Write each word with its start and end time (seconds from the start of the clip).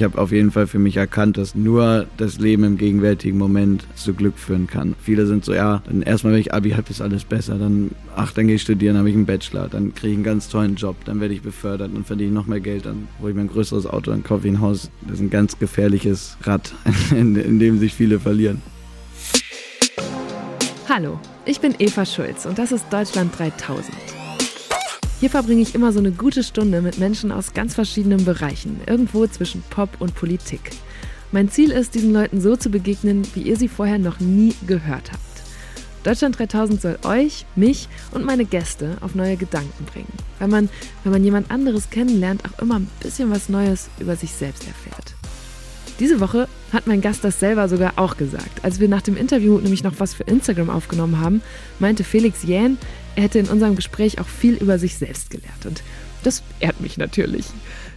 Ich 0.00 0.04
habe 0.04 0.16
auf 0.16 0.32
jeden 0.32 0.50
Fall 0.50 0.66
für 0.66 0.78
mich 0.78 0.96
erkannt, 0.96 1.36
dass 1.36 1.54
nur 1.54 2.06
das 2.16 2.38
Leben 2.38 2.64
im 2.64 2.78
gegenwärtigen 2.78 3.36
Moment 3.36 3.86
zu 3.96 4.14
Glück 4.14 4.38
führen 4.38 4.66
kann. 4.66 4.94
Viele 4.98 5.26
sind 5.26 5.44
so, 5.44 5.52
ja, 5.52 5.82
dann 5.84 6.00
erstmal, 6.00 6.32
wenn 6.32 6.40
ich 6.40 6.54
Abi 6.54 6.70
habe, 6.70 6.88
ist 6.88 7.02
alles 7.02 7.24
besser. 7.24 7.58
Dann, 7.58 7.90
ach, 8.16 8.32
dann 8.32 8.46
gehe 8.46 8.56
ich 8.56 8.62
studieren, 8.62 8.96
habe 8.96 9.10
ich 9.10 9.14
einen 9.14 9.26
Bachelor, 9.26 9.68
dann 9.68 9.94
kriege 9.94 10.12
ich 10.12 10.14
einen 10.14 10.24
ganz 10.24 10.48
tollen 10.48 10.76
Job, 10.76 10.96
dann 11.04 11.20
werde 11.20 11.34
ich 11.34 11.42
befördert, 11.42 11.94
dann 11.94 12.06
verdiene 12.06 12.30
ich 12.30 12.34
noch 12.34 12.46
mehr 12.46 12.60
Geld, 12.60 12.86
dann 12.86 13.08
hole 13.20 13.32
ich 13.32 13.36
mir 13.36 13.42
ein 13.42 13.48
größeres 13.48 13.86
Auto, 13.86 14.10
dann 14.10 14.24
kaufe 14.24 14.48
ich 14.48 14.54
ein 14.54 14.62
Haus. 14.62 14.90
Das 15.02 15.16
ist 15.16 15.20
ein 15.20 15.28
ganz 15.28 15.58
gefährliches 15.58 16.38
Rad, 16.44 16.72
in, 17.10 17.36
in 17.36 17.58
dem 17.58 17.78
sich 17.78 17.92
viele 17.92 18.20
verlieren. 18.20 18.62
Hallo, 20.88 21.20
ich 21.44 21.60
bin 21.60 21.74
Eva 21.78 22.06
Schulz 22.06 22.46
und 22.46 22.58
das 22.58 22.72
ist 22.72 22.86
Deutschland 22.90 23.38
3000. 23.38 23.94
Hier 25.20 25.28
verbringe 25.28 25.60
ich 25.60 25.74
immer 25.74 25.92
so 25.92 25.98
eine 25.98 26.12
gute 26.12 26.42
Stunde 26.42 26.80
mit 26.80 26.98
Menschen 26.98 27.30
aus 27.30 27.52
ganz 27.52 27.74
verschiedenen 27.74 28.24
Bereichen, 28.24 28.80
irgendwo 28.86 29.26
zwischen 29.26 29.62
Pop 29.68 29.90
und 29.98 30.14
Politik. 30.14 30.70
Mein 31.30 31.50
Ziel 31.50 31.72
ist, 31.72 31.94
diesen 31.94 32.14
Leuten 32.14 32.40
so 32.40 32.56
zu 32.56 32.70
begegnen, 32.70 33.28
wie 33.34 33.42
ihr 33.42 33.58
sie 33.58 33.68
vorher 33.68 33.98
noch 33.98 34.18
nie 34.18 34.54
gehört 34.66 35.12
habt. 35.12 35.20
Deutschland 36.04 36.38
3000 36.38 36.80
soll 36.80 36.98
euch, 37.04 37.44
mich 37.54 37.90
und 38.12 38.24
meine 38.24 38.46
Gäste 38.46 38.96
auf 39.02 39.14
neue 39.14 39.36
Gedanken 39.36 39.84
bringen. 39.84 40.12
Weil 40.38 40.48
man, 40.48 40.70
wenn 41.04 41.12
man 41.12 41.22
jemand 41.22 41.50
anderes 41.50 41.90
kennenlernt, 41.90 42.42
auch 42.46 42.62
immer 42.62 42.76
ein 42.76 42.88
bisschen 43.00 43.30
was 43.30 43.50
Neues 43.50 43.90
über 43.98 44.16
sich 44.16 44.32
selbst 44.32 44.66
erfährt. 44.66 45.14
Diese 46.00 46.18
Woche 46.18 46.48
hat 46.72 46.86
mein 46.86 47.02
Gast 47.02 47.24
das 47.24 47.38
selber 47.38 47.68
sogar 47.68 47.92
auch 47.96 48.16
gesagt. 48.16 48.64
Als 48.64 48.80
wir 48.80 48.88
nach 48.88 49.02
dem 49.02 49.18
Interview 49.18 49.58
nämlich 49.58 49.84
noch 49.84 49.92
was 49.98 50.14
für 50.14 50.22
Instagram 50.22 50.70
aufgenommen 50.70 51.20
haben, 51.20 51.42
meinte 51.78 52.04
Felix 52.04 52.42
Jähn, 52.42 52.78
er 53.16 53.24
hätte 53.24 53.38
in 53.38 53.48
unserem 53.48 53.76
Gespräch 53.76 54.20
auch 54.20 54.28
viel 54.28 54.54
über 54.54 54.78
sich 54.78 54.96
selbst 54.96 55.30
gelernt. 55.30 55.66
Und 55.66 55.82
das 56.22 56.42
ehrt 56.60 56.80
mich 56.80 56.98
natürlich. 56.98 57.46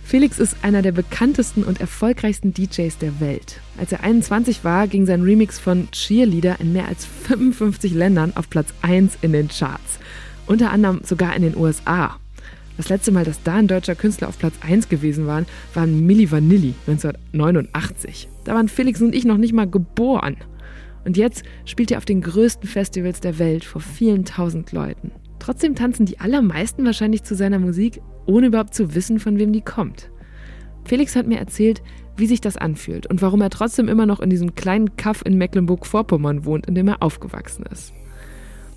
Felix 0.03 0.37
ist 0.37 0.57
einer 0.61 0.81
der 0.81 0.91
bekanntesten 0.91 1.63
und 1.63 1.79
erfolgreichsten 1.79 2.53
DJs 2.53 2.97
der 2.97 3.19
Welt. 3.19 3.59
Als 3.77 3.91
er 3.91 4.03
21 4.03 4.63
war, 4.63 4.87
ging 4.87 5.05
sein 5.05 5.21
Remix 5.21 5.59
von 5.59 5.89
Cheerleader 5.91 6.59
in 6.59 6.73
mehr 6.73 6.87
als 6.87 7.05
55 7.05 7.93
Ländern 7.93 8.33
auf 8.35 8.49
Platz 8.49 8.73
1 8.81 9.17
in 9.21 9.31
den 9.31 9.47
Charts. 9.47 9.99
Unter 10.45 10.71
anderem 10.71 11.01
sogar 11.03 11.35
in 11.35 11.41
den 11.41 11.55
USA. 11.55 12.17
Das 12.75 12.89
letzte 12.89 13.11
Mal, 13.11 13.23
dass 13.23 13.41
da 13.43 13.55
ein 13.55 13.67
deutscher 13.67 13.95
Künstler 13.95 14.27
auf 14.27 14.39
Platz 14.39 14.55
1 14.61 14.89
gewesen 14.89 15.25
war, 15.27 15.43
war 15.73 15.85
Milli 15.85 16.31
Vanilli 16.31 16.73
1989. 16.87 18.27
Da 18.43 18.55
waren 18.55 18.67
Felix 18.67 19.01
und 19.01 19.15
ich 19.15 19.25
noch 19.25 19.37
nicht 19.37 19.53
mal 19.53 19.69
geboren. 19.69 20.37
Und 21.05 21.17
jetzt 21.17 21.43
spielt 21.65 21.91
er 21.91 21.97
auf 21.97 22.05
den 22.05 22.21
größten 22.21 22.67
Festivals 22.67 23.19
der 23.19 23.39
Welt 23.39 23.65
vor 23.65 23.81
vielen 23.81 24.25
tausend 24.25 24.71
Leuten. 24.71 25.11
Trotzdem 25.39 25.75
tanzen 25.75 26.05
die 26.05 26.19
allermeisten 26.19 26.85
wahrscheinlich 26.85 27.23
zu 27.23 27.35
seiner 27.35 27.59
Musik, 27.59 28.01
ohne 28.25 28.47
überhaupt 28.47 28.73
zu 28.73 28.95
wissen, 28.95 29.19
von 29.19 29.37
wem 29.37 29.51
die 29.51 29.61
kommt. 29.61 30.09
Felix 30.85 31.15
hat 31.15 31.27
mir 31.27 31.39
erzählt, 31.39 31.81
wie 32.15 32.27
sich 32.27 32.41
das 32.41 32.57
anfühlt 32.57 33.07
und 33.07 33.21
warum 33.21 33.41
er 33.41 33.49
trotzdem 33.49 33.87
immer 33.87 34.05
noch 34.05 34.19
in 34.19 34.29
diesem 34.29 34.55
kleinen 34.55 34.95
Kaff 34.95 35.21
in 35.25 35.37
Mecklenburg-Vorpommern 35.37 36.45
wohnt, 36.45 36.67
in 36.67 36.75
dem 36.75 36.87
er 36.87 37.01
aufgewachsen 37.01 37.65
ist. 37.71 37.93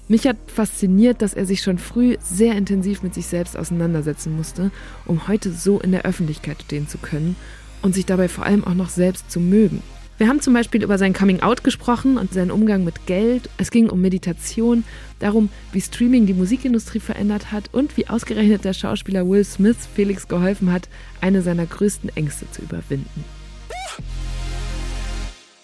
Mich 0.09 0.27
hat 0.27 0.37
fasziniert, 0.47 1.21
dass 1.21 1.35
er 1.35 1.47
sich 1.47 1.63
schon 1.63 1.79
früh 1.79 2.17
sehr 2.21 2.55
intensiv 2.55 3.03
mit 3.03 3.13
sich 3.13 3.27
selbst 3.27 3.57
auseinandersetzen 3.57 4.37
musste, 4.37 4.71
um 5.05 5.27
heute 5.27 5.53
so 5.53 5.81
in 5.81 5.91
der 5.91 6.05
Öffentlichkeit 6.05 6.63
stehen 6.63 6.87
zu 6.87 6.99
können 6.99 7.35
und 7.83 7.95
sich 7.95 8.07
dabei 8.07 8.29
vor 8.29 8.47
allem 8.47 8.65
auch 8.65 8.75
noch 8.75 8.89
selbst 8.89 9.31
zu 9.31 9.41
mögen. 9.41 9.83
Wir 10.19 10.29
haben 10.29 10.41
zum 10.41 10.55
Beispiel 10.55 10.83
über 10.83 10.97
sein 10.97 11.13
Coming-out 11.13 11.63
gesprochen 11.63 12.17
und 12.17 12.33
seinen 12.33 12.51
Umgang 12.51 12.85
mit 12.85 13.05
Geld. 13.05 13.51
Es 13.59 13.71
ging 13.71 13.91
um 13.91 14.01
Meditation, 14.01 14.83
darum, 15.19 15.51
wie 15.73 15.81
Streaming 15.83 16.25
die 16.25 16.33
Musikindustrie 16.33 17.01
verändert 17.01 17.53
hat 17.53 17.69
und 17.73 17.99
wie 17.99 18.09
ausgerechnet 18.09 18.65
der 18.65 18.73
Schauspieler 18.73 19.29
Will 19.29 19.45
Smith 19.45 19.77
Felix 19.95 20.27
geholfen 20.27 20.73
hat, 20.73 20.89
eine 21.21 21.43
seiner 21.43 21.67
größten 21.67 22.17
Ängste 22.17 22.51
zu 22.51 22.63
überwinden. 22.63 23.25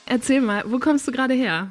Erzähl 0.05 0.43
mal, 0.43 0.65
wo 0.67 0.79
kommst 0.79 1.09
du 1.09 1.13
gerade 1.13 1.33
her? 1.33 1.69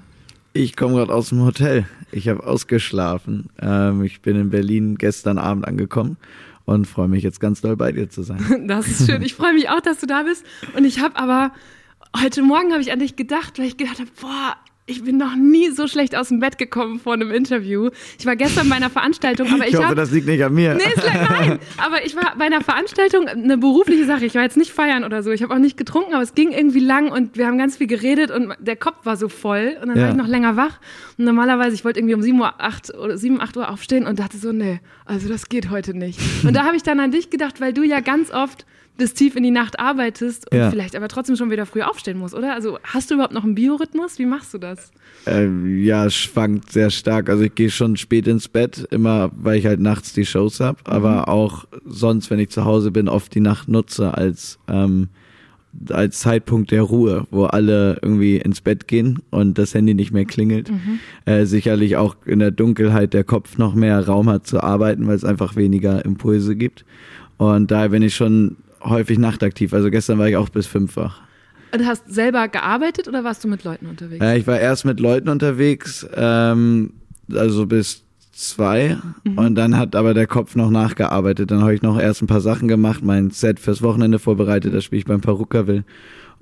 Ich 0.53 0.75
komme 0.75 0.95
gerade 0.95 1.13
aus 1.13 1.29
dem 1.29 1.43
Hotel. 1.43 1.85
Ich 2.11 2.27
habe 2.29 2.43
ausgeschlafen. 2.43 3.51
Ähm, 3.61 4.03
ich 4.03 4.21
bin 4.21 4.35
in 4.35 4.49
Berlin 4.49 4.97
gestern 4.97 5.37
Abend 5.37 5.67
angekommen 5.67 6.17
und 6.65 6.87
freue 6.87 7.07
mich 7.07 7.23
jetzt 7.23 7.39
ganz 7.39 7.61
doll 7.61 7.75
bei 7.75 7.91
dir 7.91 8.09
zu 8.09 8.23
sein. 8.23 8.43
Das 8.67 8.87
ist 8.87 9.05
schön. 9.05 9.21
Ich 9.21 9.35
freue 9.35 9.53
mich 9.53 9.69
auch, 9.69 9.81
dass 9.81 9.99
du 9.99 10.07
da 10.07 10.23
bist. 10.23 10.43
Und 10.75 10.85
ich 10.85 10.99
habe 10.99 11.15
aber 11.17 11.51
heute 12.19 12.41
Morgen 12.41 12.71
habe 12.71 12.81
ich 12.81 12.91
an 12.91 12.99
dich 12.99 13.15
gedacht, 13.15 13.59
weil 13.59 13.65
ich 13.65 13.77
gedacht 13.77 13.99
habe, 13.99 14.09
boah, 14.19 14.55
ich 14.87 15.03
bin 15.03 15.17
noch 15.17 15.35
nie 15.35 15.69
so 15.69 15.87
schlecht 15.87 16.15
aus 16.15 16.29
dem 16.29 16.39
Bett 16.39 16.57
gekommen 16.57 16.99
vor 16.99 17.13
einem 17.13 17.31
Interview. 17.31 17.89
Ich 18.19 18.25
war 18.25 18.35
gestern 18.35 18.67
bei 18.67 18.75
einer 18.75 18.89
Veranstaltung, 18.89 19.47
aber 19.47 19.63
ich, 19.65 19.73
ich 19.73 19.77
hoffe, 19.77 19.89
hab, 19.89 19.95
das 19.95 20.11
liegt 20.11 20.27
nicht 20.27 20.43
an 20.43 20.53
mir. 20.53 20.73
Nee, 20.73 20.83
ist, 20.83 21.03
nein, 21.29 21.59
aber 21.77 22.03
ich 22.03 22.15
war 22.15 22.35
bei 22.37 22.45
einer 22.45 22.61
Veranstaltung, 22.61 23.27
eine 23.27 23.57
berufliche 23.57 24.05
Sache. 24.05 24.25
Ich 24.25 24.35
war 24.35 24.41
jetzt 24.41 24.57
nicht 24.57 24.71
feiern 24.71 25.03
oder 25.03 25.23
so. 25.23 25.31
Ich 25.31 25.43
habe 25.43 25.53
auch 25.53 25.59
nicht 25.59 25.77
getrunken, 25.77 26.13
aber 26.13 26.23
es 26.23 26.33
ging 26.33 26.51
irgendwie 26.51 26.79
lang 26.79 27.11
und 27.11 27.37
wir 27.37 27.47
haben 27.47 27.57
ganz 27.57 27.77
viel 27.77 27.87
geredet 27.87 28.31
und 28.31 28.53
der 28.59 28.75
Kopf 28.75 29.05
war 29.05 29.15
so 29.17 29.29
voll 29.29 29.77
und 29.81 29.87
dann 29.87 29.97
ja. 29.97 30.03
war 30.03 30.09
ich 30.11 30.17
noch 30.17 30.27
länger 30.27 30.57
wach. 30.57 30.79
Und 31.17 31.25
normalerweise, 31.25 31.75
ich 31.75 31.85
wollte 31.85 31.99
irgendwie 31.99 32.15
um 32.15 32.21
7 32.21 32.39
Uhr, 32.39 32.59
8 32.59 32.95
oder 32.95 33.17
7, 33.17 33.39
8 33.39 33.57
Uhr 33.57 33.69
aufstehen 33.69 34.07
und 34.07 34.19
dachte 34.19 34.37
so, 34.37 34.51
nee, 34.51 34.81
also 35.05 35.29
das 35.29 35.47
geht 35.47 35.69
heute 35.69 35.93
nicht. 35.93 36.19
Und 36.43 36.55
da 36.55 36.65
habe 36.65 36.75
ich 36.75 36.83
dann 36.83 36.99
an 36.99 37.11
dich 37.11 37.29
gedacht, 37.29 37.61
weil 37.61 37.71
du 37.71 37.83
ja 37.83 37.99
ganz 38.01 38.31
oft 38.31 38.65
bis 39.01 39.15
tief 39.15 39.35
in 39.35 39.41
die 39.41 39.49
Nacht 39.49 39.79
arbeitest 39.79 40.51
und 40.51 40.59
ja. 40.59 40.69
vielleicht 40.69 40.95
aber 40.95 41.07
trotzdem 41.07 41.35
schon 41.35 41.49
wieder 41.49 41.65
früh 41.65 41.81
aufstehen 41.81 42.19
musst, 42.19 42.35
oder? 42.35 42.53
Also 42.53 42.77
hast 42.83 43.09
du 43.09 43.15
überhaupt 43.15 43.33
noch 43.33 43.43
einen 43.43 43.55
Biorhythmus? 43.55 44.19
Wie 44.19 44.27
machst 44.27 44.53
du 44.53 44.59
das? 44.59 44.91
Ähm, 45.25 45.83
ja, 45.83 46.05
es 46.05 46.13
schwankt 46.13 46.71
sehr 46.71 46.91
stark. 46.91 47.27
Also 47.27 47.41
ich 47.43 47.55
gehe 47.55 47.71
schon 47.71 47.97
spät 47.97 48.27
ins 48.27 48.47
Bett, 48.47 48.87
immer 48.91 49.31
weil 49.35 49.57
ich 49.57 49.65
halt 49.65 49.79
nachts 49.79 50.13
die 50.13 50.23
Shows 50.23 50.59
habe, 50.59 50.77
mhm. 50.85 50.93
aber 50.93 51.29
auch 51.29 51.65
sonst, 51.83 52.29
wenn 52.29 52.37
ich 52.37 52.49
zu 52.49 52.63
Hause 52.63 52.91
bin, 52.91 53.09
oft 53.09 53.33
die 53.33 53.39
Nacht 53.39 53.69
nutze 53.69 54.15
als 54.15 54.59
ähm, 54.67 55.09
als 55.89 56.19
Zeitpunkt 56.19 56.69
der 56.69 56.83
Ruhe, 56.83 57.25
wo 57.31 57.45
alle 57.45 57.97
irgendwie 58.03 58.37
ins 58.37 58.61
Bett 58.61 58.87
gehen 58.87 59.19
und 59.31 59.57
das 59.57 59.73
Handy 59.73 59.95
nicht 59.95 60.11
mehr 60.11 60.25
klingelt. 60.25 60.69
Mhm. 60.69 60.99
Äh, 61.25 61.45
sicherlich 61.45 61.97
auch 61.97 62.17
in 62.25 62.37
der 62.37 62.51
Dunkelheit 62.51 63.15
der 63.15 63.23
Kopf 63.23 63.57
noch 63.57 63.73
mehr 63.73 64.05
Raum 64.05 64.29
hat 64.29 64.45
zu 64.45 64.61
arbeiten, 64.61 65.07
weil 65.07 65.15
es 65.15 65.25
einfach 65.25 65.55
weniger 65.55 66.05
Impulse 66.05 66.55
gibt. 66.55 66.85
Und 67.37 67.71
daher 67.71 67.89
bin 67.89 68.03
ich 68.03 68.13
schon 68.13 68.57
häufig 68.83 69.17
nachtaktiv. 69.17 69.73
Also 69.73 69.89
gestern 69.89 70.19
war 70.19 70.27
ich 70.27 70.37
auch 70.37 70.49
bis 70.49 70.67
fünf 70.67 70.95
wach. 70.95 71.21
Du 71.71 71.85
hast 71.85 72.11
selber 72.11 72.47
gearbeitet 72.47 73.07
oder 73.07 73.23
warst 73.23 73.43
du 73.43 73.47
mit 73.47 73.63
Leuten 73.63 73.85
unterwegs? 73.85 74.23
Ja, 74.23 74.35
ich 74.35 74.45
war 74.45 74.59
erst 74.59 74.83
mit 74.83 74.99
Leuten 74.99 75.29
unterwegs, 75.29 76.05
ähm, 76.15 76.93
also 77.31 77.65
bis 77.65 78.03
zwei. 78.33 78.97
Mhm. 79.23 79.37
Und 79.37 79.55
dann 79.55 79.77
hat 79.77 79.95
aber 79.95 80.13
der 80.13 80.27
Kopf 80.27 80.55
noch 80.55 80.69
nachgearbeitet. 80.69 81.51
Dann 81.51 81.61
habe 81.61 81.73
ich 81.73 81.81
noch 81.81 81.99
erst 81.99 82.21
ein 82.21 82.27
paar 82.27 82.41
Sachen 82.41 82.67
gemacht, 82.67 83.03
mein 83.03 83.31
Set 83.31 83.59
fürs 83.59 83.81
Wochenende 83.81 84.19
vorbereitet, 84.19 84.73
das 84.73 84.83
spiele 84.83 84.99
ich 84.99 85.05
beim 85.05 85.21
Perukaville 85.21 85.85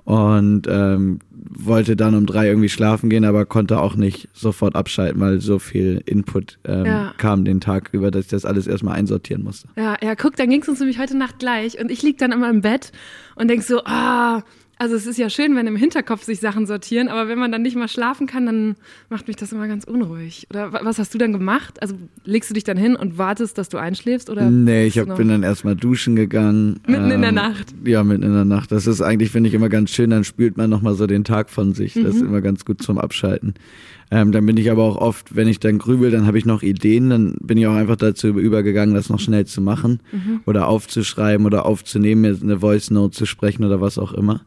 und 0.04 0.62
ähm, 0.68 1.18
wollte 1.30 1.96
dann 1.96 2.14
um 2.14 2.26
drei 2.26 2.48
irgendwie 2.48 2.68
schlafen 2.68 3.10
gehen, 3.10 3.24
aber 3.24 3.44
konnte 3.44 3.80
auch 3.80 3.96
nicht 3.96 4.28
sofort 4.32 4.76
abschalten, 4.76 5.20
weil 5.20 5.40
so 5.40 5.58
viel 5.58 6.02
Input 6.06 6.58
ähm, 6.64 6.86
ja. 6.86 7.14
kam 7.16 7.44
den 7.44 7.60
Tag 7.60 7.90
über, 7.92 8.10
dass 8.10 8.24
ich 8.24 8.30
das 8.30 8.44
alles 8.44 8.66
erstmal 8.66 8.96
einsortieren 8.96 9.42
musste. 9.42 9.68
Ja, 9.76 9.96
ja, 10.02 10.14
guck, 10.14 10.36
dann 10.36 10.50
ging 10.50 10.62
es 10.62 10.68
uns 10.68 10.80
nämlich 10.80 10.98
heute 10.98 11.16
Nacht 11.16 11.38
gleich 11.38 11.80
und 11.80 11.90
ich 11.90 12.02
lieg 12.02 12.18
dann 12.18 12.32
immer 12.32 12.50
im 12.50 12.60
Bett 12.60 12.92
und 13.36 13.48
denk 13.48 13.62
so, 13.62 13.82
ah, 13.84 14.42
also 14.80 14.94
es 14.94 15.06
ist 15.06 15.18
ja 15.18 15.28
schön, 15.28 15.54
wenn 15.56 15.66
im 15.66 15.76
Hinterkopf 15.76 16.24
sich 16.24 16.40
Sachen 16.40 16.64
sortieren, 16.64 17.08
aber 17.08 17.28
wenn 17.28 17.38
man 17.38 17.52
dann 17.52 17.60
nicht 17.60 17.76
mal 17.76 17.86
schlafen 17.86 18.26
kann, 18.26 18.46
dann 18.46 18.76
macht 19.10 19.28
mich 19.28 19.36
das 19.36 19.52
immer 19.52 19.68
ganz 19.68 19.84
unruhig. 19.84 20.46
Oder 20.48 20.72
was 20.72 20.98
hast 20.98 21.12
du 21.12 21.18
dann 21.18 21.34
gemacht? 21.34 21.82
Also 21.82 21.96
legst 22.24 22.48
du 22.48 22.54
dich 22.54 22.64
dann 22.64 22.78
hin 22.78 22.96
und 22.96 23.18
wartest, 23.18 23.58
dass 23.58 23.68
du 23.68 23.76
einschläfst? 23.76 24.30
Oder 24.30 24.50
nee, 24.50 24.86
ich 24.86 24.98
hab, 24.98 25.14
bin 25.18 25.28
dann 25.28 25.42
erstmal 25.42 25.76
duschen 25.76 26.16
gegangen. 26.16 26.80
Mitten 26.86 27.04
ähm, 27.04 27.10
in 27.10 27.20
der 27.20 27.28
ähm, 27.28 27.34
Nacht? 27.34 27.74
Ja, 27.84 28.02
mitten 28.02 28.22
in 28.22 28.32
der 28.32 28.46
Nacht. 28.46 28.72
Das 28.72 28.86
ist 28.86 29.02
eigentlich, 29.02 29.30
finde 29.30 29.48
ich, 29.48 29.54
immer 29.54 29.68
ganz 29.68 29.90
schön. 29.90 30.08
Dann 30.08 30.24
spült 30.24 30.56
man 30.56 30.70
nochmal 30.70 30.94
so 30.94 31.06
den 31.06 31.24
Tag 31.24 31.50
von 31.50 31.74
sich. 31.74 31.92
Das 31.92 32.14
ist 32.14 32.22
mhm. 32.22 32.28
immer 32.28 32.40
ganz 32.40 32.64
gut 32.64 32.82
zum 32.82 32.96
Abschalten. 32.96 33.52
Ähm, 34.12 34.32
dann 34.32 34.44
bin 34.44 34.56
ich 34.56 34.70
aber 34.70 34.82
auch 34.82 34.96
oft, 34.96 35.36
wenn 35.36 35.46
ich 35.46 35.60
dann 35.60 35.78
grübel, 35.78 36.10
dann 36.10 36.26
habe 36.26 36.36
ich 36.36 36.44
noch 36.44 36.62
Ideen, 36.62 37.10
dann 37.10 37.36
bin 37.40 37.58
ich 37.58 37.66
auch 37.66 37.74
einfach 37.74 37.96
dazu 37.96 38.28
übergegangen, 38.28 38.94
das 38.94 39.08
noch 39.08 39.20
schnell 39.20 39.46
zu 39.46 39.60
machen 39.60 40.00
mhm. 40.10 40.40
oder 40.46 40.66
aufzuschreiben 40.66 41.46
oder 41.46 41.64
aufzunehmen, 41.64 42.38
eine 42.42 42.58
Voice 42.58 42.90
Note 42.90 43.16
zu 43.16 43.26
sprechen 43.26 43.64
oder 43.64 43.80
was 43.80 43.98
auch 43.98 44.12
immer. 44.12 44.42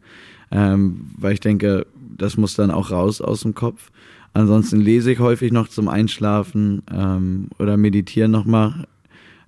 Ähm, 0.51 1.11
weil 1.17 1.33
ich 1.33 1.39
denke, 1.39 1.85
das 2.17 2.35
muss 2.35 2.55
dann 2.55 2.71
auch 2.71 2.91
raus 2.91 3.21
aus 3.21 3.41
dem 3.41 3.55
Kopf. 3.55 3.89
Ansonsten 4.33 4.81
lese 4.81 5.11
ich 5.11 5.19
häufig 5.19 5.51
noch 5.51 5.67
zum 5.67 5.87
Einschlafen 5.87 6.81
ähm, 6.91 7.47
oder 7.57 7.77
meditieren 7.77 8.31
nochmal. 8.31 8.87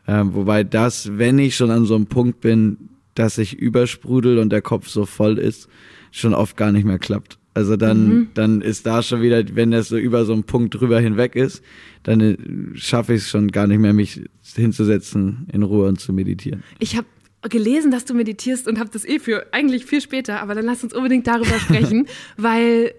Ähm, 0.07 0.33
wobei 0.33 0.63
das, 0.63 1.17
wenn 1.17 1.39
ich 1.39 1.55
schon 1.55 1.71
an 1.71 1.85
so 1.85 1.95
einem 1.95 2.05
Punkt 2.05 2.39
bin, 2.39 2.89
dass 3.15 3.37
ich 3.37 3.57
übersprudel 3.57 4.39
und 4.39 4.51
der 4.51 4.61
Kopf 4.61 4.87
so 4.87 5.05
voll 5.05 5.39
ist, 5.39 5.67
schon 6.11 6.33
oft 6.33 6.55
gar 6.55 6.71
nicht 6.71 6.85
mehr 6.85 6.99
klappt. 6.99 7.39
Also 7.55 7.77
dann, 7.77 8.07
mhm. 8.07 8.27
dann 8.33 8.61
ist 8.61 8.85
da 8.85 9.01
schon 9.01 9.21
wieder, 9.21 9.41
wenn 9.55 9.71
das 9.71 9.87
so 9.87 9.97
über 9.97 10.25
so 10.25 10.33
einen 10.33 10.43
Punkt 10.43 10.75
drüber 10.75 10.99
hinweg 10.99 11.37
ist, 11.37 11.63
dann 12.03 12.19
äh, 12.19 12.37
schaffe 12.75 13.13
ich 13.13 13.21
es 13.21 13.29
schon 13.29 13.49
gar 13.49 13.65
nicht 13.65 13.79
mehr, 13.79 13.93
mich 13.93 14.21
hinzusetzen 14.53 15.47
in 15.53 15.63
Ruhe 15.63 15.87
und 15.87 15.99
zu 15.99 16.11
meditieren. 16.11 16.63
Ich 16.79 16.97
habe 16.97 17.07
gelesen, 17.49 17.91
dass 17.91 18.03
du 18.03 18.13
meditierst 18.13 18.67
und 18.67 18.77
habe 18.77 18.89
das 18.91 19.05
eh 19.05 19.19
für 19.19 19.53
eigentlich 19.53 19.85
viel 19.85 20.01
später, 20.01 20.41
aber 20.41 20.53
dann 20.53 20.65
lass 20.65 20.83
uns 20.83 20.93
unbedingt 20.93 21.27
darüber 21.27 21.57
sprechen, 21.59 22.07
weil 22.37 22.93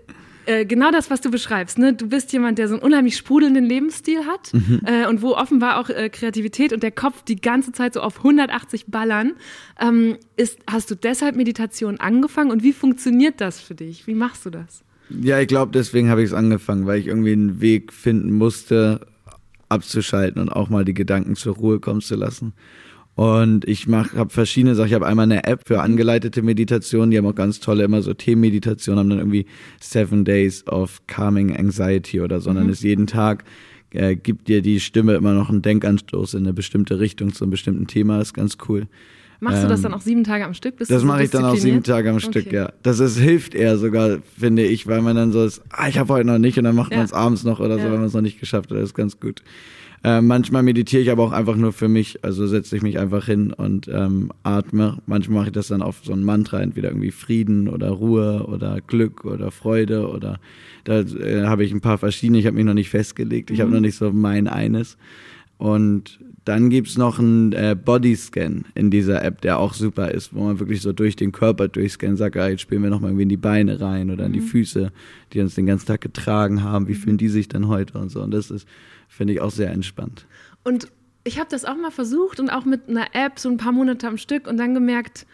äh, 0.46 0.64
genau 0.64 0.90
das, 0.90 1.10
was 1.10 1.20
du 1.20 1.30
beschreibst. 1.30 1.78
Ne? 1.78 1.92
Du 1.92 2.08
bist 2.08 2.32
jemand, 2.32 2.58
der 2.58 2.68
so 2.68 2.74
einen 2.74 2.82
unheimlich 2.82 3.16
sprudelnden 3.16 3.64
Lebensstil 3.64 4.20
hat 4.26 4.54
mhm. 4.54 4.80
äh, 4.84 5.06
und 5.06 5.22
wo 5.22 5.34
offenbar 5.34 5.78
auch 5.80 5.90
äh, 5.90 6.08
Kreativität 6.08 6.72
und 6.72 6.82
der 6.82 6.90
Kopf 6.90 7.22
die 7.22 7.36
ganze 7.36 7.72
Zeit 7.72 7.94
so 7.94 8.00
auf 8.00 8.18
180 8.18 8.86
ballern. 8.86 9.32
Ähm, 9.80 10.16
ist, 10.36 10.58
hast 10.70 10.90
du 10.90 10.94
deshalb 10.94 11.36
Meditation 11.36 12.00
angefangen 12.00 12.50
und 12.50 12.62
wie 12.62 12.72
funktioniert 12.72 13.40
das 13.40 13.60
für 13.60 13.74
dich? 13.74 14.06
Wie 14.06 14.14
machst 14.14 14.46
du 14.46 14.50
das? 14.50 14.82
Ja, 15.10 15.40
ich 15.40 15.48
glaube, 15.48 15.72
deswegen 15.72 16.10
habe 16.10 16.22
ich 16.22 16.30
es 16.30 16.34
angefangen, 16.34 16.86
weil 16.86 16.98
ich 16.98 17.06
irgendwie 17.06 17.32
einen 17.32 17.60
Weg 17.60 17.92
finden 17.92 18.32
musste, 18.32 19.06
abzuschalten 19.68 20.40
und 20.40 20.48
auch 20.48 20.68
mal 20.68 20.84
die 20.84 20.94
Gedanken 20.94 21.36
zur 21.36 21.56
Ruhe 21.56 21.80
kommen 21.80 22.00
zu 22.00 22.16
lassen. 22.16 22.54
Und 23.16 23.66
ich 23.66 23.88
habe 23.88 24.28
verschiedene 24.28 24.74
Sachen. 24.74 24.88
Ich 24.88 24.94
habe 24.94 25.06
einmal 25.06 25.24
eine 25.24 25.44
App 25.44 25.62
für 25.66 25.80
angeleitete 25.80 26.42
Meditation. 26.42 27.10
Die 27.10 27.16
haben 27.16 27.26
auch 27.26 27.34
ganz 27.34 27.60
tolle 27.60 27.82
immer 27.84 28.02
so 28.02 28.12
Themenmeditationen, 28.12 29.00
haben 29.00 29.08
dann 29.08 29.18
irgendwie 29.18 29.46
Seven 29.80 30.26
Days 30.26 30.66
of 30.66 31.00
Calming 31.06 31.56
Anxiety 31.56 32.20
oder 32.20 32.40
so. 32.40 32.50
Und 32.50 32.56
dann 32.56 32.66
mhm. 32.66 32.72
ist 32.72 32.82
jeden 32.82 33.06
Tag 33.06 33.44
äh, 33.90 34.16
gibt 34.16 34.48
dir 34.48 34.60
die 34.60 34.80
Stimme 34.80 35.14
immer 35.14 35.32
noch 35.32 35.48
einen 35.48 35.62
Denkanstoß 35.62 36.34
in 36.34 36.40
eine 36.40 36.52
bestimmte 36.52 37.00
Richtung 37.00 37.32
zu 37.32 37.44
einem 37.44 37.52
bestimmten 37.52 37.86
Thema. 37.86 38.20
Ist 38.20 38.34
ganz 38.34 38.58
cool. 38.68 38.86
Machst 39.40 39.62
du 39.62 39.68
das 39.68 39.82
dann 39.82 39.92
ähm, 39.92 39.98
auch 39.98 40.02
sieben 40.02 40.24
Tage 40.24 40.44
am 40.44 40.54
Stück? 40.54 40.76
Bist 40.76 40.90
das 40.90 41.02
mache 41.02 41.24
ich 41.24 41.30
dann 41.30 41.44
auch 41.44 41.56
sieben 41.56 41.82
Tage 41.82 42.10
am 42.10 42.16
okay. 42.16 42.26
Stück, 42.26 42.52
ja. 42.52 42.72
Das 42.82 43.00
ist, 43.00 43.18
hilft 43.18 43.54
eher 43.54 43.76
sogar, 43.76 44.18
finde 44.38 44.64
ich, 44.64 44.86
weil 44.86 45.02
man 45.02 45.16
dann 45.16 45.32
so 45.32 45.44
ist, 45.44 45.62
ah, 45.70 45.88
ich 45.88 45.98
habe 45.98 46.12
heute 46.12 46.26
noch 46.26 46.38
nicht 46.38 46.56
und 46.58 46.64
dann 46.64 46.74
macht 46.74 46.92
ja. 46.92 46.98
man 46.98 47.06
es 47.06 47.12
abends 47.12 47.44
noch 47.44 47.60
oder 47.60 47.74
so, 47.74 47.84
ja. 47.84 47.92
wenn 47.92 47.98
man 47.98 48.06
es 48.06 48.14
noch 48.14 48.22
nicht 48.22 48.40
geschafft 48.40 48.70
hat. 48.70 48.78
Das 48.78 48.84
ist 48.84 48.94
ganz 48.94 49.20
gut. 49.20 49.42
Äh, 50.06 50.20
manchmal 50.20 50.62
meditiere 50.62 51.02
ich 51.02 51.10
aber 51.10 51.24
auch 51.24 51.32
einfach 51.32 51.56
nur 51.56 51.72
für 51.72 51.88
mich, 51.88 52.22
also 52.22 52.46
setze 52.46 52.76
ich 52.76 52.82
mich 52.82 52.96
einfach 53.00 53.26
hin 53.26 53.52
und 53.52 53.88
ähm, 53.88 54.30
atme. 54.44 54.98
Manchmal 55.06 55.38
mache 55.38 55.46
ich 55.48 55.52
das 55.52 55.66
dann 55.66 55.82
auf 55.82 55.96
so 56.04 56.12
ein 56.12 56.22
Mantra, 56.22 56.60
entweder 56.60 56.90
irgendwie 56.90 57.10
Frieden 57.10 57.68
oder 57.68 57.90
Ruhe 57.90 58.46
oder 58.46 58.80
Glück 58.86 59.24
oder 59.24 59.50
Freude 59.50 60.08
oder 60.08 60.38
da 60.84 61.00
äh, 61.00 61.46
habe 61.46 61.64
ich 61.64 61.72
ein 61.72 61.80
paar 61.80 61.98
verschiedene, 61.98 62.38
ich 62.38 62.46
habe 62.46 62.54
mich 62.54 62.64
noch 62.64 62.74
nicht 62.74 62.88
festgelegt, 62.88 63.50
ich 63.50 63.58
mhm. 63.58 63.62
habe 63.62 63.72
noch 63.72 63.80
nicht 63.80 63.96
so 63.96 64.12
mein 64.12 64.46
eines. 64.46 64.96
Und 65.58 66.20
dann 66.44 66.70
gibt's 66.70 66.96
noch 66.96 67.18
einen 67.18 67.52
äh, 67.52 67.74
Bodyscan 67.74 68.66
in 68.76 68.92
dieser 68.92 69.24
App, 69.24 69.40
der 69.40 69.58
auch 69.58 69.74
super 69.74 70.12
ist, 70.12 70.32
wo 70.32 70.44
man 70.44 70.60
wirklich 70.60 70.82
so 70.82 70.92
durch 70.92 71.16
den 71.16 71.32
Körper 71.32 71.66
durchscannt, 71.66 72.16
sagt, 72.16 72.36
ah, 72.36 72.48
jetzt 72.48 72.60
spielen 72.60 72.84
wir 72.84 72.90
nochmal 72.90 73.10
irgendwie 73.10 73.24
in 73.24 73.28
die 73.28 73.36
Beine 73.36 73.80
rein 73.80 74.12
oder 74.12 74.26
in 74.26 74.32
die 74.32 74.40
mhm. 74.40 74.46
Füße, 74.46 74.92
die 75.32 75.40
uns 75.40 75.56
den 75.56 75.66
ganzen 75.66 75.86
Tag 75.86 76.00
getragen 76.00 76.62
haben, 76.62 76.86
wie 76.86 76.92
mhm. 76.92 76.98
fühlen 76.98 77.18
die 77.18 77.28
sich 77.28 77.48
denn 77.48 77.66
heute 77.66 77.98
und 77.98 78.10
so. 78.10 78.22
Und 78.22 78.30
das 78.30 78.52
ist, 78.52 78.68
finde 79.16 79.32
ich, 79.32 79.40
auch 79.40 79.50
sehr 79.50 79.70
entspannt. 79.70 80.26
Und 80.62 80.88
ich 81.24 81.38
habe 81.38 81.48
das 81.50 81.64
auch 81.64 81.76
mal 81.76 81.90
versucht 81.90 82.38
und 82.38 82.50
auch 82.50 82.64
mit 82.64 82.88
einer 82.88 83.14
App 83.14 83.38
so 83.38 83.48
ein 83.48 83.56
paar 83.56 83.72
Monate 83.72 84.06
am 84.06 84.18
Stück 84.18 84.46
und 84.46 84.58
dann 84.58 84.74
gemerkt, 84.74 85.26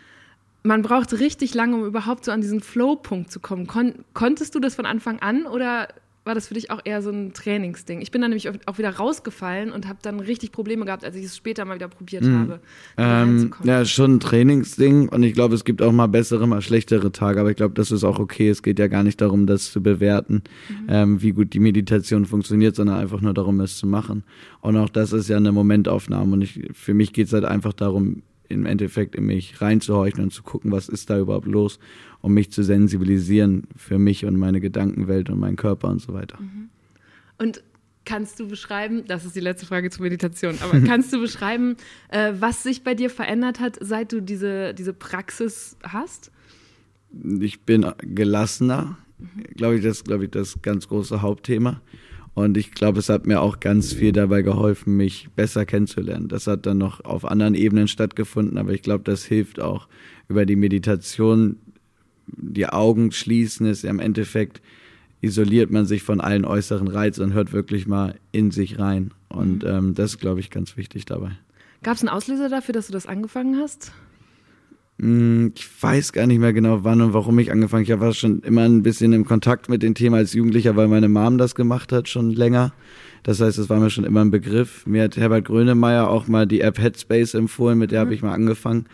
man 0.62 0.82
braucht 0.82 1.12
richtig 1.18 1.54
lange, 1.54 1.76
um 1.76 1.84
überhaupt 1.84 2.24
so 2.24 2.32
an 2.32 2.40
diesen 2.40 2.60
Flow-Punkt 2.60 3.30
zu 3.30 3.40
kommen. 3.40 3.66
Kon 3.66 4.04
konntest 4.14 4.54
du 4.54 4.60
das 4.60 4.76
von 4.76 4.86
Anfang 4.86 5.18
an 5.18 5.46
oder 5.46 5.88
war 6.24 6.34
das 6.34 6.48
für 6.48 6.54
dich 6.54 6.70
auch 6.70 6.80
eher 6.84 7.02
so 7.02 7.10
ein 7.10 7.32
Trainingsding? 7.32 8.00
Ich 8.00 8.12
bin 8.12 8.20
dann 8.20 8.30
nämlich 8.30 8.48
auch 8.66 8.78
wieder 8.78 8.90
rausgefallen 8.90 9.72
und 9.72 9.88
habe 9.88 9.98
dann 10.02 10.20
richtig 10.20 10.52
Probleme 10.52 10.84
gehabt, 10.84 11.04
als 11.04 11.16
ich 11.16 11.24
es 11.24 11.36
später 11.36 11.64
mal 11.64 11.74
wieder 11.74 11.88
probiert 11.88 12.22
mhm. 12.22 12.38
habe. 12.38 12.60
Ähm, 12.96 13.52
ja, 13.64 13.84
schon 13.84 14.14
ein 14.14 14.20
Trainingsding 14.20 15.08
und 15.08 15.24
ich 15.24 15.34
glaube, 15.34 15.54
es 15.54 15.64
gibt 15.64 15.82
auch 15.82 15.90
mal 15.90 16.06
bessere, 16.06 16.46
mal 16.46 16.62
schlechtere 16.62 17.10
Tage, 17.10 17.40
aber 17.40 17.50
ich 17.50 17.56
glaube, 17.56 17.74
das 17.74 17.90
ist 17.90 18.04
auch 18.04 18.20
okay. 18.20 18.48
Es 18.48 18.62
geht 18.62 18.78
ja 18.78 18.86
gar 18.86 19.02
nicht 19.02 19.20
darum, 19.20 19.46
das 19.46 19.72
zu 19.72 19.82
bewerten, 19.82 20.42
mhm. 20.68 20.86
ähm, 20.88 21.22
wie 21.22 21.32
gut 21.32 21.54
die 21.54 21.60
Meditation 21.60 22.24
funktioniert, 22.24 22.76
sondern 22.76 22.98
einfach 22.98 23.20
nur 23.20 23.34
darum, 23.34 23.58
es 23.60 23.76
zu 23.76 23.88
machen. 23.88 24.22
Und 24.60 24.76
auch 24.76 24.88
das 24.88 25.12
ist 25.12 25.28
ja 25.28 25.36
eine 25.36 25.50
Momentaufnahme 25.50 26.34
und 26.34 26.42
ich, 26.42 26.68
für 26.72 26.94
mich 26.94 27.12
geht 27.12 27.26
es 27.26 27.32
halt 27.32 27.44
einfach 27.44 27.72
darum, 27.72 28.22
im 28.52 28.66
Endeffekt 28.66 29.14
in 29.14 29.26
mich 29.26 29.60
reinzuhorchen 29.60 30.22
und 30.22 30.32
zu 30.32 30.42
gucken, 30.42 30.70
was 30.72 30.88
ist 30.88 31.10
da 31.10 31.18
überhaupt 31.18 31.46
los, 31.46 31.78
um 32.20 32.34
mich 32.34 32.52
zu 32.52 32.62
sensibilisieren 32.62 33.64
für 33.76 33.98
mich 33.98 34.24
und 34.24 34.36
meine 34.36 34.60
Gedankenwelt 34.60 35.30
und 35.30 35.40
meinen 35.40 35.56
Körper 35.56 35.88
und 35.88 36.00
so 36.00 36.12
weiter. 36.12 36.40
Mhm. 36.40 36.68
Und 37.38 37.62
kannst 38.04 38.40
du 38.40 38.48
beschreiben, 38.48 39.04
das 39.06 39.24
ist 39.24 39.36
die 39.36 39.40
letzte 39.40 39.66
Frage 39.66 39.90
zur 39.90 40.02
Meditation, 40.02 40.56
aber 40.60 40.80
kannst 40.86 41.12
du 41.12 41.20
beschreiben, 41.20 41.76
äh, 42.08 42.32
was 42.38 42.62
sich 42.62 42.84
bei 42.84 42.94
dir 42.94 43.10
verändert 43.10 43.60
hat, 43.60 43.78
seit 43.80 44.12
du 44.12 44.20
diese, 44.20 44.74
diese 44.74 44.92
Praxis 44.92 45.76
hast? 45.82 46.30
Ich 47.40 47.62
bin 47.62 47.86
gelassener, 47.98 48.98
mhm. 49.18 49.42
glaube 49.54 49.76
ich, 49.76 49.82
das 49.82 49.98
ist, 49.98 50.04
glaube 50.04 50.24
ich, 50.24 50.30
das 50.30 50.62
ganz 50.62 50.88
große 50.88 51.22
Hauptthema. 51.22 51.80
Und 52.34 52.56
ich 52.56 52.72
glaube, 52.72 52.98
es 52.98 53.08
hat 53.08 53.26
mir 53.26 53.42
auch 53.42 53.60
ganz 53.60 53.92
viel 53.92 54.12
dabei 54.12 54.42
geholfen, 54.42 54.96
mich 54.96 55.28
besser 55.36 55.66
kennenzulernen. 55.66 56.28
Das 56.28 56.46
hat 56.46 56.64
dann 56.64 56.78
noch 56.78 57.04
auf 57.04 57.26
anderen 57.26 57.54
Ebenen 57.54 57.88
stattgefunden, 57.88 58.56
aber 58.56 58.72
ich 58.72 58.82
glaube, 58.82 59.04
das 59.04 59.24
hilft 59.24 59.60
auch 59.60 59.86
über 60.28 60.46
die 60.46 60.56
Meditation. 60.56 61.56
Die 62.26 62.66
Augen 62.66 63.12
schließen 63.12 63.66
ist 63.66 63.84
im 63.84 63.98
Endeffekt 63.98 64.62
isoliert 65.20 65.70
man 65.70 65.86
sich 65.86 66.02
von 66.02 66.20
allen 66.20 66.44
äußeren 66.44 66.88
Reizen 66.88 67.22
und 67.22 67.32
hört 67.32 67.52
wirklich 67.52 67.86
mal 67.86 68.18
in 68.32 68.50
sich 68.50 68.78
rein. 68.78 69.12
Und 69.28 69.62
mhm. 69.62 69.68
ähm, 69.68 69.94
das 69.94 70.12
ist, 70.12 70.18
glaube 70.18 70.40
ich, 70.40 70.50
ganz 70.50 70.76
wichtig 70.76 71.04
dabei. 71.04 71.32
Gab 71.82 71.96
es 71.96 72.02
einen 72.02 72.08
Auslöser 72.08 72.48
dafür, 72.48 72.72
dass 72.72 72.86
du 72.86 72.92
das 72.92 73.06
angefangen 73.06 73.56
hast? 73.56 73.92
Hm, 75.02 75.52
ich 75.56 75.82
weiß 75.82 76.12
gar 76.12 76.28
nicht 76.28 76.38
mehr 76.38 76.52
genau, 76.52 76.84
wann 76.84 77.00
und 77.00 77.12
warum 77.12 77.36
ich 77.40 77.50
angefangen 77.50 77.84
habe. 77.84 77.94
Ich 77.94 78.00
war 78.00 78.14
schon 78.14 78.40
immer 78.42 78.62
ein 78.62 78.84
bisschen 78.84 79.12
im 79.12 79.24
Kontakt 79.24 79.68
mit 79.68 79.82
dem 79.82 79.94
Thema 79.96 80.18
als 80.18 80.32
Jugendlicher, 80.32 80.76
weil 80.76 80.86
meine 80.86 81.08
Mom 81.08 81.38
das 81.38 81.56
gemacht 81.56 81.90
hat, 81.90 82.08
schon 82.08 82.30
länger. 82.30 82.72
Das 83.24 83.40
heißt, 83.40 83.58
es 83.58 83.68
war 83.68 83.80
mir 83.80 83.90
schon 83.90 84.04
immer 84.04 84.20
ein 84.20 84.30
Begriff. 84.30 84.86
Mir 84.86 85.02
hat 85.02 85.16
Herbert 85.16 85.46
Grönemeyer 85.46 86.08
auch 86.08 86.28
mal 86.28 86.46
die 86.46 86.60
App 86.60 86.78
Headspace 86.78 87.34
empfohlen, 87.34 87.78
mit 87.78 87.90
der 87.90 88.00
mhm. 88.00 88.06
habe 88.06 88.14
ich 88.14 88.22
mal 88.22 88.32
angefangen. 88.32 88.86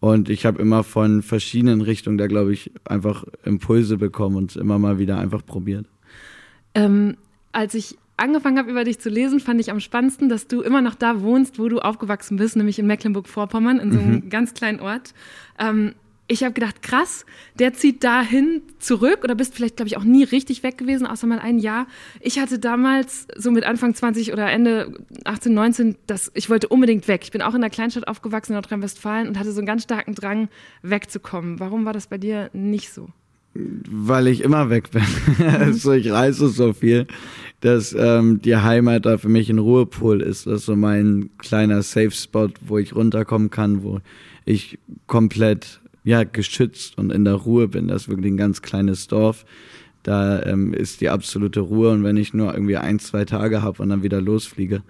Und 0.00 0.28
ich 0.28 0.44
habe 0.44 0.60
immer 0.60 0.84
von 0.84 1.22
verschiedenen 1.22 1.80
Richtungen 1.80 2.18
da, 2.18 2.26
glaube 2.26 2.52
ich, 2.52 2.70
einfach 2.84 3.24
Impulse 3.42 3.96
bekommen 3.96 4.36
und 4.36 4.56
immer 4.56 4.78
mal 4.78 4.98
wieder 4.98 5.18
einfach 5.18 5.46
probiert. 5.46 5.86
Ähm, 6.74 7.16
als 7.52 7.72
ich 7.72 7.96
angefangen 8.16 8.58
habe, 8.58 8.70
über 8.70 8.84
dich 8.84 8.98
zu 8.98 9.08
lesen, 9.08 9.40
fand 9.40 9.60
ich 9.60 9.70
am 9.70 9.80
spannendsten, 9.80 10.28
dass 10.28 10.46
du 10.46 10.62
immer 10.62 10.80
noch 10.80 10.94
da 10.94 11.20
wohnst, 11.20 11.58
wo 11.58 11.68
du 11.68 11.80
aufgewachsen 11.80 12.36
bist, 12.36 12.56
nämlich 12.56 12.78
in 12.78 12.86
Mecklenburg-Vorpommern, 12.86 13.78
in 13.78 13.92
so 13.92 13.98
einem 13.98 14.12
mhm. 14.12 14.30
ganz 14.30 14.54
kleinen 14.54 14.80
Ort. 14.80 15.14
Ähm, 15.58 15.94
ich 16.26 16.42
habe 16.42 16.54
gedacht, 16.54 16.82
krass, 16.82 17.26
der 17.58 17.74
zieht 17.74 18.02
dahin 18.02 18.62
zurück 18.78 19.20
oder 19.24 19.34
bist 19.34 19.54
vielleicht, 19.54 19.76
glaube 19.76 19.88
ich, 19.88 19.98
auch 19.98 20.04
nie 20.04 20.24
richtig 20.24 20.62
weg 20.62 20.78
gewesen, 20.78 21.06
außer 21.06 21.26
mal 21.26 21.38
ein 21.38 21.58
Jahr. 21.58 21.86
Ich 22.20 22.38
hatte 22.38 22.58
damals, 22.58 23.26
so 23.36 23.50
mit 23.50 23.64
Anfang 23.64 23.94
20 23.94 24.32
oder 24.32 24.50
Ende 24.50 24.94
18, 25.24 25.52
19, 25.52 25.96
das, 26.06 26.30
ich 26.34 26.48
wollte 26.48 26.68
unbedingt 26.68 27.08
weg. 27.08 27.20
Ich 27.24 27.30
bin 27.30 27.42
auch 27.42 27.54
in 27.54 27.60
der 27.60 27.68
Kleinstadt 27.68 28.08
aufgewachsen 28.08 28.52
in 28.52 28.56
Nordrhein-Westfalen 28.56 29.28
und 29.28 29.38
hatte 29.38 29.52
so 29.52 29.60
einen 29.60 29.66
ganz 29.66 29.82
starken 29.82 30.14
Drang, 30.14 30.48
wegzukommen. 30.82 31.60
Warum 31.60 31.84
war 31.84 31.92
das 31.92 32.06
bei 32.06 32.16
dir 32.16 32.48
nicht 32.54 32.90
so? 32.90 33.08
Weil 33.54 34.26
ich 34.28 34.42
immer 34.42 34.70
weg 34.70 34.90
bin. 34.90 35.04
also 35.46 35.92
ich 35.92 36.10
reise 36.10 36.48
so 36.48 36.72
viel, 36.72 37.06
dass 37.64 37.96
ähm, 37.98 38.42
die 38.42 38.56
Heimat 38.56 39.06
da 39.06 39.16
für 39.16 39.30
mich 39.30 39.48
ein 39.48 39.58
Ruhepol 39.58 40.20
ist. 40.20 40.46
Das 40.46 40.60
ist 40.60 40.66
so 40.66 40.76
mein 40.76 41.30
kleiner 41.38 41.80
Safe 41.80 42.10
Spot, 42.10 42.50
wo 42.60 42.76
ich 42.76 42.94
runterkommen 42.94 43.48
kann, 43.48 43.82
wo 43.82 44.00
ich 44.44 44.78
komplett 45.06 45.80
ja 46.04 46.24
geschützt 46.24 46.98
und 46.98 47.10
in 47.10 47.24
der 47.24 47.36
Ruhe 47.36 47.68
bin. 47.68 47.88
Das 47.88 48.02
ist 48.02 48.08
wirklich 48.10 48.34
ein 48.34 48.36
ganz 48.36 48.60
kleines 48.60 49.08
Dorf. 49.08 49.46
Da 50.02 50.42
ähm, 50.42 50.74
ist 50.74 51.00
die 51.00 51.08
absolute 51.08 51.60
Ruhe 51.60 51.92
und 51.92 52.04
wenn 52.04 52.18
ich 52.18 52.34
nur 52.34 52.52
irgendwie 52.52 52.76
ein, 52.76 52.98
zwei 52.98 53.24
Tage 53.24 53.62
habe 53.62 53.82
und 53.82 53.88
dann 53.88 54.02
wieder 54.02 54.20
losfliege, 54.20 54.82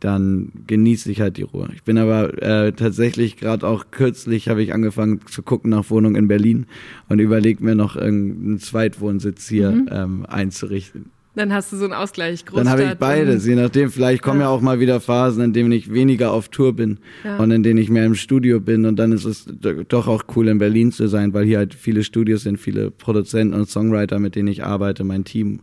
dann 0.00 0.50
genieße 0.66 1.12
ich 1.12 1.20
halt 1.20 1.36
die 1.36 1.42
Ruhe. 1.42 1.68
Ich 1.72 1.84
bin 1.84 1.98
aber 1.98 2.42
äh, 2.42 2.72
tatsächlich 2.72 3.36
gerade 3.36 3.64
auch 3.64 3.92
kürzlich 3.92 4.48
habe 4.48 4.60
ich 4.60 4.74
angefangen 4.74 5.20
zu 5.30 5.44
gucken 5.44 5.70
nach 5.70 5.88
Wohnungen 5.88 6.16
in 6.16 6.26
Berlin 6.26 6.66
und 7.08 7.20
überlege 7.20 7.62
mir 7.62 7.76
noch 7.76 7.94
irgendeinen 7.94 8.58
Zweitwohnsitz 8.58 9.48
hier 9.48 9.70
mhm. 9.70 9.88
ähm, 9.92 10.26
einzurichten. 10.26 11.12
Dann 11.34 11.52
hast 11.52 11.72
du 11.72 11.76
so 11.76 11.84
einen 11.84 11.92
Ausgleich. 11.92 12.44
Großstadt 12.44 12.66
dann 12.66 12.72
habe 12.72 12.92
ich 12.92 12.98
beides, 12.98 13.46
je 13.46 13.54
nachdem. 13.54 13.90
Vielleicht 13.90 14.22
kommen 14.22 14.40
ja. 14.40 14.46
ja. 14.46 14.50
auch 14.50 14.60
mal 14.60 14.80
wieder 14.80 15.00
Phasen, 15.00 15.42
in 15.44 15.52
denen 15.52 15.70
ich 15.72 15.92
weniger 15.92 16.32
auf 16.32 16.48
Tour 16.48 16.74
bin 16.74 16.98
ja. 17.24 17.36
und 17.38 17.50
in 17.50 17.62
denen 17.62 17.78
ich 17.78 17.90
mehr 17.90 18.06
im 18.06 18.14
Studio 18.14 18.60
bin. 18.60 18.86
Und 18.86 18.96
dann 18.96 19.12
ist 19.12 19.24
es 19.24 19.46
doch 19.88 20.08
auch 20.08 20.24
cool, 20.34 20.48
in 20.48 20.58
Berlin 20.58 20.90
zu 20.90 21.06
sein, 21.06 21.32
weil 21.34 21.44
hier 21.44 21.58
halt 21.58 21.74
viele 21.74 22.02
Studios 22.02 22.42
sind, 22.42 22.58
viele 22.58 22.90
Produzenten 22.90 23.54
und 23.54 23.68
Songwriter, 23.68 24.18
mit 24.18 24.34
denen 24.34 24.48
ich 24.48 24.64
arbeite, 24.64 25.04
mein 25.04 25.24
Team. 25.24 25.60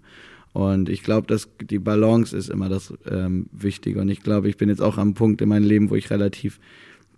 Und 0.54 0.88
ich 0.88 1.04
glaube, 1.04 1.28
dass 1.28 1.50
die 1.60 1.80
Balance 1.80 2.36
ist 2.36 2.50
immer 2.50 2.70
das 2.70 2.94
ähm, 3.12 3.48
Wichtige. 3.52 4.00
Und 4.00 4.08
ich 4.08 4.24
glaube, 4.24 4.48
ich 4.48 4.56
bin 4.56 4.70
jetzt 4.70 4.82
auch 4.82 4.98
am 4.98 5.14
Punkt 5.14 5.42
in 5.42 5.50
meinem 5.50 5.66
Leben, 5.66 5.90
wo 5.90 5.96
ich 5.96 6.10
relativ 6.10 6.60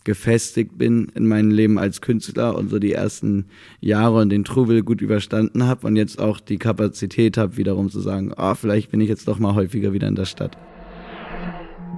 gefestigt 0.08 0.78
bin 0.78 1.12
in 1.16 1.28
meinem 1.28 1.52
Leben 1.52 1.78
als 1.78 2.00
Künstler 2.00 2.56
und 2.56 2.70
so 2.70 2.80
die 2.80 2.94
ersten 2.94 3.46
Jahre 3.82 4.22
und 4.22 4.30
den 4.30 4.46
Trubel 4.46 4.82
gut 4.82 5.02
überstanden 5.02 5.68
habe 5.68 5.86
und 5.86 5.98
jetzt 5.98 6.18
auch 6.18 6.40
die 6.40 6.58
Kapazität 6.58 7.38
habe, 7.38 7.58
wiederum 7.58 7.90
zu 7.90 8.00
sagen, 8.00 8.34
oh, 8.38 8.56
vielleicht 8.56 8.90
bin 8.90 9.02
ich 9.02 9.10
jetzt 9.10 9.28
doch 9.28 9.38
mal 9.38 9.54
häufiger 9.54 9.92
wieder 9.92 10.08
in 10.08 10.16
der 10.16 10.24
Stadt. 10.24 10.58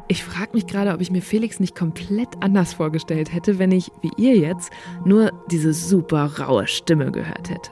Ich 0.07 0.23
frage 0.23 0.53
mich 0.53 0.65
gerade, 0.65 0.91
ob 0.91 1.01
ich 1.01 1.11
mir 1.11 1.21
Felix 1.21 1.59
nicht 1.59 1.75
komplett 1.75 2.29
anders 2.41 2.73
vorgestellt 2.73 3.31
hätte, 3.31 3.59
wenn 3.59 3.71
ich, 3.71 3.91
wie 4.01 4.11
ihr 4.17 4.35
jetzt, 4.35 4.71
nur 5.05 5.31
diese 5.51 5.71
super 5.71 6.39
raue 6.39 6.65
Stimme 6.65 7.11
gehört 7.11 7.51
hätte. 7.51 7.69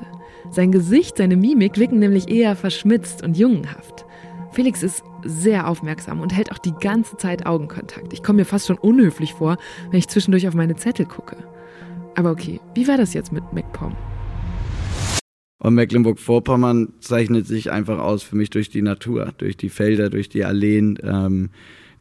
Sein 0.51 0.71
Gesicht, 0.71 1.17
seine 1.17 1.35
Mimik 1.35 1.79
wirken 1.79 1.97
nämlich 1.97 2.29
eher 2.29 2.55
verschmitzt 2.55 3.23
und 3.23 3.37
jungenhaft. 3.37 4.05
Felix 4.51 4.83
ist 4.83 5.03
sehr 5.23 5.67
aufmerksam 5.67 6.19
und 6.21 6.35
hält 6.35 6.51
auch 6.51 6.57
die 6.57 6.73
ganze 6.79 7.17
Zeit 7.17 7.45
Augenkontakt. 7.45 8.13
Ich 8.13 8.23
komme 8.23 8.37
mir 8.37 8.45
fast 8.45 8.67
schon 8.67 8.77
unhöflich 8.77 9.33
vor, 9.33 9.57
wenn 9.91 9.99
ich 9.99 10.07
zwischendurch 10.07 10.47
auf 10.47 10.53
meine 10.53 10.75
Zettel 10.75 11.05
gucke. 11.05 11.37
Aber 12.15 12.31
okay, 12.31 12.59
wie 12.73 12.87
war 12.87 12.97
das 12.97 13.13
jetzt 13.13 13.31
mit 13.31 13.53
MacPom? 13.53 13.95
Und 15.59 15.73
Mecklenburg-Vorpommern 15.75 16.93
zeichnet 16.99 17.47
sich 17.47 17.71
einfach 17.71 17.99
aus 17.99 18.23
für 18.23 18.35
mich 18.35 18.49
durch 18.49 18.69
die 18.69 18.81
Natur, 18.81 19.33
durch 19.37 19.57
die 19.57 19.69
Felder, 19.69 20.09
durch 20.09 20.29
die 20.29 20.45
Alleen, 20.45 20.97
ähm, 21.03 21.49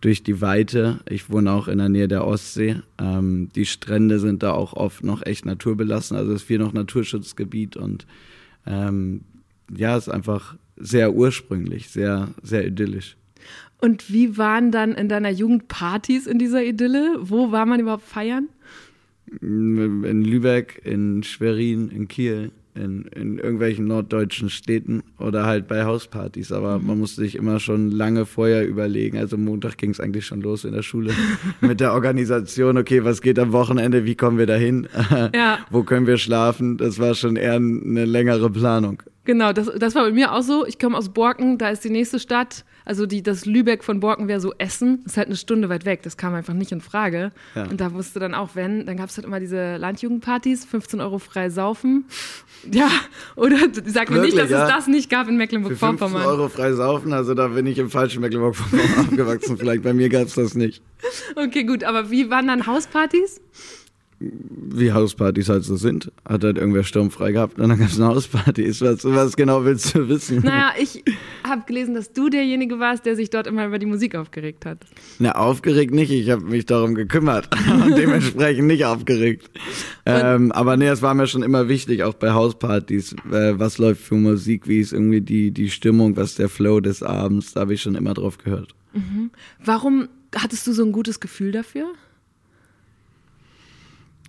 durch 0.00 0.22
die 0.22 0.40
Weite. 0.40 1.00
Ich 1.08 1.30
wohne 1.30 1.52
auch 1.52 1.68
in 1.68 1.78
der 1.78 1.88
Nähe 1.88 2.06
der 2.08 2.26
Ostsee. 2.26 2.76
Ähm, 2.98 3.48
die 3.54 3.66
Strände 3.66 4.18
sind 4.18 4.42
da 4.42 4.52
auch 4.52 4.74
oft 4.74 5.02
noch 5.04 5.24
echt 5.24 5.46
naturbelassen. 5.46 6.16
Also 6.16 6.32
es 6.32 6.42
ist 6.42 6.46
viel 6.46 6.58
noch 6.58 6.72
Naturschutzgebiet 6.72 7.76
und 7.76 8.06
ähm, 8.66 9.22
ja, 9.74 9.96
es 9.96 10.06
ist 10.06 10.12
einfach 10.12 10.56
sehr 10.76 11.14
ursprünglich, 11.14 11.88
sehr, 11.88 12.28
sehr 12.42 12.66
idyllisch. 12.66 13.16
Und 13.78 14.10
wie 14.10 14.38
waren 14.38 14.70
dann 14.70 14.94
in 14.94 15.08
deiner 15.08 15.30
Jugend 15.30 15.68
Partys 15.68 16.26
in 16.26 16.38
dieser 16.38 16.64
Idylle? 16.64 17.16
Wo 17.20 17.52
war 17.52 17.66
man 17.66 17.80
überhaupt 17.80 18.04
feiern? 18.04 18.48
In 19.40 20.22
Lübeck, 20.22 20.80
in 20.84 21.22
Schwerin, 21.22 21.90
in 21.90 22.08
Kiel 22.08 22.52
in, 22.76 23.06
in 23.14 23.38
irgendwelchen 23.38 23.86
norddeutschen 23.86 24.50
Städten 24.50 25.02
oder 25.18 25.46
halt 25.46 25.68
bei 25.68 25.84
Hauspartys. 25.84 26.52
Aber 26.52 26.78
mhm. 26.78 26.86
man 26.86 26.98
musste 26.98 27.22
sich 27.22 27.34
immer 27.34 27.60
schon 27.60 27.90
lange 27.90 28.26
vorher 28.26 28.66
überlegen. 28.66 29.18
Also 29.18 29.36
Montag 29.36 29.76
ging 29.78 29.90
es 29.90 30.00
eigentlich 30.00 30.26
schon 30.26 30.40
los 30.40 30.64
in 30.64 30.72
der 30.72 30.82
Schule 30.82 31.12
mit 31.60 31.80
der 31.80 31.92
Organisation. 31.92 32.76
Okay, 32.78 33.04
was 33.04 33.20
geht 33.20 33.38
am 33.38 33.52
Wochenende? 33.52 34.04
Wie 34.04 34.14
kommen 34.14 34.38
wir 34.38 34.46
dahin? 34.46 34.88
Ja. 35.34 35.58
Wo 35.70 35.82
können 35.82 36.06
wir 36.06 36.18
schlafen? 36.18 36.76
Das 36.76 36.98
war 36.98 37.14
schon 37.14 37.36
eher 37.36 37.54
eine 37.54 38.04
längere 38.04 38.50
Planung. 38.50 39.02
Genau, 39.24 39.52
das, 39.52 39.70
das 39.78 39.94
war 39.94 40.04
bei 40.04 40.12
mir 40.12 40.32
auch 40.32 40.42
so. 40.42 40.66
Ich 40.66 40.78
komme 40.78 40.96
aus 40.96 41.08
Borken, 41.08 41.58
da 41.58 41.70
ist 41.70 41.84
die 41.84 41.90
nächste 41.90 42.18
Stadt. 42.18 42.64
Also 42.86 43.04
die, 43.04 43.22
das 43.22 43.44
Lübeck 43.46 43.82
von 43.82 43.98
Borken 43.98 44.28
wäre 44.28 44.40
so 44.40 44.54
Essen, 44.58 45.02
ist 45.04 45.16
halt 45.16 45.26
eine 45.26 45.36
Stunde 45.36 45.68
weit 45.68 45.84
weg. 45.84 46.02
Das 46.04 46.16
kam 46.16 46.34
einfach 46.34 46.54
nicht 46.54 46.70
in 46.70 46.80
Frage. 46.80 47.32
Ja. 47.56 47.64
Und 47.64 47.80
da 47.80 47.92
wusste 47.92 48.20
dann 48.20 48.32
auch, 48.32 48.50
wenn, 48.54 48.86
dann 48.86 48.96
gab 48.96 49.10
es 49.10 49.16
halt 49.16 49.26
immer 49.26 49.40
diese 49.40 49.76
Landjugendpartys, 49.76 50.64
15 50.64 51.00
Euro 51.00 51.18
frei 51.18 51.50
saufen. 51.50 52.06
Ja, 52.72 52.88
oder 53.36 53.58
sag 53.84 54.10
mir 54.10 54.22
nicht, 54.22 54.36
dass 54.36 54.50
ja? 54.50 54.64
es 54.64 54.72
das 54.72 54.86
nicht 54.88 55.08
gab 55.08 55.28
in 55.28 55.36
Mecklenburg-Vorpommern. 55.36 56.22
15 56.22 56.30
Euro 56.30 56.48
frei 56.48 56.72
saufen, 56.72 57.12
also 57.12 57.34
da 57.34 57.48
bin 57.48 57.66
ich 57.66 57.78
im 57.78 57.90
falschen 57.90 58.22
Mecklenburg-Vorpommern 58.22 58.98
aufgewachsen. 59.06 59.56
Vielleicht 59.56 59.82
bei 59.82 59.92
mir 59.92 60.08
gab 60.08 60.26
es 60.26 60.34
das 60.34 60.54
nicht. 60.54 60.82
Okay, 61.36 61.64
gut, 61.64 61.84
aber 61.84 62.10
wie 62.10 62.28
waren 62.30 62.48
dann 62.48 62.66
Hauspartys? 62.66 63.40
Wie 64.18 64.92
Hauspartys 64.92 65.48
halt 65.48 65.64
so 65.64 65.76
sind. 65.76 66.10
Hat 66.26 66.42
halt 66.42 66.56
irgendwer 66.56 66.84
Sturm 66.84 67.10
frei 67.10 67.32
gehabt 67.32 67.58
und 67.58 67.68
dann 67.68 67.78
gab 67.78 67.88
es 67.88 68.00
eine 68.00 68.08
Hausparty. 68.08 68.68
Was, 68.80 69.04
was 69.04 69.36
genau 69.36 69.64
willst 69.64 69.94
du 69.94 70.08
wissen? 70.08 70.40
Naja, 70.42 70.72
ich 70.80 71.04
habe 71.44 71.62
gelesen, 71.66 71.94
dass 71.94 72.12
du 72.12 72.28
derjenige 72.28 72.78
warst, 72.78 73.04
der 73.04 73.14
sich 73.14 73.28
dort 73.28 73.46
immer 73.46 73.66
über 73.66 73.78
die 73.78 73.86
Musik 73.86 74.14
aufgeregt 74.14 74.64
hat. 74.64 74.78
Na, 75.18 75.32
aufgeregt 75.32 75.92
nicht. 75.92 76.10
Ich 76.10 76.30
habe 76.30 76.42
mich 76.42 76.64
darum 76.64 76.94
gekümmert 76.94 77.50
und 77.84 77.96
dementsprechend 77.96 78.66
nicht 78.66 78.86
aufgeregt. 78.86 79.50
Ähm, 80.06 80.50
aber 80.52 80.76
nee, 80.76 80.88
es 80.88 81.02
war 81.02 81.14
mir 81.14 81.26
schon 81.26 81.42
immer 81.42 81.68
wichtig, 81.68 82.02
auch 82.02 82.14
bei 82.14 82.32
Hauspartys, 82.32 83.12
äh, 83.30 83.58
was 83.58 83.78
läuft 83.78 84.02
für 84.02 84.14
Musik, 84.14 84.66
wie 84.66 84.80
ist 84.80 84.92
irgendwie 84.92 85.20
die, 85.20 85.50
die 85.50 85.68
Stimmung, 85.68 86.16
was 86.16 86.30
ist 86.30 86.38
der 86.38 86.48
Flow 86.48 86.80
des 86.80 87.02
Abends. 87.02 87.52
Da 87.52 87.60
habe 87.60 87.74
ich 87.74 87.82
schon 87.82 87.96
immer 87.96 88.14
drauf 88.14 88.38
gehört. 88.38 88.74
Mhm. 88.94 89.30
Warum 89.62 90.08
hattest 90.34 90.66
du 90.66 90.72
so 90.72 90.84
ein 90.84 90.92
gutes 90.92 91.20
Gefühl 91.20 91.52
dafür? 91.52 91.92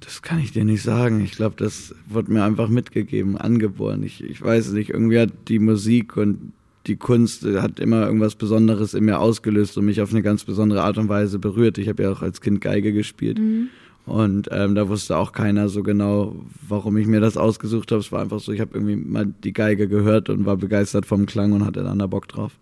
Das 0.07 0.21
kann 0.21 0.39
ich 0.39 0.53
dir 0.53 0.63
nicht 0.63 0.83
sagen. 0.83 1.19
Ich 1.19 1.33
glaube, 1.33 1.55
das 1.57 1.93
wird 2.07 2.29
mir 2.29 2.41
einfach 2.45 2.69
mitgegeben, 2.69 3.37
angeboren. 3.37 4.03
Ich, 4.03 4.23
ich 4.23 4.41
weiß 4.41 4.71
nicht, 4.71 4.91
irgendwie 4.91 5.19
hat 5.19 5.33
die 5.49 5.59
Musik 5.59 6.15
und 6.15 6.53
die 6.85 6.95
Kunst 6.95 7.43
hat 7.43 7.81
immer 7.81 8.05
irgendwas 8.05 8.35
Besonderes 8.35 8.93
in 8.93 9.03
mir 9.03 9.19
ausgelöst 9.19 9.77
und 9.77 9.83
mich 9.83 9.99
auf 9.99 10.11
eine 10.11 10.21
ganz 10.21 10.45
besondere 10.45 10.83
Art 10.83 10.97
und 10.97 11.09
Weise 11.09 11.39
berührt. 11.39 11.77
Ich 11.77 11.89
habe 11.89 12.03
ja 12.03 12.11
auch 12.13 12.21
als 12.21 12.39
Kind 12.39 12.61
Geige 12.61 12.93
gespielt. 12.93 13.37
Mhm. 13.37 13.67
Und 14.05 14.47
ähm, 14.49 14.75
da 14.75 14.87
wusste 14.87 15.17
auch 15.17 15.33
keiner 15.33 15.67
so 15.67 15.83
genau, 15.83 16.37
warum 16.65 16.95
ich 16.95 17.05
mir 17.05 17.19
das 17.19 17.35
ausgesucht 17.35 17.91
habe. 17.91 17.99
Es 17.99 18.09
war 18.09 18.21
einfach 18.21 18.39
so, 18.39 18.53
ich 18.53 18.61
habe 18.61 18.75
irgendwie 18.75 18.95
mal 18.95 19.25
die 19.43 19.51
Geige 19.51 19.89
gehört 19.89 20.29
und 20.29 20.45
war 20.45 20.55
begeistert 20.55 21.05
vom 21.05 21.25
Klang 21.25 21.51
und 21.51 21.65
hatte 21.65 21.83
dann 21.83 21.99
da 21.99 22.07
Bock 22.07 22.29
drauf. 22.29 22.53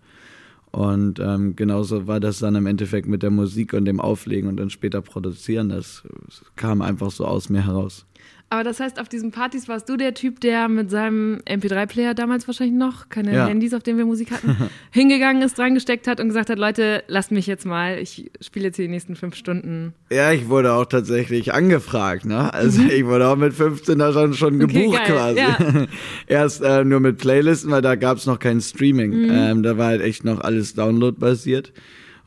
Und 0.72 1.20
ähm, 1.20 1.56
genauso 1.56 2.06
war 2.06 2.20
das 2.20 2.40
dann 2.40 2.54
im 2.54 2.66
Endeffekt 2.66 3.08
mit 3.08 3.22
der 3.22 3.30
Musik 3.30 3.72
und 3.72 3.86
dem 3.86 4.00
Auflegen 4.00 4.48
und 4.48 4.56
dann 4.58 4.70
später 4.70 5.00
produzieren. 5.00 5.68
Das, 5.70 6.02
das 6.26 6.42
kam 6.56 6.82
einfach 6.82 7.10
so 7.10 7.24
aus 7.24 7.48
mir 7.48 7.64
heraus. 7.64 8.04
Aber 8.48 8.62
das 8.62 8.78
heißt, 8.78 9.00
auf 9.00 9.08
diesen 9.08 9.32
Partys 9.32 9.68
warst 9.68 9.88
du 9.88 9.96
der 9.96 10.14
Typ, 10.14 10.40
der 10.40 10.68
mit 10.68 10.88
seinem 10.88 11.40
MP3-Player 11.48 12.14
damals 12.14 12.46
wahrscheinlich 12.46 12.76
noch, 12.76 13.08
keine 13.08 13.34
ja. 13.34 13.46
Handys, 13.46 13.74
auf 13.74 13.82
denen 13.82 13.98
wir 13.98 14.06
Musik 14.06 14.30
hatten, 14.30 14.56
hingegangen 14.92 15.42
ist, 15.42 15.58
dran 15.58 15.74
gesteckt 15.74 16.06
hat 16.06 16.20
und 16.20 16.28
gesagt 16.28 16.48
hat, 16.48 16.58
Leute, 16.58 17.02
lasst 17.08 17.32
mich 17.32 17.48
jetzt 17.48 17.66
mal, 17.66 17.98
ich 17.98 18.30
spiele 18.40 18.66
jetzt 18.66 18.76
hier 18.76 18.84
die 18.84 18.92
nächsten 18.92 19.16
fünf 19.16 19.34
Stunden. 19.34 19.94
Ja, 20.10 20.30
ich 20.30 20.48
wurde 20.48 20.74
auch 20.74 20.86
tatsächlich 20.86 21.54
angefragt, 21.54 22.24
ne? 22.24 22.54
Also 22.54 22.82
mhm. 22.82 22.90
ich 22.90 23.04
wurde 23.04 23.26
auch 23.26 23.36
mit 23.36 23.52
15 23.52 23.98
da 23.98 24.12
schon, 24.12 24.34
schon 24.34 24.60
gebucht 24.60 25.00
okay, 25.00 25.12
quasi. 25.12 25.38
Ja. 25.40 25.58
Erst 26.28 26.62
äh, 26.62 26.84
nur 26.84 27.00
mit 27.00 27.18
Playlisten, 27.18 27.72
weil 27.72 27.82
da 27.82 27.96
gab 27.96 28.18
es 28.18 28.26
noch 28.26 28.38
kein 28.38 28.60
Streaming. 28.60 29.10
Mhm. 29.10 29.30
Ähm, 29.32 29.62
da 29.64 29.76
war 29.76 29.86
halt 29.86 30.02
echt 30.02 30.24
noch 30.24 30.40
alles 30.40 30.74
Download-basiert. 30.74 31.72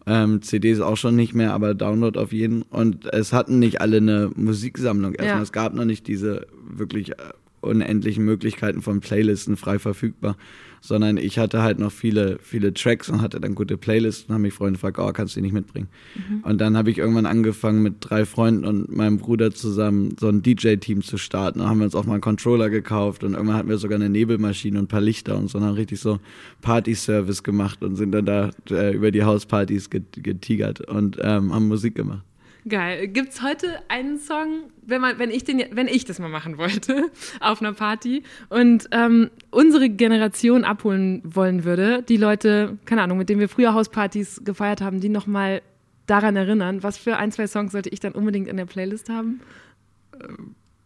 Ähm, 0.09 0.41
CDs 0.41 0.79
auch 0.79 0.97
schon 0.97 1.15
nicht 1.15 1.35
mehr, 1.35 1.53
aber 1.53 1.75
Download 1.75 2.17
auf 2.19 2.33
jeden. 2.33 2.63
Und 2.63 3.05
es 3.13 3.31
hatten 3.31 3.59
nicht 3.59 3.79
alle 3.79 3.97
eine 3.97 4.31
Musiksammlung 4.35 5.13
erstmal. 5.13 5.37
Ja. 5.37 5.43
Es 5.43 5.51
gab 5.51 5.75
noch 5.75 5.85
nicht 5.85 6.07
diese 6.07 6.47
wirklich 6.67 7.11
äh, 7.11 7.15
unendlichen 7.61 8.25
Möglichkeiten 8.25 8.81
von 8.81 9.01
Playlisten 9.01 9.55
frei 9.55 9.77
verfügbar 9.77 10.35
sondern 10.81 11.17
ich 11.17 11.37
hatte 11.37 11.61
halt 11.61 11.79
noch 11.79 11.91
viele, 11.91 12.39
viele 12.41 12.73
Tracks 12.73 13.09
und 13.09 13.21
hatte 13.21 13.39
dann 13.39 13.55
gute 13.55 13.77
Playlists 13.77 14.25
und 14.27 14.33
haben 14.33 14.41
mich 14.43 14.53
Freunde 14.53 14.73
gefragt, 14.73 14.97
oh, 14.99 15.11
kannst 15.11 15.35
du 15.35 15.39
die 15.39 15.43
nicht 15.43 15.53
mitbringen? 15.53 15.87
Mhm. 16.15 16.39
Und 16.43 16.59
dann 16.59 16.77
habe 16.77 16.91
ich 16.91 16.97
irgendwann 16.97 17.25
angefangen 17.25 17.81
mit 17.81 17.95
drei 17.99 18.25
Freunden 18.25 18.65
und 18.65 18.95
meinem 18.95 19.17
Bruder 19.17 19.51
zusammen 19.51 20.15
so 20.19 20.27
ein 20.29 20.41
DJ-Team 20.41 21.01
zu 21.03 21.17
starten. 21.17 21.59
Da 21.59 21.69
haben 21.69 21.79
wir 21.79 21.85
uns 21.85 21.95
auch 21.95 22.05
mal 22.05 22.13
einen 22.13 22.21
Controller 22.21 22.69
gekauft 22.69 23.23
und 23.23 23.33
irgendwann 23.33 23.57
hatten 23.57 23.69
wir 23.69 23.77
sogar 23.77 23.97
eine 23.97 24.09
Nebelmaschine 24.09 24.79
und 24.79 24.85
ein 24.85 24.87
paar 24.87 25.01
Lichter 25.01 25.37
und 25.37 25.49
so 25.49 25.57
und 25.57 25.65
haben 25.65 25.75
richtig 25.75 25.99
so 25.99 26.19
Party-Service 26.61 27.43
gemacht 27.43 27.83
und 27.83 27.95
sind 27.95 28.11
dann 28.11 28.25
da 28.25 28.51
äh, 28.69 28.93
über 28.93 29.11
die 29.11 29.23
Hauspartys 29.23 29.89
getigert 29.89 30.81
und 30.81 31.17
ähm, 31.21 31.53
haben 31.53 31.67
Musik 31.67 31.95
gemacht. 31.95 32.23
Geil. 32.67 33.07
Gibt 33.07 33.33
es 33.33 33.41
heute 33.41 33.79
einen 33.87 34.19
Song, 34.19 34.63
wenn, 34.81 35.01
man, 35.01 35.17
wenn, 35.17 35.31
ich 35.31 35.43
den, 35.43 35.63
wenn 35.71 35.87
ich 35.87 36.05
das 36.05 36.19
mal 36.19 36.29
machen 36.29 36.57
wollte, 36.57 37.09
auf 37.39 37.61
einer 37.61 37.73
Party 37.73 38.23
und 38.49 38.87
ähm, 38.91 39.29
unsere 39.49 39.89
Generation 39.89 40.63
abholen 40.63 41.21
wollen 41.23 41.63
würde, 41.63 42.03
die 42.03 42.17
Leute, 42.17 42.77
keine 42.85 43.01
Ahnung, 43.01 43.17
mit 43.17 43.29
denen 43.29 43.39
wir 43.39 43.49
früher 43.49 43.73
Hauspartys 43.73 44.41
gefeiert 44.43 44.81
haben, 44.81 44.99
die 44.99 45.09
nochmal 45.09 45.61
daran 46.05 46.35
erinnern, 46.35 46.83
was 46.83 46.97
für 46.97 47.17
ein, 47.17 47.31
zwei 47.31 47.47
Songs 47.47 47.71
sollte 47.71 47.89
ich 47.89 47.99
dann 47.99 48.13
unbedingt 48.13 48.47
in 48.47 48.57
der 48.57 48.65
Playlist 48.65 49.09
haben? 49.09 49.41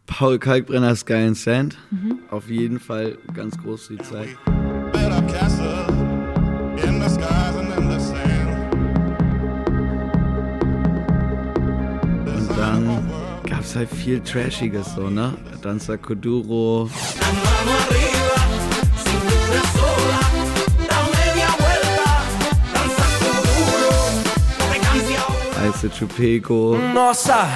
Paul 0.06 0.38
Kalkbrenner, 0.38 0.94
Sky 0.96 1.14
and 1.14 1.36
Sand. 1.36 1.78
Mhm. 1.90 2.18
Auf 2.30 2.48
jeden 2.48 2.78
Fall 2.78 3.18
ganz 3.32 3.58
groß 3.58 3.88
die 3.88 3.98
Zeit. 3.98 4.28
Better 4.92 5.22
castle 5.22 6.03
gab 13.64 13.70
es 13.70 13.76
halt 13.76 13.90
viel 13.90 14.20
Trashiges 14.20 14.94
so, 14.94 15.08
ne? 15.08 15.34
Danza 15.62 15.96
Kuduro. 15.96 16.90
Ice 25.66 25.90
Chupego. 25.90 26.76
Nossa, 26.92 27.48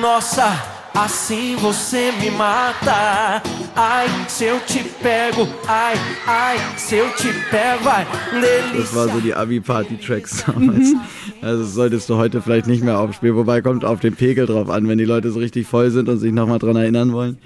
nossa. 0.00 0.75
Assim 0.98 1.56
você 1.56 2.10
me 2.12 2.30
mata. 2.30 3.42
Ai, 3.76 4.08
se 4.28 4.44
eu 4.44 4.58
te 4.60 4.82
pego. 5.02 5.46
Ai, 5.68 5.94
ai, 6.26 6.56
se 6.78 6.96
eu 6.96 7.10
te 7.10 7.28
pego. 7.50 7.86
Ai, 7.86 8.06
delícia. 8.32 8.80
Das 8.80 8.94
war 8.94 9.08
so 9.10 9.20
die 9.20 9.34
Abi-Party-Tracks 9.34 10.46
damals. 10.46 10.94
Also 11.42 11.64
das 11.64 11.74
solltest 11.74 12.08
du 12.08 12.16
heute 12.16 12.40
vielleicht 12.40 12.66
nicht 12.66 12.82
mehr 12.82 12.98
aufspielen. 12.98 13.36
Wobei 13.36 13.60
kommt 13.60 13.84
auf 13.84 14.00
den 14.00 14.14
Pegel 14.14 14.46
drauf 14.46 14.70
an, 14.70 14.88
wenn 14.88 14.96
die 14.96 15.04
Leute 15.04 15.30
so 15.30 15.38
richtig 15.38 15.66
voll 15.66 15.90
sind 15.90 16.08
und 16.08 16.16
sich 16.16 16.32
nochmal 16.32 16.58
dran 16.58 16.76
erinnern 16.76 17.12
wollen. 17.12 17.36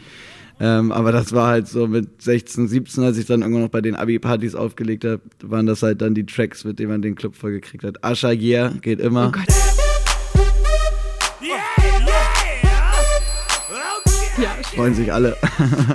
Ähm, 0.60 0.92
aber 0.92 1.10
das 1.10 1.32
war 1.32 1.48
halt 1.48 1.66
so 1.66 1.88
mit 1.88 2.22
16, 2.22 2.68
17, 2.68 3.02
als 3.02 3.18
ich 3.18 3.26
dann 3.26 3.40
irgendwann 3.40 3.62
noch 3.62 3.70
bei 3.70 3.80
den 3.80 3.96
Abi-Partys 3.96 4.54
aufgelegt 4.54 5.04
habe, 5.04 5.22
waren 5.42 5.66
das 5.66 5.82
halt 5.82 6.02
dann 6.02 6.14
die 6.14 6.24
Tracks, 6.24 6.64
mit 6.64 6.78
denen 6.78 6.90
man 6.90 7.02
den 7.02 7.16
Club 7.16 7.34
vollgekriegt 7.34 7.82
hat. 7.82 8.04
Asha 8.04 8.30
Yeah 8.30 8.74
geht 8.80 9.00
immer. 9.00 9.28
Oh 9.28 9.32
Gott. 9.32 9.69
Ja, 14.40 14.48
freuen 14.74 14.94
sich 14.94 15.12
alle. 15.12 15.36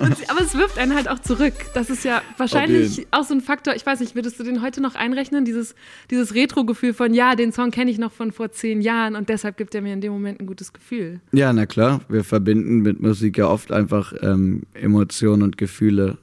Und, 0.01 0.29
aber 0.29 0.41
es 0.41 0.53
wirft 0.53 0.77
einen 0.77 0.93
halt 0.93 1.09
auch 1.09 1.19
zurück. 1.19 1.53
Das 1.73 1.89
ist 1.89 2.05
ja 2.05 2.21
wahrscheinlich 2.37 3.07
auch 3.09 3.23
so 3.23 3.33
ein 3.33 3.41
Faktor. 3.41 3.75
Ich 3.75 3.85
weiß 3.85 3.99
nicht, 4.01 4.13
würdest 4.13 4.39
du 4.39 4.43
den 4.43 4.61
heute 4.61 4.81
noch 4.81 4.93
einrechnen? 4.93 5.45
Dieses, 5.45 5.73
dieses 6.11 6.35
Retro-Gefühl 6.35 6.93
von, 6.93 7.13
ja, 7.13 7.35
den 7.35 7.51
Song 7.51 7.71
kenne 7.71 7.89
ich 7.89 7.97
noch 7.97 8.11
von 8.11 8.31
vor 8.31 8.51
zehn 8.51 8.81
Jahren 8.81 9.15
und 9.15 9.29
deshalb 9.29 9.57
gibt 9.57 9.73
er 9.73 9.81
mir 9.81 9.93
in 9.93 10.01
dem 10.01 10.13
Moment 10.13 10.39
ein 10.39 10.45
gutes 10.45 10.73
Gefühl. 10.73 11.21
Ja, 11.31 11.51
na 11.53 11.65
klar. 11.65 12.01
Wir 12.07 12.23
verbinden 12.23 12.81
mit 12.81 13.01
Musik 13.01 13.37
ja 13.37 13.47
oft 13.47 13.71
einfach 13.71 14.13
ähm, 14.21 14.63
Emotionen 14.75 15.41
und 15.41 15.57
Gefühle, 15.57 16.17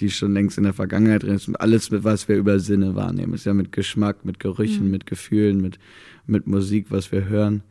die 0.00 0.10
schon 0.10 0.34
längst 0.34 0.58
in 0.58 0.64
der 0.64 0.74
Vergangenheit 0.74 1.22
drin 1.22 1.38
sind. 1.38 1.60
Alles, 1.60 1.92
was 1.92 2.28
wir 2.28 2.36
über 2.36 2.58
Sinne 2.58 2.96
wahrnehmen, 2.96 3.34
ist 3.34 3.46
ja 3.46 3.54
mit 3.54 3.70
Geschmack, 3.70 4.24
mit 4.24 4.40
Gerüchen, 4.40 4.86
mhm. 4.86 4.90
mit 4.90 5.06
Gefühlen, 5.06 5.60
mit, 5.60 5.78
mit 6.26 6.48
Musik, 6.48 6.86
was 6.90 7.12
wir 7.12 7.28
hören. 7.28 7.62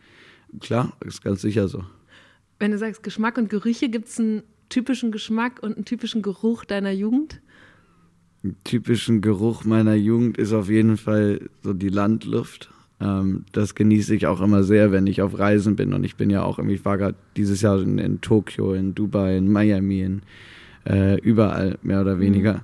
Klar, 0.62 0.94
ist 1.06 1.22
ganz 1.22 1.42
sicher 1.42 1.68
so 1.68 1.84
wenn 2.60 2.72
du 2.72 2.78
sagst 2.78 3.04
Geschmack 3.04 3.38
und 3.38 3.50
Gerüche, 3.50 3.90
gibt 3.90 4.08
es 4.08 4.20
einen 4.20 4.44
typischen 4.70 5.12
Geschmack 5.12 5.62
und 5.62 5.76
einen 5.76 5.86
typischen 5.86 6.22
Geruch 6.22 6.66
deiner 6.66 6.92
Jugend? 6.92 7.42
Einen 8.44 8.56
typischen 8.64 9.22
Geruch 9.22 9.66
meiner 9.66 9.96
Jugend 9.96 10.38
ist 10.38 10.54
auf 10.54 10.70
jeden 10.70 10.98
Fall 10.98 11.50
so 11.64 11.74
die 11.74 11.90
Landluft. 11.90 12.70
Ähm, 13.00 13.46
das 13.52 13.76
genieße 13.76 14.16
ich 14.16 14.28
auch 14.28 14.42
immer 14.42 14.64
sehr, 14.64 14.92
wenn 14.92 15.08
ich 15.08 15.22
auf 15.22 15.38
Reisen 15.38 15.76
bin. 15.76 15.94
Und 15.94 16.04
ich 16.04 16.16
bin 16.16 16.30
ja 16.30 16.44
auch 16.44 16.58
irgendwie, 16.58 16.76
ich 16.76 16.86
war 16.86 16.98
gerade 16.98 17.18
dieses 17.36 17.62
Jahr 17.62 17.82
in, 17.82 17.98
in, 18.00 18.22
Tokio, 18.22 18.74
in 18.74 18.96
Dubai, 18.96 19.38
in 19.38 19.52
Miami, 19.52 20.02
in 20.02 20.22
äh, 20.86 21.20
überall 21.20 21.78
mehr 21.82 22.02
oder 22.02 22.20
weniger. 22.20 22.54
Mhm. 22.54 22.62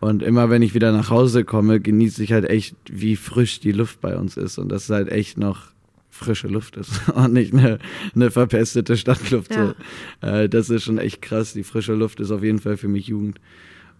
Und 0.00 0.22
immer 0.22 0.50
wenn 0.50 0.62
ich 0.62 0.74
wieder 0.74 0.92
nach 0.92 1.10
Hause 1.10 1.44
komme, 1.44 1.80
genieße 1.80 2.22
ich 2.22 2.32
halt 2.32 2.48
echt, 2.48 2.76
wie 2.90 3.16
frisch 3.16 3.60
die 3.60 3.72
Luft 3.72 4.00
bei 4.00 4.16
uns 4.16 4.36
ist. 4.36 4.58
Und 4.58 4.70
das 4.70 4.84
ist 4.84 4.90
halt 4.90 5.08
echt 5.10 5.38
noch 5.38 5.73
frische 6.14 6.48
Luft 6.48 6.76
ist 6.76 7.08
und 7.14 7.32
nicht 7.32 7.52
eine, 7.52 7.78
eine 8.14 8.30
verpestete 8.30 8.96
Stadtluft. 8.96 9.54
Ja. 9.54 9.74
So. 10.22 10.26
Äh, 10.26 10.48
das 10.48 10.70
ist 10.70 10.84
schon 10.84 10.98
echt 10.98 11.20
krass. 11.20 11.52
Die 11.52 11.64
frische 11.64 11.94
Luft 11.94 12.20
ist 12.20 12.30
auf 12.30 12.42
jeden 12.42 12.60
Fall 12.60 12.76
für 12.76 12.88
mich 12.88 13.08
Jugend. 13.08 13.40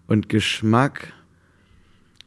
Und 0.07 0.29
Geschmack, 0.29 1.13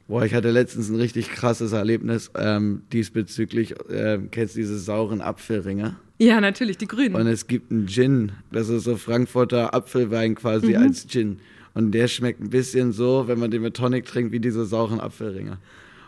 boah, 0.06 0.24
ich 0.24 0.34
hatte 0.34 0.50
letztens 0.50 0.90
ein 0.90 0.96
richtig 0.96 1.30
krasses 1.30 1.72
Erlebnis 1.72 2.30
ähm, 2.36 2.82
diesbezüglich. 2.92 3.74
Äh, 3.88 4.18
kennst 4.30 4.56
du 4.56 4.60
diese 4.60 4.78
sauren 4.78 5.20
Apfelringe? 5.20 5.96
Ja, 6.18 6.40
natürlich, 6.40 6.76
die 6.76 6.88
grünen. 6.88 7.14
Und 7.14 7.26
es 7.28 7.46
gibt 7.46 7.70
einen 7.70 7.86
Gin, 7.86 8.32
das 8.50 8.68
ist 8.68 8.84
so 8.84 8.96
Frankfurter 8.96 9.72
Apfelwein 9.72 10.34
quasi 10.34 10.70
mhm. 10.70 10.82
als 10.82 11.06
Gin. 11.06 11.38
Und 11.74 11.92
der 11.92 12.08
schmeckt 12.08 12.40
ein 12.40 12.50
bisschen 12.50 12.92
so, 12.92 13.28
wenn 13.28 13.38
man 13.38 13.52
den 13.52 13.62
mit 13.62 13.76
Tonic 13.76 14.04
trinkt, 14.04 14.32
wie 14.32 14.40
diese 14.40 14.64
sauren 14.64 15.00
Apfelringe. 15.00 15.58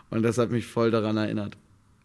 Und 0.09 0.23
das 0.23 0.37
hat 0.37 0.51
mich 0.51 0.67
voll 0.67 0.91
daran 0.91 1.15
erinnert. 1.15 1.55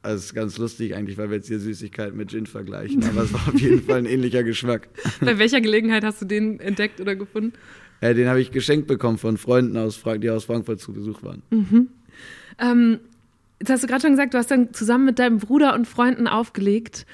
Also 0.06 0.22
ist 0.22 0.34
ganz 0.34 0.56
lustig 0.56 0.94
eigentlich, 0.94 1.18
weil 1.18 1.30
wir 1.30 1.36
jetzt 1.36 1.48
hier 1.48 1.58
Süßigkeiten 1.58 2.16
mit 2.16 2.30
Gin 2.30 2.46
vergleichen. 2.46 3.02
Aber 3.04 3.24
es 3.24 3.32
war 3.32 3.48
auf 3.48 3.58
jeden 3.58 3.82
Fall 3.82 3.98
ein 3.98 4.06
ähnlicher 4.06 4.44
Geschmack. 4.44 4.88
Bei 5.20 5.36
welcher 5.36 5.60
Gelegenheit 5.60 6.04
hast 6.04 6.22
du 6.22 6.26
den 6.26 6.60
entdeckt 6.60 7.00
oder 7.00 7.16
gefunden? 7.16 7.54
Ja, 8.00 8.14
den 8.14 8.28
habe 8.28 8.40
ich 8.40 8.52
geschenkt 8.52 8.86
bekommen 8.86 9.18
von 9.18 9.36
Freunden, 9.36 9.76
aus, 9.76 10.00
die 10.18 10.30
aus 10.30 10.44
Frankfurt 10.44 10.80
zu 10.80 10.92
Besuch 10.92 11.24
waren. 11.24 11.42
Mhm. 11.50 11.88
Ähm, 12.60 13.00
jetzt 13.58 13.70
hast 13.70 13.82
du 13.82 13.88
gerade 13.88 14.02
schon 14.02 14.12
gesagt, 14.12 14.34
du 14.34 14.38
hast 14.38 14.48
dann 14.48 14.72
zusammen 14.72 15.06
mit 15.06 15.18
deinem 15.18 15.38
Bruder 15.38 15.74
und 15.74 15.88
Freunden 15.88 16.28
aufgelegt. 16.28 17.04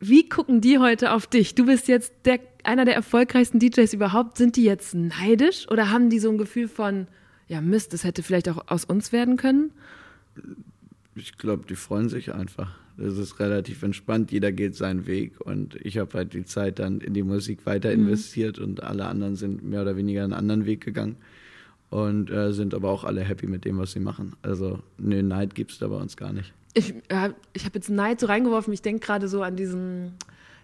Wie 0.00 0.28
gucken 0.28 0.60
die 0.60 0.78
heute 0.78 1.12
auf 1.12 1.28
dich? 1.28 1.54
Du 1.54 1.66
bist 1.66 1.86
jetzt 1.86 2.12
der, 2.24 2.40
einer 2.64 2.84
der 2.84 2.96
erfolgreichsten 2.96 3.60
DJs 3.60 3.94
überhaupt. 3.94 4.36
Sind 4.36 4.56
die 4.56 4.64
jetzt 4.64 4.96
neidisch 4.96 5.68
oder 5.70 5.92
haben 5.92 6.10
die 6.10 6.18
so 6.18 6.28
ein 6.28 6.38
Gefühl 6.38 6.66
von, 6.66 7.06
ja 7.46 7.60
Mist, 7.60 7.92
das 7.92 8.02
hätte 8.02 8.24
vielleicht 8.24 8.48
auch 8.48 8.66
aus 8.66 8.84
uns 8.84 9.12
werden 9.12 9.36
können? 9.36 9.70
Ich 11.14 11.36
glaube, 11.36 11.64
die 11.68 11.76
freuen 11.76 12.08
sich 12.08 12.34
einfach. 12.34 12.78
Das 12.96 13.16
ist 13.16 13.40
relativ 13.40 13.82
entspannt, 13.82 14.32
jeder 14.32 14.52
geht 14.52 14.76
seinen 14.76 15.06
Weg 15.06 15.40
und 15.40 15.76
ich 15.76 15.98
habe 15.98 16.12
halt 16.12 16.34
die 16.34 16.44
Zeit 16.44 16.78
dann 16.78 17.00
in 17.00 17.14
die 17.14 17.22
Musik 17.22 17.64
weiter 17.64 17.88
mhm. 17.88 18.02
investiert 18.02 18.58
mhm. 18.58 18.64
und 18.64 18.82
alle 18.82 19.06
anderen 19.06 19.36
sind 19.36 19.64
mehr 19.64 19.82
oder 19.82 19.96
weniger 19.96 20.24
einen 20.24 20.34
anderen 20.34 20.66
Weg 20.66 20.84
gegangen 20.84 21.16
und 21.90 22.30
äh, 22.30 22.52
sind 22.52 22.74
aber 22.74 22.90
auch 22.90 23.04
alle 23.04 23.22
happy 23.22 23.46
mit 23.46 23.64
dem, 23.64 23.78
was 23.78 23.92
sie 23.92 24.00
machen. 24.00 24.34
Also 24.42 24.80
ne, 24.98 25.22
Neid 25.22 25.54
gibt 25.54 25.72
es 25.72 25.78
da 25.78 25.88
bei 25.88 25.96
uns 25.96 26.16
gar 26.16 26.32
nicht. 26.32 26.52
Ich, 26.74 26.94
äh, 27.08 27.30
ich 27.54 27.64
habe 27.64 27.74
jetzt 27.74 27.88
Neid 27.88 28.20
so 28.20 28.26
reingeworfen, 28.26 28.72
ich 28.72 28.82
denke 28.82 29.06
gerade 29.06 29.28
so 29.28 29.42
an 29.42 29.56
diesen 29.56 30.12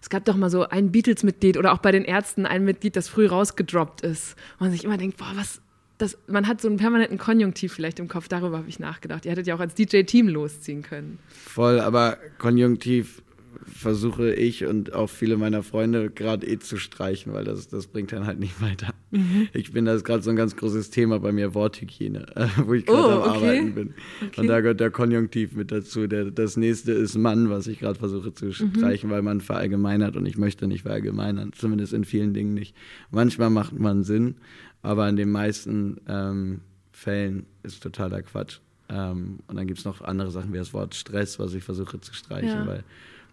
es 0.00 0.11
gab 0.11 0.25
doch 0.25 0.37
mal 0.37 0.50
so 0.50 0.69
ein 0.69 0.93
Beatles-Mitglied 0.93 1.57
oder 1.57 1.73
auch 1.73 1.78
bei 1.78 1.93
den 1.93 2.05
Ärzten 2.05 2.47
ein 2.47 2.64
Mitglied, 2.64 2.97
das 2.97 3.09
früh 3.09 3.26
rausgedroppt 3.26 4.02
ist. 4.02 4.37
Und 4.55 4.67
man 4.67 4.71
sich 4.71 4.85
immer 4.85 4.97
denkt, 4.97 5.17
boah, 5.17 5.33
was, 5.35 5.61
das, 5.99 6.17
man 6.26 6.47
hat 6.47 6.61
so 6.61 6.69
einen 6.69 6.76
permanenten 6.76 7.19
Konjunktiv 7.19 7.73
vielleicht 7.73 7.99
im 7.99 8.09
Kopf, 8.09 8.28
darüber 8.28 8.59
habe 8.59 8.69
ich 8.69 8.78
nachgedacht. 8.78 9.25
Ihr 9.25 9.33
hättet 9.33 9.47
ja 9.47 9.57
auch 9.57 9.61
als 9.61 9.75
DJ-Team 9.75 10.28
losziehen 10.28 10.83
können. 10.83 11.19
Voll, 11.28 11.81
aber 11.81 12.19
Konjunktiv 12.38 13.23
versuche 13.67 14.33
ich 14.35 14.64
und 14.64 14.93
auch 14.93 15.09
viele 15.09 15.37
meiner 15.37 15.62
Freunde 15.62 16.11
gerade 16.11 16.47
eh 16.47 16.59
zu 16.59 16.76
streichen, 16.76 17.33
weil 17.33 17.45
das, 17.45 17.69
das 17.69 17.87
bringt 17.87 18.12
dann 18.12 18.26
halt 18.26 18.38
nicht 18.38 18.61
weiter. 18.61 18.95
Mhm. 19.11 19.49
Ich 19.52 19.73
bin, 19.73 19.85
das 19.85 19.99
ist 19.99 20.05
gerade 20.05 20.23
so 20.23 20.31
ein 20.31 20.37
ganz 20.37 20.57
großes 20.57 20.90
Thema 20.90 21.19
bei 21.21 21.33
mir, 21.33 21.55
Worthygiene, 21.55 22.26
wo 22.67 22.75
ich 22.75 22.87
gerade 22.87 23.09
oh, 23.09 23.11
am 23.11 23.21
okay. 23.21 23.28
Arbeiten 23.37 23.75
bin. 23.75 23.95
Okay. 24.26 24.40
Und 24.40 24.47
da 24.49 24.61
gehört 24.61 24.81
der 24.81 24.90
Konjunktiv 24.90 25.52
mit 25.55 25.71
dazu. 25.71 26.07
Der, 26.07 26.31
das 26.31 26.57
nächste 26.57 26.93
ist 26.93 27.17
Mann, 27.17 27.50
was 27.50 27.67
ich 27.67 27.78
gerade 27.78 27.99
versuche 27.99 28.33
zu 28.33 28.47
mhm. 28.47 28.52
streichen, 28.52 29.11
mhm. 29.11 29.14
weil 29.14 29.23
man 29.23 29.40
verallgemeinert 29.40 30.17
und 30.17 30.26
ich 30.26 30.38
möchte 30.38 30.67
nicht 30.67 30.83
verallgemeinern, 30.83 31.52
zumindest 31.52 31.93
in 31.93 32.05
vielen 32.05 32.35
Dingen 32.35 32.55
nicht. 32.55 32.75
Manchmal 33.11 33.50
macht 33.50 33.78
man 33.78 34.02
Sinn, 34.02 34.37
aber 34.82 35.08
in 35.08 35.16
den 35.16 35.30
meisten 35.30 36.00
ähm, 36.08 36.61
Fällen 36.92 37.47
ist 37.62 37.82
totaler 37.82 38.23
Quatsch. 38.23 38.61
Ähm, 38.88 39.41
und 39.47 39.56
dann 39.56 39.67
gibt 39.67 39.78
es 39.78 39.84
noch 39.84 40.00
andere 40.00 40.30
Sachen 40.30 40.52
wie 40.52 40.58
das 40.58 40.73
Wort 40.73 40.95
Stress, 40.95 41.38
was 41.38 41.54
ich 41.54 41.62
versuche 41.62 42.00
zu 42.00 42.14
streichen, 42.14 42.49
ja. 42.49 42.67
weil 42.67 42.84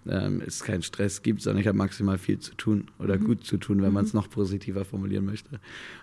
ähm, 0.07 0.41
es 0.45 0.63
keinen 0.63 0.83
Stress 0.83 1.21
gibt, 1.21 1.41
sondern 1.41 1.61
ich 1.61 1.67
habe 1.67 1.77
maximal 1.77 2.17
viel 2.17 2.39
zu 2.39 2.53
tun 2.55 2.87
oder 2.99 3.17
mhm. 3.17 3.23
gut 3.23 3.45
zu 3.45 3.57
tun, 3.57 3.81
wenn 3.81 3.89
mhm. 3.89 3.93
man 3.95 4.05
es 4.05 4.13
noch 4.13 4.29
positiver 4.29 4.85
formulieren 4.85 5.25
möchte. 5.25 5.59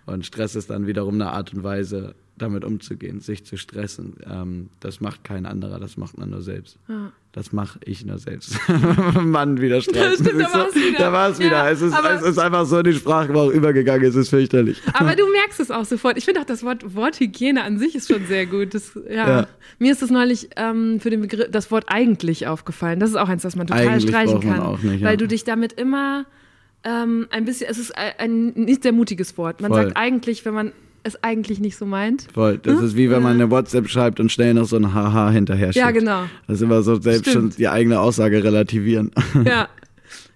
Und 0.07 0.27
Stress 0.27 0.57
ist 0.57 0.71
dann 0.71 0.87
wiederum 0.87 1.15
eine 1.15 1.31
Art 1.31 1.53
und 1.55 1.63
Weise, 1.63 2.15
damit 2.37 2.65
umzugehen, 2.65 3.21
sich 3.21 3.45
zu 3.45 3.57
stressen. 3.57 4.15
Ähm, 4.29 4.71
das 4.81 5.01
macht 5.01 5.25
kein 5.25 5.47
anderer, 5.47 5.79
das 5.79 5.97
macht 5.97 6.19
man 6.19 6.31
nur 6.31 6.43
selbst. 6.43 6.79
Ja. 6.89 7.13
Das 7.33 7.53
mache 7.53 7.79
ich 7.85 8.05
nur 8.05 8.19
selbst. 8.19 8.59
Mann, 9.23 9.61
wieder. 9.61 9.81
Stimmt, 9.81 9.97
da 10.27 10.53
war 10.53 10.69
es 10.69 10.75
wieder. 10.75 10.99
Da 10.99 11.13
war 11.13 11.29
es 11.31 11.39
wieder. 11.39 11.71
es, 11.71 11.81
ist, 11.81 11.95
es 11.95 12.23
ist 12.23 12.39
einfach 12.39 12.67
so 12.67 12.79
in 12.79 12.85
die 12.85 12.93
Sprachgebrauch 12.93 13.51
übergegangen, 13.51 14.05
es 14.07 14.15
ist 14.15 14.29
fürchterlich. 14.29 14.81
Aber 14.93 15.17
du 15.17 15.27
merkst 15.33 15.61
es 15.61 15.71
auch 15.71 15.85
sofort. 15.85 16.19
Ich 16.19 16.25
finde 16.25 16.41
auch 16.41 16.45
das 16.45 16.63
Wort 16.63 16.95
Worthygiene 16.95 17.63
an 17.63 17.79
sich 17.79 17.95
ist 17.95 18.09
schon 18.09 18.27
sehr 18.27 18.47
gut. 18.47 18.75
Das, 18.75 18.99
ja. 19.09 19.29
ja. 19.29 19.49
Mir 19.79 19.93
ist 19.93 20.03
das 20.03 20.11
neulich 20.11 20.51
ähm, 20.57 21.01
für 21.01 21.11
den 21.11 21.23
Begriff 21.23 21.51
das 21.51 21.71
Wort 21.71 21.85
eigentlich 21.87 22.47
aufgefallen. 22.47 23.01
Das 23.01 23.11
ist 23.11 23.17
auch 23.17 23.29
eins, 23.29 23.43
das 23.43 23.57
man 23.57 23.67
total 23.67 23.89
eigentlich 23.89 24.11
streichen 24.11 24.41
kann. 24.41 24.61
Auch 24.61 24.83
nicht, 24.83 25.01
ja. 25.01 25.09
Weil 25.09 25.17
du 25.17 25.27
dich 25.27 25.45
damit 25.45 25.73
immer 25.73 26.27
ähm, 26.85 27.29
ein 27.31 27.45
bisschen, 27.45 27.71
es 27.71 27.79
ist 27.79 27.97
ein, 27.97 28.13
ein 28.19 28.65
nicht 28.65 28.83
sehr 28.83 28.93
mutiges 28.93 29.39
Wort. 29.39 29.61
Man 29.61 29.71
Voll. 29.71 29.85
sagt 29.85 29.97
eigentlich, 29.97 30.45
wenn 30.45 30.55
man 30.55 30.73
es 31.05 31.23
eigentlich 31.23 31.61
nicht 31.61 31.77
so 31.77 31.87
meint. 31.87 32.29
Voll. 32.33 32.59
Das 32.59 32.79
hm? 32.79 32.87
ist 32.87 32.97
wie 32.97 33.11
wenn 33.11 33.23
man 33.23 33.33
eine 33.33 33.51
WhatsApp 33.51 33.89
schreibt 33.89 34.21
und 34.21 34.31
schnell 34.31 34.55
noch 34.55 34.67
so 34.67 34.77
ein 34.77 34.95
Haha 34.95 35.31
hinterher 35.31 35.73
schickt. 35.73 35.77
Ja, 35.77 35.91
genau. 35.91 36.25
Das 36.47 36.57
ist 36.57 36.63
immer 36.63 36.83
so 36.83 37.01
selbst 37.01 37.31
Stimmt. 37.31 37.53
schon 37.53 37.59
die 37.59 37.69
eigene 37.69 38.01
Aussage 38.01 38.43
relativieren. 38.43 39.11
Ja. 39.45 39.69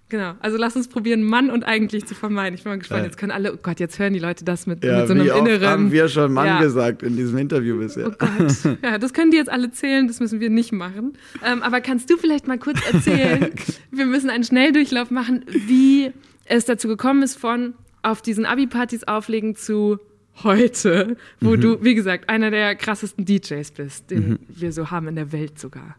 Genau, 0.09 0.35
also 0.39 0.57
lass 0.57 0.77
uns 0.77 0.87
probieren, 0.87 1.25
Mann 1.25 1.51
und 1.51 1.65
eigentlich 1.65 2.07
zu 2.07 2.15
vermeiden. 2.15 2.55
Ich 2.55 2.63
bin 2.63 2.71
mal 2.71 2.79
gespannt. 2.79 3.05
Jetzt 3.05 3.19
können 3.19 3.33
alle, 3.33 3.55
oh 3.55 3.59
Gott, 3.61 3.81
jetzt 3.81 3.99
hören 3.99 4.13
die 4.13 4.21
Leute 4.21 4.45
das 4.45 4.69
mit, 4.69 4.85
ja, 4.85 5.01
mit 5.01 5.09
so 5.09 5.15
einem 5.15 5.25
wie 5.25 5.31
inneren. 5.31 5.55
Oft 5.55 5.65
haben 5.65 5.91
wir 5.91 6.09
schon 6.09 6.33
Mann 6.33 6.47
ja. 6.47 6.61
gesagt 6.61 7.03
in 7.03 7.17
diesem 7.17 7.37
Interview 7.39 7.77
bisher. 7.79 8.09
Oh 8.09 8.13
Gott. 8.17 8.79
Ja, 8.85 8.99
das 8.99 9.13
können 9.13 9.33
die 9.33 9.37
jetzt 9.37 9.51
alle 9.51 9.73
zählen, 9.73 10.07
das 10.07 10.21
müssen 10.21 10.39
wir 10.39 10.49
nicht 10.49 10.71
machen. 10.73 11.15
Ähm, 11.45 11.61
aber 11.65 11.81
kannst 11.81 12.09
du 12.09 12.17
vielleicht 12.17 12.47
mal 12.47 12.57
kurz 12.57 12.79
erzählen? 12.93 13.51
wir 13.91 14.07
müssen 14.07 14.31
einen 14.31 14.45
Schnelldurchlauf 14.45 15.11
machen, 15.11 15.45
wie 15.49 16.13
es 16.45 16.67
dazu 16.67 16.87
gekommen 16.87 17.25
ist, 17.25 17.37
von 17.37 17.75
auf 18.03 18.23
diesen 18.23 18.47
Abi-Partys 18.47 19.05
auflegen 19.05 19.57
zu 19.57 19.99
heute, 20.45 21.17
wo 21.41 21.57
mhm. 21.57 21.61
du, 21.61 21.85
wie 21.85 21.95
gesagt, 21.95 22.29
einer 22.29 22.51
der 22.51 22.75
krassesten 22.75 23.25
DJs 23.25 23.71
bist, 23.73 24.11
den 24.11 24.29
mhm. 24.29 24.39
wir 24.49 24.73
so 24.73 24.91
haben 24.91 25.09
in 25.09 25.17
der 25.17 25.33
Welt 25.33 25.59
sogar. 25.59 25.97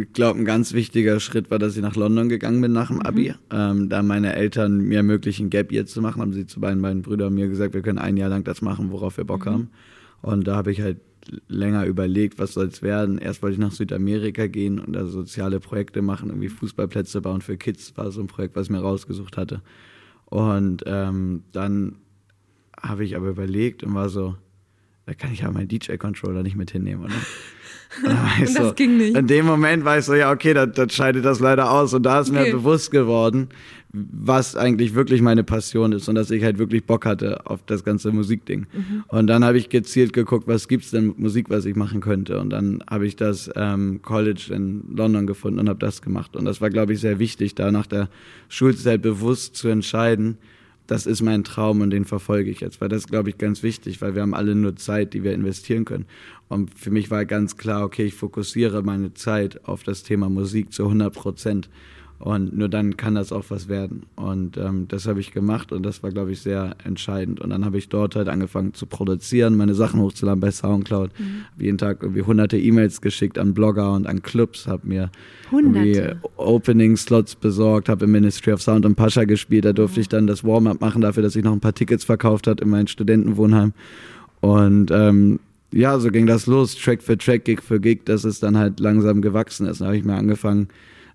Ich 0.00 0.12
glaube, 0.12 0.38
ein 0.38 0.44
ganz 0.44 0.72
wichtiger 0.72 1.20
Schritt 1.20 1.50
war, 1.50 1.58
dass 1.58 1.76
ich 1.76 1.82
nach 1.82 1.96
London 1.96 2.28
gegangen 2.28 2.60
bin 2.60 2.72
nach 2.72 2.88
dem 2.88 2.96
mhm. 2.96 3.02
Abi. 3.02 3.30
Mhm. 3.30 3.56
Ähm, 3.56 3.88
da 3.88 4.02
meine 4.02 4.34
Eltern 4.34 4.78
mir 4.78 4.98
ermöglichen, 4.98 5.50
Gap 5.50 5.72
Year 5.72 5.86
zu 5.86 6.00
machen, 6.00 6.22
haben 6.22 6.32
sie 6.32 6.46
zu 6.46 6.60
beiden 6.60 6.80
meinen 6.80 7.02
Brüdern 7.02 7.34
mir 7.34 7.48
gesagt, 7.48 7.74
wir 7.74 7.82
können 7.82 7.98
ein 7.98 8.16
Jahr 8.16 8.30
lang 8.30 8.44
das 8.44 8.62
machen, 8.62 8.90
worauf 8.90 9.16
wir 9.16 9.24
Bock 9.24 9.46
mhm. 9.46 9.50
haben. 9.50 9.70
Und 10.22 10.46
da 10.46 10.56
habe 10.56 10.72
ich 10.72 10.80
halt 10.80 10.98
länger 11.48 11.86
überlegt, 11.86 12.38
was 12.38 12.54
soll 12.54 12.66
es 12.66 12.82
werden. 12.82 13.18
Erst 13.18 13.42
wollte 13.42 13.54
ich 13.54 13.60
nach 13.60 13.72
Südamerika 13.72 14.46
gehen 14.46 14.78
und 14.78 14.94
da 14.94 15.06
soziale 15.06 15.60
Projekte 15.60 16.02
machen, 16.02 16.28
irgendwie 16.28 16.48
Fußballplätze 16.48 17.20
bauen 17.20 17.40
für 17.40 17.56
Kids, 17.56 17.96
war 17.96 18.10
so 18.10 18.20
ein 18.20 18.26
Projekt, 18.26 18.56
was 18.56 18.66
ich 18.66 18.70
mir 18.70 18.80
rausgesucht 18.80 19.36
hatte. 19.36 19.62
Und 20.26 20.82
ähm, 20.86 21.42
dann 21.52 21.96
habe 22.88 23.04
ich 23.04 23.16
aber 23.16 23.28
überlegt 23.28 23.82
und 23.82 23.94
war 23.94 24.08
so, 24.08 24.36
da 25.06 25.14
kann 25.14 25.32
ich 25.32 25.40
ja 25.40 25.50
meinen 25.50 25.68
DJ-Controller 25.68 26.42
nicht 26.42 26.56
mit 26.56 26.70
hinnehmen, 26.70 27.04
oder? 27.04 27.14
das 28.40 28.54
so, 28.54 28.72
ging 28.74 28.96
nicht. 28.96 29.16
In 29.16 29.26
dem 29.26 29.46
Moment 29.46 29.84
war 29.84 29.98
ich 29.98 30.04
so, 30.04 30.14
ja, 30.14 30.32
okay, 30.32 30.54
dann, 30.54 30.72
dann 30.72 30.90
scheidet 30.90 31.24
das 31.24 31.40
leider 31.40 31.70
aus. 31.70 31.94
Und 31.94 32.04
da 32.04 32.20
ist 32.20 32.30
okay. 32.30 32.46
mir 32.46 32.52
bewusst 32.52 32.90
geworden, 32.90 33.48
was 33.92 34.56
eigentlich 34.56 34.94
wirklich 34.94 35.22
meine 35.22 35.44
Passion 35.44 35.92
ist 35.92 36.08
und 36.08 36.16
dass 36.16 36.30
ich 36.30 36.42
halt 36.42 36.58
wirklich 36.58 36.84
Bock 36.84 37.06
hatte 37.06 37.46
auf 37.46 37.60
das 37.64 37.84
ganze 37.84 38.10
Musikding. 38.10 38.66
Mhm. 38.72 39.04
Und 39.08 39.28
dann 39.28 39.44
habe 39.44 39.58
ich 39.58 39.68
gezielt 39.68 40.12
geguckt, 40.12 40.48
was 40.48 40.66
gibt's 40.66 40.90
denn 40.90 41.14
Musik, 41.16 41.48
was 41.48 41.64
ich 41.64 41.76
machen 41.76 42.00
könnte. 42.00 42.40
Und 42.40 42.50
dann 42.50 42.82
habe 42.90 43.06
ich 43.06 43.14
das 43.14 43.50
ähm, 43.54 44.00
College 44.02 44.50
in 44.52 44.82
London 44.96 45.26
gefunden 45.26 45.60
und 45.60 45.68
habe 45.68 45.78
das 45.78 46.02
gemacht. 46.02 46.34
Und 46.34 46.44
das 46.44 46.60
war, 46.60 46.70
glaube 46.70 46.94
ich, 46.94 47.00
sehr 47.00 47.20
wichtig, 47.20 47.54
da 47.54 47.70
nach 47.70 47.86
der 47.86 48.08
Schulzeit 48.48 49.00
bewusst 49.00 49.54
zu 49.54 49.68
entscheiden, 49.68 50.38
das 50.86 51.06
ist 51.06 51.22
mein 51.22 51.44
Traum 51.44 51.80
und 51.80 51.90
den 51.90 52.04
verfolge 52.04 52.50
ich 52.50 52.60
jetzt, 52.60 52.80
weil 52.80 52.88
das 52.88 53.06
glaube 53.06 53.30
ich 53.30 53.38
ganz 53.38 53.62
wichtig, 53.62 54.02
weil 54.02 54.14
wir 54.14 54.22
haben 54.22 54.34
alle 54.34 54.54
nur 54.54 54.76
Zeit, 54.76 55.14
die 55.14 55.24
wir 55.24 55.32
investieren 55.32 55.84
können. 55.84 56.06
Und 56.48 56.78
für 56.78 56.90
mich 56.90 57.10
war 57.10 57.24
ganz 57.24 57.56
klar, 57.56 57.84
okay, 57.84 58.04
ich 58.04 58.14
fokussiere 58.14 58.82
meine 58.82 59.14
Zeit 59.14 59.64
auf 59.64 59.82
das 59.82 60.02
Thema 60.02 60.28
Musik 60.28 60.72
zu 60.72 60.84
100 60.84 61.12
Prozent. 61.14 61.70
Und 62.20 62.56
nur 62.56 62.68
dann 62.68 62.96
kann 62.96 63.16
das 63.16 63.32
auch 63.32 63.44
was 63.48 63.68
werden. 63.68 64.04
Und 64.16 64.56
ähm, 64.56 64.86
das 64.88 65.06
habe 65.06 65.20
ich 65.20 65.32
gemacht 65.32 65.72
und 65.72 65.82
das 65.82 66.02
war, 66.02 66.10
glaube 66.10 66.32
ich, 66.32 66.40
sehr 66.40 66.76
entscheidend. 66.84 67.40
Und 67.40 67.50
dann 67.50 67.64
habe 67.64 67.76
ich 67.76 67.88
dort 67.88 68.16
halt 68.16 68.28
angefangen 68.28 68.72
zu 68.72 68.86
produzieren, 68.86 69.56
meine 69.56 69.74
Sachen 69.74 70.00
hochzuladen 70.00 70.40
bei 70.40 70.50
Soundcloud. 70.50 71.10
Mhm. 71.18 71.62
jeden 71.62 71.78
Tag 71.78 72.02
irgendwie 72.02 72.22
hunderte 72.22 72.56
E-Mails 72.56 73.00
geschickt 73.00 73.38
an 73.38 73.52
Blogger 73.52 73.92
und 73.92 74.06
an 74.06 74.22
Clubs, 74.22 74.66
habe 74.66 74.86
mir 74.86 75.10
hunderte. 75.50 76.18
Opening-Slots 76.36 77.34
besorgt, 77.34 77.88
habe 77.88 78.04
im 78.04 78.12
Ministry 78.12 78.52
of 78.52 78.62
Sound 78.62 78.86
und 78.86 78.94
Pascha 78.94 79.24
gespielt. 79.24 79.64
Da 79.64 79.72
durfte 79.72 79.98
oh. 79.98 80.00
ich 80.00 80.08
dann 80.08 80.26
das 80.26 80.44
Warm-up 80.44 80.80
machen 80.80 81.02
dafür, 81.02 81.22
dass 81.22 81.36
ich 81.36 81.44
noch 81.44 81.52
ein 81.52 81.60
paar 81.60 81.74
Tickets 81.74 82.04
verkauft 82.04 82.46
hat 82.46 82.60
in 82.60 82.70
meinem 82.70 82.86
Studentenwohnheim. 82.86 83.72
Und 84.40 84.90
ähm, 84.92 85.40
ja, 85.72 85.98
so 85.98 86.10
ging 86.10 86.26
das 86.26 86.46
los, 86.46 86.76
Track 86.76 87.02
für 87.02 87.18
Track, 87.18 87.44
Gig 87.44 87.60
für 87.60 87.80
Gig, 87.80 88.04
dass 88.04 88.22
es 88.24 88.38
dann 88.38 88.56
halt 88.56 88.78
langsam 88.78 89.20
gewachsen 89.20 89.66
ist. 89.66 89.80
Da 89.80 89.86
habe 89.86 89.96
ich 89.96 90.04
mir 90.04 90.14
angefangen, 90.14 90.68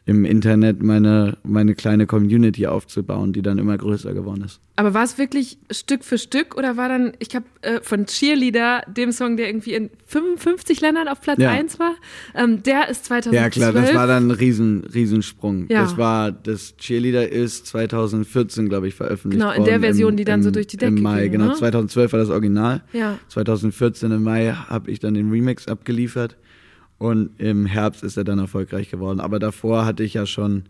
im 0.10 0.26
Internet 0.26 0.82
meine, 0.82 1.38
meine 1.44 1.76
kleine 1.76 2.08
Community 2.08 2.66
aufzubauen, 2.66 3.32
die 3.32 3.44
dann 3.44 3.60
immer 3.60 3.78
größer 3.78 4.12
geworden 4.16 4.42
ist. 4.44 4.60
Aber 4.76 4.96
war 4.96 5.04
es 5.04 5.20
wirklich 5.20 5.60
Stück 5.70 6.04
für 6.04 6.18
Stück 6.18 6.58
oder 6.58 6.78
war 6.78 6.90
dann, 6.90 7.14
ich 7.20 7.36
habe 7.36 7.46
äh, 7.62 7.80
von 7.82 8.08
Cheerleader, 8.08 8.82
dem 8.88 9.12
Song, 9.12 9.38
der 9.38 9.50
irgendwie 9.50 9.76
in 9.76 9.92
55 10.08 10.82
Ländern 10.82 11.08
auf 11.10 11.22
Platz 11.22 11.38
ja. 11.40 11.52
1 11.52 11.78
war, 11.78 11.94
ähm, 12.34 12.64
der 12.64 12.90
ist 12.90 13.06
2012. 13.06 13.36
Ja 13.36 13.50
klar, 13.52 13.72
das 13.72 13.94
war 13.94 14.08
dann 14.08 14.30
ein 14.30 14.32
riesen, 14.32 14.84
Riesensprung. 14.84 15.68
Ja. 15.70 15.84
Das 15.84 15.96
war, 15.96 16.32
das 16.32 16.76
Cheerleader 16.78 17.30
ist 17.30 17.68
2014, 17.68 18.68
glaube 18.68 18.88
ich, 18.88 18.96
veröffentlicht 18.96 19.44
worden. 19.44 19.54
Genau, 19.58 19.64
in 19.64 19.70
der 19.70 19.80
Version, 19.80 20.12
im, 20.12 20.18
die 20.18 20.24
dann 20.24 20.40
im, 20.40 20.44
so 20.44 20.50
durch 20.50 20.66
die 20.66 20.78
Decke 20.78 20.96
Im 20.96 21.04
Mai, 21.04 21.24
ging, 21.24 21.34
genau. 21.34 21.50
Ne? 21.50 21.54
2012 21.54 22.14
war 22.14 22.20
das 22.20 22.30
Original. 22.30 22.82
Ja. 22.94 23.20
2014 23.28 24.12
im 24.12 24.24
Mai 24.24 24.54
habe 24.54 24.90
ich 24.90 25.00
dann 25.00 25.14
den 25.14 25.30
Remix 25.30 25.68
abgeliefert. 25.68 26.36
Und 27.00 27.32
im 27.40 27.66
Herbst 27.66 28.04
ist 28.04 28.18
er 28.18 28.24
dann 28.24 28.40
erfolgreich 28.40 28.92
geworden. 28.92 29.20
Aber 29.20 29.40
davor 29.40 29.86
hatte 29.86 30.04
ich 30.04 30.14
ja 30.14 30.26
schon 30.26 30.66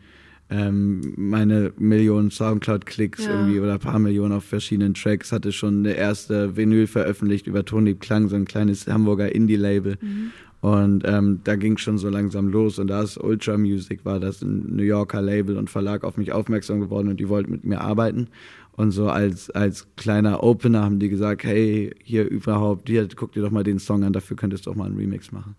ähm, 0.50 1.14
meine 1.16 1.74
Millionen 1.78 2.32
Soundcloud-Klicks 2.32 3.26
ja. 3.26 3.32
irgendwie 3.32 3.60
oder 3.60 3.74
ein 3.74 3.80
paar 3.80 4.00
Millionen 4.00 4.34
auf 4.34 4.44
verschiedenen 4.44 4.94
Tracks, 4.94 5.32
hatte 5.32 5.52
schon 5.52 5.80
eine 5.80 5.94
erste 5.94 6.56
Vinyl 6.56 6.88
veröffentlicht 6.88 7.48
über 7.48 7.66
Tony 7.66 7.96
Klang, 7.96 8.30
so 8.30 8.36
ein 8.36 8.46
kleines 8.46 8.88
Hamburger 8.88 9.34
Indie-Label. 9.34 9.98
Mhm. 10.02 10.32
Und 10.62 11.04
ähm, 11.06 11.40
da 11.46 11.56
ging 11.56 11.78
schon 11.78 11.98
so 11.98 12.10
langsam 12.10 12.50
los 12.50 12.80
und 12.80 12.88
da 12.88 13.02
ist 13.02 13.18
Ultra 13.18 13.58
Music, 13.58 14.04
war 14.04 14.20
das 14.20 14.42
ein 14.42 14.76
New 14.76 14.84
Yorker 14.84 15.22
Label 15.22 15.56
und 15.58 15.70
Verlag 15.70 16.04
auf 16.04 16.18
mich 16.18 16.34
aufmerksam 16.34 16.82
geworden 16.82 17.08
und 17.08 17.20
die 17.20 17.30
wollten 17.30 17.52
mit 17.52 17.64
mir 17.64 17.80
arbeiten. 17.80 18.28
Und 18.74 18.92
so 18.92 19.10
als, 19.10 19.50
als 19.52 19.88
kleiner 19.96 20.44
Opener 20.44 20.84
haben 20.84 21.00
die 21.00 21.10
gesagt, 21.10 21.44
hey, 21.44 21.96
hier 22.04 22.30
überhaupt, 22.30 22.90
hier, 22.90 23.08
guck 23.16 23.34
dir 23.34 23.42
doch 23.42 23.52
mal 23.52 23.64
den 23.64 23.80
Song 23.80 24.04
an, 24.04 24.14
dafür 24.14 24.36
könntest 24.36 24.66
du 24.66 24.72
auch 24.72 24.76
mal 24.76 24.86
einen 24.86 24.98
Remix 24.98 25.32
machen. 25.32 25.56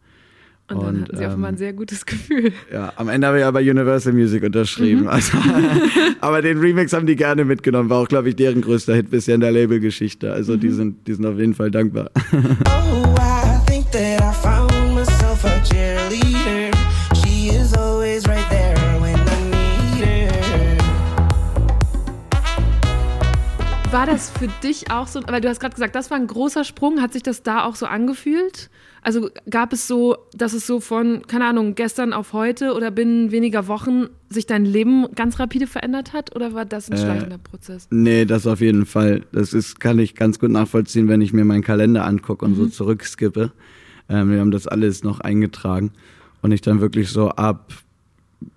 Und 0.70 0.82
dann 0.82 0.94
und, 0.96 1.02
hatten 1.02 1.16
sie 1.16 1.22
ähm, 1.24 1.30
offenbar 1.30 1.50
ein 1.50 1.56
sehr 1.56 1.72
gutes 1.72 2.06
Gefühl. 2.10 2.52
Ja, 2.72 2.92
am 2.96 3.08
Ende 3.08 3.26
habe 3.26 3.38
ich 3.38 3.42
ja 3.42 3.50
bei 3.50 3.68
Universal 3.68 4.12
Music 4.12 4.42
unterschrieben. 4.44 5.02
Mhm. 5.02 5.08
Also, 5.08 5.36
aber 6.20 6.42
den 6.42 6.58
Remix 6.58 6.92
haben 6.92 7.06
die 7.06 7.16
gerne 7.16 7.44
mitgenommen. 7.44 7.90
War 7.90 7.98
auch, 7.98 8.08
glaube 8.08 8.28
ich, 8.28 8.36
deren 8.36 8.60
größter 8.60 8.94
Hit 8.94 9.10
bisher 9.10 9.34
in 9.34 9.40
der 9.40 9.50
Labelgeschichte. 9.50 10.32
Also 10.32 10.54
mhm. 10.54 10.60
die, 10.60 10.70
sind, 10.70 11.06
die 11.06 11.14
sind 11.14 11.26
auf 11.26 11.38
jeden 11.38 11.54
Fall 11.54 11.70
dankbar. 11.70 12.10
Oh, 12.92 13.14
I 13.18 13.58
think 13.66 13.90
that 13.92 14.20
I 14.20 14.32
found 14.32 14.94
myself 14.94 15.44
a 15.44 15.60
cheerleader. 15.64 16.70
She 17.14 17.48
is 17.48 17.72
always 17.74 18.26
right 18.26 18.48
there 18.50 18.76
when 19.00 19.14
I 19.14 19.50
need 19.50 20.04
her. 20.04 20.78
War 23.90 24.06
das 24.06 24.30
für 24.30 24.48
dich 24.62 24.90
auch 24.90 25.06
so, 25.06 25.20
weil 25.26 25.40
du 25.40 25.48
hast 25.48 25.60
gerade 25.60 25.74
gesagt, 25.74 25.94
das 25.94 26.10
war 26.10 26.18
ein 26.18 26.26
großer 26.26 26.64
Sprung. 26.64 27.00
Hat 27.00 27.12
sich 27.12 27.22
das 27.22 27.42
da 27.42 27.64
auch 27.64 27.76
so 27.76 27.86
angefühlt? 27.86 28.70
Also 29.02 29.30
gab 29.48 29.72
es 29.72 29.86
so, 29.86 30.16
dass 30.34 30.52
es 30.52 30.66
so 30.66 30.80
von, 30.80 31.22
keine 31.26 31.46
Ahnung, 31.46 31.74
gestern 31.74 32.12
auf 32.12 32.32
heute 32.32 32.74
oder 32.74 32.90
binnen 32.90 33.30
weniger 33.30 33.66
Wochen 33.66 34.08
sich 34.28 34.46
dein 34.46 34.64
Leben 34.64 35.06
ganz 35.14 35.38
rapide 35.38 35.66
verändert 35.66 36.12
hat 36.12 36.36
oder 36.36 36.52
war 36.54 36.64
das 36.64 36.90
ein 36.90 36.96
äh, 36.96 37.00
schleichender 37.00 37.38
Prozess? 37.38 37.88
Nee, 37.90 38.24
das 38.24 38.46
auf 38.46 38.60
jeden 38.60 38.86
Fall. 38.86 39.22
Das 39.32 39.54
ist, 39.54 39.80
kann 39.80 39.98
ich 39.98 40.14
ganz 40.14 40.38
gut 40.38 40.50
nachvollziehen, 40.50 41.08
wenn 41.08 41.22
ich 41.22 41.32
mir 41.32 41.44
meinen 41.44 41.64
Kalender 41.64 42.04
angucke 42.04 42.44
und 42.44 42.52
mhm. 42.52 42.56
so 42.56 42.66
zurückskippe. 42.66 43.52
Ähm, 44.08 44.30
wir 44.30 44.40
haben 44.40 44.50
das 44.50 44.66
alles 44.66 45.02
noch 45.02 45.20
eingetragen 45.20 45.92
und 46.42 46.52
ich 46.52 46.60
dann 46.60 46.80
wirklich 46.80 47.08
so 47.08 47.30
ab 47.30 47.72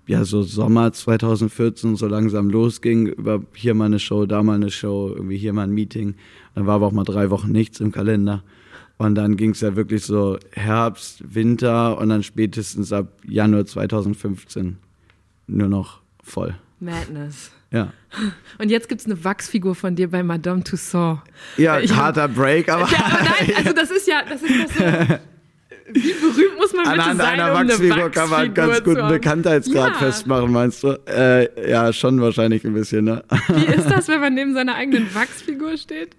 ja, 0.06 0.24
so 0.24 0.42
Sommer 0.42 0.92
2014 0.92 1.96
so 1.96 2.06
langsam 2.06 2.50
losging, 2.50 3.06
über 3.06 3.42
hier 3.54 3.74
mal 3.74 3.86
eine 3.86 3.98
Show, 3.98 4.26
da 4.26 4.42
mal 4.42 4.54
eine 4.54 4.70
Show, 4.70 5.12
irgendwie 5.14 5.36
hier 5.36 5.52
mal 5.52 5.64
ein 5.64 5.72
Meeting. 5.72 6.14
Dann 6.54 6.66
war 6.66 6.76
aber 6.76 6.86
auch 6.86 6.92
mal 6.92 7.04
drei 7.04 7.30
Wochen 7.30 7.52
nichts 7.52 7.80
im 7.80 7.92
Kalender. 7.92 8.42
Und 8.96 9.16
dann 9.16 9.36
ging 9.36 9.50
es 9.50 9.60
ja 9.60 9.74
wirklich 9.74 10.04
so 10.04 10.38
Herbst, 10.52 11.34
Winter 11.34 11.98
und 11.98 12.10
dann 12.10 12.22
spätestens 12.22 12.92
ab 12.92 13.08
Januar 13.26 13.66
2015 13.66 14.78
nur 15.46 15.68
noch 15.68 16.00
voll. 16.22 16.54
Madness. 16.80 17.50
Ja. 17.70 17.92
Und 18.58 18.70
jetzt 18.70 18.88
gibt 18.88 19.00
es 19.00 19.06
eine 19.06 19.24
Wachsfigur 19.24 19.74
von 19.74 19.96
dir 19.96 20.10
bei 20.10 20.22
Madame 20.22 20.62
Tussauds. 20.62 21.22
Ja, 21.56 21.80
ich 21.80 21.94
harter 21.94 22.28
Break, 22.28 22.68
aber. 22.68 22.88
Ja, 22.92 23.04
aber 23.04 23.24
nein, 23.24 23.52
also 23.56 23.72
das 23.72 23.90
ist 23.90 24.06
ja, 24.06 24.22
das 24.28 24.42
ist 24.42 24.64
das 24.64 24.74
so. 24.74 24.84
Wie 25.92 26.12
berühmt 26.14 26.56
muss 26.56 26.72
man 26.72 26.84
bitte 26.84 27.02
Anhand 27.02 27.20
sein, 27.20 27.40
einer 27.40 27.52
um 27.52 27.68
Wachsfigur, 27.68 27.96
Wachsfigur 27.96 28.10
kann 28.10 28.30
man 28.30 28.54
ganz 28.54 28.84
guten 28.84 29.08
Bekanntheitsgrad 29.08 29.92
ja. 29.92 29.98
festmachen, 29.98 30.50
meinst 30.50 30.82
du? 30.82 30.98
Äh, 31.06 31.70
ja, 31.70 31.92
schon 31.92 32.20
wahrscheinlich 32.20 32.64
ein 32.64 32.72
bisschen, 32.72 33.04
ne? 33.04 33.22
Wie 33.48 33.66
ist 33.66 33.90
das, 33.90 34.08
wenn 34.08 34.20
man 34.20 34.34
neben 34.34 34.54
seiner 34.54 34.76
eigenen 34.76 35.14
Wachsfigur 35.14 35.76
steht? 35.76 36.16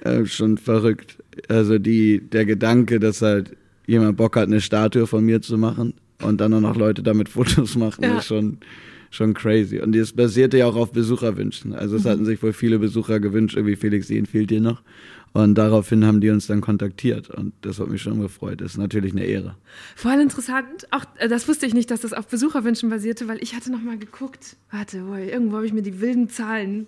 Äh, 0.00 0.26
schon 0.26 0.58
verrückt. 0.58 1.22
Also 1.48 1.78
die, 1.78 2.20
der 2.20 2.44
Gedanke, 2.44 3.00
dass 3.00 3.22
halt 3.22 3.56
jemand 3.86 4.16
Bock 4.16 4.36
hat, 4.36 4.48
eine 4.48 4.60
Statue 4.60 5.06
von 5.06 5.24
mir 5.24 5.42
zu 5.42 5.58
machen 5.58 5.94
und 6.22 6.40
dann 6.40 6.54
auch 6.54 6.60
noch 6.60 6.76
Leute 6.76 7.02
damit 7.02 7.28
Fotos 7.30 7.76
machen, 7.76 8.04
ja. 8.04 8.18
ist 8.18 8.26
schon, 8.26 8.58
schon 9.10 9.34
crazy. 9.34 9.80
Und 9.80 9.94
es 9.96 10.12
basierte 10.12 10.58
ja 10.58 10.66
auch 10.66 10.76
auf 10.76 10.92
Besucherwünschen. 10.92 11.74
Also 11.74 11.96
es 11.96 12.04
mhm. 12.04 12.08
hatten 12.08 12.24
sich 12.24 12.42
wohl 12.42 12.52
viele 12.52 12.78
Besucher 12.78 13.20
gewünscht, 13.20 13.56
irgendwie 13.56 13.76
Felix, 13.76 14.10
ihn 14.10 14.26
fehlt 14.26 14.50
dir 14.50 14.60
noch. 14.60 14.82
Und 15.32 15.56
daraufhin 15.56 16.04
haben 16.04 16.20
die 16.20 16.30
uns 16.30 16.46
dann 16.46 16.60
kontaktiert 16.60 17.28
und 17.28 17.52
das 17.62 17.80
hat 17.80 17.88
mich 17.88 18.00
schon 18.00 18.20
gefreut. 18.20 18.60
Das 18.60 18.72
ist 18.72 18.78
natürlich 18.78 19.10
eine 19.10 19.24
Ehre. 19.24 19.56
Voll 19.96 20.20
interessant. 20.20 20.86
Auch 20.92 21.04
äh, 21.18 21.26
das 21.28 21.48
wusste 21.48 21.66
ich 21.66 21.74
nicht, 21.74 21.90
dass 21.90 22.02
das 22.02 22.12
auf 22.12 22.28
Besucherwünschen 22.28 22.88
basierte, 22.88 23.26
weil 23.26 23.42
ich 23.42 23.56
hatte 23.56 23.72
noch 23.72 23.82
mal 23.82 23.98
geguckt. 23.98 24.56
Warte, 24.70 24.98
irgendwo 24.98 25.56
habe 25.56 25.66
ich 25.66 25.72
mir 25.72 25.82
die 25.82 26.00
wilden 26.00 26.28
Zahlen 26.28 26.86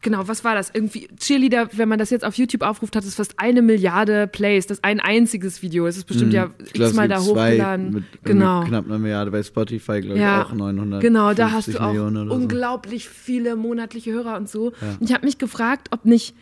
Genau, 0.00 0.28
was 0.28 0.44
war 0.44 0.54
das? 0.54 0.70
Irgendwie 0.72 1.08
Cheerleader, 1.18 1.70
wenn 1.72 1.88
man 1.88 1.98
das 1.98 2.10
jetzt 2.10 2.24
auf 2.24 2.36
YouTube 2.36 2.62
aufruft, 2.62 2.94
hat 2.94 3.04
es 3.04 3.16
fast 3.16 3.34
eine 3.38 3.62
Milliarde 3.62 4.28
Plays. 4.28 4.68
Das 4.68 4.78
ist 4.78 4.84
ein 4.84 5.00
einziges 5.00 5.60
Video. 5.60 5.86
Es 5.88 5.96
ist 5.96 6.04
bestimmt 6.04 6.32
mm, 6.32 6.36
ja 6.36 6.50
x-mal 6.72 7.08
da 7.08 7.20
hochgeladen. 7.20 7.92
Mit, 7.92 8.04
genau. 8.22 8.60
Mit 8.60 8.68
knapp 8.68 8.86
eine 8.86 8.98
Milliarde 9.00 9.32
bei 9.32 9.42
Spotify, 9.42 10.00
glaube 10.00 10.20
ja, 10.20 10.42
ich, 10.42 10.46
auch 10.46 10.52
900. 10.52 11.00
Genau, 11.00 11.34
da 11.34 11.50
hast 11.50 11.68
du 11.68 11.80
auch 11.80 11.94
unglaublich 11.94 13.06
so. 13.06 13.10
viele 13.12 13.56
monatliche 13.56 14.12
Hörer 14.12 14.36
und 14.36 14.48
so. 14.48 14.70
Ja. 14.80 14.96
Und 15.00 15.08
ich 15.08 15.12
habe 15.12 15.26
mich 15.26 15.38
gefragt, 15.38 15.88
ob 15.90 16.04
nicht 16.04 16.34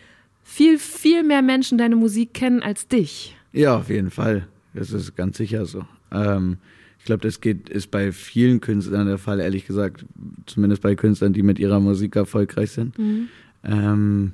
viel, 0.45 0.79
viel 0.79 1.23
mehr 1.23 1.41
Menschen 1.41 1.79
deine 1.79 1.97
Musik 1.97 2.35
kennen 2.35 2.63
als 2.63 2.89
dich. 2.89 3.37
Ja, 3.53 3.79
auf 3.79 3.89
jeden 3.89 4.11
Fall. 4.11 4.47
Das 4.75 4.93
ist 4.93 5.17
ganz 5.17 5.39
sicher 5.39 5.65
so. 5.65 5.85
Ähm, 6.13 6.59
ich 6.99 7.07
glaube, 7.07 7.23
das 7.23 7.41
geht, 7.41 7.69
ist 7.71 7.91
bei 7.91 8.13
vielen 8.13 8.61
Künstlern 8.61 9.07
der 9.07 9.19
Fall, 9.19 9.41
ehrlich 9.41 9.67
gesagt. 9.67 10.05
Zumindest 10.45 10.83
bei 10.83 10.95
Künstlern, 10.95 11.33
die 11.33 11.43
mit 11.43 11.59
ihrer 11.59 11.81
Musik 11.81 12.17
erfolgreich 12.17 12.73
sind. 12.73 12.99
Mhm. 12.99 13.29
Ähm, 13.67 14.33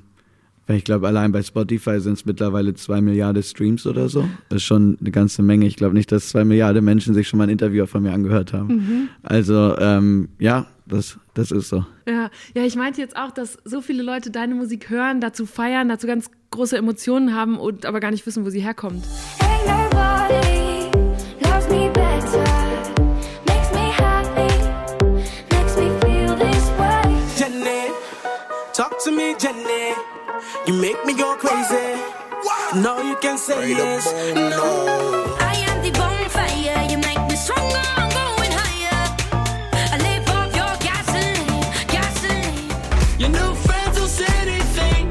ich 0.67 0.85
glaube, 0.85 1.07
allein 1.07 1.31
bei 1.33 1.43
Spotify 1.43 1.99
sind 1.99 2.13
es 2.13 2.25
mittlerweile 2.25 2.73
zwei 2.73 3.01
Milliarden 3.01 3.43
Streams 3.43 3.85
oder 3.85 4.07
so. 4.07 4.27
Das 4.47 4.57
ist 4.57 4.63
schon 4.63 4.97
eine 4.99 5.11
ganze 5.11 5.43
Menge. 5.43 5.65
Ich 5.65 5.75
glaube 5.75 5.93
nicht, 5.93 6.11
dass 6.11 6.29
zwei 6.29 6.45
Milliarden 6.45 6.85
Menschen 6.85 7.13
sich 7.13 7.27
schon 7.27 7.37
mal 7.37 7.45
ein 7.45 7.49
Interview 7.49 7.85
von 7.85 8.01
mir 8.03 8.13
angehört 8.13 8.53
haben. 8.53 8.75
Mhm. 8.75 9.09
Also 9.23 9.75
ähm, 9.77 10.29
ja, 10.39 10.67
das, 10.85 11.19
das 11.33 11.51
ist 11.51 11.67
so. 11.67 11.85
Ja. 12.07 12.29
ja, 12.55 12.63
ich 12.63 12.75
meinte 12.75 13.01
jetzt 13.01 13.17
auch, 13.17 13.31
dass 13.31 13.57
so 13.65 13.81
viele 13.81 14.03
Leute 14.03 14.31
deine 14.31 14.55
Musik 14.55 14.89
hören, 14.89 15.19
dazu 15.19 15.45
feiern, 15.45 15.89
dazu 15.89 16.07
ganz 16.07 16.31
große 16.51 16.77
Emotionen 16.77 17.33
haben 17.33 17.57
und 17.57 17.85
aber 17.85 17.99
gar 17.99 18.11
nicht 18.11 18.25
wissen, 18.25 18.45
wo 18.45 18.49
sie 18.49 18.61
herkommt. 18.61 19.03
Can 33.33 33.39
say 33.39 33.69
yes. 33.69 34.05
No. 34.35 35.35
I 35.39 35.55
am 35.69 35.81
the 35.81 35.91
bonfire. 35.99 36.77
You 36.91 36.97
make 37.09 37.21
me 37.29 37.35
stronger. 37.35 37.83
I'm 37.99 38.09
going 38.21 38.53
higher. 38.61 39.01
I 39.93 39.97
live 40.07 40.25
off 40.37 40.49
your 40.59 40.73
gasoline, 40.87 41.65
gasoline. 41.95 42.69
Your 43.21 43.31
new 43.39 43.51
friends 43.65 43.99
will 43.99 44.13
say 44.19 44.33
anything, 44.45 45.03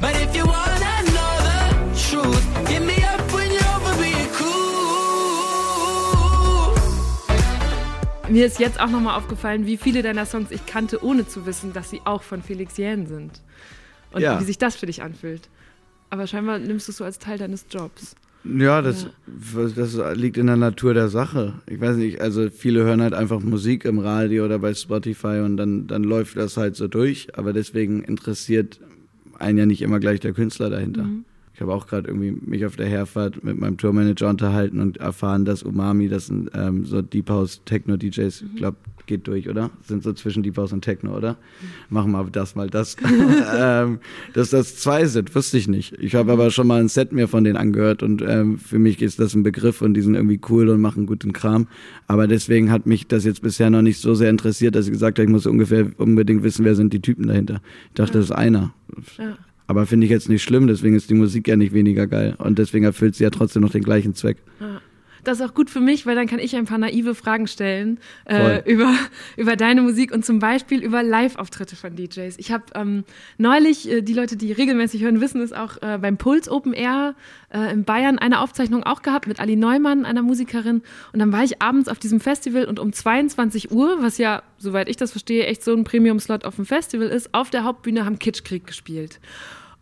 but 0.00 0.14
if 0.24 0.34
you 0.36 0.44
wanna 0.46 0.94
know 1.14 1.32
the 1.48 1.60
truth, 2.08 2.44
hit 2.68 2.82
me 2.82 2.98
up 3.12 3.20
when 3.34 3.48
you're 3.52 3.72
over 3.76 3.94
being 4.02 4.30
cool. 4.38 5.10
Mir 8.30 8.46
ist 8.46 8.58
jetzt 8.58 8.80
auch 8.80 8.88
nochmal 8.88 9.18
aufgefallen, 9.18 9.66
wie 9.66 9.76
viele 9.76 10.02
deiner 10.02 10.24
Songs 10.24 10.50
ich 10.50 10.64
kannte, 10.64 11.04
ohne 11.04 11.26
zu 11.28 11.44
wissen, 11.44 11.72
dass 11.74 11.90
sie 11.90 12.00
auch 12.04 12.22
von 12.22 12.42
Felix 12.42 12.78
Jähn 12.78 13.06
sind 13.06 13.42
und 14.12 14.22
ja. 14.22 14.40
wie 14.40 14.44
sich 14.44 14.56
das 14.56 14.76
für 14.76 14.86
dich 14.86 15.02
anfühlt. 15.02 15.50
Aber 16.10 16.26
scheinbar 16.26 16.58
nimmst 16.58 16.88
du 16.88 16.92
es 16.92 16.98
so 16.98 17.04
als 17.04 17.18
Teil 17.18 17.38
deines 17.38 17.66
Jobs. 17.70 18.14
Ja, 18.42 18.80
das, 18.80 19.06
das 19.76 19.98
liegt 20.16 20.38
in 20.38 20.46
der 20.46 20.56
Natur 20.56 20.94
der 20.94 21.08
Sache. 21.08 21.54
Ich 21.66 21.80
weiß 21.80 21.96
nicht, 21.96 22.20
also 22.20 22.48
viele 22.48 22.84
hören 22.84 23.02
halt 23.02 23.12
einfach 23.12 23.40
Musik 23.40 23.84
im 23.84 23.98
Radio 23.98 24.46
oder 24.46 24.58
bei 24.58 24.72
Spotify 24.72 25.40
und 25.44 25.58
dann, 25.58 25.86
dann 25.86 26.02
läuft 26.02 26.36
das 26.36 26.56
halt 26.56 26.74
so 26.74 26.88
durch, 26.88 27.28
aber 27.36 27.52
deswegen 27.52 28.02
interessiert 28.02 28.80
einen 29.38 29.58
ja 29.58 29.66
nicht 29.66 29.82
immer 29.82 30.00
gleich 30.00 30.20
der 30.20 30.32
Künstler 30.32 30.70
dahinter. 30.70 31.02
Mhm. 31.04 31.24
Ich 31.60 31.62
habe 31.62 31.74
auch 31.74 31.86
gerade 31.86 32.08
irgendwie 32.08 32.32
mich 32.46 32.64
auf 32.64 32.76
der 32.76 32.86
Herfahrt 32.86 33.44
mit 33.44 33.60
meinem 33.60 33.76
Tourmanager 33.76 34.30
unterhalten 34.30 34.80
und 34.80 34.96
erfahren, 34.96 35.44
dass 35.44 35.62
Umami, 35.62 36.08
das 36.08 36.28
sind 36.28 36.50
ähm, 36.54 36.86
so 36.86 37.02
Deep 37.02 37.28
House 37.28 37.60
Techno 37.66 37.98
DJs, 37.98 38.40
ich 38.40 38.56
glaube, 38.56 38.78
geht 39.04 39.26
durch, 39.26 39.46
oder? 39.46 39.68
Sind 39.82 40.02
so 40.02 40.14
zwischen 40.14 40.42
Deep 40.42 40.56
House 40.56 40.72
und 40.72 40.80
Techno, 40.80 41.14
oder? 41.14 41.36
Machen 41.90 42.12
wir 42.12 42.24
das 42.32 42.54
mal 42.54 42.70
das. 42.70 42.96
ähm, 43.54 43.98
dass 44.32 44.48
das 44.48 44.76
zwei 44.76 45.04
sind, 45.04 45.34
wusste 45.34 45.58
ich 45.58 45.68
nicht. 45.68 45.92
Ich 46.00 46.14
habe 46.14 46.32
aber 46.32 46.50
schon 46.50 46.66
mal 46.66 46.80
ein 46.80 46.88
Set 46.88 47.12
mir 47.12 47.28
von 47.28 47.44
denen 47.44 47.58
angehört 47.58 48.02
und 48.02 48.22
ähm, 48.22 48.56
für 48.56 48.78
mich 48.78 49.02
ist 49.02 49.20
das 49.20 49.34
ein 49.34 49.42
Begriff 49.42 49.82
und 49.82 49.92
die 49.92 50.00
sind 50.00 50.14
irgendwie 50.14 50.40
cool 50.48 50.70
und 50.70 50.80
machen 50.80 51.04
guten 51.04 51.34
Kram. 51.34 51.66
Aber 52.06 52.26
deswegen 52.26 52.70
hat 52.70 52.86
mich 52.86 53.06
das 53.06 53.26
jetzt 53.26 53.42
bisher 53.42 53.68
noch 53.68 53.82
nicht 53.82 54.00
so 54.00 54.14
sehr 54.14 54.30
interessiert, 54.30 54.76
dass 54.76 54.86
ich 54.86 54.92
gesagt 54.92 55.18
habe, 55.18 55.26
ich 55.26 55.30
muss 55.30 55.44
ungefähr 55.44 55.90
unbedingt 55.98 56.42
wissen, 56.42 56.64
wer 56.64 56.74
sind 56.74 56.94
die 56.94 57.00
Typen 57.00 57.26
dahinter. 57.26 57.60
Ich 57.88 57.96
dachte, 57.96 58.14
ja. 58.14 58.20
das 58.20 58.30
ist 58.30 58.32
einer. 58.32 58.72
Ja. 59.18 59.36
Aber 59.70 59.86
finde 59.86 60.04
ich 60.04 60.10
jetzt 60.10 60.28
nicht 60.28 60.42
schlimm, 60.42 60.66
deswegen 60.66 60.96
ist 60.96 61.10
die 61.10 61.14
Musik 61.14 61.46
ja 61.46 61.54
nicht 61.54 61.72
weniger 61.72 62.08
geil. 62.08 62.34
Und 62.38 62.58
deswegen 62.58 62.84
erfüllt 62.84 63.14
sie 63.14 63.22
ja 63.22 63.30
trotzdem 63.30 63.62
noch 63.62 63.70
den 63.70 63.84
gleichen 63.84 64.16
Zweck. 64.16 64.38
Ja. 64.58 64.80
Das 65.22 65.38
ist 65.38 65.46
auch 65.46 65.54
gut 65.54 65.70
für 65.70 65.78
mich, 65.78 66.06
weil 66.06 66.16
dann 66.16 66.26
kann 66.26 66.40
ich 66.40 66.56
ein 66.56 66.64
paar 66.64 66.78
naive 66.78 67.14
Fragen 67.14 67.46
stellen 67.46 68.00
äh, 68.24 68.68
über, 68.68 68.92
über 69.36 69.54
deine 69.54 69.82
Musik 69.82 70.12
und 70.12 70.24
zum 70.24 70.40
Beispiel 70.40 70.82
über 70.82 71.04
Live-Auftritte 71.04 71.76
von 71.76 71.94
DJs. 71.94 72.34
Ich 72.38 72.50
habe 72.50 72.64
ähm, 72.74 73.04
neulich, 73.38 73.88
äh, 73.88 74.02
die 74.02 74.14
Leute, 74.14 74.36
die 74.36 74.50
regelmäßig 74.50 75.02
hören, 75.02 75.20
wissen 75.20 75.40
es 75.40 75.52
auch, 75.52 75.76
äh, 75.82 75.98
beim 75.98 76.16
Puls 76.16 76.48
Open 76.48 76.72
Air 76.72 77.14
äh, 77.50 77.72
in 77.72 77.84
Bayern 77.84 78.18
eine 78.18 78.40
Aufzeichnung 78.40 78.82
auch 78.82 79.02
gehabt 79.02 79.28
mit 79.28 79.38
Ali 79.38 79.54
Neumann, 79.54 80.04
einer 80.04 80.22
Musikerin. 80.22 80.82
Und 81.12 81.18
dann 81.20 81.32
war 81.32 81.44
ich 81.44 81.62
abends 81.62 81.88
auf 81.88 82.00
diesem 82.00 82.18
Festival 82.18 82.64
und 82.64 82.80
um 82.80 82.92
22 82.92 83.70
Uhr, 83.70 83.98
was 84.00 84.18
ja, 84.18 84.42
soweit 84.58 84.88
ich 84.88 84.96
das 84.96 85.12
verstehe, 85.12 85.46
echt 85.46 85.62
so 85.62 85.74
ein 85.74 85.84
Premium-Slot 85.84 86.44
auf 86.44 86.56
dem 86.56 86.66
Festival 86.66 87.08
ist, 87.08 87.34
auf 87.34 87.50
der 87.50 87.64
Hauptbühne 87.64 88.04
haben 88.04 88.18
Kitschkrieg 88.18 88.66
gespielt. 88.66 89.20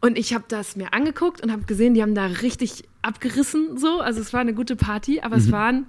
Und 0.01 0.17
ich 0.17 0.33
habe 0.33 0.45
das 0.49 0.77
mir 0.77 0.93
angeguckt 0.93 1.43
und 1.43 1.51
habe 1.51 1.65
gesehen, 1.65 1.95
die 1.95 2.03
haben 2.03 2.15
da 2.15 2.27
richtig 2.27 2.85
abgerissen 3.03 3.77
so. 3.77 4.01
Also 4.01 4.21
es 4.21 4.33
war 4.33 4.41
eine 4.41 4.55
gute 4.55 4.77
Party, 4.77 5.21
aber 5.21 5.37
mhm. 5.37 5.43
es 5.43 5.53
waren 5.53 5.87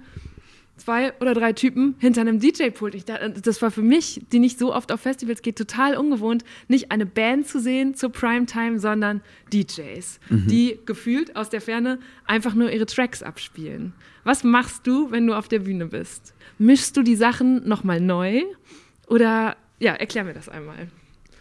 zwei 0.80 1.12
oder 1.20 1.34
drei 1.34 1.52
Typen 1.52 1.94
hinter 1.98 2.22
einem 2.22 2.40
DJ-Pult. 2.40 3.04
Das 3.44 3.62
war 3.62 3.70
für 3.70 3.82
mich, 3.82 4.22
die 4.32 4.38
nicht 4.38 4.58
so 4.58 4.74
oft 4.74 4.90
auf 4.90 5.00
Festivals 5.00 5.42
geht, 5.42 5.56
total 5.56 5.96
ungewohnt, 5.96 6.44
nicht 6.68 6.90
eine 6.90 7.06
Band 7.06 7.46
zu 7.46 7.60
sehen 7.60 7.94
zur 7.94 8.10
Primetime, 8.10 8.80
sondern 8.80 9.20
DJs, 9.52 10.18
mhm. 10.28 10.46
die 10.48 10.78
gefühlt 10.86 11.36
aus 11.36 11.50
der 11.50 11.60
Ferne 11.60 11.98
einfach 12.26 12.54
nur 12.54 12.72
ihre 12.72 12.86
Tracks 12.86 13.22
abspielen. 13.22 13.92
Was 14.24 14.42
machst 14.42 14.86
du, 14.86 15.10
wenn 15.10 15.26
du 15.26 15.34
auf 15.34 15.48
der 15.48 15.60
Bühne 15.60 15.86
bist? 15.86 16.34
Mischst 16.58 16.96
du 16.96 17.02
die 17.02 17.16
Sachen 17.16 17.68
nochmal 17.68 18.00
neu? 18.00 18.42
Oder 19.06 19.56
ja, 19.78 19.94
erklär 19.94 20.24
mir 20.24 20.34
das 20.34 20.48
einmal. 20.48 20.88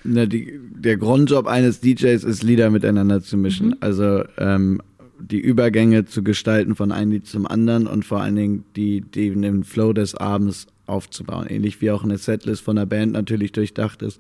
Na, 0.04 0.26
die, 0.26 0.60
der 0.76 0.98
Grundjob 0.98 1.48
eines 1.48 1.82
DJs 1.82 2.24
ist, 2.24 2.44
Lieder 2.44 2.70
miteinander 2.70 3.22
zu 3.22 3.38
mischen. 3.38 3.68
Mhm. 3.68 3.76
Also 3.82 4.24
ähm, 4.38 4.82
die 5.20 5.40
Übergänge 5.40 6.06
zu 6.06 6.24
gestalten 6.24 6.76
von 6.76 6.92
einem 6.92 7.12
Lied 7.12 7.28
zum 7.28 7.46
anderen 7.46 7.88
und 7.88 8.06
vor 8.06 8.22
allen 8.22 8.36
Dingen 8.36 8.64
die, 8.76 9.02
die, 9.02 9.30
den 9.30 9.64
Flow 9.64 9.94
des 9.94 10.16
Abends 10.16 10.68
aufzubauen. 10.86 11.48
Ähnlich 11.48 11.82
wie 11.82 11.92
auch 11.92 12.04
eine 12.04 12.18
Setlist 12.18 12.64
von 12.64 12.78
der 12.78 12.86
Band 12.86 13.12
natürlich 13.12 13.52
durchdacht 13.52 14.02
ist, 14.02 14.20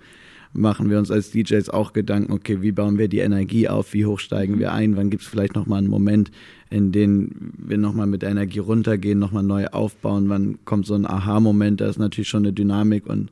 machen 0.54 0.90
wir 0.90 0.98
uns 0.98 1.12
als 1.12 1.32
DJs 1.32 1.70
auch 1.70 1.94
Gedanken, 1.94 2.34
okay, 2.34 2.62
wie 2.62 2.72
bauen 2.72 2.98
wir 2.98 3.08
die 3.08 3.20
Energie 3.20 3.70
auf, 3.70 3.94
wie 3.94 4.06
hoch 4.06 4.20
steigen 4.20 4.60
wir 4.60 4.74
ein, 4.74 4.98
wann 4.98 5.10
gibt 5.10 5.24
es 5.24 5.30
vielleicht 5.30 5.56
nochmal 5.56 5.80
einen 5.80 5.90
Moment, 5.90 6.32
in 6.70 6.92
dem 6.92 7.54
wir 7.58 7.78
nochmal 7.78 8.08
mit 8.08 8.24
der 8.24 8.32
Energie 8.32 8.60
runtergehen, 8.60 9.20
nochmal 9.20 9.44
neu 9.44 9.68
aufbauen, 9.68 10.30
wann 10.30 10.58
kommt 10.66 10.86
so 10.86 10.96
ein 10.96 11.06
Aha-Moment, 11.06 11.82
da 11.82 11.88
ist 11.88 12.00
natürlich 12.00 12.30
schon 12.30 12.44
eine 12.44 12.54
Dynamik 12.54 13.06
und, 13.08 13.30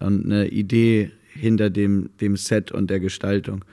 und 0.00 0.24
eine 0.26 0.48
Idee 0.48 1.10
hinter 1.36 1.70
dem, 1.70 2.10
dem 2.20 2.36
Set 2.36 2.72
und 2.72 2.90
der 2.90 3.00
Gestaltung. 3.00 3.64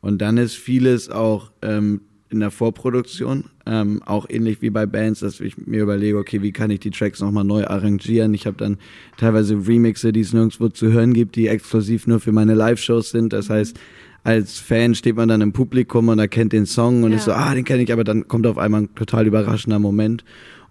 Und 0.00 0.18
dann 0.18 0.36
ist 0.36 0.56
vieles 0.56 1.08
auch 1.10 1.52
ähm, 1.62 2.02
in 2.32 2.40
der 2.40 2.50
Vorproduktion, 2.50 3.44
ähm, 3.66 4.02
auch 4.04 4.26
ähnlich 4.28 4.62
wie 4.62 4.70
bei 4.70 4.86
Bands, 4.86 5.20
dass 5.20 5.40
ich 5.40 5.58
mir 5.58 5.82
überlege, 5.82 6.18
okay, 6.18 6.42
wie 6.42 6.50
kann 6.50 6.70
ich 6.70 6.80
die 6.80 6.90
Tracks 6.90 7.20
nochmal 7.20 7.44
neu 7.44 7.66
arrangieren. 7.66 8.34
Ich 8.34 8.46
habe 8.46 8.56
dann 8.56 8.78
teilweise 9.18 9.54
Remixe, 9.54 10.12
die 10.12 10.20
es 10.20 10.32
nirgendwo 10.32 10.68
zu 10.68 10.90
hören 10.90 11.12
gibt, 11.12 11.36
die 11.36 11.46
exklusiv 11.46 12.06
nur 12.06 12.20
für 12.20 12.32
meine 12.32 12.54
Live-Shows 12.54 13.10
sind. 13.10 13.32
Das 13.32 13.50
heißt, 13.50 13.78
als 14.24 14.58
Fan 14.58 14.94
steht 14.94 15.16
man 15.16 15.28
dann 15.28 15.40
im 15.40 15.52
Publikum 15.52 16.08
und 16.08 16.18
erkennt 16.18 16.52
den 16.52 16.66
Song 16.66 17.02
und 17.02 17.10
ja. 17.10 17.18
ist 17.18 17.24
so, 17.24 17.32
ah, 17.32 17.54
den 17.54 17.64
kenne 17.64 17.82
ich, 17.82 17.92
aber 17.92 18.04
dann 18.04 18.28
kommt 18.28 18.46
auf 18.46 18.58
einmal 18.58 18.82
ein 18.82 18.94
total 18.94 19.26
überraschender 19.26 19.78
Moment. 19.78 20.24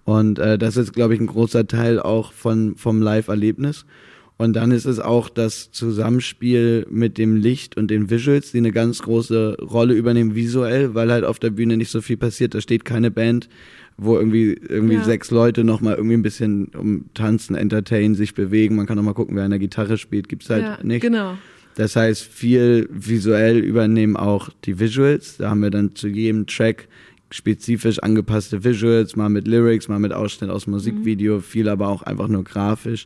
Und 0.03 0.39
äh, 0.39 0.57
das 0.57 0.77
ist, 0.77 0.93
glaube 0.93 1.13
ich, 1.13 1.19
ein 1.19 1.27
großer 1.27 1.67
Teil 1.67 1.99
auch 1.99 2.33
von, 2.33 2.75
vom 2.75 3.01
Live-Erlebnis. 3.01 3.85
Und 4.41 4.53
dann 4.53 4.71
ist 4.71 4.85
es 4.85 4.99
auch 4.99 5.29
das 5.29 5.69
Zusammenspiel 5.69 6.87
mit 6.89 7.19
dem 7.19 7.35
Licht 7.35 7.77
und 7.77 7.91
den 7.91 8.09
Visuals, 8.09 8.51
die 8.51 8.57
eine 8.57 8.71
ganz 8.71 9.03
große 9.03 9.57
Rolle 9.61 9.93
übernehmen 9.93 10.33
visuell, 10.33 10.95
weil 10.95 11.11
halt 11.11 11.25
auf 11.25 11.37
der 11.37 11.51
Bühne 11.51 11.77
nicht 11.77 11.91
so 11.91 12.01
viel 12.01 12.17
passiert. 12.17 12.55
Da 12.55 12.59
steht 12.59 12.83
keine 12.83 13.11
Band, 13.11 13.49
wo 13.97 14.17
irgendwie 14.17 14.59
irgendwie 14.67 14.95
ja. 14.95 15.03
sechs 15.03 15.29
Leute 15.29 15.63
noch 15.63 15.81
mal 15.81 15.93
irgendwie 15.93 16.15
ein 16.15 16.23
bisschen 16.23 16.69
um 16.69 17.05
tanzen, 17.13 17.55
entertainen, 17.55 18.15
sich 18.15 18.33
bewegen. 18.33 18.77
Man 18.77 18.87
kann 18.87 18.97
noch 18.97 19.03
mal 19.03 19.13
gucken, 19.13 19.35
wer 19.35 19.43
an 19.43 19.51
der 19.51 19.59
Gitarre 19.59 19.99
spielt. 19.99 20.27
Gibt's 20.27 20.49
halt 20.49 20.63
ja, 20.63 20.79
nicht. 20.81 21.01
Genau. 21.03 21.37
Das 21.75 21.95
heißt, 21.95 22.23
viel 22.23 22.89
visuell 22.91 23.59
übernehmen 23.59 24.15
auch 24.17 24.49
die 24.65 24.79
Visuals. 24.79 25.37
Da 25.37 25.51
haben 25.51 25.61
wir 25.61 25.69
dann 25.69 25.95
zu 25.95 26.07
jedem 26.07 26.47
Track 26.47 26.87
spezifisch 27.29 27.99
angepasste 27.99 28.63
Visuals, 28.63 29.15
mal 29.15 29.29
mit 29.29 29.47
Lyrics, 29.47 29.87
mal 29.87 29.99
mit 29.99 30.13
Ausschnitt 30.13 30.49
aus 30.49 30.65
Musikvideo, 30.65 31.35
mhm. 31.35 31.41
viel 31.43 31.69
aber 31.69 31.89
auch 31.89 32.01
einfach 32.01 32.27
nur 32.27 32.43
grafisch. 32.43 33.05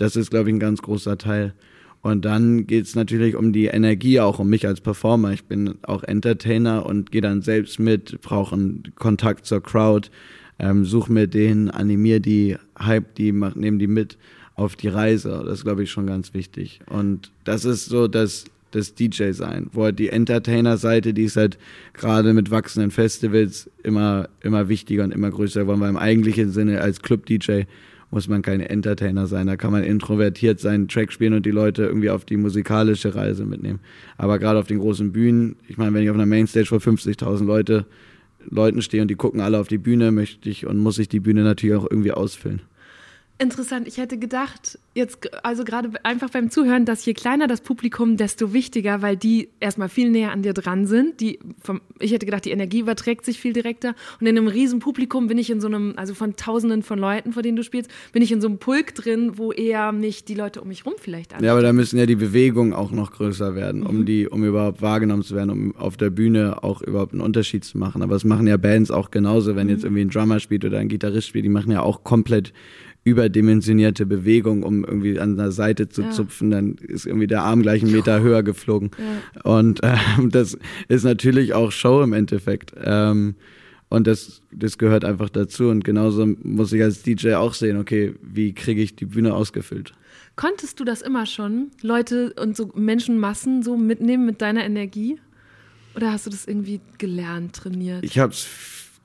Das 0.00 0.16
ist, 0.16 0.30
glaube 0.30 0.48
ich, 0.48 0.56
ein 0.56 0.60
ganz 0.60 0.80
großer 0.80 1.18
Teil. 1.18 1.52
Und 2.00 2.24
dann 2.24 2.66
geht 2.66 2.86
es 2.86 2.94
natürlich 2.94 3.36
um 3.36 3.52
die 3.52 3.66
Energie, 3.66 4.18
auch 4.18 4.38
um 4.38 4.48
mich 4.48 4.66
als 4.66 4.80
Performer. 4.80 5.32
Ich 5.32 5.44
bin 5.44 5.74
auch 5.82 6.02
Entertainer 6.02 6.86
und 6.86 7.12
gehe 7.12 7.20
dann 7.20 7.42
selbst 7.42 7.78
mit, 7.78 8.18
brauche 8.22 8.54
einen 8.54 8.82
Kontakt 8.94 9.44
zur 9.44 9.62
Crowd, 9.62 10.08
ähm, 10.58 10.86
suche 10.86 11.12
mir 11.12 11.26
den, 11.26 11.70
animiere 11.70 12.20
die, 12.20 12.56
hype 12.78 13.14
die, 13.16 13.30
nehme 13.32 13.76
die 13.76 13.86
mit 13.86 14.16
auf 14.54 14.74
die 14.74 14.88
Reise. 14.88 15.42
Das 15.44 15.58
ist, 15.58 15.64
glaube 15.64 15.82
ich, 15.82 15.90
schon 15.90 16.06
ganz 16.06 16.32
wichtig. 16.32 16.80
Und 16.86 17.30
das 17.44 17.66
ist 17.66 17.84
so 17.84 18.08
das, 18.08 18.46
das 18.70 18.94
DJ-Sein, 18.94 19.68
wo 19.72 19.84
halt 19.84 19.98
die 19.98 20.08
Entertainer-Seite, 20.08 21.12
die 21.12 21.24
ist 21.24 21.36
halt 21.36 21.58
gerade 21.92 22.32
mit 22.32 22.50
wachsenden 22.50 22.90
Festivals 22.90 23.68
immer, 23.82 24.30
immer 24.40 24.70
wichtiger 24.70 25.04
und 25.04 25.12
immer 25.12 25.30
größer 25.30 25.62
geworden, 25.62 25.80
weil 25.80 25.90
im 25.90 25.98
eigentlichen 25.98 26.50
Sinne 26.52 26.80
als 26.80 27.02
Club-DJ 27.02 27.64
muss 28.10 28.28
man 28.28 28.42
kein 28.42 28.60
Entertainer 28.60 29.26
sein. 29.26 29.46
Da 29.46 29.56
kann 29.56 29.72
man 29.72 29.84
introvertiert 29.84 30.60
seinen 30.60 30.88
Track 30.88 31.12
spielen 31.12 31.34
und 31.34 31.46
die 31.46 31.50
Leute 31.50 31.84
irgendwie 31.84 32.10
auf 32.10 32.24
die 32.24 32.36
musikalische 32.36 33.14
Reise 33.14 33.44
mitnehmen. 33.44 33.80
Aber 34.16 34.38
gerade 34.38 34.58
auf 34.58 34.66
den 34.66 34.78
großen 34.78 35.12
Bühnen, 35.12 35.56
ich 35.68 35.78
meine, 35.78 35.94
wenn 35.94 36.02
ich 36.02 36.10
auf 36.10 36.16
einer 36.16 36.26
Mainstage 36.26 36.66
vor 36.66 36.78
50.000 36.78 37.44
Leute, 37.44 37.86
Leuten 38.48 38.82
stehe 38.82 39.02
und 39.02 39.08
die 39.08 39.16
gucken 39.16 39.40
alle 39.40 39.60
auf 39.60 39.68
die 39.68 39.78
Bühne, 39.78 40.12
möchte 40.12 40.48
ich 40.48 40.66
und 40.66 40.78
muss 40.78 40.98
ich 40.98 41.08
die 41.08 41.20
Bühne 41.20 41.42
natürlich 41.42 41.76
auch 41.76 41.86
irgendwie 41.88 42.12
ausfüllen. 42.12 42.62
Interessant. 43.40 43.88
Ich 43.88 43.96
hätte 43.96 44.18
gedacht, 44.18 44.78
jetzt, 44.92 45.32
also 45.42 45.64
gerade 45.64 45.92
einfach 46.04 46.28
beim 46.28 46.50
Zuhören, 46.50 46.84
dass 46.84 47.06
je 47.06 47.14
kleiner 47.14 47.46
das 47.46 47.62
Publikum, 47.62 48.18
desto 48.18 48.52
wichtiger, 48.52 49.00
weil 49.00 49.16
die 49.16 49.48
erstmal 49.60 49.88
viel 49.88 50.10
näher 50.10 50.30
an 50.30 50.42
dir 50.42 50.52
dran 50.52 50.86
sind. 50.86 51.22
Die 51.22 51.38
vom, 51.58 51.80
ich 51.98 52.12
hätte 52.12 52.26
gedacht, 52.26 52.44
die 52.44 52.50
Energie 52.50 52.80
überträgt 52.80 53.24
sich 53.24 53.40
viel 53.40 53.54
direkter. 53.54 53.94
Und 54.20 54.26
in 54.26 54.36
einem 54.36 54.46
riesen 54.46 54.78
Publikum 54.78 55.26
bin 55.26 55.38
ich 55.38 55.48
in 55.48 55.62
so 55.62 55.68
einem, 55.68 55.94
also 55.96 56.12
von 56.12 56.36
tausenden 56.36 56.82
von 56.82 56.98
Leuten, 56.98 57.32
vor 57.32 57.42
denen 57.42 57.56
du 57.56 57.62
spielst, 57.62 57.90
bin 58.12 58.20
ich 58.20 58.30
in 58.30 58.42
so 58.42 58.48
einem 58.48 58.58
Pulk 58.58 58.94
drin, 58.94 59.38
wo 59.38 59.52
eher 59.52 59.90
mich 59.92 60.26
die 60.26 60.34
Leute 60.34 60.60
um 60.60 60.68
mich 60.68 60.84
rum 60.84 60.92
vielleicht 60.98 61.34
an. 61.34 61.42
Ja, 61.42 61.52
aber 61.52 61.62
da 61.62 61.72
müssen 61.72 61.98
ja 61.98 62.04
die 62.04 62.16
Bewegungen 62.16 62.74
auch 62.74 62.90
noch 62.90 63.10
größer 63.12 63.54
werden, 63.54 63.86
um 63.86 64.00
mhm. 64.00 64.04
die, 64.04 64.28
um 64.28 64.44
überhaupt 64.44 64.82
wahrgenommen 64.82 65.22
zu 65.22 65.34
werden, 65.34 65.48
um 65.48 65.76
auf 65.76 65.96
der 65.96 66.10
Bühne 66.10 66.62
auch 66.62 66.82
überhaupt 66.82 67.14
einen 67.14 67.22
Unterschied 67.22 67.64
zu 67.64 67.78
machen. 67.78 68.02
Aber 68.02 68.16
es 68.16 68.24
machen 68.24 68.46
ja 68.46 68.58
Bands 68.58 68.90
auch 68.90 69.10
genauso, 69.10 69.56
wenn 69.56 69.68
mhm. 69.68 69.72
jetzt 69.72 69.84
irgendwie 69.84 70.02
ein 70.02 70.10
Drummer 70.10 70.40
spielt 70.40 70.66
oder 70.66 70.76
ein 70.76 70.88
Gitarrist 70.88 71.28
spielt, 71.28 71.46
die 71.46 71.48
machen 71.48 71.72
ja 71.72 71.80
auch 71.80 72.04
komplett 72.04 72.52
überdimensionierte 73.04 74.04
Bewegung, 74.04 74.62
um 74.62 74.84
irgendwie 74.84 75.18
an 75.18 75.36
der 75.36 75.52
Seite 75.52 75.88
zu 75.88 76.02
ja. 76.02 76.10
zupfen, 76.10 76.50
dann 76.50 76.74
ist 76.74 77.06
irgendwie 77.06 77.26
der 77.26 77.42
Arm 77.42 77.62
gleich 77.62 77.82
einen 77.82 77.92
Meter 77.92 78.20
höher 78.20 78.42
geflogen. 78.42 78.90
Ja. 78.98 79.50
Und 79.50 79.80
ähm, 79.82 80.30
das 80.30 80.58
ist 80.88 81.04
natürlich 81.04 81.54
auch 81.54 81.72
Show 81.72 82.02
im 82.02 82.12
Endeffekt. 82.12 82.72
Ähm, 82.82 83.34
und 83.88 84.06
das, 84.06 84.42
das 84.52 84.78
gehört 84.78 85.04
einfach 85.04 85.30
dazu. 85.30 85.68
Und 85.68 85.84
genauso 85.84 86.26
muss 86.42 86.72
ich 86.72 86.82
als 86.82 87.02
DJ 87.02 87.34
auch 87.34 87.54
sehen, 87.54 87.78
okay, 87.78 88.14
wie 88.22 88.52
kriege 88.52 88.82
ich 88.82 88.94
die 88.94 89.06
Bühne 89.06 89.34
ausgefüllt? 89.34 89.92
Konntest 90.36 90.78
du 90.78 90.84
das 90.84 91.02
immer 91.02 91.26
schon, 91.26 91.70
Leute 91.82 92.32
und 92.40 92.56
so 92.56 92.70
Menschenmassen 92.74 93.62
so 93.62 93.76
mitnehmen 93.76 94.24
mit 94.24 94.40
deiner 94.40 94.64
Energie? 94.64 95.18
Oder 95.96 96.12
hast 96.12 96.26
du 96.26 96.30
das 96.30 96.46
irgendwie 96.46 96.80
gelernt, 96.98 97.56
trainiert? 97.56 98.04
Ich 98.04 98.18
habe 98.18 98.32
es 98.32 98.46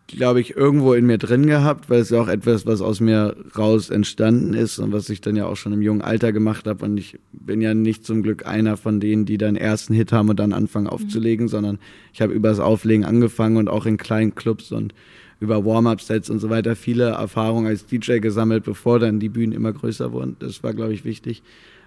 glaube 0.07 0.39
ich, 0.39 0.55
irgendwo 0.55 0.93
in 0.93 1.05
mir 1.05 1.17
drin 1.17 1.47
gehabt, 1.47 1.89
weil 1.89 2.01
es 2.01 2.11
ja 2.11 2.21
auch 2.21 2.27
etwas, 2.27 2.65
was 2.65 2.81
aus 2.81 2.99
mir 2.99 3.35
raus 3.57 3.89
entstanden 3.89 4.53
ist 4.53 4.77
und 4.77 4.91
was 4.91 5.09
ich 5.09 5.21
dann 5.21 5.35
ja 5.35 5.47
auch 5.47 5.55
schon 5.55 5.73
im 5.73 5.81
jungen 5.81 6.01
Alter 6.01 6.31
gemacht 6.31 6.67
habe. 6.67 6.85
Und 6.85 6.97
ich 6.97 7.19
bin 7.31 7.61
ja 7.61 7.73
nicht 7.73 8.05
zum 8.05 8.21
Glück 8.21 8.45
einer 8.45 8.77
von 8.77 8.99
denen, 8.99 9.25
die 9.25 9.37
dann 9.37 9.55
ersten 9.55 9.93
Hit 9.93 10.11
haben 10.11 10.29
und 10.29 10.39
dann 10.39 10.53
anfangen 10.53 10.87
aufzulegen, 10.87 11.45
mhm. 11.45 11.49
sondern 11.49 11.79
ich 12.13 12.21
habe 12.21 12.33
über 12.33 12.49
das 12.49 12.59
Auflegen 12.59 13.03
angefangen 13.03 13.57
und 13.57 13.67
auch 13.67 13.85
in 13.85 13.97
kleinen 13.97 14.35
Clubs 14.35 14.71
und 14.71 14.93
über 15.39 15.65
Warm-Up-Sets 15.65 16.29
und 16.29 16.39
so 16.39 16.49
weiter 16.49 16.75
viele 16.75 17.09
Erfahrungen 17.09 17.67
als 17.67 17.85
DJ 17.85 18.19
gesammelt, 18.19 18.63
bevor 18.63 18.99
dann 18.99 19.19
die 19.19 19.29
Bühnen 19.29 19.53
immer 19.53 19.73
größer 19.73 20.11
wurden. 20.11 20.37
Das 20.39 20.63
war, 20.63 20.73
glaube 20.73 20.93
ich, 20.93 21.03
wichtig. 21.03 21.43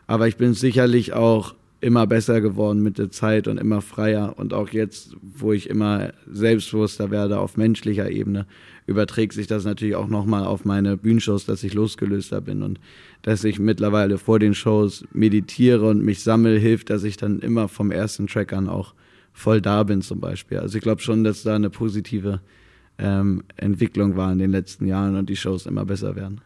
Aber 0.07 0.26
ich 0.26 0.37
bin 0.37 0.54
sicherlich 0.54 1.12
auch 1.12 1.54
immer 1.81 2.07
besser 2.07 2.41
geworden 2.41 2.83
mit 2.83 2.99
der 2.99 3.11
Zeit 3.11 3.47
und 3.47 3.59
immer 3.59 3.81
freier. 3.81 4.35
Und 4.37 4.53
auch 4.53 4.71
jetzt, 4.71 5.17
wo 5.23 5.53
ich 5.53 5.71
immer 5.71 6.12
selbstbewusster 6.27 7.11
werde 7.11 7.38
auf 7.38 7.57
menschlicher 7.57 8.11
Ebene, 8.11 8.47
überträgt 8.87 9.35
sich 9.35 9.47
das 9.47 9.64
natürlich 9.64 9.95
auch 9.95 10.09
nochmal 10.09 10.45
auf 10.45 10.64
meine 10.64 10.97
Bühnenshows, 10.97 11.47
dass 11.47 11.62
ich 11.62 11.75
losgelöster 11.75 12.41
bin 12.41 12.62
und 12.62 12.81
dass 13.23 13.45
ich 13.45 13.59
mittlerweile 13.59 14.19
vor 14.19 14.38
den 14.38 14.55
Shows 14.55 15.05
meditiere 15.12 15.88
und 15.88 16.03
mich 16.03 16.23
sammel, 16.23 16.59
hilft, 16.59 16.91
dass 16.91 17.05
ich 17.05 17.17
dann 17.17 17.41
immer 17.41 17.69
vom 17.69 17.91
ersten 17.91 18.27
Track 18.27 18.53
an 18.53 18.69
auch 18.69 18.95
voll 19.33 19.61
da 19.61 19.85
bin 19.85 20.03
zum 20.03 20.21
Beispiel. 20.21 20.59
Also 20.59 20.79
ich 20.79 20.83
glaube 20.83 21.01
schon, 21.01 21.23
dass 21.23 21.43
da 21.45 21.55
eine 21.55 21.71
positive 21.71 22.41
ähm, 22.99 23.45
Entwicklung 23.57 24.17
war 24.17 24.33
in 24.33 24.38
den 24.38 24.51
letzten 24.51 24.87
Jahren 24.87 25.17
und 25.17 25.29
die 25.29 25.37
Shows 25.37 25.67
immer 25.67 25.85
besser 25.85 26.17
werden. 26.17 26.41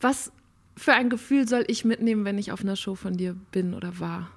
Was 0.00 0.32
für 0.76 0.92
ein 0.92 1.08
Gefühl 1.08 1.46
soll 1.46 1.64
ich 1.68 1.84
mitnehmen, 1.84 2.24
wenn 2.24 2.38
ich 2.38 2.52
auf 2.52 2.62
einer 2.62 2.76
Show 2.76 2.96
von 2.96 3.16
dir 3.16 3.36
bin 3.52 3.74
oder 3.74 4.00
war? 4.00 4.30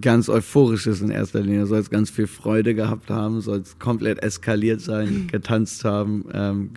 Ganz 0.00 0.28
euphorisches 0.28 1.00
in 1.00 1.10
erster 1.10 1.40
Linie. 1.40 1.66
Soll 1.66 1.80
es 1.80 1.90
ganz 1.90 2.10
viel 2.10 2.26
Freude 2.26 2.74
gehabt 2.74 3.10
haben, 3.10 3.40
soll 3.40 3.58
es 3.58 3.78
komplett 3.78 4.22
eskaliert 4.22 4.80
sein, 4.80 5.26
getanzt 5.30 5.84
haben, 5.84 6.24
ähm, 6.32 6.70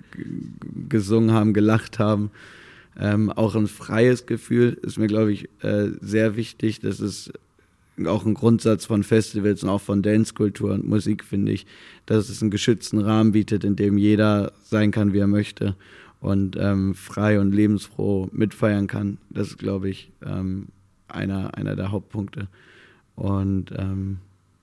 gesungen 0.89 1.31
haben, 1.31 1.53
gelacht 1.53 1.99
haben. 1.99 2.31
Ähm, 2.99 3.31
auch 3.31 3.55
ein 3.55 3.67
freies 3.67 4.25
Gefühl 4.25 4.77
ist 4.81 4.97
mir, 4.97 5.07
glaube 5.07 5.31
ich, 5.31 5.49
äh, 5.61 5.89
sehr 6.01 6.35
wichtig. 6.35 6.79
Das 6.79 6.99
ist 6.99 7.31
auch 8.05 8.25
ein 8.25 8.33
Grundsatz 8.33 8.85
von 8.85 9.03
Festivals 9.03 9.63
und 9.63 9.69
auch 9.69 9.81
von 9.81 10.01
Dancekultur 10.01 10.73
und 10.73 10.87
Musik, 10.87 11.23
finde 11.23 11.51
ich, 11.51 11.65
dass 12.05 12.29
es 12.29 12.41
einen 12.41 12.51
geschützten 12.51 12.99
Rahmen 12.99 13.31
bietet, 13.31 13.63
in 13.63 13.75
dem 13.75 13.97
jeder 13.97 14.51
sein 14.63 14.91
kann, 14.91 15.13
wie 15.13 15.19
er 15.19 15.27
möchte 15.27 15.75
und 16.19 16.57
ähm, 16.59 16.95
frei 16.95 17.39
und 17.39 17.53
lebensfroh 17.53 18.29
mitfeiern 18.31 18.87
kann. 18.87 19.17
Das 19.29 19.49
ist, 19.49 19.59
glaube 19.59 19.89
ich, 19.89 20.11
ähm, 20.25 20.67
einer, 21.07 21.55
einer 21.57 21.75
der 21.75 21.91
Hauptpunkte. 21.91 22.47
Und 23.17 23.71
ähm, 23.75 24.19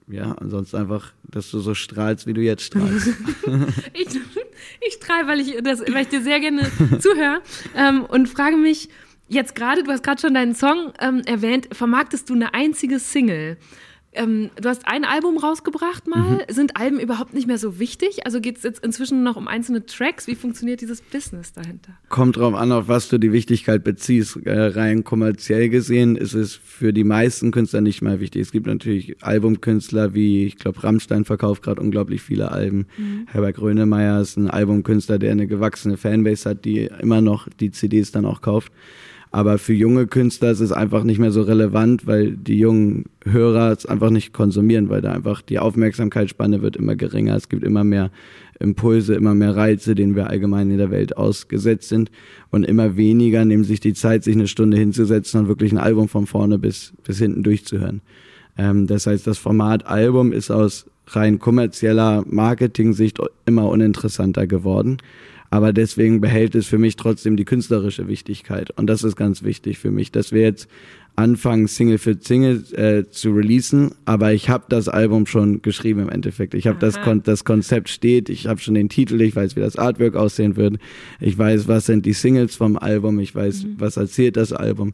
ja, 0.07 0.31
ansonsten 0.31 0.77
einfach, 0.77 1.11
dass 1.23 1.51
du 1.51 1.59
so 1.59 1.75
strahlst, 1.75 2.25
wie 2.25 2.33
du 2.33 2.41
jetzt 2.41 2.63
strahlst. 2.63 3.07
ich, 3.93 4.07
ich 4.87 4.93
strahle, 4.93 5.27
weil 5.27 5.41
ich, 5.41 5.55
weil 5.93 6.03
ich 6.03 6.07
dir 6.07 6.21
sehr 6.21 6.39
gerne 6.39 6.61
zuhöre 6.99 7.41
ähm, 7.75 8.05
und 8.05 8.27
frage 8.27 8.55
mich 8.55 8.89
jetzt 9.27 9.55
gerade, 9.55 9.83
du 9.83 9.91
hast 9.91 10.03
gerade 10.03 10.21
schon 10.21 10.33
deinen 10.33 10.55
Song 10.55 10.93
ähm, 11.01 11.21
erwähnt, 11.25 11.67
vermarktest 11.73 12.29
du 12.29 12.33
eine 12.33 12.53
einzige 12.53 12.97
Single? 12.99 13.57
Ähm, 14.15 14.49
du 14.59 14.69
hast 14.69 14.87
ein 14.87 15.05
Album 15.05 15.37
rausgebracht 15.37 16.07
mal. 16.07 16.45
Mhm. 16.47 16.53
Sind 16.53 16.77
Alben 16.77 16.99
überhaupt 16.99 17.33
nicht 17.33 17.47
mehr 17.47 17.57
so 17.57 17.79
wichtig? 17.79 18.25
Also 18.25 18.39
geht 18.41 18.57
es 18.57 18.63
jetzt 18.63 18.83
inzwischen 18.83 19.23
noch 19.23 19.35
um 19.35 19.47
einzelne 19.47 19.85
Tracks? 19.85 20.27
Wie 20.27 20.35
funktioniert 20.35 20.81
dieses 20.81 21.01
Business 21.01 21.53
dahinter? 21.53 21.91
Kommt 22.09 22.37
drauf 22.37 22.53
an, 22.53 22.71
auf 22.71 22.87
was 22.87 23.09
du 23.09 23.17
die 23.17 23.31
Wichtigkeit 23.31 23.83
beziehst. 23.83 24.37
Äh, 24.45 24.59
rein 24.59 25.03
kommerziell 25.03 25.69
gesehen 25.69 26.15
ist 26.15 26.33
es 26.33 26.55
für 26.55 26.93
die 26.93 27.03
meisten 27.03 27.51
Künstler 27.51 27.81
nicht 27.81 28.01
mehr 28.01 28.19
wichtig. 28.19 28.41
Es 28.41 28.51
gibt 28.51 28.67
natürlich 28.67 29.23
Albumkünstler 29.23 30.13
wie, 30.13 30.45
ich 30.45 30.57
glaube, 30.57 30.83
Rammstein 30.83 31.25
verkauft 31.25 31.63
gerade 31.63 31.81
unglaublich 31.81 32.21
viele 32.21 32.51
Alben. 32.51 32.87
Mhm. 32.97 33.27
Herbert 33.27 33.55
Grönemeyer 33.55 34.21
ist 34.21 34.37
ein 34.37 34.49
Albumkünstler, 34.49 35.19
der 35.19 35.31
eine 35.31 35.47
gewachsene 35.47 35.97
Fanbase 35.97 36.49
hat, 36.49 36.65
die 36.65 36.89
immer 37.01 37.21
noch 37.21 37.47
die 37.59 37.71
CDs 37.71 38.11
dann 38.11 38.25
auch 38.25 38.41
kauft. 38.41 38.71
Aber 39.35 39.57
für 39.57 39.73
junge 39.73 40.07
Künstler 40.07 40.51
ist 40.51 40.61
es 40.61 40.71
einfach 40.71 41.03
nicht 41.03 41.19
mehr 41.19 41.33
so 41.33 41.41
relevant, 41.41 42.07
weil 42.07 42.37
die 42.37 42.57
jungen 42.57 43.03
Hörer 43.25 43.73
es 43.73 43.85
einfach 43.85 44.09
nicht 44.09 44.31
konsumieren, 44.31 44.87
weil 44.87 45.01
da 45.01 45.11
einfach 45.11 45.41
die 45.41 45.59
Aufmerksamkeitsspanne 45.59 46.61
wird 46.61 46.77
immer 46.77 46.95
geringer. 46.95 47.35
Es 47.35 47.49
gibt 47.49 47.65
immer 47.65 47.83
mehr 47.83 48.11
Impulse, 48.61 49.13
immer 49.13 49.35
mehr 49.35 49.53
Reize, 49.53 49.93
denen 49.93 50.15
wir 50.15 50.29
allgemein 50.29 50.71
in 50.71 50.77
der 50.77 50.89
Welt 50.89 51.17
ausgesetzt 51.17 51.89
sind. 51.89 52.11
Und 52.49 52.63
immer 52.63 52.95
weniger 52.95 53.43
nehmen 53.43 53.65
sich 53.65 53.81
die 53.81 53.93
Zeit, 53.93 54.23
sich 54.23 54.35
eine 54.35 54.47
Stunde 54.47 54.77
hinzusetzen 54.77 55.41
und 55.41 55.47
wirklich 55.49 55.73
ein 55.73 55.79
Album 55.79 56.07
von 56.07 56.27
vorne 56.27 56.57
bis, 56.57 56.93
bis 57.03 57.17
hinten 57.17 57.43
durchzuhören. 57.43 57.99
Ähm, 58.57 58.87
das 58.87 59.05
heißt, 59.05 59.27
das 59.27 59.37
Format 59.37 59.85
Album 59.85 60.31
ist 60.31 60.49
aus 60.49 60.85
rein 61.07 61.39
kommerzieller 61.39 62.23
Marketing-Sicht 62.25 63.19
immer 63.45 63.67
uninteressanter 63.67 64.47
geworden. 64.47 64.99
Aber 65.55 65.71
deswegen 65.71 66.19
behält 66.19 66.53
es 66.53 66.67
für 66.67 66.77
mich 66.77 66.97
trotzdem 66.97 67.37
die 67.37 67.45
künstlerische 67.45 68.09
Wichtigkeit. 68.09 68.71
Und 68.71 68.87
das 68.87 69.03
ist 69.03 69.15
ganz 69.15 69.41
wichtig 69.41 69.79
für 69.79 69.89
mich, 69.89 70.11
dass 70.11 70.33
wir 70.33 70.41
jetzt 70.41 70.67
anfangen, 71.15 71.69
Single 71.69 71.97
für 71.97 72.17
Single 72.19 72.65
äh, 72.73 73.09
zu 73.09 73.31
releasen. 73.31 73.91
Aber 74.03 74.33
ich 74.33 74.49
habe 74.49 74.65
das 74.67 74.89
Album 74.89 75.25
schon 75.27 75.61
geschrieben 75.61 76.01
im 76.01 76.09
Endeffekt. 76.09 76.55
Ich 76.55 76.67
habe 76.67 76.77
das, 76.79 76.99
Kon 76.99 77.23
das 77.23 77.45
Konzept 77.45 77.87
steht, 77.87 78.27
ich 78.27 78.47
habe 78.47 78.59
schon 78.59 78.73
den 78.73 78.89
Titel, 78.89 79.21
ich 79.21 79.33
weiß, 79.33 79.55
wie 79.55 79.61
das 79.61 79.77
Artwork 79.77 80.17
aussehen 80.17 80.57
wird. 80.57 80.75
Ich 81.21 81.37
weiß, 81.37 81.69
was 81.69 81.85
sind 81.85 82.05
die 82.05 82.11
Singles 82.11 82.57
vom 82.57 82.75
Album, 82.75 83.17
ich 83.19 83.33
weiß, 83.33 83.63
mhm. 83.63 83.75
was 83.77 83.95
erzählt 83.95 84.35
das 84.35 84.51
Album 84.51 84.93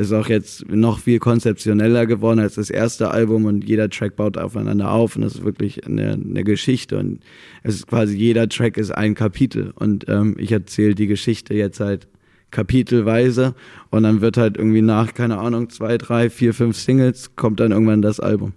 ist 0.00 0.12
auch 0.12 0.28
jetzt 0.28 0.68
noch 0.68 0.98
viel 0.98 1.18
konzeptioneller 1.18 2.06
geworden 2.06 2.40
als 2.40 2.54
das 2.54 2.70
erste 2.70 3.10
Album 3.10 3.44
und 3.44 3.64
jeder 3.64 3.90
Track 3.90 4.16
baut 4.16 4.38
aufeinander 4.38 4.90
auf 4.90 5.16
und 5.16 5.22
das 5.22 5.36
ist 5.36 5.44
wirklich 5.44 5.86
eine, 5.86 6.12
eine 6.12 6.44
Geschichte 6.44 6.98
und 6.98 7.20
es 7.62 7.76
ist 7.76 7.86
quasi 7.86 8.16
jeder 8.16 8.48
Track 8.48 8.76
ist 8.76 8.90
ein 8.90 9.14
Kapitel 9.14 9.72
und 9.74 10.06
ähm, 10.08 10.36
ich 10.38 10.52
erzähle 10.52 10.94
die 10.94 11.06
Geschichte 11.06 11.54
jetzt 11.54 11.80
halt 11.80 12.08
kapitelweise 12.50 13.54
und 13.90 14.02
dann 14.02 14.20
wird 14.20 14.36
halt 14.36 14.56
irgendwie 14.56 14.82
nach, 14.82 15.14
keine 15.14 15.38
Ahnung, 15.38 15.70
zwei, 15.70 15.98
drei, 15.98 16.30
vier, 16.30 16.54
fünf 16.54 16.76
Singles 16.76 17.36
kommt 17.36 17.60
dann 17.60 17.72
irgendwann 17.72 18.02
das 18.02 18.20
Album. 18.20 18.54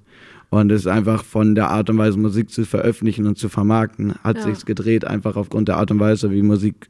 Und 0.49 0.71
es 0.71 0.81
ist 0.81 0.87
einfach 0.87 1.23
von 1.23 1.55
der 1.55 1.69
Art 1.69 1.89
und 1.89 1.97
Weise, 1.97 2.19
Musik 2.19 2.51
zu 2.51 2.65
veröffentlichen 2.65 3.25
und 3.25 3.37
zu 3.37 3.49
vermarkten, 3.49 4.13
hat 4.23 4.37
ja. 4.37 4.43
sich's 4.43 4.65
gedreht, 4.65 5.05
einfach 5.05 5.35
aufgrund 5.35 5.67
der 5.67 5.77
Art 5.77 5.89
und 5.89 5.99
Weise, 5.99 6.31
wie 6.31 6.43
Musik 6.43 6.89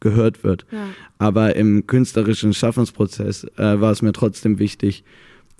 gehört 0.00 0.44
wird. 0.44 0.66
Ja. 0.70 0.88
Aber 1.18 1.56
im 1.56 1.86
künstlerischen 1.86 2.54
Schaffensprozess 2.54 3.44
äh, 3.56 3.80
war 3.80 3.92
es 3.92 4.02
mir 4.02 4.12
trotzdem 4.12 4.58
wichtig, 4.58 5.04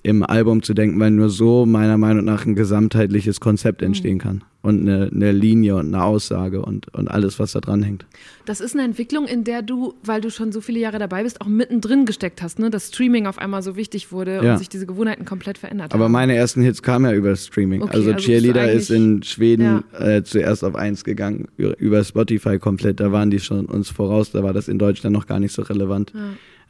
im 0.02 0.22
Album 0.22 0.62
zu 0.62 0.74
denken, 0.74 0.98
weil 0.98 1.10
nur 1.10 1.28
so 1.28 1.66
meiner 1.66 1.98
Meinung 1.98 2.24
nach 2.24 2.46
ein 2.46 2.54
gesamtheitliches 2.54 3.40
Konzept 3.40 3.82
entstehen 3.82 4.14
mhm. 4.14 4.20
kann 4.20 4.44
und 4.62 4.80
eine, 4.80 5.10
eine, 5.14 5.32
Linie 5.32 5.76
und 5.76 5.94
eine 5.94 6.04
Aussage 6.04 6.62
und, 6.62 6.92
und 6.94 7.08
alles, 7.08 7.38
was 7.38 7.52
da 7.52 7.60
dran 7.60 7.82
hängt. 7.82 8.06
Das 8.44 8.60
ist 8.60 8.74
eine 8.74 8.84
Entwicklung, 8.84 9.26
in 9.26 9.44
der 9.44 9.62
du, 9.62 9.94
weil 10.02 10.20
du 10.20 10.30
schon 10.30 10.52
so 10.52 10.60
viele 10.60 10.78
Jahre 10.80 10.98
dabei 10.98 11.22
bist, 11.22 11.40
auch 11.40 11.46
mittendrin 11.46 12.04
gesteckt 12.04 12.42
hast, 12.42 12.58
ne? 12.58 12.70
dass 12.70 12.88
Streaming 12.88 13.26
auf 13.26 13.38
einmal 13.38 13.62
so 13.62 13.76
wichtig 13.76 14.12
wurde 14.12 14.40
ja. 14.42 14.52
und 14.52 14.58
sich 14.58 14.68
diese 14.68 14.86
Gewohnheiten 14.86 15.24
komplett 15.24 15.58
verändert 15.58 15.92
haben. 15.92 16.00
Aber 16.00 16.08
meine 16.08 16.34
ersten 16.34 16.62
Hits 16.62 16.82
kamen 16.82 17.10
ja 17.10 17.16
über 17.16 17.34
Streaming. 17.36 17.82
Okay, 17.82 17.92
also, 17.94 18.12
also 18.12 18.24
Cheerleader 18.24 18.70
ist 18.70 18.90
in 18.90 19.22
Schweden 19.22 19.82
ja. 19.92 20.16
äh, 20.16 20.24
zuerst 20.24 20.64
auf 20.64 20.74
eins 20.74 21.04
gegangen, 21.04 21.48
über 21.56 22.04
Spotify 22.04 22.58
komplett. 22.58 23.00
Da 23.00 23.12
waren 23.12 23.30
die 23.30 23.40
schon 23.40 23.66
uns 23.66 23.88
voraus, 23.88 24.30
da 24.32 24.42
war 24.42 24.52
das 24.52 24.68
in 24.68 24.78
Deutschland 24.78 25.14
noch 25.14 25.26
gar 25.26 25.40
nicht 25.40 25.52
so 25.52 25.62
relevant. 25.62 26.12
Ja. 26.14 26.20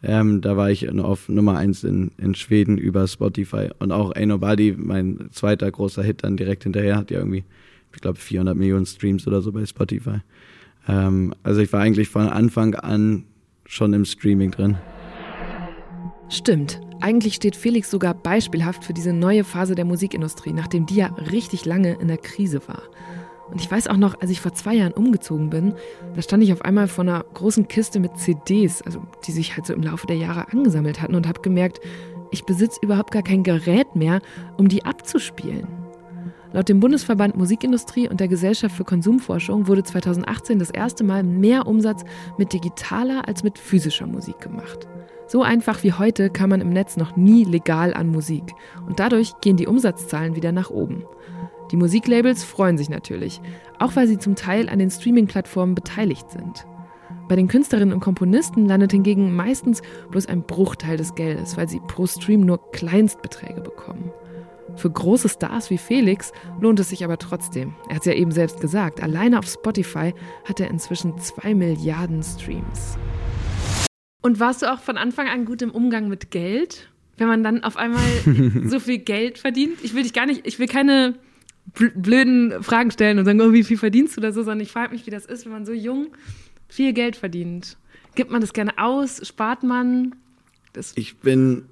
Ähm, 0.03 0.41
da 0.41 0.57
war 0.57 0.71
ich 0.71 0.89
auf 0.91 1.29
Nummer 1.29 1.59
eins 1.59 1.85
in, 1.85 2.11
in 2.17 2.35
Schweden 2.35 2.79
über 2.79 3.07
Spotify. 3.07 3.69
Und 3.79 3.93
auch 3.93 4.15
Ain't 4.15 4.27
Nobody, 4.27 4.75
mein 4.77 5.29
zweiter 5.33 5.71
großer 5.71 6.03
Hit 6.03 6.25
dann 6.25 6.37
direkt 6.37 6.63
hinterher, 6.63 6.97
hat 6.97 7.11
ja 7.11 7.19
irgendwie 7.19 7.45
ich 7.95 8.01
glaube, 8.01 8.19
400 8.19 8.57
Millionen 8.57 8.87
Streams 8.87 9.27
oder 9.27 9.43
so 9.43 9.53
bei 9.53 9.65
Spotify. 9.67 10.21
Ähm, 10.89 11.35
also 11.43 11.61
ich 11.61 11.73
war 11.73 11.81
eigentlich 11.81 12.09
von 12.09 12.29
Anfang 12.29 12.75
an 12.75 13.25
schon 13.67 13.93
im 13.93 14.05
Streaming 14.05 14.51
drin. 14.51 14.77
Stimmt. 16.29 16.81
Eigentlich 17.01 17.35
steht 17.35 17.57
Felix 17.57 17.91
sogar 17.91 18.15
beispielhaft 18.15 18.85
für 18.85 18.93
diese 18.93 19.13
neue 19.13 19.43
Phase 19.43 19.75
der 19.75 19.85
Musikindustrie, 19.85 20.53
nachdem 20.53 20.87
die 20.87 20.97
ja 20.97 21.07
richtig 21.31 21.65
lange 21.65 21.95
in 21.95 22.09
der 22.09 22.19
Krise 22.19 22.61
war. 22.69 22.83
Und 23.51 23.61
ich 23.61 23.71
weiß 23.71 23.89
auch 23.89 23.97
noch, 23.97 24.21
als 24.21 24.31
ich 24.31 24.41
vor 24.41 24.53
zwei 24.53 24.75
Jahren 24.75 24.93
umgezogen 24.93 25.51
bin, 25.51 25.75
da 26.15 26.23
stand 26.23 26.43
ich 26.43 26.53
auf 26.53 26.63
einmal 26.63 26.89
vor 26.89 27.03
einer 27.03 27.25
großen 27.35 27.69
Kiste 27.69 28.01
mit 28.01 28.17
CDs, 28.17 28.83
also 28.83 29.03
die 29.27 29.33
sich 29.33 29.57
halt 29.57 29.67
so 29.67 29.73
im 29.75 29.83
Laufe 29.83 30.07
der 30.07 30.17
Jahre 30.17 30.53
angesammelt 30.53 31.03
hatten 31.03 31.15
und 31.15 31.27
habe 31.27 31.41
gemerkt, 31.41 31.81
ich 32.31 32.45
besitze 32.45 32.79
überhaupt 32.83 33.11
gar 33.11 33.23
kein 33.23 33.43
Gerät 33.43 33.97
mehr, 33.97 34.21
um 34.57 34.69
die 34.69 34.85
abzuspielen. 34.85 35.67
Laut 36.53 36.69
dem 36.69 36.81
Bundesverband 36.81 37.37
Musikindustrie 37.37 38.09
und 38.09 38.19
der 38.19 38.27
Gesellschaft 38.27 38.75
für 38.75 38.85
Konsumforschung 38.85 39.69
wurde 39.69 39.85
2018 39.85 40.59
das 40.59 40.71
erste 40.71 41.05
Mal 41.05 41.23
mehr 41.23 41.67
Umsatz 41.69 42.03
mit 42.39 42.53
digitaler 42.53 43.29
als 43.29 43.45
mit 43.45 43.57
physischer 43.57 44.07
Musik 44.07 44.41
gemacht. 44.41 44.89
So 45.29 45.43
einfach 45.43 45.85
wie 45.85 45.93
heute 45.93 46.29
kann 46.29 46.51
man 46.51 46.61
im 46.61 46.71
Netz 46.71 46.97
noch 46.97 47.17
nie 47.17 47.45
legal 47.45 47.95
an 47.95 48.09
Musik 48.09 48.43
und 48.85 48.99
dadurch 48.99 49.33
gehen 49.41 49.57
die 49.57 49.69
Umsatzzahlen 49.69 50.35
wieder 50.35 50.51
nach 50.51 50.71
oben. 50.71 51.05
Die 51.71 51.77
Musiklabels 51.77 52.43
freuen 52.43 52.77
sich 52.77 52.89
natürlich, 52.89 53.41
auch 53.79 53.95
weil 53.95 54.09
sie 54.09 54.19
zum 54.19 54.35
Teil 54.35 54.69
an 54.69 54.79
den 54.79 54.91
Streaming-Plattformen 54.91 55.75
beteiligt 55.75 56.31
sind. 56.31 56.67
Bei 57.29 57.37
den 57.37 57.47
Künstlerinnen 57.47 57.95
und 57.95 58.01
Komponisten 58.01 58.67
landet 58.67 58.91
hingegen 58.91 59.37
meistens 59.37 59.83
bloß 60.11 60.27
ein 60.27 60.43
Bruchteil 60.43 60.97
des 60.97 61.15
Geldes, 61.15 61.57
weil 61.57 61.69
sie 61.69 61.81
pro 61.87 62.07
Stream 62.07 62.41
nur 62.41 62.73
Kleinstbeträge 62.73 63.61
bekommen. 63.61 64.11
Für 64.75 64.91
große 64.91 65.29
Stars 65.29 65.71
wie 65.71 65.79
Felix 65.79 66.33
lohnt 66.61 66.81
es 66.81 66.89
sich 66.89 67.05
aber 67.05 67.19
trotzdem. 67.19 67.75
Er 67.89 67.97
hat 67.97 68.03
es 68.03 68.07
ja 68.07 68.15
eben 68.15 68.33
selbst 68.33 68.61
gesagt, 68.61 69.01
alleine 69.01 69.39
auf 69.39 69.47
Spotify 69.47 70.13
hat 70.45 70.59
er 70.59 70.71
inzwischen 70.71 71.19
zwei 71.19 71.55
Milliarden 71.55 72.23
Streams. 72.25 72.99
Und 74.23 74.41
warst 74.41 74.63
du 74.63 74.73
auch 74.73 74.81
von 74.81 74.97
Anfang 74.97 75.29
an 75.29 75.45
gut 75.45 75.63
im 75.63 75.71
Umgang 75.71 76.09
mit 76.09 76.33
Geld? 76.33 76.91
Wenn 77.17 77.29
man 77.29 77.45
dann 77.45 77.63
auf 77.63 77.77
einmal 77.77 78.03
so 78.65 78.81
viel 78.81 78.99
Geld 78.99 79.39
verdient? 79.39 79.79
Ich 79.83 79.95
will 79.95 80.03
dich 80.03 80.13
gar 80.13 80.27
nicht, 80.27 80.47
ich 80.47 80.59
will 80.59 80.67
keine 80.67 81.15
blöden 81.75 82.63
Fragen 82.63 82.91
stellen 82.91 83.19
und 83.19 83.25
sagen, 83.25 83.41
oh, 83.41 83.53
wie 83.53 83.65
viel 83.65 83.79
verdienst 83.79 84.17
du 84.17 84.21
oder 84.21 84.33
so, 84.33 84.43
sondern 84.43 84.61
ich 84.61 84.73
frage 84.73 84.93
mich, 84.93 85.07
wie 85.07 85.11
das 85.11 85.27
ist, 85.27 85.45
wenn 85.45 85.53
man 85.53 85.67
so 85.67 85.73
jung 85.73 86.09
viel 86.69 86.93
Geld 86.93 87.17
verdient. 87.17 87.77
Gibt 88.15 88.31
man 88.31 88.41
das 88.41 88.53
gerne 88.53 88.79
aus? 88.79 89.27
Spart 89.27 89.63
man? 89.63 90.15
Das 90.73 90.93
ich 90.97 91.19
bin 91.19 91.65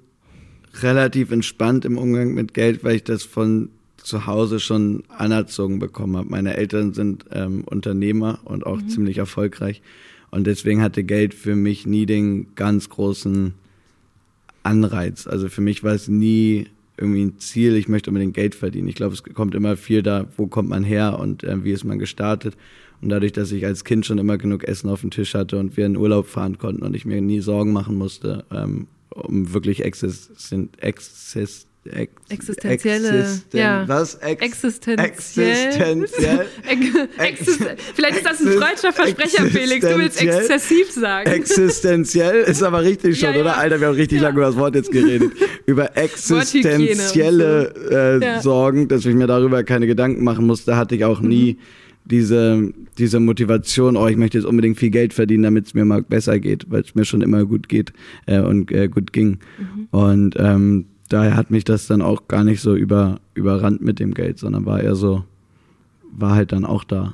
relativ 0.81 1.31
entspannt 1.31 1.85
im 1.85 1.97
Umgang 1.97 2.33
mit 2.33 2.53
Geld, 2.53 2.83
weil 2.83 2.95
ich 2.95 3.03
das 3.03 3.23
von 3.23 3.69
zu 3.97 4.25
Hause 4.25 4.59
schon 4.59 5.03
anerzogen 5.09 5.79
bekommen 5.79 6.17
habe. 6.17 6.29
Meine 6.29 6.55
Eltern 6.55 6.93
sind 6.93 7.25
ähm, 7.31 7.63
Unternehmer 7.65 8.39
und 8.45 8.65
auch 8.65 8.77
mhm. 8.77 8.89
ziemlich 8.89 9.17
erfolgreich. 9.17 9.81
Und 10.31 10.47
deswegen 10.47 10.81
hatte 10.81 11.03
Geld 11.03 11.33
für 11.33 11.55
mich 11.55 11.85
nie 11.85 12.05
den 12.05 12.55
ganz 12.55 12.89
großen 12.89 13.53
Anreiz. 14.63 15.27
Also 15.27 15.49
für 15.49 15.61
mich 15.61 15.83
war 15.83 15.93
es 15.93 16.07
nie 16.07 16.67
irgendwie 16.99 17.25
ein 17.25 17.39
Ziel, 17.39 17.75
ich 17.75 17.87
möchte 17.87 18.09
unbedingt 18.09 18.33
Geld 18.33 18.55
verdienen. 18.55 18.87
Ich 18.87 18.95
glaube, 18.95 19.13
es 19.13 19.23
kommt 19.23 19.55
immer 19.55 19.77
viel 19.77 20.03
da, 20.03 20.27
wo 20.37 20.47
kommt 20.47 20.69
man 20.69 20.83
her 20.83 21.17
und 21.19 21.43
äh, 21.43 21.63
wie 21.63 21.71
ist 21.71 21.83
man 21.83 21.99
gestartet. 21.99 22.55
Und 23.01 23.09
dadurch, 23.09 23.31
dass 23.31 23.51
ich 23.51 23.65
als 23.65 23.85
Kind 23.85 24.05
schon 24.05 24.17
immer 24.17 24.37
genug 24.37 24.65
Essen 24.65 24.89
auf 24.89 25.01
dem 25.01 25.11
Tisch 25.11 25.33
hatte 25.33 25.57
und 25.57 25.77
wir 25.77 25.85
in 25.85 25.95
Urlaub 25.95 26.27
fahren 26.27 26.57
konnten 26.57 26.83
und 26.83 26.95
ich 26.95 27.05
mir 27.05 27.21
nie 27.21 27.39
Sorgen 27.39 27.71
machen 27.71 27.97
musste, 27.97 28.43
ähm, 28.51 28.87
um 29.09 29.53
wirklich 29.53 29.83
existen, 29.83 30.69
exist, 30.77 31.68
Ex 31.91 32.11
existenzielle, 32.29 33.19
Existen 33.19 33.59
ja. 33.59 33.87
was? 33.87 34.15
Ex 34.15 34.41
existenziell. 34.41 35.05
Existenziell. 35.05 36.45
Existen 37.17 37.67
Vielleicht 37.95 38.17
ist 38.17 38.25
das 38.25 38.41
ein 38.41 38.47
freudscher 38.47 38.93
Versprecher, 38.93 39.45
Felix. 39.45 39.87
Du 39.87 39.97
willst 39.97 40.21
exzessiv 40.21 40.91
sagen. 40.91 41.29
Existenziell 41.29 42.43
ist 42.43 42.63
aber 42.63 42.83
richtig 42.83 43.19
schon, 43.19 43.29
ja, 43.29 43.35
ja. 43.35 43.41
oder? 43.41 43.57
Alter, 43.57 43.79
wir 43.79 43.87
haben 43.87 43.95
richtig 43.95 44.21
lange 44.21 44.37
über 44.37 44.47
das 44.47 44.55
Wort 44.55 44.75
jetzt 44.75 44.91
geredet. 44.91 45.31
Über 45.65 45.97
existenzielle 45.97 48.21
äh, 48.21 48.41
Sorgen, 48.41 48.87
dass 48.87 49.05
ich 49.05 49.15
mir 49.15 49.27
darüber 49.27 49.63
keine 49.63 49.87
Gedanken 49.87 50.23
machen 50.23 50.45
musste, 50.45 50.77
hatte 50.77 50.95
ich 50.95 51.05
auch 51.05 51.21
nie. 51.21 51.53
Mhm 51.53 51.59
diese, 52.09 52.73
diese 52.97 53.19
Motivation, 53.19 53.95
oh, 53.95 54.07
ich 54.07 54.17
möchte 54.17 54.37
jetzt 54.37 54.45
unbedingt 54.45 54.77
viel 54.77 54.89
Geld 54.89 55.13
verdienen, 55.13 55.43
damit 55.43 55.67
es 55.67 55.73
mir 55.73 55.85
mal 55.85 56.01
besser 56.01 56.39
geht, 56.39 56.65
weil 56.69 56.81
es 56.81 56.95
mir 56.95 57.05
schon 57.05 57.21
immer 57.21 57.45
gut 57.45 57.69
geht 57.69 57.93
äh, 58.25 58.39
und 58.39 58.71
äh, 58.71 58.87
gut 58.87 59.13
ging. 59.13 59.39
Mhm. 59.57 59.87
Und 59.91 60.35
ähm, 60.37 60.85
daher 61.09 61.35
hat 61.35 61.51
mich 61.51 61.63
das 61.63 61.87
dann 61.87 62.01
auch 62.01 62.27
gar 62.27 62.43
nicht 62.43 62.61
so 62.61 62.75
über, 62.75 63.19
überrannt 63.33 63.81
mit 63.81 63.99
dem 63.99 64.13
Geld, 64.13 64.39
sondern 64.39 64.65
war 64.65 64.81
eher 64.81 64.95
so, 64.95 65.23
war 66.11 66.35
halt 66.35 66.51
dann 66.51 66.65
auch 66.65 66.83
da. 66.83 67.13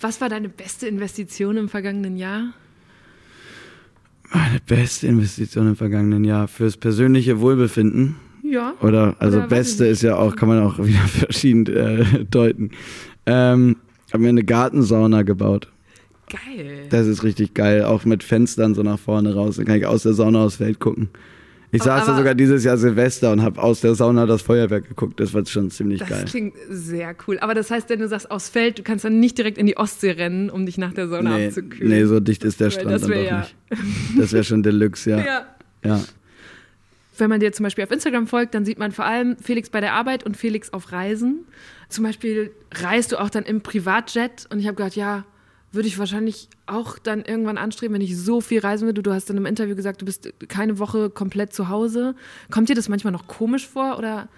Was 0.00 0.20
war 0.20 0.28
deine 0.28 0.48
beste 0.48 0.86
Investition 0.86 1.56
im 1.56 1.68
vergangenen 1.68 2.16
Jahr? 2.16 2.52
Meine 4.32 4.60
beste 4.66 5.06
Investition 5.06 5.68
im 5.68 5.76
vergangenen 5.76 6.24
Jahr 6.24 6.48
fürs 6.48 6.76
persönliche 6.76 7.40
Wohlbefinden. 7.40 8.16
Ja. 8.42 8.74
Oder, 8.80 9.16
also 9.18 9.38
Oder 9.38 9.48
beste 9.48 9.86
ist 9.86 10.02
ja 10.02 10.16
auch, 10.16 10.36
kann 10.36 10.48
man 10.48 10.62
auch 10.62 10.78
wieder 10.78 10.98
verschieden 11.06 11.66
äh, 11.66 12.24
deuten. 12.24 12.70
Ähm, 13.26 13.76
habe 14.12 14.22
mir 14.22 14.28
eine 14.30 14.44
Gartensauna 14.44 15.22
gebaut. 15.22 15.68
Geil. 16.28 16.86
Das 16.90 17.06
ist 17.06 17.24
richtig 17.24 17.54
geil, 17.54 17.84
auch 17.84 18.04
mit 18.04 18.22
Fenstern 18.22 18.74
so 18.74 18.82
nach 18.82 18.98
vorne 18.98 19.34
raus. 19.34 19.56
Dann 19.56 19.64
kann 19.64 19.76
ich 19.76 19.86
aus 19.86 20.02
der 20.02 20.12
Sauna 20.12 20.44
aufs 20.44 20.56
Feld 20.56 20.78
gucken. 20.78 21.08
Ich 21.70 21.82
saß 21.82 22.06
da 22.06 22.16
sogar 22.16 22.34
dieses 22.34 22.64
Jahr 22.64 22.78
Silvester 22.78 23.30
und 23.30 23.42
habe 23.42 23.62
aus 23.62 23.80
der 23.80 23.94
Sauna 23.94 24.24
das 24.26 24.42
Feuerwerk 24.42 24.88
geguckt. 24.88 25.20
Das 25.20 25.34
war 25.34 25.44
schon 25.44 25.70
ziemlich 25.70 26.00
das 26.00 26.08
geil. 26.08 26.22
Das 26.22 26.30
klingt 26.30 26.54
sehr 26.70 27.14
cool. 27.26 27.38
Aber 27.40 27.54
das 27.54 27.70
heißt, 27.70 27.90
wenn 27.90 28.00
du 28.00 28.08
sagst 28.08 28.30
aus 28.30 28.48
Feld, 28.48 28.78
du 28.78 28.82
kannst 28.82 29.04
dann 29.04 29.20
nicht 29.20 29.36
direkt 29.36 29.58
in 29.58 29.66
die 29.66 29.76
Ostsee 29.76 30.12
rennen, 30.12 30.48
um 30.48 30.64
dich 30.64 30.78
nach 30.78 30.94
der 30.94 31.08
Sauna 31.08 31.36
nee, 31.36 31.46
abzukühlen. 31.48 31.88
Nee, 31.88 32.04
so 32.04 32.20
dicht 32.20 32.42
ist 32.44 32.60
der 32.60 32.70
Strand 32.70 32.90
dann 32.90 33.00
doch 33.02 33.10
ja. 33.10 33.40
nicht. 33.40 33.56
Das 34.18 34.32
wäre 34.32 34.44
schon 34.44 34.62
Deluxe, 34.62 35.10
ja. 35.10 35.18
ja. 35.24 35.46
ja. 35.84 36.00
Wenn 37.18 37.28
man 37.28 37.40
dir 37.40 37.52
zum 37.52 37.64
Beispiel 37.64 37.84
auf 37.84 37.90
Instagram 37.90 38.26
folgt, 38.26 38.54
dann 38.54 38.64
sieht 38.64 38.78
man 38.78 38.92
vor 38.92 39.04
allem 39.04 39.36
Felix 39.36 39.68
bei 39.68 39.80
der 39.80 39.92
Arbeit 39.92 40.24
und 40.24 40.36
Felix 40.36 40.72
auf 40.72 40.92
Reisen. 40.92 41.44
Zum 41.88 42.04
Beispiel 42.04 42.52
reist 42.72 43.12
du 43.12 43.20
auch 43.20 43.28
dann 43.28 43.44
im 43.44 43.60
Privatjet 43.60 44.46
und 44.50 44.60
ich 44.60 44.66
habe 44.66 44.76
gedacht, 44.76 44.96
ja, 44.96 45.24
würde 45.72 45.88
ich 45.88 45.98
wahrscheinlich 45.98 46.48
auch 46.66 46.98
dann 46.98 47.22
irgendwann 47.22 47.58
anstreben, 47.58 47.94
wenn 47.94 48.00
ich 48.00 48.16
so 48.16 48.40
viel 48.40 48.60
reisen 48.60 48.86
würde. 48.86 49.02
Du 49.02 49.12
hast 49.12 49.28
in 49.30 49.36
einem 49.36 49.46
Interview 49.46 49.76
gesagt, 49.76 50.00
du 50.00 50.06
bist 50.06 50.32
keine 50.48 50.78
Woche 50.78 51.10
komplett 51.10 51.52
zu 51.52 51.68
Hause. 51.68 52.14
Kommt 52.50 52.68
dir 52.68 52.74
das 52.74 52.88
manchmal 52.88 53.12
noch 53.12 53.26
komisch 53.26 53.66
vor 53.66 53.98
oder 53.98 54.28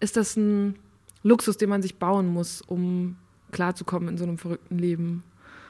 ist 0.00 0.16
das 0.16 0.36
ein 0.36 0.76
Luxus, 1.22 1.56
den 1.56 1.68
man 1.68 1.82
sich 1.82 1.96
bauen 1.96 2.26
muss, 2.26 2.62
um 2.62 3.16
klarzukommen 3.52 4.08
in 4.08 4.18
so 4.18 4.24
einem 4.24 4.38
verrückten 4.38 4.78
Leben? 4.78 5.22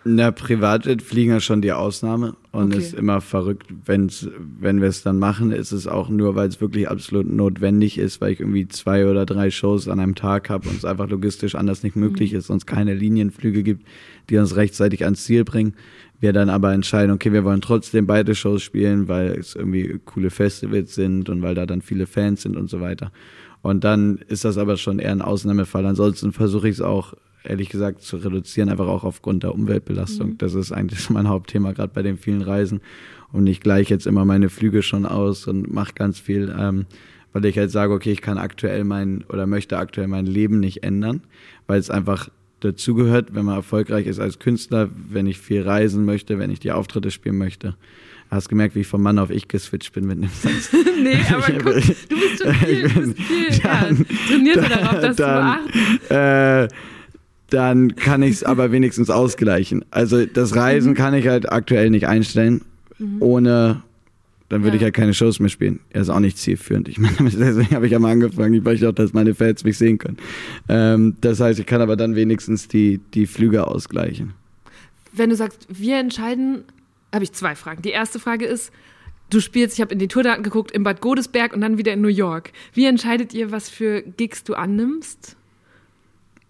Na, 0.02 0.30
Privatjet 0.30 1.02
fliegen 1.02 1.36
ist 1.36 1.44
schon 1.44 1.60
die 1.60 1.72
Ausnahme 1.72 2.34
und 2.52 2.72
okay. 2.72 2.78
ist 2.78 2.94
immer 2.94 3.20
verrückt, 3.20 3.66
wenn's, 3.84 4.28
wenn 4.58 4.80
wir 4.80 4.88
es 4.88 5.02
dann 5.02 5.18
machen, 5.18 5.52
ist 5.52 5.72
es 5.72 5.86
auch 5.86 6.08
nur, 6.08 6.34
weil 6.34 6.48
es 6.48 6.58
wirklich 6.58 6.88
absolut 6.88 7.28
notwendig 7.28 7.98
ist, 7.98 8.18
weil 8.22 8.32
ich 8.32 8.40
irgendwie 8.40 8.66
zwei 8.66 9.06
oder 9.06 9.26
drei 9.26 9.50
Shows 9.50 9.88
an 9.88 10.00
einem 10.00 10.14
Tag 10.14 10.48
habe 10.48 10.70
und 10.70 10.78
es 10.78 10.86
einfach 10.86 11.10
logistisch 11.10 11.54
anders 11.54 11.82
nicht 11.82 11.96
möglich 11.96 12.32
mhm. 12.32 12.38
ist, 12.38 12.46
sonst 12.46 12.64
keine 12.64 12.94
Linienflüge 12.94 13.62
gibt, 13.62 13.86
die 14.30 14.38
uns 14.38 14.56
rechtzeitig 14.56 15.04
ans 15.04 15.24
Ziel 15.24 15.44
bringen. 15.44 15.74
Wir 16.18 16.32
dann 16.32 16.48
aber 16.48 16.72
entscheiden, 16.72 17.14
okay, 17.14 17.34
wir 17.34 17.44
wollen 17.44 17.60
trotzdem 17.60 18.06
beide 18.06 18.34
Shows 18.34 18.62
spielen, 18.62 19.06
weil 19.06 19.32
es 19.32 19.54
irgendwie 19.54 20.00
coole 20.06 20.30
Festivals 20.30 20.94
sind 20.94 21.28
und 21.28 21.42
weil 21.42 21.54
da 21.54 21.66
dann 21.66 21.82
viele 21.82 22.06
Fans 22.06 22.40
sind 22.42 22.56
und 22.56 22.70
so 22.70 22.80
weiter. 22.80 23.12
Und 23.60 23.84
dann 23.84 24.16
ist 24.28 24.46
das 24.46 24.56
aber 24.56 24.78
schon 24.78 24.98
eher 24.98 25.12
ein 25.12 25.20
Ausnahmefall. 25.20 25.84
Ansonsten 25.84 26.32
versuche 26.32 26.68
ich 26.68 26.76
es 26.76 26.80
auch 26.80 27.12
ehrlich 27.44 27.68
gesagt 27.68 28.02
zu 28.02 28.16
reduzieren, 28.16 28.68
einfach 28.68 28.88
auch 28.88 29.04
aufgrund 29.04 29.42
der 29.42 29.54
Umweltbelastung. 29.54 30.30
Mhm. 30.30 30.38
Das 30.38 30.54
ist 30.54 30.72
eigentlich 30.72 31.08
mein 31.10 31.28
Hauptthema, 31.28 31.72
gerade 31.72 31.92
bei 31.94 32.02
den 32.02 32.18
vielen 32.18 32.42
Reisen. 32.42 32.80
Und 33.32 33.46
ich 33.46 33.60
gleiche 33.60 33.94
jetzt 33.94 34.06
immer 34.06 34.24
meine 34.24 34.48
Flüge 34.48 34.82
schon 34.82 35.06
aus 35.06 35.46
und 35.46 35.72
mache 35.72 35.92
ganz 35.94 36.18
viel, 36.18 36.54
ähm, 36.58 36.86
weil 37.32 37.44
ich 37.44 37.56
halt 37.56 37.70
sage, 37.70 37.92
okay, 37.92 38.10
ich 38.10 38.22
kann 38.22 38.38
aktuell 38.38 38.84
mein 38.84 39.24
oder 39.28 39.46
möchte 39.46 39.78
aktuell 39.78 40.08
mein 40.08 40.26
Leben 40.26 40.58
nicht 40.58 40.82
ändern, 40.82 41.22
weil 41.66 41.78
es 41.78 41.90
einfach 41.90 42.28
dazugehört, 42.58 43.34
wenn 43.34 43.44
man 43.44 43.56
erfolgreich 43.56 44.06
ist 44.06 44.18
als 44.18 44.38
Künstler, 44.38 44.90
wenn 45.08 45.26
ich 45.26 45.38
viel 45.38 45.62
reisen 45.62 46.04
möchte, 46.04 46.38
wenn 46.38 46.50
ich 46.50 46.60
die 46.60 46.72
Auftritte 46.72 47.10
spielen 47.10 47.38
möchte. 47.38 47.76
Hast 48.30 48.48
gemerkt, 48.48 48.76
wie 48.76 48.80
ich 48.80 48.86
vom 48.86 49.02
Mann 49.02 49.18
auf 49.18 49.30
ich 49.30 49.48
geswitcht 49.48 49.92
bin 49.92 50.06
mit 50.06 50.22
dem 50.22 50.28
Satz. 50.28 50.70
nee, 51.02 51.18
aber 51.32 51.52
guck, 51.52 51.64
du 51.64 52.16
bist 52.16 52.42
schon 52.42 52.54
viel, 52.54 52.88
du 52.88 53.00
bist 53.00 53.22
viel 53.22 53.58
dann, 53.60 53.96
ja, 53.96 54.04
trainiert 54.28 54.56
dann, 54.56 54.70
darauf, 54.70 55.00
das 55.00 55.16
dann, 55.16 55.58
zu 55.66 55.72
beachten. 56.08 56.14
Äh, 56.14 56.68
dann 57.50 57.96
kann 57.96 58.22
ich 58.22 58.32
es 58.32 58.44
aber 58.44 58.72
wenigstens 58.72 59.10
ausgleichen. 59.10 59.84
Also 59.90 60.24
das 60.26 60.54
Reisen 60.54 60.92
mhm. 60.92 60.96
kann 60.96 61.14
ich 61.14 61.28
halt 61.28 61.50
aktuell 61.50 61.90
nicht 61.90 62.06
einstellen, 62.06 62.62
mhm. 62.98 63.16
ohne, 63.20 63.82
dann 64.48 64.62
würde 64.62 64.76
ja. 64.76 64.80
ich 64.80 64.82
halt 64.84 64.94
keine 64.94 65.14
Shows 65.14 65.40
mehr 65.40 65.48
spielen. 65.48 65.80
Er 65.90 66.02
ist 66.02 66.08
auch 66.08 66.20
nicht 66.20 66.38
zielführend. 66.38 66.88
Ich 66.88 66.98
meine, 66.98 67.16
deswegen 67.20 67.74
habe 67.74 67.86
ich 67.86 67.92
ja 67.92 67.98
mal 67.98 68.12
angefangen. 68.12 68.54
Ich 68.54 68.62
möchte 68.62 68.88
auch, 68.88 68.94
dass 68.94 69.12
meine 69.12 69.34
Fans 69.34 69.64
mich 69.64 69.78
sehen 69.78 69.98
können. 69.98 70.18
Ähm, 70.68 71.16
das 71.20 71.40
heißt, 71.40 71.58
ich 71.58 71.66
kann 71.66 71.80
aber 71.80 71.96
dann 71.96 72.14
wenigstens 72.14 72.68
die, 72.68 73.00
die 73.14 73.26
Flüge 73.26 73.66
ausgleichen. 73.66 74.32
Wenn 75.12 75.30
du 75.30 75.36
sagst, 75.36 75.66
wir 75.68 75.98
entscheiden, 75.98 76.62
habe 77.12 77.24
ich 77.24 77.32
zwei 77.32 77.54
Fragen. 77.54 77.82
Die 77.82 77.90
erste 77.90 78.20
Frage 78.20 78.46
ist, 78.46 78.72
du 79.30 79.40
spielst, 79.40 79.76
ich 79.76 79.80
habe 79.80 79.92
in 79.92 79.98
die 79.98 80.08
Tourdaten 80.08 80.42
geguckt, 80.42 80.70
in 80.70 80.82
Bad 80.82 81.00
Godesberg 81.00 81.52
und 81.52 81.60
dann 81.60 81.78
wieder 81.78 81.92
in 81.92 82.00
New 82.00 82.08
York. 82.08 82.52
Wie 82.74 82.86
entscheidet 82.86 83.34
ihr, 83.34 83.50
was 83.50 83.68
für 83.68 84.02
Gigs 84.02 84.44
du 84.44 84.54
annimmst? 84.54 85.36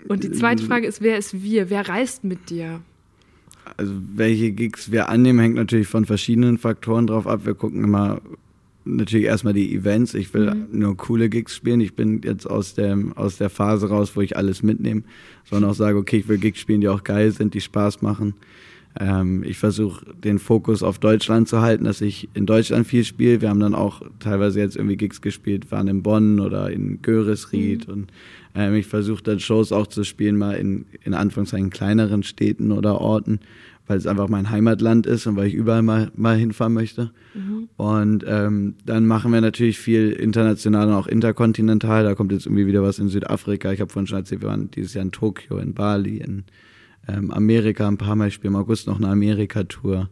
Und 0.08 0.24
die 0.24 0.32
zweite 0.32 0.64
Frage 0.64 0.86
ist, 0.86 1.02
wer 1.02 1.18
ist 1.18 1.42
wir? 1.42 1.70
Wer 1.70 1.88
reist 1.88 2.24
mit 2.24 2.50
dir? 2.50 2.80
Also 3.76 3.92
welche 4.14 4.52
Gigs 4.52 4.90
wir 4.90 5.08
annehmen, 5.08 5.38
hängt 5.38 5.54
natürlich 5.54 5.88
von 5.88 6.04
verschiedenen 6.04 6.58
Faktoren 6.58 7.06
drauf 7.06 7.26
ab. 7.26 7.44
Wir 7.44 7.54
gucken 7.54 7.84
immer 7.84 8.20
natürlich 8.84 9.26
erstmal 9.26 9.52
die 9.52 9.74
Events. 9.74 10.14
Ich 10.14 10.32
will 10.34 10.54
mhm. 10.54 10.66
nur 10.72 10.96
coole 10.96 11.28
Gigs 11.28 11.54
spielen. 11.54 11.80
Ich 11.80 11.94
bin 11.94 12.22
jetzt 12.22 12.46
aus 12.46 12.74
der, 12.74 12.98
aus 13.16 13.36
der 13.36 13.50
Phase 13.50 13.88
raus, 13.88 14.16
wo 14.16 14.20
ich 14.20 14.36
alles 14.36 14.62
mitnehme, 14.62 15.02
sondern 15.48 15.70
auch 15.70 15.74
sage, 15.74 15.98
okay, 15.98 16.18
ich 16.18 16.28
will 16.28 16.38
Gigs 16.38 16.60
spielen, 16.60 16.80
die 16.80 16.88
auch 16.88 17.04
geil 17.04 17.30
sind, 17.32 17.54
die 17.54 17.60
Spaß 17.60 18.02
machen. 18.02 18.34
Ähm, 18.98 19.44
ich 19.44 19.58
versuche 19.58 20.04
den 20.14 20.38
Fokus 20.38 20.82
auf 20.82 20.98
Deutschland 20.98 21.48
zu 21.48 21.60
halten, 21.60 21.84
dass 21.84 22.00
ich 22.00 22.28
in 22.34 22.46
Deutschland 22.46 22.86
viel 22.86 23.04
spiele. 23.04 23.40
Wir 23.40 23.48
haben 23.48 23.60
dann 23.60 23.74
auch 23.74 24.02
teilweise 24.18 24.58
jetzt 24.58 24.76
irgendwie 24.76 24.96
Gigs 24.96 25.20
gespielt, 25.20 25.70
waren 25.70 25.86
in 25.86 26.02
Bonn 26.02 26.40
oder 26.40 26.70
in 26.70 27.00
Göresried 27.00 27.86
mhm. 27.86 27.92
und 27.92 28.12
ähm, 28.54 28.74
ich 28.74 28.86
versuche 28.86 29.22
dann 29.22 29.38
Shows 29.38 29.70
auch 29.70 29.86
zu 29.86 30.02
spielen, 30.02 30.36
mal 30.36 30.54
in, 30.56 30.86
in 31.04 31.14
Anführungszeichen 31.14 31.70
kleineren 31.70 32.24
Städten 32.24 32.72
oder 32.72 33.00
Orten, 33.00 33.38
weil 33.86 33.96
es 33.96 34.08
einfach 34.08 34.28
mein 34.28 34.50
Heimatland 34.50 35.06
ist 35.06 35.24
und 35.28 35.36
weil 35.36 35.46
ich 35.46 35.54
überall 35.54 35.82
mal, 35.82 36.10
mal 36.16 36.36
hinfahren 36.36 36.72
möchte. 36.72 37.12
Mhm. 37.34 37.68
Und 37.76 38.24
ähm, 38.26 38.74
dann 38.84 39.06
machen 39.06 39.32
wir 39.32 39.40
natürlich 39.40 39.78
viel 39.78 40.10
international 40.10 40.88
und 40.88 40.94
auch 40.94 41.06
interkontinental. 41.06 42.02
Da 42.02 42.16
kommt 42.16 42.32
jetzt 42.32 42.46
irgendwie 42.46 42.66
wieder 42.66 42.82
was 42.82 42.98
in 42.98 43.08
Südafrika. 43.08 43.70
Ich 43.70 43.80
habe 43.80 43.92
vorhin 43.92 44.08
schon 44.08 44.18
erzählt, 44.18 44.42
wir 44.42 44.48
waren 44.48 44.68
dieses 44.72 44.94
Jahr 44.94 45.04
in 45.04 45.12
Tokio, 45.12 45.58
in 45.58 45.74
Bali, 45.74 46.16
in 46.16 46.42
ähm, 47.08 47.30
Amerika 47.30 47.88
ein 47.88 47.98
paar 47.98 48.16
Mal. 48.16 48.28
Ich 48.28 48.42
im 48.42 48.56
August 48.56 48.86
noch 48.86 48.98
eine 48.98 49.08
Amerika-Tour. 49.08 50.10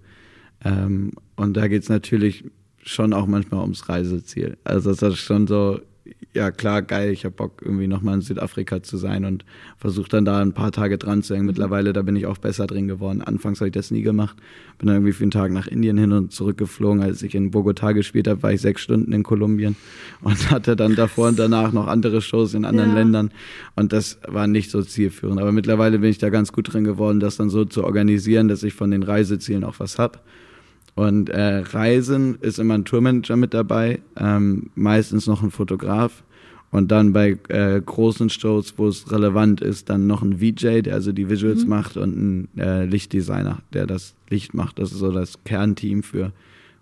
Ähm, 0.64 1.12
und 1.36 1.56
da 1.56 1.68
geht 1.68 1.82
es 1.82 1.88
natürlich 1.88 2.44
schon 2.82 3.12
auch 3.12 3.26
manchmal 3.26 3.60
ums 3.60 3.88
Reiseziel. 3.88 4.56
Also 4.64 4.90
das 4.94 5.14
ist 5.14 5.18
schon 5.18 5.46
so, 5.46 5.80
ja 6.34 6.50
klar, 6.50 6.82
geil, 6.82 7.10
ich 7.10 7.24
habe 7.24 7.34
Bock 7.34 7.62
irgendwie 7.62 7.86
nochmal 7.86 8.14
in 8.14 8.20
Südafrika 8.20 8.82
zu 8.82 8.96
sein 8.96 9.24
und 9.24 9.44
versuche 9.78 10.08
dann 10.08 10.24
da 10.24 10.40
ein 10.40 10.52
paar 10.52 10.72
Tage 10.72 10.98
dran 10.98 11.22
zu 11.22 11.34
hängen. 11.34 11.44
Mhm. 11.44 11.50
Mittlerweile, 11.50 11.92
da 11.92 12.02
bin 12.02 12.16
ich 12.16 12.26
auch 12.26 12.38
besser 12.38 12.66
drin 12.66 12.86
geworden. 12.86 13.22
Anfangs 13.22 13.60
habe 13.60 13.68
ich 13.68 13.72
das 13.72 13.90
nie 13.90 14.02
gemacht. 14.02 14.36
Bin 14.78 14.86
dann 14.86 14.96
irgendwie 14.96 15.12
für 15.12 15.24
einen 15.24 15.30
Tag 15.30 15.52
nach 15.52 15.66
Indien 15.66 15.98
hin 15.98 16.12
und 16.12 16.32
zurück 16.32 16.58
geflogen. 16.58 17.02
Als 17.02 17.22
ich 17.22 17.34
in 17.34 17.50
Bogotá 17.50 17.92
gespielt 17.94 18.28
habe, 18.28 18.42
war 18.42 18.52
ich 18.52 18.60
sechs 18.60 18.82
Stunden 18.82 19.12
in 19.12 19.22
Kolumbien 19.22 19.76
und 20.20 20.50
hatte 20.50 20.76
dann 20.76 20.94
davor 20.94 21.28
und 21.28 21.38
danach 21.38 21.72
noch 21.72 21.88
andere 21.88 22.20
Shows 22.20 22.54
in 22.54 22.64
anderen 22.64 22.90
ja. 22.90 22.96
Ländern. 22.96 23.30
Und 23.74 23.92
das 23.92 24.18
war 24.26 24.46
nicht 24.46 24.70
so 24.70 24.82
zielführend. 24.82 25.40
Aber 25.40 25.52
mittlerweile 25.52 25.98
bin 25.98 26.10
ich 26.10 26.18
da 26.18 26.28
ganz 26.28 26.52
gut 26.52 26.72
drin 26.72 26.84
geworden, 26.84 27.20
das 27.20 27.36
dann 27.36 27.50
so 27.50 27.64
zu 27.64 27.84
organisieren, 27.84 28.48
dass 28.48 28.62
ich 28.62 28.74
von 28.74 28.90
den 28.90 29.02
Reisezielen 29.02 29.64
auch 29.64 29.80
was 29.80 29.98
hab. 29.98 30.22
Und 30.98 31.30
äh, 31.30 31.58
Reisen 31.58 32.38
ist 32.40 32.58
immer 32.58 32.74
ein 32.74 32.84
Tourmanager 32.84 33.36
mit 33.36 33.54
dabei, 33.54 34.00
ähm, 34.16 34.70
meistens 34.74 35.28
noch 35.28 35.44
ein 35.44 35.52
Fotograf. 35.52 36.24
Und 36.72 36.90
dann 36.90 37.12
bei 37.12 37.38
äh, 37.50 37.80
großen 37.80 38.28
Shows, 38.30 38.74
wo 38.78 38.88
es 38.88 39.08
relevant 39.12 39.60
ist, 39.60 39.88
dann 39.90 40.08
noch 40.08 40.22
ein 40.22 40.40
VJ, 40.40 40.82
der 40.82 40.94
also 40.94 41.12
die 41.12 41.30
Visuals 41.30 41.62
mhm. 41.62 41.68
macht 41.68 41.96
und 41.96 42.16
ein 42.16 42.48
äh, 42.58 42.84
Lichtdesigner, 42.84 43.60
der 43.72 43.86
das 43.86 44.16
Licht 44.28 44.54
macht. 44.54 44.80
Das 44.80 44.90
ist 44.90 44.98
so 44.98 45.12
das 45.12 45.38
Kernteam 45.44 46.02
für, 46.02 46.32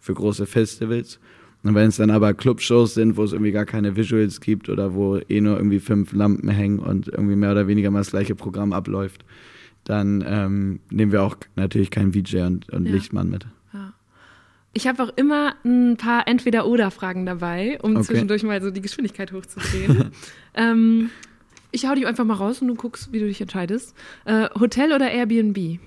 für 0.00 0.14
große 0.14 0.46
Festivals. 0.46 1.18
Und 1.62 1.74
wenn 1.74 1.88
es 1.88 1.96
dann 1.96 2.08
aber 2.08 2.32
Clubshows 2.32 2.94
sind, 2.94 3.18
wo 3.18 3.24
es 3.24 3.34
irgendwie 3.34 3.52
gar 3.52 3.66
keine 3.66 3.96
Visuals 3.96 4.40
gibt 4.40 4.70
oder 4.70 4.94
wo 4.94 5.18
eh 5.28 5.42
nur 5.42 5.58
irgendwie 5.58 5.80
fünf 5.80 6.14
Lampen 6.14 6.48
hängen 6.48 6.78
und 6.78 7.08
irgendwie 7.08 7.36
mehr 7.36 7.52
oder 7.52 7.68
weniger 7.68 7.90
mal 7.90 7.98
das 7.98 8.12
gleiche 8.12 8.34
Programm 8.34 8.72
abläuft, 8.72 9.26
dann 9.84 10.24
ähm, 10.26 10.80
nehmen 10.88 11.12
wir 11.12 11.22
auch 11.22 11.36
natürlich 11.54 11.90
keinen 11.90 12.14
VJ 12.14 12.38
und, 12.38 12.70
und 12.70 12.86
ja. 12.86 12.92
Lichtmann 12.92 13.28
mit. 13.28 13.46
Ich 14.76 14.86
habe 14.86 15.02
auch 15.02 15.10
immer 15.16 15.54
ein 15.64 15.96
paar 15.96 16.28
Entweder-Oder-Fragen 16.28 17.24
dabei, 17.24 17.78
um 17.80 17.96
okay. 17.96 18.04
zwischendurch 18.04 18.42
mal 18.42 18.60
so 18.60 18.70
die 18.70 18.82
Geschwindigkeit 18.82 19.32
hochzudrehen. 19.32 20.10
ähm, 20.54 21.08
ich 21.70 21.86
hau 21.86 21.94
dich 21.94 22.06
einfach 22.06 22.26
mal 22.26 22.34
raus 22.34 22.60
und 22.60 22.68
du 22.68 22.74
guckst, 22.74 23.10
wie 23.10 23.18
du 23.18 23.26
dich 23.26 23.40
entscheidest. 23.40 23.96
Äh, 24.26 24.50
Hotel 24.60 24.92
oder 24.92 25.10
Airbnb? 25.10 25.56
Äh, 25.56 25.78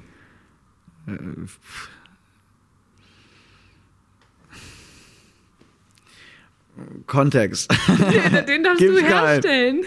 Kontext. 7.08 7.72
Den 8.48 8.64
darfst 8.64 8.80
Gibt's 8.80 9.02
du 9.02 9.06
herstellen. 9.06 9.82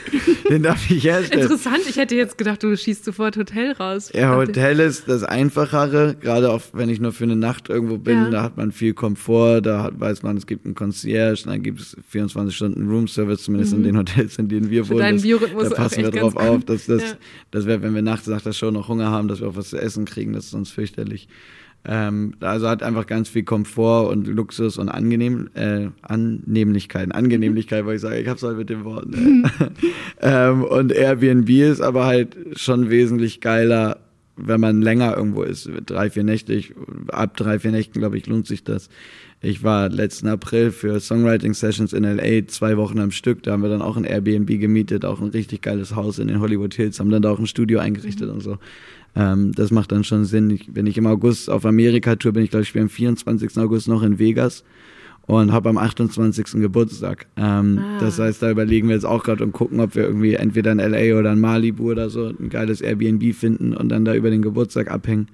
Den 0.49 0.63
darf 0.63 0.91
ich 0.91 1.05
herstellen. 1.05 1.43
Interessant, 1.43 1.81
ich 1.89 1.97
hätte 1.97 2.15
jetzt 2.15 2.37
gedacht, 2.39 2.63
du 2.63 2.77
schießt 2.77 3.05
sofort 3.05 3.37
Hotel 3.37 3.73
raus. 3.73 4.11
Ja, 4.15 4.37
Hotel 4.37 4.81
ist 4.81 5.09
das 5.09 5.23
Einfachere, 5.23 6.17
gerade 6.21 6.51
auch 6.51 6.63
wenn 6.73 6.89
ich 6.89 7.01
nur 7.01 7.13
für 7.13 7.25
eine 7.25 7.37
Nacht 7.37 7.69
irgendwo 7.69 7.99
bin, 7.99 8.17
ja. 8.17 8.31
da 8.31 8.43
hat 8.43 8.57
man 8.57 8.73
viel 8.73 8.95
Komfort, 8.95 9.63
da 9.63 9.85
hat, 9.85 10.01
weiß 10.01 10.23
man, 10.23 10.37
es 10.37 10.47
gibt 10.47 10.65
einen 10.65 10.75
Concierge, 10.75 11.45
dann 11.45 11.63
gibt 11.63 11.81
es 11.81 11.97
24 12.09 12.55
Stunden 12.55 12.89
Roomservice, 12.89 13.45
zumindest 13.45 13.73
mhm. 13.73 13.79
in 13.79 13.85
den 13.85 13.99
Hotels, 13.99 14.39
in 14.39 14.49
denen 14.49 14.71
wir 14.71 14.85
für 14.85 14.95
wohnen. 14.95 15.15
Das, 15.15 15.23
Biorhythmus 15.23 15.69
da 15.69 15.75
passen 15.75 16.03
wir 16.03 16.11
drauf 16.11 16.37
auf, 16.37 16.65
dass 16.65 16.87
das, 16.87 17.03
ja. 17.03 17.17
das 17.51 17.67
wäre, 17.67 17.83
wenn 17.83 17.95
wir 17.95 18.03
nachts 18.03 18.27
nach 18.27 18.43
der 18.43 18.53
Show 18.53 18.71
noch 18.71 18.89
Hunger 18.89 19.11
haben, 19.11 19.29
dass 19.29 19.41
wir 19.41 19.49
auch 19.49 19.57
was 19.57 19.71
zu 19.71 19.79
essen 19.79 20.05
kriegen, 20.05 20.33
das 20.33 20.45
ist 20.45 20.51
sonst 20.51 20.71
fürchterlich. 20.71 21.29
Ähm, 21.85 22.35
also 22.41 22.69
hat 22.69 22.83
einfach 22.83 23.07
ganz 23.07 23.29
viel 23.29 23.43
Komfort 23.43 24.09
und 24.11 24.29
Luxus 24.29 24.79
und 24.79 24.89
Angenehm, 24.89 25.51
äh, 25.55 25.89
Annehmlichkeiten. 26.03 27.11
Angenehmlichkeit, 27.11 27.85
weil 27.87 27.97
ich 27.97 28.03
sage, 28.03 28.19
ich 28.19 28.29
hab's 28.29 28.43
halt 28.45 28.57
mit 28.57 28.71
den 28.71 28.85
Worten. 28.85 29.45
ähm, 30.21 30.63
und 30.63 30.93
Airbnb 30.93 31.49
ist 31.49 31.81
aber 31.81 32.07
halt 32.07 32.37
schon 32.55 32.89
wesentlich 32.89 33.41
geiler, 33.41 33.99
wenn 34.37 34.61
man 34.61 34.81
länger 34.81 35.17
irgendwo 35.17 35.43
ist. 35.43 35.69
Drei, 35.87 36.09
vier 36.09 36.23
Nächte, 36.23 36.53
ich, 36.53 36.73
ab 37.09 37.37
drei, 37.37 37.59
vier 37.59 37.73
Nächten, 37.73 37.99
glaube 37.99 38.17
ich, 38.17 38.27
lohnt 38.27 38.47
sich 38.47 38.63
das. 38.63 38.89
Ich 39.41 39.65
war 39.65 39.89
letzten 39.89 40.29
April 40.29 40.71
für 40.71 41.01
Songwriting 41.01 41.53
Sessions 41.53 41.93
in 41.93 42.05
LA 42.05 42.47
zwei 42.47 42.77
Wochen 42.77 43.01
am 43.01 43.11
Stück. 43.11 43.43
Da 43.43 43.51
haben 43.51 43.63
wir 43.63 43.71
dann 43.71 43.83
auch 43.83 43.97
ein 43.97 44.05
Airbnb 44.05 44.47
gemietet, 44.61 45.05
auch 45.05 45.21
ein 45.21 45.31
richtig 45.31 45.63
geiles 45.63 45.97
Haus 45.97 46.21
in 46.21 46.29
den 46.29 46.39
Hollywood 46.39 46.75
Hills, 46.75 47.01
haben 47.01 47.11
dann 47.11 47.23
da 47.23 47.33
auch 47.33 47.41
ein 47.41 47.49
Studio 47.49 47.81
eingerichtet 47.81 48.29
mhm. 48.29 48.35
und 48.35 48.41
so. 48.41 48.59
Ähm, 49.15 49.53
das 49.53 49.71
macht 49.71 49.93
dann 49.93 50.05
schon 50.05 50.25
Sinn. 50.25 50.51
Ich, 50.51 50.75
wenn 50.75 50.87
ich 50.87 50.97
im 50.97 51.07
August 51.07 51.51
auf 51.51 51.67
Amerika-Tour 51.67 52.33
bin, 52.33 52.45
ich 52.45 52.51
glaube, 52.51 52.65
ich 52.65 52.73
bin 52.73 52.83
am 52.83 52.89
24. 52.89 53.59
August 53.59 53.89
noch 53.89 54.03
in 54.03 54.19
Vegas 54.19 54.65
und 55.27 55.53
habe 55.53 55.69
am 55.69 55.79
28. 55.79 56.61
Geburtstag. 56.61 57.27
Ähm, 57.37 57.79
ah. 57.79 57.99
Das 58.01 58.19
heißt, 58.19 58.43
da 58.43 58.51
überlegen 58.51 58.89
wir 58.89 58.95
jetzt 58.95 59.05
auch 59.05 59.23
gerade 59.23 59.45
und 59.45 59.53
gucken, 59.53 59.81
ob 59.81 59.95
wir 59.95 60.05
irgendwie 60.05 60.35
entweder 60.35 60.73
in 60.73 60.79
LA 60.79 61.19
oder 61.19 61.33
in 61.33 61.41
Malibu 61.41 61.91
oder 61.91 62.11
so 62.11 62.27
ein 62.27 62.49
geiles 62.49 62.81
Airbnb 62.81 63.35
finden 63.35 63.75
und 63.75 63.89
dann 63.91 64.05
da 64.05 64.15
über 64.15 64.31
den 64.31 64.43
Geburtstag 64.43 64.91
abhängen. 64.91 65.29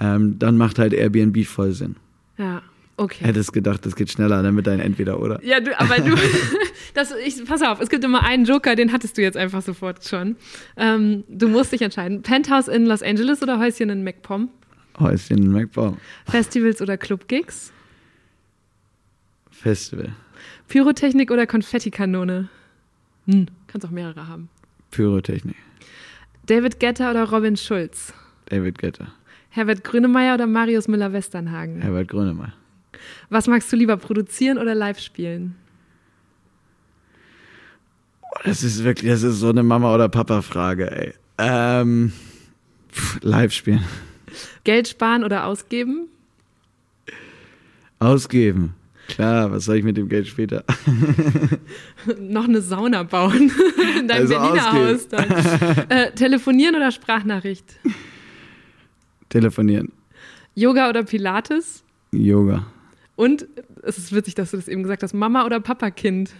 Ähm, 0.00 0.38
dann 0.38 0.56
macht 0.56 0.78
halt 0.78 0.92
Airbnb 0.92 1.44
voll 1.44 1.72
Sinn. 1.72 1.96
Ja. 2.38 2.62
Okay. 2.96 3.24
Hättest 3.24 3.52
gedacht, 3.52 3.84
das 3.86 3.96
geht 3.96 4.10
schneller, 4.10 4.42
dann 4.42 4.54
mit 4.54 4.66
deinem 4.66 4.80
Entweder 4.80 5.20
oder. 5.20 5.42
Ja, 5.42 5.60
du, 5.60 5.78
aber 5.78 5.96
du, 5.96 6.14
das, 6.94 7.14
ich, 7.24 7.44
pass 7.44 7.62
auf, 7.62 7.80
es 7.80 7.88
gibt 7.88 8.04
immer 8.04 8.22
einen 8.22 8.44
Joker, 8.44 8.76
den 8.76 8.92
hattest 8.92 9.16
du 9.16 9.22
jetzt 9.22 9.36
einfach 9.36 9.62
sofort 9.62 10.04
schon. 10.04 10.36
Ähm, 10.76 11.24
du 11.28 11.48
musst 11.48 11.72
dich 11.72 11.82
entscheiden. 11.82 12.22
Penthouse 12.22 12.68
in 12.68 12.86
Los 12.86 13.02
Angeles 13.02 13.42
oder 13.42 13.58
Häuschen 13.58 13.88
in 13.88 14.04
MacPom? 14.04 14.50
Häuschen 15.00 15.38
in 15.38 15.52
MacPom. 15.52 15.96
Festivals 16.26 16.82
oder 16.82 16.98
Clubgigs? 16.98 17.72
Festival. 19.50 20.10
Pyrotechnik 20.68 21.30
oder 21.30 21.46
Konfettikanone? 21.46 22.48
Hm, 23.26 23.46
kannst 23.68 23.86
auch 23.86 23.90
mehrere 23.90 24.28
haben. 24.28 24.48
Pyrotechnik. 24.90 25.56
David 26.46 26.78
Getter 26.80 27.10
oder 27.10 27.30
Robin 27.30 27.56
Schulz? 27.56 28.12
David 28.46 28.78
Getter. 28.78 29.12
Herbert 29.48 29.84
Grönemeyer 29.84 30.34
oder 30.34 30.46
Marius 30.46 30.88
Müller-Westernhagen? 30.88 31.80
Herbert 31.80 32.08
Grönemeyer. 32.08 32.52
Was 33.30 33.46
magst 33.46 33.72
du 33.72 33.76
lieber, 33.76 33.96
produzieren 33.96 34.58
oder 34.58 34.74
live 34.74 34.98
spielen? 34.98 35.54
Das 38.44 38.62
ist 38.62 38.82
wirklich, 38.82 39.10
das 39.10 39.22
ist 39.22 39.38
so 39.38 39.50
eine 39.50 39.62
Mama- 39.62 39.94
oder 39.94 40.08
Papa-Frage, 40.08 40.90
ey. 40.90 41.14
Ähm, 41.38 42.12
pff, 42.90 43.18
live 43.22 43.52
spielen. 43.52 43.84
Geld 44.64 44.88
sparen 44.88 45.24
oder 45.24 45.46
ausgeben? 45.46 46.08
Ausgeben. 47.98 48.74
Klar, 49.08 49.50
was 49.50 49.64
soll 49.64 49.76
ich 49.76 49.84
mit 49.84 49.96
dem 49.96 50.08
Geld 50.08 50.26
später? 50.26 50.64
Noch 52.18 52.44
eine 52.44 52.62
Sauna 52.62 53.02
bauen 53.02 53.50
in 53.98 54.08
deinem 54.08 54.22
also 54.22 54.34
Berliner 54.34 54.72
Haus. 54.72 55.06
Äh, 55.88 56.12
telefonieren 56.12 56.74
oder 56.76 56.90
Sprachnachricht? 56.90 57.78
Telefonieren. 59.28 59.92
Yoga 60.54 60.88
oder 60.88 61.02
Pilates? 61.02 61.82
Yoga. 62.12 62.66
Und 63.22 63.46
es 63.84 63.98
ist 63.98 64.12
witzig, 64.12 64.34
dass 64.34 64.50
du 64.50 64.56
das 64.56 64.66
eben 64.66 64.82
gesagt 64.82 65.04
hast, 65.04 65.14
Mama 65.14 65.46
oder 65.46 65.60
Papa-Kind? 65.60 66.32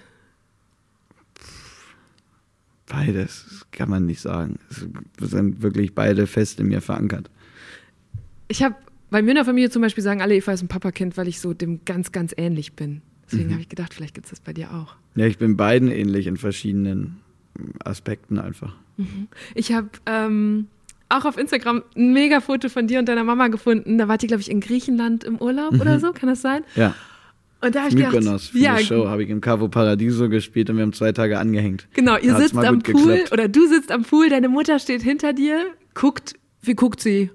Beides 2.88 3.64
kann 3.70 3.88
man 3.88 4.04
nicht 4.04 4.20
sagen. 4.20 4.58
Es 5.20 5.30
sind 5.30 5.62
wirklich 5.62 5.94
beide 5.94 6.26
fest 6.26 6.58
in 6.58 6.66
mir 6.66 6.80
verankert. 6.80 7.30
Ich 8.48 8.64
habe 8.64 8.74
bei 9.10 9.22
mir 9.22 9.28
in 9.28 9.36
der 9.36 9.44
Familie 9.44 9.70
zum 9.70 9.80
Beispiel 9.80 10.02
sagen 10.02 10.22
alle, 10.22 10.34
Eva 10.34 10.50
ist 10.50 10.62
ein 10.62 10.66
Papakind, 10.66 11.16
weil 11.16 11.28
ich 11.28 11.38
so 11.38 11.54
dem 11.54 11.84
ganz, 11.84 12.10
ganz 12.10 12.34
ähnlich 12.36 12.72
bin. 12.72 13.00
Deswegen 13.26 13.50
mhm. 13.50 13.52
habe 13.52 13.62
ich 13.62 13.68
gedacht, 13.68 13.94
vielleicht 13.94 14.14
gibt 14.14 14.26
es 14.26 14.30
das 14.30 14.40
bei 14.40 14.52
dir 14.52 14.74
auch. 14.74 14.96
Ja, 15.14 15.26
ich 15.26 15.38
bin 15.38 15.56
beiden 15.56 15.88
ähnlich 15.88 16.26
in 16.26 16.36
verschiedenen 16.36 17.20
Aspekten 17.84 18.40
einfach. 18.40 18.74
Mhm. 18.96 19.28
Ich 19.54 19.72
habe 19.72 19.88
ähm, 20.06 20.66
auch 21.16 21.24
auf 21.24 21.36
Instagram 21.36 21.82
ein 21.96 22.12
mega 22.12 22.40
Foto 22.40 22.68
von 22.68 22.86
dir 22.86 22.98
und 22.98 23.08
deiner 23.08 23.24
Mama 23.24 23.48
gefunden. 23.48 23.98
Da 23.98 24.08
wart 24.08 24.22
ihr, 24.22 24.28
glaube 24.28 24.40
ich, 24.40 24.50
in 24.50 24.60
Griechenland 24.60 25.24
im 25.24 25.38
Urlaub 25.38 25.72
mhm. 25.72 25.80
oder 25.80 26.00
so, 26.00 26.12
kann 26.12 26.28
das 26.28 26.42
sein? 26.42 26.64
Ja. 26.74 26.94
Und 27.60 27.76
da 27.76 27.82
habe 27.82 27.90
ich 27.90 27.94
Mykonos, 27.94 28.48
für 28.48 28.58
ja, 28.58 28.78
Show 28.78 29.06
habe 29.08 29.22
ich 29.22 29.30
im 29.30 29.40
Cavo 29.40 29.68
Paradiso 29.68 30.28
gespielt 30.28 30.68
und 30.68 30.76
wir 30.76 30.82
haben 30.82 30.92
zwei 30.92 31.12
Tage 31.12 31.38
angehängt. 31.38 31.86
Genau, 31.92 32.16
ihr 32.16 32.34
sitzt 32.36 32.56
am 32.56 32.80
Pool 32.80 33.12
geklappt. 33.12 33.32
oder 33.32 33.46
du 33.46 33.68
sitzt 33.68 33.92
am 33.92 34.02
Pool, 34.02 34.28
deine 34.28 34.48
Mutter 34.48 34.80
steht 34.80 35.02
hinter 35.02 35.32
dir, 35.32 35.66
guckt, 35.94 36.34
wie 36.62 36.74
guckt 36.74 37.00
sie? 37.00 37.30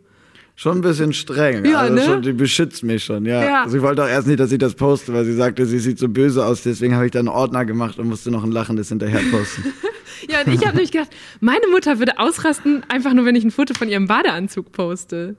Schon 0.60 0.80
ein 0.80 0.82
bisschen 0.82 1.14
streng. 1.14 1.64
Ja, 1.66 1.82
also 1.82 1.94
ne? 1.94 2.02
schon, 2.02 2.22
die 2.24 2.34
beschützt 2.34 2.84
mich 2.84 3.04
schon, 3.04 3.26
ja. 3.26 3.44
ja. 3.44 3.64
Also 3.64 3.78
ich 3.78 3.84
wollte 3.84 4.04
auch 4.04 4.08
erst 4.08 4.26
nicht, 4.26 4.40
dass 4.40 4.52
ich 4.52 4.58
das 4.58 4.74
poste, 4.74 5.14
weil 5.14 5.24
sie 5.24 5.36
sagte, 5.36 5.68
sie 5.68 5.78
sieht 5.78 6.00
so 6.00 6.10
böse 6.10 6.44
aus, 6.44 6.64
deswegen 6.64 6.96
habe 6.96 7.06
ich 7.06 7.12
dann 7.12 7.28
einen 7.28 7.38
Ordner 7.38 7.64
gemacht 7.64 8.00
und 8.00 8.10
musste 8.10 8.32
noch 8.32 8.44
ein 8.44 8.52
lachendes 8.52 8.90
hinterher 8.90 9.22
posten. 9.30 9.66
ja, 10.28 10.42
und 10.44 10.52
ich 10.52 10.62
habe 10.62 10.76
nämlich 10.76 10.92
gedacht, 10.92 11.16
meine 11.42 11.68
Mutter 11.68 12.00
würde 12.00 12.18
ausrasten, 12.18 12.84
einfach 12.90 13.14
nur, 13.14 13.26
wenn 13.26 13.36
ich 13.36 13.44
ein 13.44 13.52
Foto 13.52 13.76
von 13.76 13.88
ihrem 13.88 14.08
Badeanzug 14.08 14.72
poste. 14.72 15.36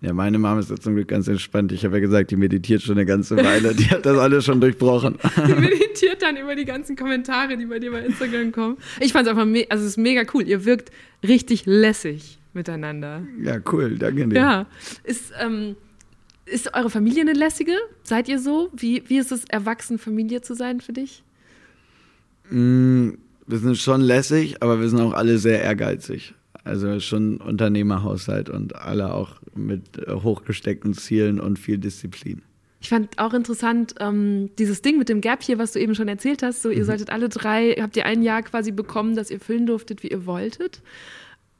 Ja, 0.00 0.12
meine 0.12 0.36
Mama 0.36 0.58
ist 0.58 0.70
jetzt 0.70 0.82
zum 0.82 0.96
Glück 0.96 1.06
ganz 1.06 1.28
entspannt. 1.28 1.70
Ich 1.70 1.84
habe 1.84 1.98
ja 1.98 2.00
gesagt, 2.00 2.32
die 2.32 2.36
meditiert 2.36 2.82
schon 2.82 2.96
eine 2.96 3.06
ganze 3.06 3.36
Weile. 3.36 3.72
Die 3.72 3.88
hat 3.88 4.04
das 4.04 4.18
alles 4.18 4.44
schon 4.44 4.60
durchbrochen. 4.60 5.16
Die 5.46 5.54
meditiert 5.54 6.20
dann 6.22 6.36
über 6.36 6.54
die 6.56 6.64
ganzen 6.64 6.96
Kommentare, 6.96 7.56
die 7.56 7.66
bei 7.66 7.78
dir 7.78 7.92
bei 7.92 8.00
Instagram 8.00 8.52
kommen. 8.52 8.76
Ich 9.00 9.12
fand 9.12 9.26
es 9.26 9.30
einfach, 9.30 9.46
also 9.70 9.84
es 9.84 9.90
ist 9.90 9.96
mega 9.96 10.22
cool. 10.34 10.42
Ihr 10.42 10.64
wirkt 10.64 10.90
richtig 11.22 11.66
lässig 11.66 12.38
miteinander. 12.56 13.22
Ja, 13.40 13.58
cool, 13.70 13.96
danke 13.96 14.26
dir. 14.26 14.36
Ja. 14.36 14.66
Ist, 15.04 15.32
ähm, 15.40 15.76
ist 16.44 16.74
eure 16.74 16.90
Familie 16.90 17.22
eine 17.22 17.32
lässige? 17.34 17.72
Seid 18.02 18.28
ihr 18.28 18.40
so? 18.40 18.70
Wie, 18.74 19.04
wie 19.06 19.18
ist 19.18 19.30
es, 19.30 19.44
erwachsen 19.44 19.98
Familie 19.98 20.42
zu 20.42 20.54
sein 20.54 20.80
für 20.80 20.92
dich? 20.92 21.22
Mm, 22.50 23.10
wir 23.46 23.58
sind 23.58 23.76
schon 23.76 24.00
lässig, 24.00 24.62
aber 24.62 24.80
wir 24.80 24.88
sind 24.88 25.00
auch 25.00 25.12
alle 25.12 25.38
sehr 25.38 25.62
ehrgeizig. 25.62 26.34
Also 26.64 26.98
schon 26.98 27.36
Unternehmerhaushalt 27.36 28.50
und 28.50 28.74
alle 28.74 29.12
auch 29.14 29.36
mit 29.54 29.82
hochgesteckten 30.08 30.94
Zielen 30.94 31.38
und 31.38 31.60
viel 31.60 31.78
Disziplin. 31.78 32.42
Ich 32.80 32.90
fand 32.90 33.18
auch 33.18 33.34
interessant, 33.34 33.94
ähm, 34.00 34.50
dieses 34.58 34.82
Ding 34.82 34.98
mit 34.98 35.08
dem 35.08 35.20
Gap 35.20 35.42
hier, 35.42 35.58
was 35.58 35.72
du 35.72 35.80
eben 35.80 35.94
schon 35.94 36.08
erzählt 36.08 36.42
hast. 36.42 36.62
So, 36.62 36.70
ihr 36.70 36.82
mhm. 36.82 36.86
solltet 36.86 37.10
alle 37.10 37.28
drei, 37.28 37.72
habt 37.80 37.96
ihr 37.96 38.04
ein 38.06 38.22
Jahr 38.22 38.42
quasi 38.42 38.70
bekommen, 38.70 39.16
dass 39.16 39.30
ihr 39.30 39.40
füllen 39.40 39.66
durftet, 39.66 40.02
wie 40.02 40.08
ihr 40.08 40.26
wolltet. 40.26 40.82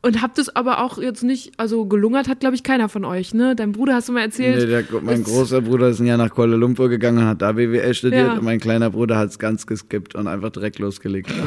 Und 0.06 0.22
habt 0.22 0.38
es 0.38 0.54
aber 0.54 0.80
auch 0.84 0.98
jetzt 0.98 1.24
nicht, 1.24 1.54
also 1.56 1.84
gelungert 1.84 2.28
hat, 2.28 2.38
glaube 2.38 2.54
ich, 2.54 2.62
keiner 2.62 2.88
von 2.88 3.04
euch, 3.04 3.34
ne? 3.34 3.56
Dein 3.56 3.72
Bruder 3.72 3.94
hast 3.94 4.08
du 4.08 4.12
mal 4.12 4.20
erzählt. 4.20 4.56
Nee, 4.56 4.66
der, 4.66 4.84
mein 5.02 5.24
großer 5.24 5.62
Bruder 5.62 5.88
ist 5.88 5.98
ein 5.98 6.06
Jahr 6.06 6.16
nach 6.16 6.30
Kuala 6.30 6.54
Lumpur 6.54 6.88
gegangen 6.88 7.18
und 7.18 7.24
hat 7.24 7.42
da 7.42 7.50
BWL 7.50 7.92
studiert 7.92 8.28
ja. 8.28 8.32
und 8.34 8.44
mein 8.44 8.60
kleiner 8.60 8.90
Bruder 8.90 9.18
hat 9.18 9.30
es 9.30 9.40
ganz 9.40 9.66
geskippt 9.66 10.14
und 10.14 10.28
einfach 10.28 10.50
direkt 10.50 10.78
losgelegt. 10.78 11.32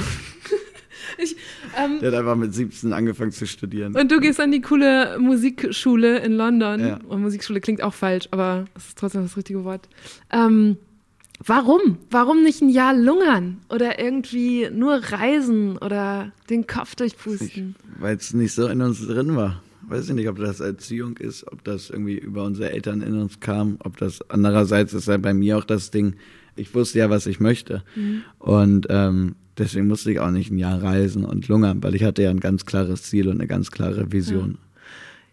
Ich, 1.18 1.36
ähm, 1.78 2.00
der 2.00 2.12
hat 2.12 2.20
einfach 2.20 2.36
mit 2.36 2.54
17 2.54 2.94
angefangen 2.94 3.32
zu 3.32 3.46
studieren. 3.48 3.96
Und 3.96 4.12
du 4.12 4.20
gehst 4.20 4.40
an 4.40 4.52
die 4.52 4.62
coole 4.62 5.18
Musikschule 5.20 6.20
in 6.20 6.34
London. 6.34 6.80
Ja. 6.80 7.00
Und 7.08 7.22
Musikschule 7.22 7.60
klingt 7.60 7.82
auch 7.82 7.94
falsch, 7.94 8.28
aber 8.32 8.66
es 8.76 8.90
ist 8.90 8.98
trotzdem 8.98 9.24
das 9.24 9.36
richtige 9.36 9.64
Wort. 9.64 9.90
Ähm, 10.32 10.78
warum? 11.44 11.98
Warum 12.10 12.44
nicht 12.44 12.62
ein 12.62 12.70
Jahr 12.70 12.94
lungern? 12.94 13.58
Oder 13.70 14.00
irgendwie 14.00 14.70
nur 14.72 14.96
reisen 14.96 15.78
oder 15.78 16.32
den 16.50 16.68
Kopf 16.68 16.96
durchpusten? 16.96 17.76
Weil 18.00 18.18
es 18.18 18.34
nicht 18.34 18.54
so 18.54 18.68
in 18.68 18.82
uns 18.82 19.06
drin 19.06 19.36
war. 19.36 19.62
Weiß 19.88 20.10
ich 20.10 20.16
nicht, 20.16 20.30
ob 20.30 20.38
das 20.38 20.60
Erziehung 20.60 21.18
ist, 21.18 21.52
ob 21.52 21.64
das 21.64 21.90
irgendwie 21.90 22.18
über 22.18 22.44
unsere 22.44 22.72
Eltern 22.72 23.02
in 23.02 23.20
uns 23.20 23.40
kam, 23.40 23.78
ob 23.84 23.98
das 23.98 24.22
andererseits 24.30 24.94
ist 24.94 25.08
ja 25.08 25.18
bei 25.18 25.34
mir 25.34 25.58
auch 25.58 25.64
das 25.64 25.90
Ding, 25.90 26.16
ich 26.56 26.76
wusste 26.76 27.00
ja, 27.00 27.10
was 27.10 27.26
ich 27.26 27.40
möchte. 27.40 27.84
Mhm. 27.96 28.24
Und 28.38 28.88
ähm, 28.90 29.36
Deswegen 29.60 29.88
musste 29.88 30.10
ich 30.10 30.20
auch 30.22 30.32
nicht 30.32 30.52
ein 30.52 30.58
Jahr 30.58 30.82
reisen 30.82 31.26
und 31.26 31.50
lungern, 31.50 31.84
weil 31.84 31.94
ich 31.94 32.04
hatte 32.04 32.24
ja 32.24 32.30
ein 32.30 32.40
ganz 32.40 32.66
klares 32.66 33.04
Ziel 33.04 33.28
und 33.28 33.36
eine 33.36 33.48
ganz 33.48 33.72
klare 33.72 34.12
Vision. 34.12 34.52
Ja. 34.52 34.58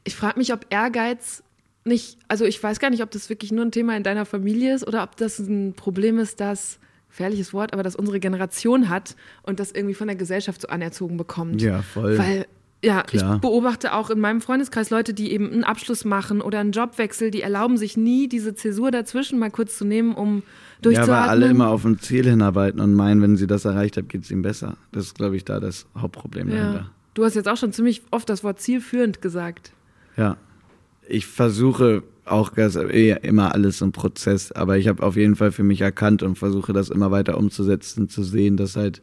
Ich 0.02 0.16
frage 0.16 0.38
mich, 0.38 0.52
ob 0.52 0.66
Ehrgeiz 0.68 1.44
nicht, 1.86 2.18
also 2.28 2.44
ich 2.44 2.62
weiß 2.62 2.80
gar 2.80 2.90
nicht, 2.90 3.02
ob 3.02 3.10
das 3.10 3.28
wirklich 3.28 3.52
nur 3.52 3.64
ein 3.64 3.70
Thema 3.70 3.96
in 3.96 4.02
deiner 4.02 4.24
Familie 4.24 4.74
ist 4.74 4.86
oder 4.86 5.02
ob 5.02 5.16
das 5.16 5.38
ein 5.38 5.74
Problem 5.74 6.18
ist, 6.18 6.40
das 6.40 6.78
gefährliches 7.08 7.54
Wort, 7.54 7.72
aber 7.72 7.82
das 7.82 7.96
unsere 7.96 8.20
Generation 8.20 8.90
hat 8.90 9.16
und 9.42 9.58
das 9.58 9.72
irgendwie 9.72 9.94
von 9.94 10.06
der 10.06 10.16
Gesellschaft 10.16 10.60
so 10.60 10.68
anerzogen 10.68 11.16
bekommt. 11.16 11.62
Ja, 11.62 11.80
voll. 11.80 12.18
Weil 12.18 12.46
ja, 12.84 13.02
Klar. 13.02 13.36
ich 13.36 13.40
beobachte 13.40 13.94
auch 13.94 14.10
in 14.10 14.20
meinem 14.20 14.42
Freundeskreis 14.42 14.90
Leute, 14.90 15.14
die 15.14 15.32
eben 15.32 15.50
einen 15.50 15.64
Abschluss 15.64 16.04
machen 16.04 16.42
oder 16.42 16.60
einen 16.60 16.72
Jobwechsel, 16.72 17.30
die 17.30 17.40
erlauben 17.40 17.78
sich 17.78 17.96
nie, 17.96 18.28
diese 18.28 18.54
Zäsur 18.54 18.90
dazwischen 18.90 19.38
mal 19.38 19.50
kurz 19.50 19.78
zu 19.78 19.86
nehmen, 19.86 20.14
um 20.14 20.42
durchzuatmen. 20.82 21.16
Ja, 21.16 21.22
weil 21.22 21.28
alle 21.30 21.46
immer 21.46 21.68
auf 21.68 21.84
ein 21.84 21.98
Ziel 21.98 22.28
hinarbeiten 22.28 22.80
und 22.80 22.94
meinen, 22.94 23.22
wenn 23.22 23.36
sie 23.36 23.46
das 23.46 23.64
erreicht 23.64 23.96
haben, 23.96 24.08
geht 24.08 24.24
es 24.24 24.30
ihnen 24.30 24.42
besser. 24.42 24.76
Das 24.92 25.06
ist, 25.06 25.14
glaube 25.14 25.36
ich, 25.36 25.44
da 25.44 25.58
das 25.58 25.86
Hauptproblem 25.96 26.50
ja. 26.50 26.56
dahinter. 26.56 26.90
Du 27.14 27.24
hast 27.24 27.34
jetzt 27.34 27.48
auch 27.48 27.56
schon 27.56 27.72
ziemlich 27.72 28.02
oft 28.10 28.28
das 28.28 28.44
Wort 28.44 28.60
zielführend 28.60 29.22
gesagt. 29.22 29.72
Ja, 30.18 30.36
ich 31.08 31.26
versuche 31.26 32.02
auch 32.24 32.56
eh 32.56 33.12
immer 33.22 33.54
alles 33.54 33.80
im 33.80 33.92
Prozess, 33.92 34.50
aber 34.52 34.78
ich 34.78 34.88
habe 34.88 35.02
auf 35.02 35.16
jeden 35.16 35.36
Fall 35.36 35.52
für 35.52 35.62
mich 35.62 35.80
erkannt 35.80 36.22
und 36.22 36.36
versuche 36.36 36.72
das 36.72 36.90
immer 36.90 37.10
weiter 37.10 37.38
umzusetzen, 37.38 38.08
zu 38.08 38.24
sehen, 38.24 38.56
dass 38.56 38.76
halt 38.76 39.00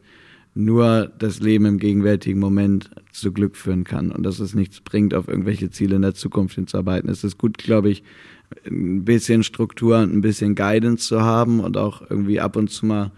nur 0.54 1.10
das 1.18 1.40
Leben 1.40 1.64
im 1.66 1.78
gegenwärtigen 1.78 2.38
Moment 2.38 2.90
zu 3.12 3.32
Glück 3.32 3.56
führen 3.56 3.84
kann 3.84 4.12
und 4.12 4.22
dass 4.22 4.38
es 4.38 4.54
nichts 4.54 4.80
bringt, 4.80 5.14
auf 5.14 5.26
irgendwelche 5.26 5.70
Ziele 5.70 5.96
in 5.96 6.02
der 6.02 6.14
Zukunft 6.14 6.54
hinzuarbeiten. 6.54 7.10
Es 7.10 7.24
ist 7.24 7.38
gut, 7.38 7.58
glaube 7.58 7.90
ich, 7.90 8.04
ein 8.66 9.04
bisschen 9.04 9.42
Struktur 9.42 9.98
und 9.98 10.14
ein 10.14 10.20
bisschen 10.20 10.54
Guidance 10.54 11.08
zu 11.08 11.22
haben 11.22 11.60
und 11.60 11.76
auch 11.76 12.02
irgendwie 12.08 12.40
ab 12.40 12.56
und 12.56 12.70
zu 12.70 12.86
mal 12.86 13.10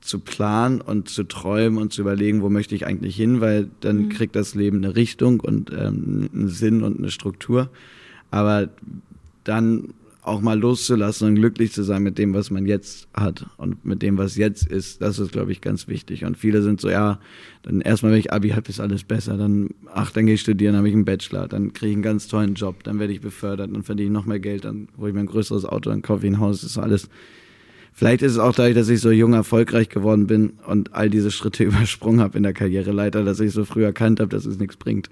zu 0.00 0.18
planen 0.18 0.80
und 0.80 1.08
zu 1.08 1.24
träumen 1.24 1.78
und 1.78 1.92
zu 1.92 2.00
überlegen, 2.00 2.42
wo 2.42 2.48
möchte 2.48 2.74
ich 2.74 2.86
eigentlich 2.86 3.14
hin, 3.14 3.40
weil 3.40 3.68
dann 3.80 4.04
mhm. 4.04 4.08
kriegt 4.08 4.34
das 4.34 4.54
Leben 4.54 4.78
eine 4.78 4.96
Richtung 4.96 5.40
und 5.40 5.70
ähm, 5.70 6.30
einen 6.32 6.48
Sinn 6.48 6.82
und 6.82 6.98
eine 6.98 7.10
Struktur. 7.10 7.68
Aber 8.30 8.68
dann 9.44 9.94
auch 10.22 10.40
mal 10.40 10.58
loszulassen 10.58 11.28
und 11.28 11.34
glücklich 11.36 11.72
zu 11.72 11.82
sein 11.82 12.02
mit 12.02 12.18
dem, 12.18 12.34
was 12.34 12.50
man 12.50 12.66
jetzt 12.66 13.08
hat 13.14 13.46
und 13.56 13.84
mit 13.84 14.02
dem, 14.02 14.18
was 14.18 14.36
jetzt 14.36 14.66
ist, 14.66 15.00
das 15.00 15.18
ist, 15.18 15.32
glaube 15.32 15.50
ich, 15.50 15.60
ganz 15.60 15.88
wichtig. 15.88 16.24
Und 16.24 16.36
viele 16.36 16.62
sind 16.62 16.80
so, 16.80 16.90
ja, 16.90 17.18
dann 17.62 17.80
erstmal, 17.80 18.12
wenn 18.12 18.20
ich 18.20 18.32
Abi 18.32 18.50
habe, 18.50 18.68
ist 18.68 18.80
alles 18.80 19.02
besser. 19.02 19.38
Dann, 19.38 19.70
ach, 19.92 20.10
dann 20.10 20.26
gehe 20.26 20.34
ich 20.34 20.42
studieren, 20.42 20.76
habe 20.76 20.88
ich 20.88 20.94
einen 20.94 21.06
Bachelor, 21.06 21.48
dann 21.48 21.72
kriege 21.72 21.90
ich 21.90 21.96
einen 21.96 22.02
ganz 22.02 22.28
tollen 22.28 22.54
Job, 22.54 22.84
dann 22.84 22.98
werde 22.98 23.12
ich 23.12 23.20
befördert, 23.20 23.74
dann 23.74 23.82
verdiene 23.82 24.08
ich 24.08 24.12
noch 24.12 24.26
mehr 24.26 24.40
Geld, 24.40 24.64
dann 24.64 24.88
hole 24.98 25.08
ich 25.08 25.14
mir 25.14 25.20
ein 25.20 25.26
größeres 25.26 25.64
Auto, 25.64 25.90
dann 25.90 26.02
kaufe 26.02 26.26
ich 26.26 26.32
ein 26.32 26.38
Haus, 26.38 26.60
das 26.60 26.72
ist 26.72 26.78
alles. 26.78 27.08
Vielleicht 27.92 28.22
ist 28.22 28.32
es 28.32 28.38
auch 28.38 28.54
dadurch, 28.54 28.74
dass 28.74 28.88
ich 28.88 29.00
so 29.00 29.10
jung 29.10 29.32
erfolgreich 29.32 29.88
geworden 29.88 30.26
bin 30.26 30.52
und 30.66 30.94
all 30.94 31.10
diese 31.10 31.30
Schritte 31.30 31.64
übersprungen 31.64 32.20
habe 32.20 32.36
in 32.36 32.42
der 32.42 32.52
Karriereleiter, 32.52 33.24
dass 33.24 33.40
ich 33.40 33.52
so 33.52 33.64
früh 33.64 33.84
erkannt 33.84 34.20
habe, 34.20 34.28
dass 34.28 34.44
es 34.44 34.58
nichts 34.58 34.76
bringt. 34.76 35.08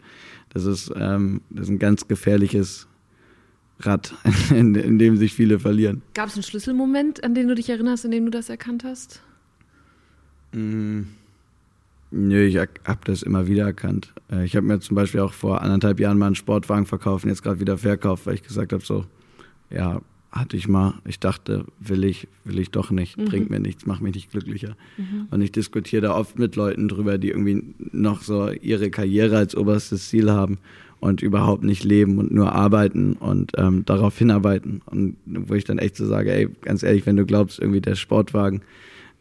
Das 0.50 0.64
ist, 0.64 0.92
ähm, 0.96 1.40
das 1.50 1.64
ist 1.64 1.70
ein 1.70 1.78
ganz 1.78 2.08
gefährliches 2.08 2.87
Rad, 3.80 4.14
in, 4.50 4.74
in 4.74 4.98
dem 4.98 5.16
sich 5.16 5.34
viele 5.34 5.58
verlieren. 5.58 6.02
Gab 6.14 6.28
es 6.28 6.34
einen 6.34 6.42
Schlüsselmoment, 6.42 7.22
an 7.24 7.34
den 7.34 7.48
du 7.48 7.54
dich 7.54 7.68
erinnerst, 7.68 8.04
in 8.04 8.10
dem 8.10 8.24
du 8.24 8.30
das 8.30 8.48
erkannt 8.48 8.84
hast? 8.84 9.22
Mm, 10.52 11.02
nö, 12.10 12.44
ich 12.44 12.56
habe 12.56 13.00
das 13.04 13.22
immer 13.22 13.46
wieder 13.46 13.64
erkannt. 13.64 14.12
Äh, 14.30 14.44
ich 14.44 14.56
habe 14.56 14.66
mir 14.66 14.80
zum 14.80 14.96
Beispiel 14.96 15.20
auch 15.20 15.32
vor 15.32 15.62
anderthalb 15.62 16.00
Jahren 16.00 16.18
mal 16.18 16.26
einen 16.26 16.34
Sportwagen 16.34 16.86
verkauft 16.86 17.24
und 17.24 17.30
jetzt 17.30 17.42
gerade 17.42 17.60
wieder 17.60 17.78
verkauft, 17.78 18.26
weil 18.26 18.34
ich 18.34 18.42
gesagt 18.42 18.72
habe, 18.72 18.84
so, 18.84 19.04
ja, 19.70 20.00
hatte 20.30 20.56
ich 20.56 20.68
mal. 20.68 20.94
Ich 21.06 21.20
dachte, 21.20 21.64
will 21.80 22.04
ich, 22.04 22.28
will 22.44 22.58
ich 22.58 22.70
doch 22.70 22.90
nicht, 22.90 23.16
mhm. 23.16 23.24
bringt 23.26 23.50
mir 23.50 23.60
nichts, 23.60 23.86
macht 23.86 24.02
mich 24.02 24.14
nicht 24.14 24.30
glücklicher. 24.30 24.76
Mhm. 24.96 25.28
Und 25.30 25.40
ich 25.40 25.52
diskutiere 25.52 26.02
da 26.02 26.14
oft 26.14 26.38
mit 26.38 26.56
Leuten 26.56 26.88
drüber, 26.88 27.18
die 27.18 27.30
irgendwie 27.30 27.74
noch 27.92 28.22
so 28.22 28.50
ihre 28.50 28.90
Karriere 28.90 29.38
als 29.38 29.56
oberstes 29.56 30.08
Ziel 30.08 30.30
haben 30.30 30.58
und 31.00 31.22
überhaupt 31.22 31.62
nicht 31.62 31.84
leben 31.84 32.18
und 32.18 32.32
nur 32.32 32.52
arbeiten 32.52 33.12
und 33.14 33.52
ähm, 33.56 33.84
darauf 33.84 34.18
hinarbeiten. 34.18 34.82
Und 34.86 35.16
wo 35.26 35.54
ich 35.54 35.64
dann 35.64 35.78
echt 35.78 35.96
so 35.96 36.06
sage, 36.06 36.32
ey, 36.32 36.48
ganz 36.62 36.82
ehrlich, 36.82 37.06
wenn 37.06 37.16
du 37.16 37.24
glaubst, 37.24 37.58
irgendwie 37.58 37.80
der 37.80 37.94
Sportwagen, 37.94 38.62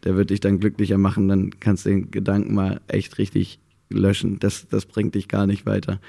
der 0.04 0.16
wird 0.16 0.30
dich 0.30 0.40
dann 0.40 0.60
glücklicher 0.60 0.98
machen, 0.98 1.28
dann 1.28 1.50
kannst 1.60 1.86
du 1.86 1.90
den 1.90 2.10
Gedanken 2.10 2.54
mal 2.54 2.80
echt 2.88 3.18
richtig 3.18 3.58
löschen. 3.90 4.38
Das, 4.40 4.66
das 4.68 4.86
bringt 4.86 5.14
dich 5.14 5.28
gar 5.28 5.46
nicht 5.46 5.66
weiter. 5.66 6.00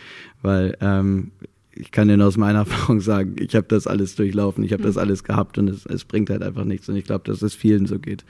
Weil 0.41 0.77
ähm, 0.81 1.31
ich 1.71 1.91
kann 1.91 2.07
dir 2.07 2.17
nur 2.17 2.27
aus 2.27 2.37
meiner 2.37 2.59
Erfahrung 2.67 2.99
sagen, 2.99 3.35
ich 3.39 3.55
habe 3.55 3.67
das 3.67 3.87
alles 3.87 4.15
durchlaufen, 4.15 4.63
ich 4.63 4.73
habe 4.73 4.83
das 4.83 4.95
mhm. 4.95 5.01
alles 5.01 5.23
gehabt 5.23 5.57
und 5.57 5.69
es, 5.69 5.85
es 5.85 6.05
bringt 6.05 6.29
halt 6.29 6.43
einfach 6.43 6.65
nichts. 6.65 6.89
Und 6.89 6.95
ich 6.95 7.05
glaube, 7.05 7.23
dass 7.25 7.41
es 7.41 7.55
vielen 7.55 7.85
so 7.85 7.99
geht. 7.99 8.25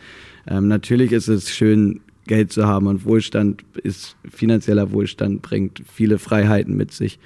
Ähm, 0.47 0.67
natürlich 0.67 1.11
ist 1.11 1.27
es 1.27 1.49
schön, 1.49 2.01
Geld 2.29 2.53
zu 2.53 2.67
haben 2.67 2.85
und 2.85 3.05
Wohlstand 3.05 3.65
ist, 3.83 4.15
finanzieller 4.29 4.91
Wohlstand 4.91 5.41
bringt 5.41 5.81
viele 5.91 6.19
Freiheiten 6.19 6.77
mit 6.77 6.91
sich. 6.91 7.19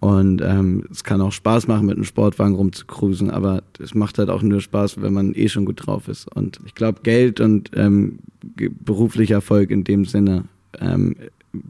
Und 0.00 0.40
ähm, 0.42 0.84
es 0.90 1.04
kann 1.04 1.20
auch 1.20 1.32
Spaß 1.32 1.68
machen, 1.68 1.86
mit 1.86 1.96
einem 1.96 2.04
Sportwagen 2.04 2.54
rumzucruisen, 2.54 3.30
aber 3.30 3.62
es 3.78 3.94
macht 3.94 4.18
halt 4.18 4.30
auch 4.30 4.42
nur 4.42 4.62
Spaß, 4.62 5.02
wenn 5.02 5.12
man 5.12 5.34
eh 5.34 5.48
schon 5.48 5.66
gut 5.66 5.86
drauf 5.86 6.08
ist. 6.08 6.34
Und 6.34 6.58
ich 6.64 6.74
glaube, 6.74 7.00
Geld 7.02 7.40
und 7.40 7.70
ähm, 7.74 8.18
beruflicher 8.56 9.36
Erfolg 9.36 9.70
in 9.70 9.84
dem 9.84 10.06
Sinne 10.06 10.44
ähm, 10.80 11.16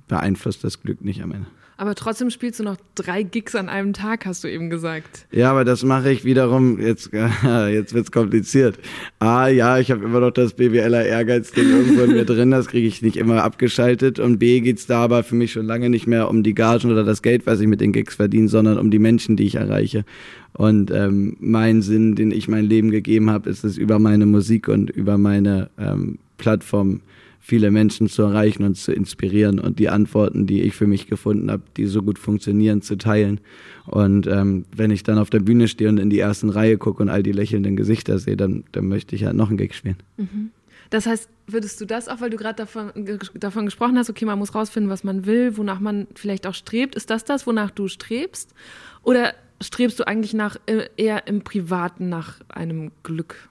beeinflusst 0.06 0.62
das 0.62 0.80
Glück 0.80 1.04
nicht 1.04 1.22
am 1.22 1.32
Ende. 1.32 1.46
Aber 1.78 1.94
trotzdem 1.94 2.30
spielst 2.30 2.58
du 2.58 2.64
noch 2.64 2.78
drei 2.94 3.22
Gigs 3.22 3.54
an 3.54 3.68
einem 3.68 3.92
Tag, 3.92 4.24
hast 4.24 4.42
du 4.44 4.48
eben 4.48 4.70
gesagt. 4.70 5.26
Ja, 5.30 5.50
aber 5.50 5.64
das 5.64 5.82
mache 5.82 6.10
ich 6.10 6.24
wiederum, 6.24 6.80
jetzt, 6.80 7.10
jetzt 7.70 7.92
wird's 7.92 8.10
kompliziert. 8.10 8.78
A, 9.18 9.48
ja, 9.48 9.78
ich 9.78 9.90
habe 9.90 10.02
immer 10.04 10.20
noch 10.20 10.30
das 10.30 10.54
BWLer 10.54 11.04
Ehrgeiz-Ding 11.04 11.68
irgendwo 11.68 12.02
in 12.02 12.12
mir 12.12 12.24
drin, 12.26 12.50
das 12.50 12.68
kriege 12.68 12.86
ich 12.86 13.02
nicht 13.02 13.18
immer 13.18 13.44
abgeschaltet. 13.44 14.18
Und 14.18 14.38
B, 14.38 14.60
geht's 14.60 14.86
da 14.86 15.04
aber 15.04 15.22
für 15.22 15.34
mich 15.34 15.52
schon 15.52 15.66
lange 15.66 15.90
nicht 15.90 16.06
mehr 16.06 16.30
um 16.30 16.42
die 16.42 16.54
Gagen 16.54 16.90
oder 16.90 17.04
das 17.04 17.20
Geld, 17.20 17.46
was 17.46 17.60
ich 17.60 17.66
mit 17.66 17.82
den 17.82 17.92
Gigs 17.92 18.14
verdiene, 18.14 18.48
sondern 18.48 18.78
um 18.78 18.90
die 18.90 18.98
Menschen, 18.98 19.36
die 19.36 19.44
ich 19.44 19.56
erreiche. 19.56 20.06
Und 20.54 20.90
ähm, 20.90 21.36
mein 21.40 21.82
Sinn, 21.82 22.14
den 22.14 22.30
ich 22.30 22.48
mein 22.48 22.64
Leben 22.64 22.90
gegeben 22.90 23.28
habe, 23.28 23.50
ist 23.50 23.64
es 23.64 23.76
über 23.76 23.98
meine 23.98 24.24
Musik 24.24 24.68
und 24.68 24.88
über 24.88 25.18
meine 25.18 25.68
ähm, 25.78 26.18
Plattform 26.38 27.02
viele 27.46 27.70
Menschen 27.70 28.08
zu 28.08 28.22
erreichen 28.22 28.64
und 28.64 28.74
zu 28.74 28.90
inspirieren 28.90 29.60
und 29.60 29.78
die 29.78 29.88
Antworten, 29.88 30.48
die 30.48 30.62
ich 30.62 30.74
für 30.74 30.88
mich 30.88 31.06
gefunden 31.06 31.48
habe, 31.48 31.62
die 31.76 31.86
so 31.86 32.02
gut 32.02 32.18
funktionieren, 32.18 32.82
zu 32.82 32.98
teilen. 32.98 33.38
Und 33.86 34.26
ähm, 34.26 34.64
wenn 34.74 34.90
ich 34.90 35.04
dann 35.04 35.16
auf 35.16 35.30
der 35.30 35.38
Bühne 35.38 35.68
stehe 35.68 35.88
und 35.88 35.98
in 35.98 36.10
die 36.10 36.18
ersten 36.18 36.50
Reihe 36.50 36.76
gucke 36.76 37.04
und 37.04 37.08
all 37.08 37.22
die 37.22 37.30
lächelnden 37.30 37.76
Gesichter 37.76 38.18
sehe, 38.18 38.36
dann, 38.36 38.64
dann 38.72 38.88
möchte 38.88 39.14
ich 39.14 39.24
halt 39.24 39.36
noch 39.36 39.48
einen 39.48 39.58
Gig 39.58 39.74
spielen. 39.74 39.98
Mhm. 40.16 40.50
Das 40.90 41.06
heißt, 41.06 41.30
würdest 41.46 41.80
du 41.80 41.84
das 41.84 42.08
auch, 42.08 42.20
weil 42.20 42.30
du 42.30 42.36
gerade 42.36 42.56
davon, 42.56 42.90
davon 43.34 43.66
gesprochen 43.66 43.96
hast, 43.96 44.10
okay, 44.10 44.24
man 44.24 44.40
muss 44.40 44.52
rausfinden, 44.56 44.90
was 44.90 45.04
man 45.04 45.24
will, 45.24 45.56
wonach 45.56 45.78
man 45.78 46.08
vielleicht 46.16 46.48
auch 46.48 46.54
strebt. 46.54 46.96
Ist 46.96 47.10
das 47.10 47.24
das, 47.24 47.46
wonach 47.46 47.70
du 47.70 47.86
strebst? 47.86 48.54
Oder 49.04 49.34
strebst 49.60 50.00
du 50.00 50.06
eigentlich 50.08 50.34
nach 50.34 50.56
äh, 50.66 50.88
eher 50.96 51.28
im 51.28 51.42
Privaten 51.42 52.08
nach 52.08 52.40
einem 52.48 52.90
Glück? 53.04 53.50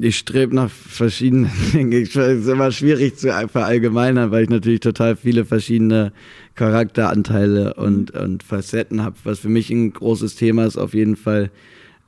Ich 0.00 0.18
strebe 0.18 0.54
nach 0.54 0.70
verschiedenen 0.70 1.50
Dingen. 1.72 2.02
Es 2.02 2.14
ist 2.14 2.48
immer 2.48 2.72
schwierig 2.72 3.16
zu 3.16 3.28
verallgemeinern, 3.48 4.30
weil 4.30 4.44
ich 4.44 4.50
natürlich 4.50 4.80
total 4.80 5.16
viele 5.16 5.44
verschiedene 5.44 6.12
Charakteranteile 6.54 7.74
und, 7.74 8.10
und 8.12 8.42
Facetten 8.42 9.02
habe. 9.02 9.16
Was 9.24 9.40
für 9.40 9.48
mich 9.48 9.70
ein 9.70 9.92
großes 9.92 10.36
Thema 10.36 10.64
ist, 10.66 10.76
auf 10.76 10.94
jeden 10.94 11.16
Fall 11.16 11.50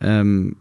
ähm, 0.00 0.56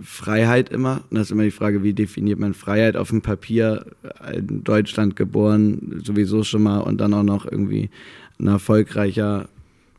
Freiheit 0.00 0.70
immer. 0.70 1.02
Und 1.10 1.18
das 1.18 1.28
ist 1.28 1.30
immer 1.32 1.44
die 1.44 1.50
Frage, 1.50 1.82
wie 1.82 1.94
definiert 1.94 2.38
man 2.38 2.54
Freiheit 2.54 2.96
auf 2.96 3.08
dem 3.08 3.22
Papier? 3.22 3.86
In 4.32 4.64
Deutschland 4.64 5.16
geboren, 5.16 6.00
sowieso 6.04 6.44
schon 6.44 6.62
mal 6.62 6.78
und 6.80 7.00
dann 7.00 7.14
auch 7.14 7.22
noch 7.22 7.46
irgendwie 7.46 7.90
ein 8.38 8.46
erfolgreicher 8.46 9.48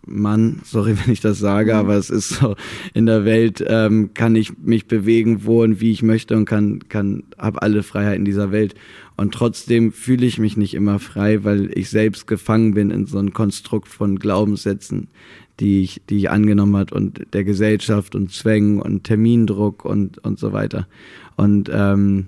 Mann, 0.10 0.62
sorry, 0.64 0.95
wenn 1.03 1.14
ich 1.14 1.22
das 1.22 1.39
sage, 1.39 1.76
aber 1.76 1.95
es 1.95 2.10
ist 2.10 2.30
so, 2.30 2.55
in 2.93 3.05
der 3.05 3.26
Welt 3.26 3.64
ähm, 3.68 4.12
kann 4.14 4.36
ich 4.36 4.57
mich 4.57 4.88
bewegen, 4.88 5.45
wo 5.45 5.64
und 5.64 5.82
wie 5.82 5.91
ich 5.91 6.03
möchte 6.03 6.36
und 6.36 6.45
kann, 6.45 6.80
kann, 6.89 7.24
habe 7.38 7.62
alle 7.62 7.84
Freiheiten 7.84 8.26
dieser 8.26 8.51
Welt. 8.51 8.76
Und 9.16 9.34
trotzdem 9.34 9.91
fühle 9.91 10.26
ich 10.26 10.39
mich 10.39 10.55
nicht 10.55 10.74
immer 10.74 10.99
frei, 10.99 11.43
weil 11.43 11.72
ich 11.78 11.89
selbst 11.89 12.26
gefangen 12.26 12.74
bin 12.74 12.89
in 12.89 13.05
so 13.05 13.20
ein 13.20 13.34
Konstrukt 13.34 13.89
von 13.89 14.18
Glaubenssätzen, 14.18 15.10
die 15.60 15.82
ich, 15.82 16.01
die 16.10 16.18
ich 16.18 16.30
angenommen 16.30 16.78
hat 16.78 16.91
und 16.91 17.26
der 17.34 17.43
Gesellschaft 17.43 18.16
und 18.16 18.32
Zwängen 18.32 18.82
und 18.82 19.03
Termindruck 19.03 19.84
und, 19.84 20.20
und 20.20 20.39
so 20.39 20.53
weiter. 20.53 20.88
Und 21.36 21.70
ähm, 21.72 22.28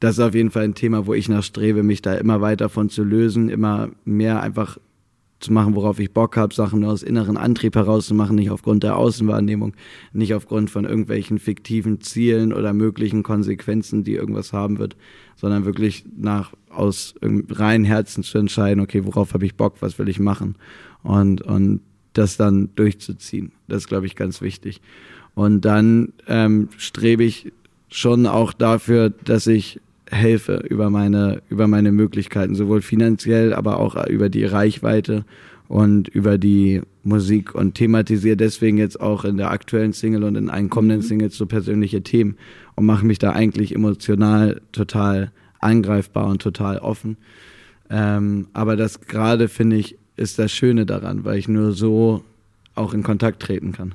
das 0.00 0.18
ist 0.18 0.24
auf 0.24 0.34
jeden 0.34 0.50
Fall 0.50 0.64
ein 0.64 0.74
Thema, 0.74 1.06
wo 1.06 1.14
ich 1.14 1.28
nachstrebe, 1.28 1.82
mich 1.82 2.02
da 2.02 2.14
immer 2.14 2.40
weiter 2.40 2.68
von 2.68 2.90
zu 2.90 3.04
lösen, 3.04 3.48
immer 3.48 3.90
mehr 4.04 4.42
einfach 4.42 4.78
zu 5.44 5.52
machen, 5.52 5.74
worauf 5.74 5.98
ich 5.98 6.12
Bock 6.12 6.36
habe, 6.36 6.54
Sachen 6.54 6.84
aus 6.84 7.02
inneren 7.02 7.36
Antrieb 7.36 7.76
herauszumachen, 7.76 8.36
nicht 8.36 8.50
aufgrund 8.50 8.82
der 8.82 8.96
Außenwahrnehmung, 8.96 9.74
nicht 10.12 10.34
aufgrund 10.34 10.70
von 10.70 10.84
irgendwelchen 10.84 11.38
fiktiven 11.38 12.00
Zielen 12.00 12.52
oder 12.52 12.72
möglichen 12.72 13.22
Konsequenzen, 13.22 14.04
die 14.04 14.14
irgendwas 14.14 14.52
haben 14.52 14.78
wird, 14.78 14.96
sondern 15.36 15.64
wirklich 15.64 16.04
nach 16.16 16.52
aus 16.70 17.14
reinen 17.22 17.84
Herzen 17.84 18.24
zu 18.24 18.38
entscheiden, 18.38 18.80
okay, 18.80 19.04
worauf 19.04 19.34
habe 19.34 19.46
ich 19.46 19.54
Bock, 19.54 19.76
was 19.80 19.98
will 19.98 20.08
ich 20.08 20.18
machen 20.18 20.56
und 21.02 21.42
und 21.42 21.80
das 22.14 22.36
dann 22.36 22.70
durchzuziehen. 22.76 23.52
Das 23.68 23.78
ist, 23.78 23.88
glaube 23.88 24.06
ich, 24.06 24.16
ganz 24.16 24.40
wichtig. 24.40 24.80
Und 25.34 25.62
dann 25.62 26.12
ähm, 26.28 26.68
strebe 26.78 27.24
ich 27.24 27.52
schon 27.88 28.26
auch 28.26 28.52
dafür, 28.52 29.10
dass 29.10 29.46
ich 29.46 29.80
helfe 30.10 30.64
über 30.68 30.90
meine, 30.90 31.42
über 31.48 31.66
meine 31.66 31.92
Möglichkeiten, 31.92 32.54
sowohl 32.54 32.82
finanziell, 32.82 33.52
aber 33.54 33.78
auch 33.78 34.06
über 34.06 34.28
die 34.28 34.44
Reichweite 34.44 35.24
und 35.68 36.08
über 36.08 36.38
die 36.38 36.82
Musik 37.02 37.54
und 37.54 37.74
thematisiere 37.74 38.36
deswegen 38.36 38.78
jetzt 38.78 39.00
auch 39.00 39.24
in 39.24 39.36
der 39.36 39.50
aktuellen 39.50 39.92
Single 39.92 40.24
und 40.24 40.36
in 40.36 40.50
einen 40.50 40.70
kommenden 40.70 40.98
mhm. 40.98 41.02
Singles 41.02 41.36
so 41.36 41.46
persönliche 41.46 42.02
Themen 42.02 42.36
und 42.76 42.86
mache 42.86 43.06
mich 43.06 43.18
da 43.18 43.32
eigentlich 43.32 43.74
emotional 43.74 44.60
total 44.72 45.32
angreifbar 45.60 46.26
und 46.26 46.42
total 46.42 46.78
offen. 46.78 47.16
Ähm, 47.90 48.48
aber 48.52 48.76
das 48.76 49.00
gerade 49.00 49.48
finde 49.48 49.76
ich 49.76 49.96
ist 50.16 50.38
das 50.38 50.52
Schöne 50.52 50.86
daran, 50.86 51.24
weil 51.24 51.38
ich 51.38 51.48
nur 51.48 51.72
so 51.72 52.22
auch 52.74 52.94
in 52.94 53.02
Kontakt 53.02 53.42
treten 53.42 53.72
kann. 53.72 53.94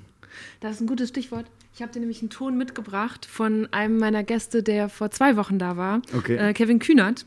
Das 0.60 0.76
ist 0.76 0.82
ein 0.82 0.88
gutes 0.88 1.10
Stichwort. 1.10 1.46
Ich 1.74 1.82
habe 1.82 1.92
dir 1.92 2.00
nämlich 2.00 2.22
einen 2.22 2.30
Ton 2.30 2.58
mitgebracht 2.58 3.26
von 3.26 3.68
einem 3.72 3.98
meiner 3.98 4.24
Gäste, 4.24 4.64
der 4.64 4.90
vor 4.90 5.12
zwei 5.12 5.38
Wochen 5.38 5.60
da 5.60 5.78
war, 5.78 6.02
okay. 6.16 6.36
äh, 6.36 6.54
Kevin 6.54 6.80
Kühnert. 6.80 7.26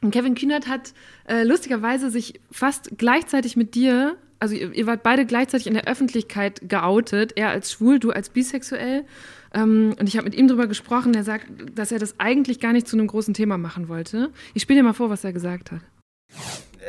Und 0.00 0.10
Kevin 0.10 0.34
Kühnert 0.34 0.68
hat 0.68 0.92
äh, 1.26 1.42
lustigerweise 1.42 2.10
sich 2.10 2.40
fast 2.50 2.98
gleichzeitig 2.98 3.56
mit 3.56 3.74
dir, 3.74 4.16
also 4.38 4.54
ihr, 4.54 4.72
ihr, 4.72 4.86
wart 4.86 5.02
beide 5.02 5.26
gleichzeitig 5.26 5.66
in 5.66 5.74
der 5.74 5.88
Öffentlichkeit 5.88 6.68
geoutet, 6.68 7.32
er 7.36 7.48
als 7.48 7.72
schwul, 7.72 7.98
du 7.98 8.10
als 8.10 8.28
bisexuell. 8.28 9.04
Ähm, 9.52 9.94
und 9.98 10.08
ich 10.08 10.16
habe 10.16 10.26
mit 10.26 10.34
ihm 10.34 10.46
darüber 10.46 10.66
gesprochen, 10.66 11.14
er 11.14 11.24
sagt, 11.24 11.46
dass 11.74 11.90
er 11.90 11.98
das 11.98 12.20
eigentlich 12.20 12.60
gar 12.60 12.72
nicht 12.72 12.86
zu 12.86 12.96
einem 12.96 13.06
großen 13.06 13.34
Thema 13.34 13.58
machen 13.58 13.88
wollte. 13.88 14.30
Ich 14.54 14.62
spiele 14.62 14.80
dir 14.80 14.84
mal 14.84 14.92
vor, 14.92 15.10
was 15.10 15.24
er 15.24 15.32
gesagt 15.32 15.72
hat 15.72 15.80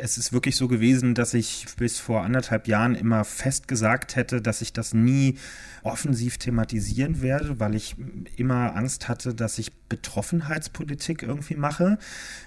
es 0.02 0.18
ist 0.18 0.32
wirklich 0.32 0.56
so 0.56 0.68
gewesen, 0.68 1.14
dass 1.14 1.34
ich 1.34 1.66
bis 1.76 1.98
vor 1.98 2.22
anderthalb 2.22 2.68
Jahren 2.68 2.94
immer 2.94 3.24
fest 3.24 3.68
gesagt 3.68 4.16
hätte, 4.16 4.40
dass 4.40 4.62
ich 4.62 4.72
das 4.72 4.94
nie 4.94 5.38
offensiv 5.82 6.38
thematisieren 6.38 7.22
werde, 7.22 7.60
weil 7.60 7.74
ich 7.74 7.96
immer 8.36 8.76
Angst 8.76 9.08
hatte, 9.08 9.34
dass 9.34 9.58
ich 9.58 9.72
Betroffenheitspolitik 9.88 11.22
irgendwie 11.22 11.56
mache. 11.56 11.98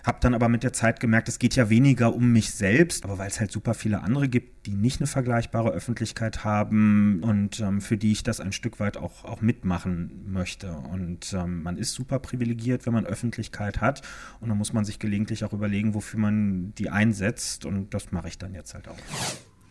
Habe 0.03 0.17
dann 0.21 0.33
aber 0.33 0.49
mit 0.49 0.63
der 0.63 0.73
Zeit 0.73 0.99
gemerkt, 0.99 1.27
es 1.27 1.39
geht 1.39 1.55
ja 1.55 1.69
weniger 1.69 2.15
um 2.15 2.31
mich 2.31 2.51
selbst, 2.51 3.03
aber 3.03 3.17
weil 3.17 3.27
es 3.27 3.39
halt 3.39 3.51
super 3.51 3.73
viele 3.73 4.01
andere 4.01 4.29
gibt, 4.29 4.65
die 4.65 4.75
nicht 4.75 4.99
eine 4.99 5.07
vergleichbare 5.07 5.69
Öffentlichkeit 5.71 6.43
haben 6.43 7.21
und 7.21 7.59
ähm, 7.59 7.81
für 7.81 7.97
die 7.97 8.11
ich 8.11 8.23
das 8.23 8.39
ein 8.39 8.53
Stück 8.53 8.79
weit 8.79 8.97
auch, 8.97 9.25
auch 9.25 9.41
mitmachen 9.41 10.23
möchte. 10.25 10.71
Und 10.71 11.33
ähm, 11.33 11.63
man 11.63 11.77
ist 11.77 11.93
super 11.93 12.19
privilegiert, 12.19 12.85
wenn 12.85 12.93
man 12.93 13.05
Öffentlichkeit 13.05 13.81
hat 13.81 14.01
und 14.39 14.49
dann 14.49 14.57
muss 14.57 14.73
man 14.73 14.85
sich 14.85 14.99
gelegentlich 14.99 15.43
auch 15.43 15.53
überlegen, 15.53 15.93
wofür 15.93 16.19
man 16.19 16.73
die 16.75 16.89
einsetzt 16.89 17.65
und 17.65 17.93
das 17.93 18.11
mache 18.11 18.29
ich 18.29 18.37
dann 18.37 18.53
jetzt 18.53 18.73
halt 18.73 18.87
auch 18.87 18.97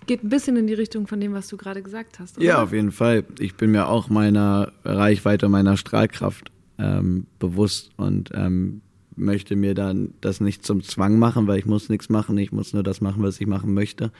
geht 0.07 0.25
ein 0.25 0.29
bisschen 0.29 0.57
in 0.57 0.67
die 0.67 0.75
Richtung 0.75 1.07
von 1.07 1.21
dem, 1.21 1.33
was 1.33 1.49
du 1.49 1.57
gerade 1.57 1.83
gesagt 1.83 2.19
hast. 2.19 2.37
Oder? 2.37 2.47
Ja, 2.47 2.63
auf 2.63 2.73
jeden 2.73 2.93
Fall. 2.93 3.25
Ich 3.39 3.55
bin 3.55 3.71
mir 3.71 3.89
auch 3.89 4.09
meiner 4.09 4.73
Reichweite, 4.85 5.49
meiner 5.49 5.77
Strahlkraft 5.77 6.51
ähm, 6.79 7.27
bewusst 7.39 7.91
und 7.97 8.31
ähm, 8.35 8.83
möchte 9.17 9.57
mir 9.57 9.75
dann 9.75 10.15
das 10.21 10.41
nicht 10.41 10.65
zum 10.65 10.83
Zwang 10.83 11.19
machen, 11.19 11.47
weil 11.47 11.59
ich 11.59 11.67
muss 11.67 11.89
nichts 11.89 12.09
machen, 12.09 12.39
ich 12.39 12.53
muss 12.53 12.73
nur 12.73 12.83
das 12.83 13.01
machen, 13.01 13.23
was 13.23 13.41
ich 13.41 13.47
machen 13.47 13.75
möchte. 13.75 14.11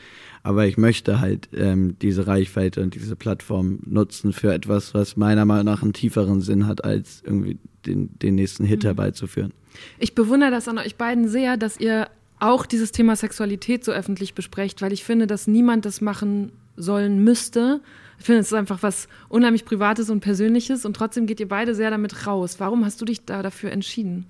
Aber 0.43 0.67
ich 0.67 0.77
möchte 0.77 1.21
halt 1.21 1.49
ähm, 1.55 1.97
diese 2.01 2.27
Reichweite 2.27 2.83
und 2.83 2.95
diese 2.95 3.17
Plattform 3.17 3.79
nutzen 3.87 4.33
für 4.33 4.53
etwas, 4.53 4.95
was 4.95 5.17
meiner 5.17 5.45
Meinung 5.45 5.67
nach 5.67 5.83
einen 5.83 5.93
tieferen 5.93 6.41
Sinn 6.41 6.67
hat, 6.67 6.85
als 6.85 7.23
irgendwie 7.25 7.59
den, 7.87 8.19
den 8.19 8.35
nächsten 8.35 8.65
Hit 8.65 8.83
mhm. 8.83 8.89
herbeizuführen. 8.89 9.53
Ich 9.99 10.15
bewundere 10.15 10.51
das 10.51 10.69
an 10.69 10.79
euch 10.79 10.97
beiden 10.97 11.29
sehr, 11.29 11.57
dass 11.57 11.81
ihr 11.81 12.09
auch 12.43 12.67
dieses 12.67 12.93
Thema 12.93 13.15
Sexualität 13.15 13.85
so 13.85 13.93
öffentlich 13.93 14.35
besprecht, 14.35 14.83
weil 14.83 14.93
ich 14.93 15.05
finde, 15.05 15.27
dass 15.27 15.47
niemand 15.47 15.85
das 15.85 16.01
machen 16.01 16.51
sollen 16.77 17.23
müsste. 17.23 17.81
Ich 18.19 18.27
finde, 18.27 18.41
es 18.41 18.49
ist 18.49 18.55
einfach 18.55 18.83
was 18.83 19.09
unheimlich 19.29 19.65
Privates 19.65 20.11
und 20.11 20.21
Persönliches 20.21 20.85
und 20.85 20.95
trotzdem 20.95 21.27
geht 21.27 21.39
ihr 21.41 21.49
beide 21.49 21.75
sehr 21.75 21.91
damit 21.91 22.27
raus. 22.27 22.57
Warum 22.59 22.85
hast 22.85 23.01
du 23.01 23.05
dich 23.05 23.25
da 23.25 23.43
dafür 23.43 23.71
entschieden? 23.71 24.27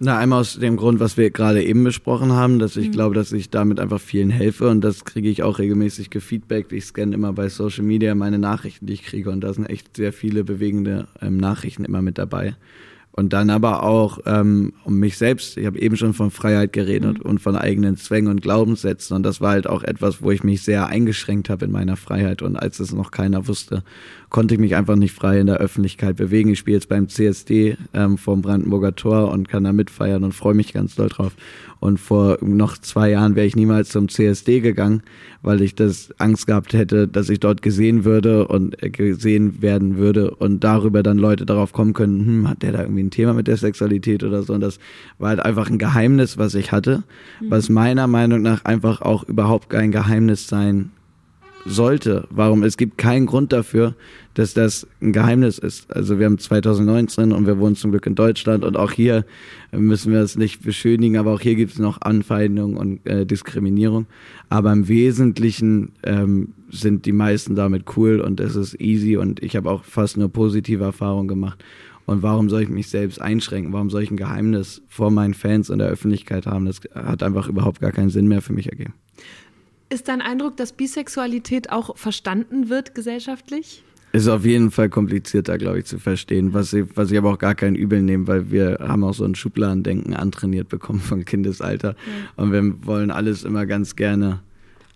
Na, 0.00 0.18
einmal 0.18 0.40
aus 0.40 0.58
dem 0.58 0.76
Grund, 0.76 1.00
was 1.00 1.16
wir 1.16 1.30
gerade 1.30 1.62
eben 1.62 1.84
besprochen 1.84 2.32
haben, 2.32 2.58
dass 2.58 2.76
ich 2.76 2.88
mhm. 2.88 2.92
glaube, 2.92 3.14
dass 3.14 3.32
ich 3.32 3.48
damit 3.48 3.80
einfach 3.80 4.00
vielen 4.00 4.30
helfe 4.30 4.68
und 4.68 4.82
das 4.82 5.04
kriege 5.04 5.28
ich 5.28 5.42
auch 5.42 5.58
regelmäßig 5.58 6.10
gefeedbackt. 6.10 6.72
Ich 6.72 6.86
scanne 6.86 7.14
immer 7.14 7.32
bei 7.32 7.48
Social 7.48 7.84
Media 7.84 8.14
meine 8.14 8.38
Nachrichten, 8.38 8.86
die 8.86 8.94
ich 8.94 9.04
kriege 9.04 9.30
und 9.30 9.40
da 9.40 9.54
sind 9.54 9.66
echt 9.66 9.96
sehr 9.96 10.12
viele 10.12 10.44
bewegende 10.44 11.06
ähm, 11.22 11.38
Nachrichten 11.38 11.84
immer 11.84 12.02
mit 12.02 12.18
dabei. 12.18 12.54
Und 13.16 13.32
dann 13.32 13.48
aber 13.48 13.84
auch 13.84 14.18
ähm, 14.26 14.72
um 14.82 14.98
mich 14.98 15.18
selbst. 15.18 15.56
Ich 15.56 15.66
habe 15.66 15.78
eben 15.78 15.96
schon 15.96 16.14
von 16.14 16.32
Freiheit 16.32 16.72
geredet 16.72 17.22
mhm. 17.22 17.30
und 17.30 17.38
von 17.38 17.54
eigenen 17.54 17.96
Zwängen 17.96 18.28
und 18.28 18.42
Glaubenssätzen. 18.42 19.14
Und 19.14 19.22
das 19.22 19.40
war 19.40 19.52
halt 19.52 19.68
auch 19.68 19.84
etwas, 19.84 20.20
wo 20.20 20.32
ich 20.32 20.42
mich 20.42 20.62
sehr 20.62 20.88
eingeschränkt 20.88 21.48
habe 21.48 21.64
in 21.66 21.70
meiner 21.70 21.96
Freiheit. 21.96 22.42
Und 22.42 22.56
als 22.56 22.80
es 22.80 22.92
noch 22.92 23.12
keiner 23.12 23.46
wusste, 23.46 23.84
konnte 24.30 24.54
ich 24.54 24.60
mich 24.60 24.74
einfach 24.74 24.96
nicht 24.96 25.14
frei 25.14 25.38
in 25.38 25.46
der 25.46 25.58
Öffentlichkeit 25.58 26.16
bewegen. 26.16 26.50
Ich 26.50 26.58
spiele 26.58 26.78
jetzt 26.78 26.88
beim 26.88 27.08
CSD 27.08 27.76
ähm, 27.92 28.18
vom 28.18 28.42
Brandenburger 28.42 28.96
Tor 28.96 29.30
und 29.30 29.48
kann 29.48 29.62
da 29.62 29.72
mitfeiern 29.72 30.24
und 30.24 30.32
freue 30.32 30.54
mich 30.54 30.72
ganz 30.72 30.96
doll 30.96 31.08
drauf. 31.08 31.36
Und 31.84 32.00
vor 32.00 32.38
noch 32.40 32.78
zwei 32.78 33.10
Jahren 33.10 33.36
wäre 33.36 33.46
ich 33.46 33.56
niemals 33.56 33.90
zum 33.90 34.08
CSD 34.08 34.60
gegangen, 34.60 35.02
weil 35.42 35.60
ich 35.60 35.74
das 35.74 36.14
Angst 36.16 36.46
gehabt 36.46 36.72
hätte, 36.72 37.06
dass 37.06 37.28
ich 37.28 37.40
dort 37.40 37.60
gesehen 37.60 38.06
würde 38.06 38.48
und 38.48 38.82
äh, 38.82 38.88
gesehen 38.88 39.60
werden 39.60 39.98
würde 39.98 40.30
und 40.30 40.64
darüber 40.64 41.02
dann 41.02 41.18
Leute 41.18 41.44
darauf 41.44 41.74
kommen 41.74 41.92
können, 41.92 42.24
hm, 42.24 42.48
hat 42.48 42.62
der 42.62 42.72
da 42.72 42.80
irgendwie 42.80 43.02
ein 43.02 43.10
Thema 43.10 43.34
mit 43.34 43.48
der 43.48 43.58
Sexualität 43.58 44.24
oder 44.24 44.42
so. 44.44 44.54
Und 44.54 44.62
das 44.62 44.78
war 45.18 45.28
halt 45.28 45.40
einfach 45.40 45.68
ein 45.68 45.76
Geheimnis, 45.76 46.38
was 46.38 46.54
ich 46.54 46.72
hatte, 46.72 47.02
mhm. 47.42 47.50
was 47.50 47.68
meiner 47.68 48.06
Meinung 48.06 48.40
nach 48.40 48.64
einfach 48.64 49.02
auch 49.02 49.22
überhaupt 49.24 49.68
kein 49.68 49.92
Geheimnis 49.92 50.48
sein 50.48 50.90
sollte. 51.64 52.26
Warum? 52.30 52.62
Es 52.62 52.76
gibt 52.76 52.98
keinen 52.98 53.26
Grund 53.26 53.52
dafür, 53.52 53.94
dass 54.34 54.54
das 54.54 54.86
ein 55.00 55.12
Geheimnis 55.12 55.58
ist. 55.58 55.90
Also 55.94 56.18
wir 56.18 56.26
haben 56.26 56.38
2019 56.38 57.32
und 57.32 57.46
wir 57.46 57.58
wohnen 57.58 57.76
zum 57.76 57.90
Glück 57.90 58.06
in 58.06 58.14
Deutschland 58.14 58.64
und 58.64 58.76
auch 58.76 58.92
hier 58.92 59.24
müssen 59.72 60.12
wir 60.12 60.20
es 60.20 60.36
nicht 60.36 60.62
beschönigen, 60.62 61.16
aber 61.16 61.32
auch 61.32 61.40
hier 61.40 61.54
gibt 61.54 61.72
es 61.72 61.78
noch 61.78 62.00
Anfeindung 62.02 62.76
und 62.76 63.06
äh, 63.06 63.24
Diskriminierung. 63.24 64.06
Aber 64.48 64.72
im 64.72 64.88
Wesentlichen 64.88 65.92
ähm, 66.02 66.54
sind 66.70 67.06
die 67.06 67.12
meisten 67.12 67.54
damit 67.54 67.96
cool 67.96 68.20
und 68.20 68.40
es 68.40 68.56
ist 68.56 68.80
easy 68.80 69.16
und 69.16 69.42
ich 69.42 69.56
habe 69.56 69.70
auch 69.70 69.84
fast 69.84 70.16
nur 70.16 70.28
positive 70.28 70.84
Erfahrungen 70.84 71.28
gemacht. 71.28 71.64
Und 72.06 72.22
warum 72.22 72.50
soll 72.50 72.62
ich 72.62 72.68
mich 72.68 72.88
selbst 72.88 73.20
einschränken? 73.20 73.72
Warum 73.72 73.88
soll 73.88 74.02
ich 74.02 74.10
ein 74.10 74.18
Geheimnis 74.18 74.82
vor 74.88 75.10
meinen 75.10 75.32
Fans 75.32 75.70
und 75.70 75.78
der 75.78 75.88
Öffentlichkeit 75.88 76.46
haben? 76.46 76.66
Das 76.66 76.80
hat 76.94 77.22
einfach 77.22 77.48
überhaupt 77.48 77.80
gar 77.80 77.92
keinen 77.92 78.10
Sinn 78.10 78.28
mehr 78.28 78.42
für 78.42 78.52
mich 78.52 78.68
ergeben. 78.68 78.92
Ist 79.94 80.08
dein 80.08 80.22
Eindruck, 80.22 80.56
dass 80.56 80.72
Bisexualität 80.72 81.70
auch 81.70 81.96
verstanden 81.96 82.68
wird 82.68 82.96
gesellschaftlich? 82.96 83.84
Ist 84.10 84.26
auf 84.26 84.44
jeden 84.44 84.72
Fall 84.72 84.88
komplizierter, 84.88 85.56
glaube 85.56 85.78
ich, 85.78 85.84
zu 85.84 86.00
verstehen, 86.00 86.52
was 86.52 86.72
ich, 86.72 86.86
was 86.96 87.12
ich 87.12 87.18
aber 87.18 87.30
auch 87.30 87.38
gar 87.38 87.54
kein 87.54 87.76
Übel 87.76 88.02
nehme, 88.02 88.26
weil 88.26 88.50
wir 88.50 88.78
haben 88.80 89.04
auch 89.04 89.14
so 89.14 89.24
ein 89.24 89.36
Schubladendenken 89.36 90.12
antrainiert 90.12 90.68
bekommen 90.68 90.98
von 90.98 91.24
Kindesalter. 91.24 91.90
Ja. 91.90 92.42
Und 92.42 92.50
wir 92.50 92.84
wollen 92.84 93.12
alles 93.12 93.44
immer 93.44 93.66
ganz 93.66 93.94
gerne 93.94 94.40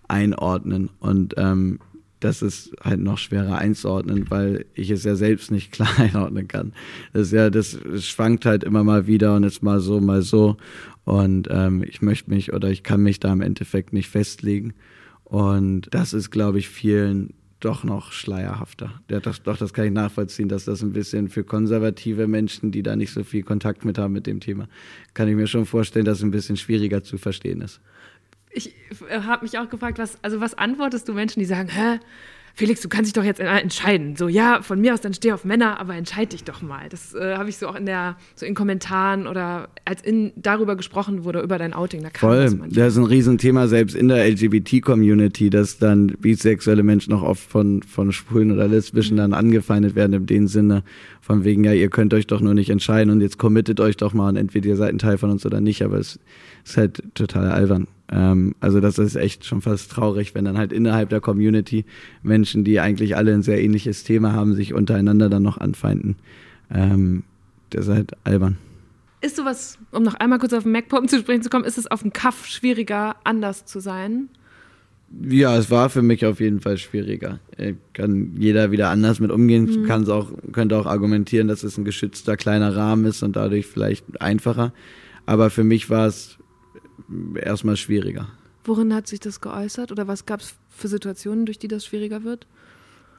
einordnen. 0.08 0.90
Und 0.98 1.34
ähm, 1.36 1.78
das 2.18 2.42
ist 2.42 2.72
halt 2.82 2.98
noch 2.98 3.18
schwerer 3.18 3.58
einzuordnen, 3.58 4.28
weil 4.30 4.64
ich 4.74 4.90
es 4.90 5.04
ja 5.04 5.14
selbst 5.14 5.52
nicht 5.52 5.70
klar 5.70 5.96
einordnen 5.96 6.48
kann. 6.48 6.72
Das 7.12 7.28
ist 7.28 7.32
ja, 7.34 7.50
das, 7.50 7.78
das 7.88 8.04
schwankt 8.04 8.44
halt 8.46 8.64
immer 8.64 8.82
mal 8.82 9.06
wieder 9.06 9.36
und 9.36 9.44
ist 9.44 9.62
mal 9.62 9.78
so, 9.78 10.00
mal 10.00 10.22
so. 10.22 10.56
Und 11.08 11.48
ähm, 11.50 11.82
ich 11.82 12.02
möchte 12.02 12.28
mich 12.28 12.52
oder 12.52 12.68
ich 12.68 12.82
kann 12.82 13.02
mich 13.02 13.18
da 13.18 13.32
im 13.32 13.40
Endeffekt 13.40 13.94
nicht 13.94 14.10
festlegen. 14.10 14.74
Und 15.24 15.88
das 15.90 16.12
ist, 16.12 16.30
glaube 16.30 16.58
ich, 16.58 16.68
vielen 16.68 17.32
doch 17.60 17.82
noch 17.82 18.12
schleierhafter. 18.12 19.00
Ja, 19.10 19.18
doch, 19.18 19.38
doch, 19.38 19.56
das 19.56 19.72
kann 19.72 19.86
ich 19.86 19.92
nachvollziehen, 19.92 20.50
dass 20.50 20.66
das 20.66 20.82
ein 20.82 20.92
bisschen 20.92 21.30
für 21.30 21.44
konservative 21.44 22.26
Menschen, 22.26 22.72
die 22.72 22.82
da 22.82 22.94
nicht 22.94 23.10
so 23.10 23.24
viel 23.24 23.42
Kontakt 23.42 23.86
mit 23.86 23.96
haben 23.96 24.12
mit 24.12 24.26
dem 24.26 24.40
Thema, 24.40 24.68
kann 25.14 25.28
ich 25.28 25.34
mir 25.34 25.46
schon 25.46 25.64
vorstellen, 25.64 26.04
dass 26.04 26.18
es 26.18 26.24
ein 26.24 26.30
bisschen 26.30 26.58
schwieriger 26.58 27.02
zu 27.02 27.16
verstehen 27.16 27.62
ist. 27.62 27.80
ich 28.50 28.74
äh, 29.08 29.20
habe 29.22 29.46
mich 29.46 29.58
auch 29.58 29.70
gefragt, 29.70 29.98
was, 29.98 30.22
also 30.22 30.42
was 30.42 30.52
antwortest 30.58 31.08
du 31.08 31.14
Menschen, 31.14 31.40
die 31.40 31.46
sagen, 31.46 31.70
hä? 31.70 32.00
Felix, 32.54 32.80
du 32.80 32.88
kannst 32.88 33.08
dich 33.08 33.12
doch 33.12 33.24
jetzt 33.24 33.40
entscheiden. 33.40 34.16
So, 34.16 34.28
ja, 34.28 34.62
von 34.62 34.80
mir 34.80 34.94
aus, 34.94 35.00
dann 35.00 35.14
steh 35.14 35.32
auf 35.32 35.44
Männer, 35.44 35.78
aber 35.80 35.94
entscheid 35.94 36.32
dich 36.32 36.44
doch 36.44 36.62
mal. 36.62 36.88
Das 36.88 37.14
äh, 37.14 37.36
habe 37.36 37.48
ich 37.48 37.58
so 37.58 37.68
auch 37.68 37.74
in 37.74 37.86
der, 37.86 38.16
so 38.34 38.46
in 38.46 38.54
Kommentaren 38.54 39.26
oder 39.26 39.68
als 39.84 40.02
in, 40.02 40.32
darüber 40.36 40.76
gesprochen 40.76 41.24
wurde, 41.24 41.40
über 41.40 41.58
dein 41.58 41.72
Outing. 41.72 42.02
Da 42.02 42.10
kam 42.10 42.30
Voll, 42.30 42.44
das, 42.44 42.56
das 42.70 42.92
ist 42.94 42.98
ein 42.98 43.04
Riesenthema, 43.04 43.68
selbst 43.68 43.94
in 43.94 44.08
der 44.08 44.28
LGBT-Community, 44.28 45.50
dass 45.50 45.78
dann 45.78 46.08
bisexuelle 46.08 46.82
Menschen 46.82 47.12
auch 47.12 47.22
oft 47.22 47.48
von, 47.48 47.82
von 47.82 48.12
Schwulen 48.12 48.52
oder 48.52 48.68
Lesbischen 48.68 49.16
mhm. 49.16 49.20
dann 49.20 49.34
angefeindet 49.34 49.94
werden, 49.94 50.12
in 50.12 50.26
dem 50.26 50.46
Sinne, 50.48 50.82
von 51.20 51.44
wegen, 51.44 51.64
ja, 51.64 51.72
ihr 51.72 51.90
könnt 51.90 52.14
euch 52.14 52.26
doch 52.26 52.40
nur 52.40 52.54
nicht 52.54 52.70
entscheiden 52.70 53.10
und 53.12 53.20
jetzt 53.20 53.38
committet 53.38 53.80
euch 53.80 53.96
doch 53.96 54.14
mal 54.14 54.30
und 54.30 54.36
entweder 54.36 54.68
ihr 54.68 54.76
seid 54.76 54.94
ein 54.94 54.98
Teil 54.98 55.18
von 55.18 55.30
uns 55.30 55.44
oder 55.44 55.60
nicht, 55.60 55.82
aber 55.82 55.98
es 55.98 56.18
ist 56.64 56.76
halt 56.76 57.02
total 57.14 57.50
albern. 57.50 57.86
Ähm, 58.10 58.54
also 58.60 58.80
das 58.80 58.98
ist 58.98 59.16
echt 59.16 59.44
schon 59.44 59.60
fast 59.60 59.90
traurig, 59.90 60.34
wenn 60.34 60.44
dann 60.44 60.58
halt 60.58 60.72
innerhalb 60.72 61.10
der 61.10 61.20
Community 61.20 61.84
Menschen, 62.22 62.64
die 62.64 62.80
eigentlich 62.80 63.16
alle 63.16 63.34
ein 63.34 63.42
sehr 63.42 63.62
ähnliches 63.62 64.04
Thema 64.04 64.32
haben, 64.32 64.54
sich 64.54 64.74
untereinander 64.74 65.28
dann 65.28 65.42
noch 65.42 65.58
anfeinden. 65.58 66.16
Ähm, 66.70 67.24
das 67.70 67.86
ist 67.86 67.94
halt 67.94 68.12
albern. 68.24 68.56
Ist 69.20 69.36
sowas, 69.36 69.78
um 69.90 70.04
noch 70.04 70.14
einmal 70.14 70.38
kurz 70.38 70.52
auf 70.52 70.62
den 70.62 70.72
MacPom 70.72 71.08
zu 71.08 71.18
sprechen 71.18 71.42
zu 71.42 71.50
kommen, 71.50 71.64
ist 71.64 71.76
es 71.76 71.90
auf 71.90 72.02
dem 72.02 72.12
Kaff 72.12 72.46
schwieriger, 72.46 73.16
anders 73.24 73.66
zu 73.66 73.80
sein? 73.80 74.28
Ja, 75.28 75.56
es 75.56 75.70
war 75.70 75.88
für 75.88 76.02
mich 76.02 76.24
auf 76.26 76.38
jeden 76.38 76.60
Fall 76.60 76.76
schwieriger. 76.76 77.40
Kann 77.94 78.36
jeder 78.38 78.70
wieder 78.70 78.90
anders 78.90 79.20
mit 79.20 79.30
umgehen. 79.30 79.64
Mhm. 79.64 79.86
Kann's 79.86 80.08
auch, 80.08 80.30
könnte 80.52 80.76
auch 80.76 80.86
argumentieren, 80.86 81.48
dass 81.48 81.62
es 81.62 81.78
ein 81.78 81.84
geschützter 81.84 82.36
kleiner 82.36 82.76
Rahmen 82.76 83.06
ist 83.06 83.22
und 83.22 83.34
dadurch 83.34 83.66
vielleicht 83.66 84.20
einfacher. 84.20 84.72
Aber 85.24 85.50
für 85.50 85.64
mich 85.64 85.88
war 85.88 86.06
es 86.06 86.38
erstmal 87.34 87.76
schwieriger. 87.76 88.28
Worin 88.64 88.94
hat 88.94 89.06
sich 89.06 89.20
das 89.20 89.40
geäußert 89.40 89.92
oder 89.92 90.08
was 90.08 90.26
gab 90.26 90.40
es 90.40 90.54
für 90.68 90.88
Situationen, 90.88 91.46
durch 91.46 91.58
die 91.58 91.68
das 91.68 91.86
schwieriger 91.86 92.24
wird? 92.24 92.46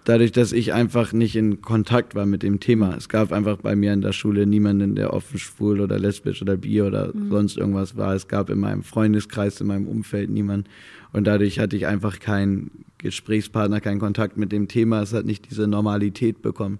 Dadurch, 0.05 0.31
dass 0.31 0.53
ich 0.53 0.73
einfach 0.73 1.13
nicht 1.13 1.35
in 1.35 1.61
Kontakt 1.61 2.15
war 2.15 2.25
mit 2.25 2.41
dem 2.41 2.59
Thema. 2.59 2.95
Es 2.95 3.09
gab 3.09 3.31
einfach 3.31 3.57
bei 3.57 3.75
mir 3.75 3.93
in 3.93 4.01
der 4.01 4.13
Schule 4.13 4.47
niemanden, 4.47 4.95
der 4.95 5.13
offen 5.13 5.37
schwul 5.37 5.81
oder 5.81 5.99
lesbisch 5.99 6.41
oder 6.41 6.57
bi 6.57 6.81
oder 6.81 7.13
mhm. 7.13 7.29
sonst 7.29 7.57
irgendwas 7.57 7.95
war. 7.95 8.15
Es 8.15 8.27
gab 8.27 8.49
in 8.49 8.59
meinem 8.59 8.81
Freundeskreis, 8.81 9.61
in 9.61 9.67
meinem 9.67 9.87
Umfeld 9.87 10.29
niemanden. 10.29 10.67
Und 11.11 11.27
dadurch 11.27 11.59
hatte 11.59 11.75
ich 11.75 11.85
einfach 11.85 12.19
keinen 12.19 12.85
Gesprächspartner, 12.97 13.81
keinen 13.81 13.99
Kontakt 13.99 14.37
mit 14.37 14.51
dem 14.51 14.67
Thema. 14.67 15.01
Es 15.01 15.13
hat 15.13 15.25
nicht 15.25 15.49
diese 15.49 15.67
Normalität 15.67 16.41
bekommen, 16.41 16.79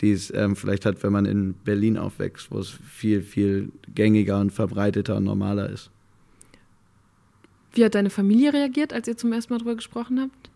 die 0.00 0.12
es 0.12 0.32
ähm, 0.34 0.56
vielleicht 0.56 0.86
hat, 0.86 1.02
wenn 1.02 1.12
man 1.12 1.26
in 1.26 1.54
Berlin 1.64 1.98
aufwächst, 1.98 2.50
wo 2.50 2.58
es 2.58 2.70
viel, 2.70 3.22
viel 3.22 3.70
gängiger 3.94 4.40
und 4.40 4.50
verbreiteter 4.50 5.16
und 5.16 5.24
normaler 5.24 5.68
ist. 5.68 5.90
Wie 7.74 7.84
hat 7.84 7.94
deine 7.94 8.10
Familie 8.10 8.52
reagiert, 8.52 8.92
als 8.92 9.08
ihr 9.08 9.16
zum 9.16 9.32
ersten 9.32 9.52
Mal 9.52 9.58
darüber 9.58 9.76
gesprochen 9.76 10.20
habt? 10.20 10.50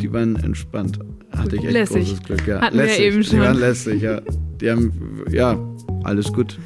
Die 0.00 0.12
waren 0.12 0.36
entspannt. 0.36 0.98
Hatte 1.32 1.56
ich 1.56 1.64
echt 1.64 1.72
lässig. 1.72 2.08
großes 2.08 2.22
Glück. 2.22 2.46
Ja. 2.46 2.60
Hatten 2.62 2.76
lässig. 2.76 2.98
wir 2.98 3.06
eben 3.06 3.24
schon. 3.24 3.36
Die 3.36 3.44
waren 3.44 3.58
lässig, 3.58 4.02
ja. 4.02 4.20
Die 4.60 4.70
haben, 4.70 5.24
ja, 5.30 5.58
alles 6.04 6.32
gut. 6.32 6.58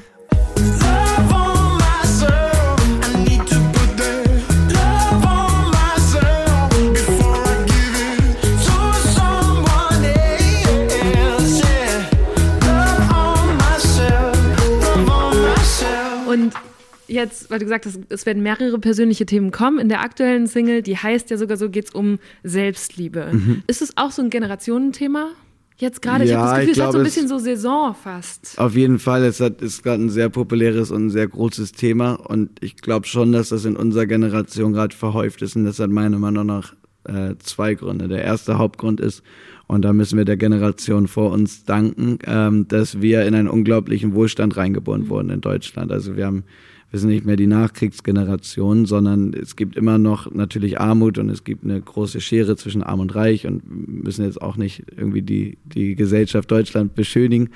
Jetzt, 17.09 17.51
weil 17.51 17.59
du 17.59 17.65
gesagt 17.65 17.87
hast, 17.87 17.99
es 18.09 18.27
werden 18.27 18.43
mehrere 18.43 18.79
persönliche 18.79 19.27
Themen 19.27 19.51
kommen 19.51 19.79
in 19.79 19.89
der 19.89 20.01
aktuellen 20.03 20.47
Single, 20.47 20.83
die 20.83 20.97
heißt 20.97 21.31
ja 21.31 21.37
sogar 21.37 21.57
so, 21.57 21.69
geht 21.71 21.87
es 21.87 21.91
um 21.91 22.19
Selbstliebe. 22.45 23.31
Mhm. 23.33 23.63
Ist 23.67 23.83
es 23.83 23.97
auch 23.97 24.11
so 24.11 24.23
ein 24.23 24.31
Generationenthema? 24.31 25.31
Jetzt 25.77 26.03
gerade, 26.03 26.25
ja, 26.25 26.31
ich 26.31 26.37
habe 26.37 26.49
das 26.49 26.59
Gefühl, 26.59 26.73
es 26.73 26.87
hat 26.87 26.93
so 26.93 26.99
ein 26.99 27.05
bisschen 27.05 27.29
so 27.29 27.39
Saison 27.39 27.95
fast. 27.95 28.59
Auf 28.59 28.75
jeden 28.75 28.99
Fall, 28.99 29.23
es 29.25 29.41
hat, 29.41 29.63
ist 29.63 29.85
gerade 29.85 30.03
ein 30.03 30.11
sehr 30.11 30.29
populäres 30.29 30.91
und 30.91 31.07
ein 31.07 31.11
sehr 31.11 31.29
großes 31.29 31.73
Thema 31.73 32.15
und 32.15 32.51
ich 32.63 32.77
glaube 32.77 33.07
schon, 33.07 33.31
dass 33.33 33.51
das 33.51 33.65
in 33.65 33.77
unserer 33.77 34.07
Generation 34.07 34.73
gerade 34.73 34.95
verhäuft 34.95 35.41
ist 35.43 35.55
und 35.55 35.65
das 35.65 35.79
hat 35.79 35.91
meiner 35.91 36.19
Meinung 36.19 36.47
nach 36.47 36.75
äh, 37.05 37.37
zwei 37.39 37.75
Gründe. 37.75 38.09
Der 38.09 38.23
erste 38.23 38.59
Hauptgrund 38.59 39.01
ist, 39.01 39.23
und 39.69 39.83
da 39.83 39.93
müssen 39.93 40.17
wir 40.17 40.25
der 40.25 40.37
Generation 40.37 41.07
vor 41.07 41.31
uns 41.31 41.65
danken, 41.65 42.19
ähm, 42.27 42.67
dass 42.69 43.01
wir 43.01 43.25
in 43.27 43.35
einen 43.35 43.49
unglaublichen 43.49 44.15
Wohlstand 44.15 44.57
reingeboren 44.57 45.03
mhm. 45.03 45.09
wurden 45.11 45.31
in 45.31 45.41
Deutschland. 45.41 45.93
Also 45.93 46.17
wir 46.17 46.27
haben 46.27 46.45
wir 46.91 46.99
sind 46.99 47.11
nicht 47.11 47.27
mehr 47.27 47.37
die 47.37 47.47
Nachkriegsgeneration, 47.47 48.87
sondern 48.87 49.35
es 49.35 49.57
gibt 49.57 49.77
immer 49.77 49.99
noch 49.99 50.33
natürlich 50.33 50.81
Armut 50.81 51.19
und 51.19 51.29
es 51.29 51.45
gibt 51.45 51.65
eine 51.65 51.81
große 51.81 52.21
Schere 52.21 52.57
zwischen 52.57 52.83
Arm 52.83 53.01
und 53.01 53.15
Reich 53.15 53.47
und 53.47 53.63
müssen 54.03 54.25
jetzt 54.25 54.41
auch 54.41 54.57
nicht 54.57 54.85
irgendwie 54.97 55.21
die, 55.21 55.59
die 55.65 55.97
Gesellschaft 55.97 56.51
Deutschland 56.51 56.95
beschönigen. 56.95 57.51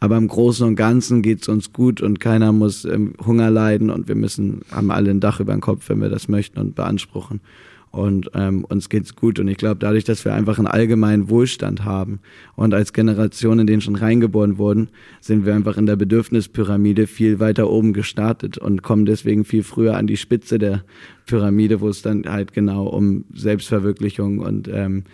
Aber 0.00 0.16
im 0.16 0.26
Großen 0.26 0.66
und 0.66 0.76
Ganzen 0.76 1.20
geht 1.20 1.42
es 1.42 1.48
uns 1.48 1.72
gut 1.74 2.00
und 2.00 2.18
keiner 2.18 2.52
muss 2.52 2.86
ähm, 2.86 3.12
Hunger 3.24 3.50
leiden 3.50 3.90
und 3.90 4.08
wir 4.08 4.14
müssen, 4.14 4.62
haben 4.70 4.90
alle 4.90 5.10
ein 5.10 5.20
Dach 5.20 5.40
über 5.40 5.52
den 5.52 5.60
Kopf, 5.60 5.88
wenn 5.90 6.00
wir 6.00 6.08
das 6.08 6.28
möchten 6.28 6.58
und 6.58 6.74
beanspruchen 6.74 7.40
und 7.90 8.30
ähm, 8.34 8.64
uns 8.64 8.88
geht's 8.88 9.16
gut. 9.16 9.38
Und 9.38 9.48
ich 9.48 9.56
glaube, 9.56 9.76
dadurch, 9.80 10.04
dass 10.04 10.24
wir 10.24 10.34
einfach 10.34 10.58
einen 10.58 10.66
allgemeinen 10.66 11.30
Wohlstand 11.30 11.84
haben 11.84 12.20
und 12.56 12.74
als 12.74 12.92
Generation, 12.92 13.58
in 13.58 13.66
denen 13.66 13.80
schon 13.80 13.96
reingeboren 13.96 14.58
wurden, 14.58 14.88
sind 15.20 15.46
wir 15.46 15.54
einfach 15.54 15.76
in 15.76 15.86
der 15.86 15.96
Bedürfnispyramide 15.96 17.06
viel 17.06 17.40
weiter 17.40 17.70
oben 17.70 17.92
gestartet 17.92 18.58
und 18.58 18.82
kommen 18.82 19.06
deswegen 19.06 19.44
viel 19.44 19.62
früher 19.62 19.96
an 19.96 20.06
die 20.06 20.16
Spitze 20.16 20.58
der 20.58 20.84
Pyramide, 21.26 21.80
wo 21.80 21.88
es 21.88 22.02
dann 22.02 22.24
halt 22.26 22.52
genau 22.52 22.86
um 22.86 23.24
Selbstverwirklichung 23.34 24.38
und 24.38 24.68
ähm, 24.68 25.04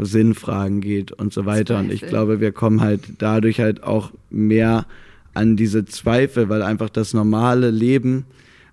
Sinnfragen 0.00 0.80
geht 0.80 1.12
und 1.12 1.32
so 1.32 1.46
weiter. 1.46 1.78
Und 1.78 1.92
ich 1.92 2.02
glaube, 2.02 2.40
wir 2.40 2.52
kommen 2.52 2.80
halt 2.80 3.00
dadurch 3.18 3.60
halt 3.60 3.82
auch 3.82 4.12
mehr 4.30 4.86
an 5.34 5.56
diese 5.56 5.84
Zweifel, 5.84 6.48
weil 6.48 6.62
einfach 6.62 6.88
das 6.90 7.14
normale 7.14 7.70
Leben 7.70 8.24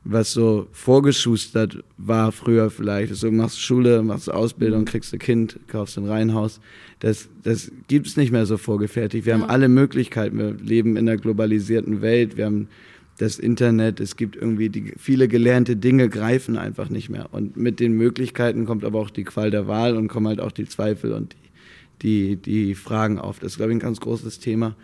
was 0.06 0.34
so 0.34 0.68
vorgeschustert 0.72 1.84
war 1.98 2.32
früher 2.32 2.70
vielleicht. 2.70 3.16
So 3.16 3.32
machst 3.32 3.62
Schule, 3.62 4.04
machst 4.04 4.32
Ausbildung, 4.32 4.86
kriegst 4.86 5.14
ein 5.14 5.20
Kind, 5.20 5.60
kaufst 5.68 5.98
ein 5.98 6.06
Reihenhaus. 6.06 6.60
Das, 7.00 7.30
das 7.44 7.72
gibt's 7.88 8.18
nicht 8.18 8.32
mehr 8.32 8.46
so 8.46 8.58
vorgefertigt. 8.58 9.26
Wir 9.26 9.36
ja. 9.36 9.40
haben 9.40 9.50
alle 9.50 9.70
Möglichkeiten. 9.70 10.38
Wir 10.38 10.52
leben 10.52 10.98
in 10.98 11.08
einer 11.08 11.18
globalisierten 11.18 12.02
Welt. 12.02 12.36
Wir 12.36 12.46
haben 12.46 12.68
das 13.18 13.40
Internet. 13.40 14.02
Es 14.02 14.18
gibt 14.18 14.36
irgendwie 14.36 14.70
die, 14.70 14.94
viele 14.98 15.30
gelernte 15.30 15.78
Dinge 15.78 16.10
greifen 16.10 16.58
einfach 16.58 16.90
nicht 16.90 17.10
mehr. 17.10 17.30
Und 17.32 17.56
mit 17.56 17.80
den 17.80 17.94
Möglichkeiten 17.94 18.66
kommt 18.66 18.84
aber 18.84 19.00
auch 19.00 19.10
die 19.10 19.24
Qual 19.24 19.52
der 19.52 19.68
Wahl 19.68 19.96
und 19.96 20.10
kommen 20.10 20.28
halt 20.28 20.42
auch 20.42 20.52
die 20.52 20.68
Zweifel 20.68 21.14
und 21.14 21.36
die, 22.02 22.36
die, 22.36 22.36
die 22.36 22.76
Fragen 22.76 23.20
auf. 23.20 23.40
Das 23.40 23.54
ist, 23.54 23.58
glaube 23.58 23.72
ich, 23.72 23.78
ein 23.78 23.80
ganz 23.80 24.02
großes 24.02 24.40
Thema. 24.40 24.76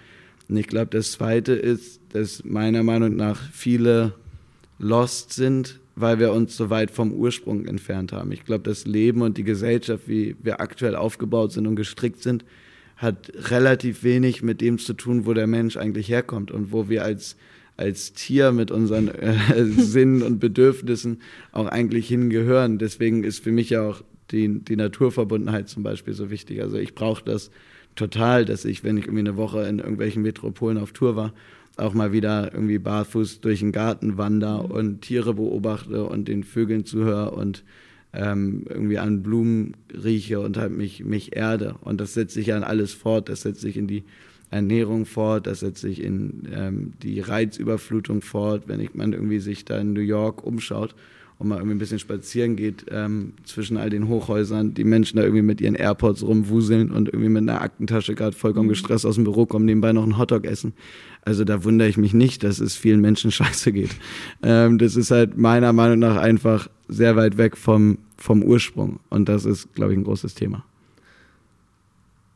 Und 0.48 0.56
ich 0.56 0.68
glaube, 0.68 0.88
das 0.92 1.12
Zweite 1.12 1.54
ist, 1.54 2.00
dass 2.14 2.44
meiner 2.46 2.84
Meinung 2.84 3.18
nach 3.18 3.40
viele 3.52 4.14
lost 4.80 5.34
sind, 5.34 5.80
weil 5.96 6.20
wir 6.20 6.32
uns 6.32 6.56
so 6.56 6.70
weit 6.70 6.92
vom 6.92 7.12
Ursprung 7.12 7.66
entfernt 7.66 8.14
haben. 8.14 8.32
Ich 8.32 8.46
glaube, 8.46 8.64
das 8.64 8.86
Leben 8.86 9.22
und 9.22 9.38
die 9.38 9.44
Gesellschaft, 9.44 10.08
wie 10.08 10.36
wir 10.42 10.62
aktuell 10.62 10.96
aufgebaut 10.96 11.52
sind 11.52 11.68
und 11.68 11.76
gestrickt 11.76 12.24
sind, 12.24 12.46
hat 12.96 13.32
relativ 13.50 14.04
wenig 14.04 14.42
mit 14.42 14.62
dem 14.62 14.78
zu 14.78 14.94
tun, 14.94 15.26
wo 15.26 15.34
der 15.34 15.48
Mensch 15.48 15.78
eigentlich 15.78 16.10
herkommt 16.10 16.52
und 16.52 16.72
wo 16.72 16.90
wir 16.90 17.04
als 17.04 17.36
als 17.80 18.12
Tier 18.12 18.52
mit 18.52 18.72
unseren 18.72 19.08
äh, 19.08 19.64
Sinnen 19.64 20.22
und 20.22 20.40
Bedürfnissen 20.40 21.22
auch 21.54 21.68
eigentlich 21.68 22.10
hingehören. 22.10 22.78
Deswegen 22.78 23.24
ist 23.24 23.42
für 23.42 23.54
mich 23.54 23.70
ja 23.70 23.88
auch 23.88 24.04
die, 24.32 24.60
die 24.60 24.76
Naturverbundenheit 24.76 25.70
zum 25.70 25.84
Beispiel 25.84 26.14
so 26.14 26.30
wichtig. 26.30 26.62
Also 26.62 26.78
ich 26.78 26.94
brauche 26.94 27.24
das 27.24 27.52
total, 28.00 28.46
dass 28.46 28.66
ich, 28.66 28.84
wenn 28.84 28.98
ich 28.98 29.06
irgendwie 29.06 29.20
eine 29.20 29.38
Woche 29.38 29.68
in 29.68 29.80
irgendwelchen 29.80 30.24
Metropolen 30.24 30.78
auf 30.78 30.92
Tour 30.92 31.16
war 31.16 31.34
auch 31.80 31.94
mal 31.94 32.12
wieder 32.12 32.54
irgendwie 32.54 32.78
barfuß 32.78 33.42
durch 33.42 33.60
den 33.60 33.72
Garten 33.72 34.18
wandere 34.18 34.66
mhm. 34.66 34.72
und 34.72 35.02
Tiere 35.02 35.34
beobachte 35.34 36.06
und 36.06 36.28
den 36.28 36.44
Vögeln 36.44 36.86
zuhöre 36.86 37.32
und 37.32 37.64
ähm, 38.12 38.66
irgendwie 38.68 38.98
an 38.98 39.22
Blumen 39.22 39.76
rieche 39.92 40.40
und 40.40 40.58
halt 40.58 40.72
mich, 40.72 41.04
mich 41.04 41.36
erde. 41.36 41.76
Und 41.82 42.02
das 42.02 42.14
setzt 42.14 42.34
sich 42.34 42.54
an 42.54 42.64
alles 42.64 42.92
fort. 42.94 43.30
Das 43.30 43.42
setzt 43.42 43.62
sich 43.62 43.78
in 43.78 43.88
die 43.88 44.04
Ernährung 44.52 45.06
fort, 45.06 45.46
das 45.46 45.60
setzt 45.60 45.82
sich 45.82 46.02
in 46.02 46.48
ähm, 46.52 46.94
die 47.04 47.20
Reizüberflutung 47.20 48.24
fort, 48.24 48.64
wenn 48.66 48.80
ich, 48.80 48.96
man 48.96 49.14
irgendwie 49.14 49.38
sich 49.38 49.64
da 49.64 49.78
in 49.78 49.94
New 49.94 50.02
York 50.02 50.44
umschaut 50.44 50.96
und 51.40 51.48
mal 51.48 51.56
irgendwie 51.56 51.76
ein 51.76 51.80
bisschen 51.80 52.00
spazieren 52.00 52.58
geht 52.58 52.86
ähm, 52.92 53.34
zwischen 53.46 53.78
all 53.78 53.90
den 53.90 54.10
Hochhäusern, 54.10 54.74
die 54.74 54.84
Menschen 54.84 55.16
da 55.16 55.24
irgendwie 55.24 55.42
mit 55.42 55.62
ihren 55.62 55.74
AirPods 55.74 56.22
rumwuseln 56.22 56.92
und 56.92 57.08
irgendwie 57.08 57.30
mit 57.30 57.44
einer 57.44 57.62
Aktentasche 57.62 58.14
gerade 58.14 58.36
vollkommen 58.36 58.68
mhm. 58.68 58.72
gestresst 58.72 59.06
aus 59.06 59.16
dem 59.16 59.24
Büro 59.24 59.46
kommen, 59.46 59.64
nebenbei 59.64 59.94
noch 59.94 60.04
einen 60.04 60.18
Hotdog 60.18 60.46
essen. 60.46 60.74
Also 61.24 61.46
da 61.46 61.64
wundere 61.64 61.88
ich 61.88 61.96
mich 61.96 62.14
nicht, 62.14 62.44
dass 62.44 62.60
es 62.60 62.76
vielen 62.76 63.00
Menschen 63.00 63.32
scheiße 63.32 63.72
geht. 63.72 63.92
Ähm, 64.44 64.78
das 64.78 64.98
ist 64.98 65.12
halt 65.12 65.38
meiner 65.38 65.72
Meinung 65.72 66.00
nach 66.00 66.18
einfach 66.18 66.70
sehr 66.90 67.16
weit 67.16 67.38
weg 67.38 67.56
vom, 67.56 68.00
vom 68.18 68.44
Ursprung. 68.44 69.00
Und 69.10 69.30
das 69.30 69.46
ist, 69.46 69.74
glaube 69.74 69.94
ich, 69.94 69.98
ein 69.98 70.04
großes 70.04 70.36
Thema. 70.36 70.66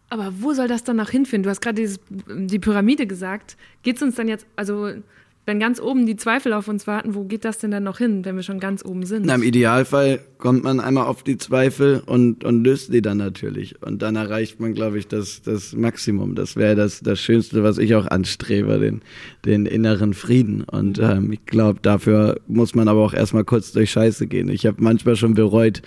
Aber 0.09 0.31
wo 0.39 0.53
soll 0.53 0.69
das 0.69 0.85
dann 0.85 0.95
nach 0.95 1.09
hinführen? 1.09 1.43
Du 1.43 1.49
hast 1.49 1.59
gerade 1.59 1.89
die 2.29 2.59
Pyramide 2.59 3.05
gesagt. 3.05 3.57
Geht 3.81 3.97
es 3.97 4.01
uns 4.01 4.15
dann 4.15 4.29
jetzt, 4.29 4.45
also 4.55 4.91
wenn 5.45 5.59
ganz 5.59 5.81
oben 5.81 6.05
die 6.05 6.15
Zweifel 6.15 6.53
auf 6.53 6.67
uns 6.69 6.87
warten, 6.87 7.15
wo 7.15 7.25
geht 7.25 7.43
das 7.43 7.57
denn 7.57 7.71
dann 7.71 7.83
noch 7.83 7.97
hin, 7.97 8.23
wenn 8.23 8.35
wir 8.35 8.43
schon 8.43 8.59
ganz 8.59 8.83
oben 8.85 9.05
sind? 9.05 9.25
Na, 9.25 9.35
Im 9.35 9.43
Idealfall 9.43 10.19
kommt 10.37 10.63
man 10.63 10.79
einmal 10.79 11.05
auf 11.05 11.23
die 11.23 11.37
Zweifel 11.37 12.01
und, 12.05 12.45
und 12.45 12.63
löst 12.63 12.93
die 12.93 13.01
dann 13.01 13.17
natürlich. 13.17 13.81
Und 13.81 14.01
dann 14.01 14.15
erreicht 14.15 14.61
man, 14.61 14.73
glaube 14.73 14.99
ich, 14.99 15.07
das, 15.07 15.41
das 15.41 15.73
Maximum. 15.73 16.35
Das 16.35 16.55
wäre 16.55 16.75
das, 16.75 17.01
das 17.01 17.19
Schönste, 17.19 17.63
was 17.63 17.77
ich 17.77 17.93
auch 17.95 18.07
anstrebe, 18.07 18.79
den, 18.79 19.01
den 19.43 19.65
inneren 19.65 20.13
Frieden. 20.13 20.63
Und 20.63 20.99
ähm, 20.99 21.33
ich 21.33 21.45
glaube, 21.45 21.79
dafür 21.81 22.39
muss 22.47 22.73
man 22.73 22.87
aber 22.87 23.01
auch 23.01 23.13
erstmal 23.13 23.43
kurz 23.43 23.73
durch 23.73 23.91
Scheiße 23.91 24.27
gehen. 24.27 24.47
Ich 24.47 24.65
habe 24.65 24.77
manchmal 24.81 25.17
schon 25.17 25.33
bereut 25.33 25.81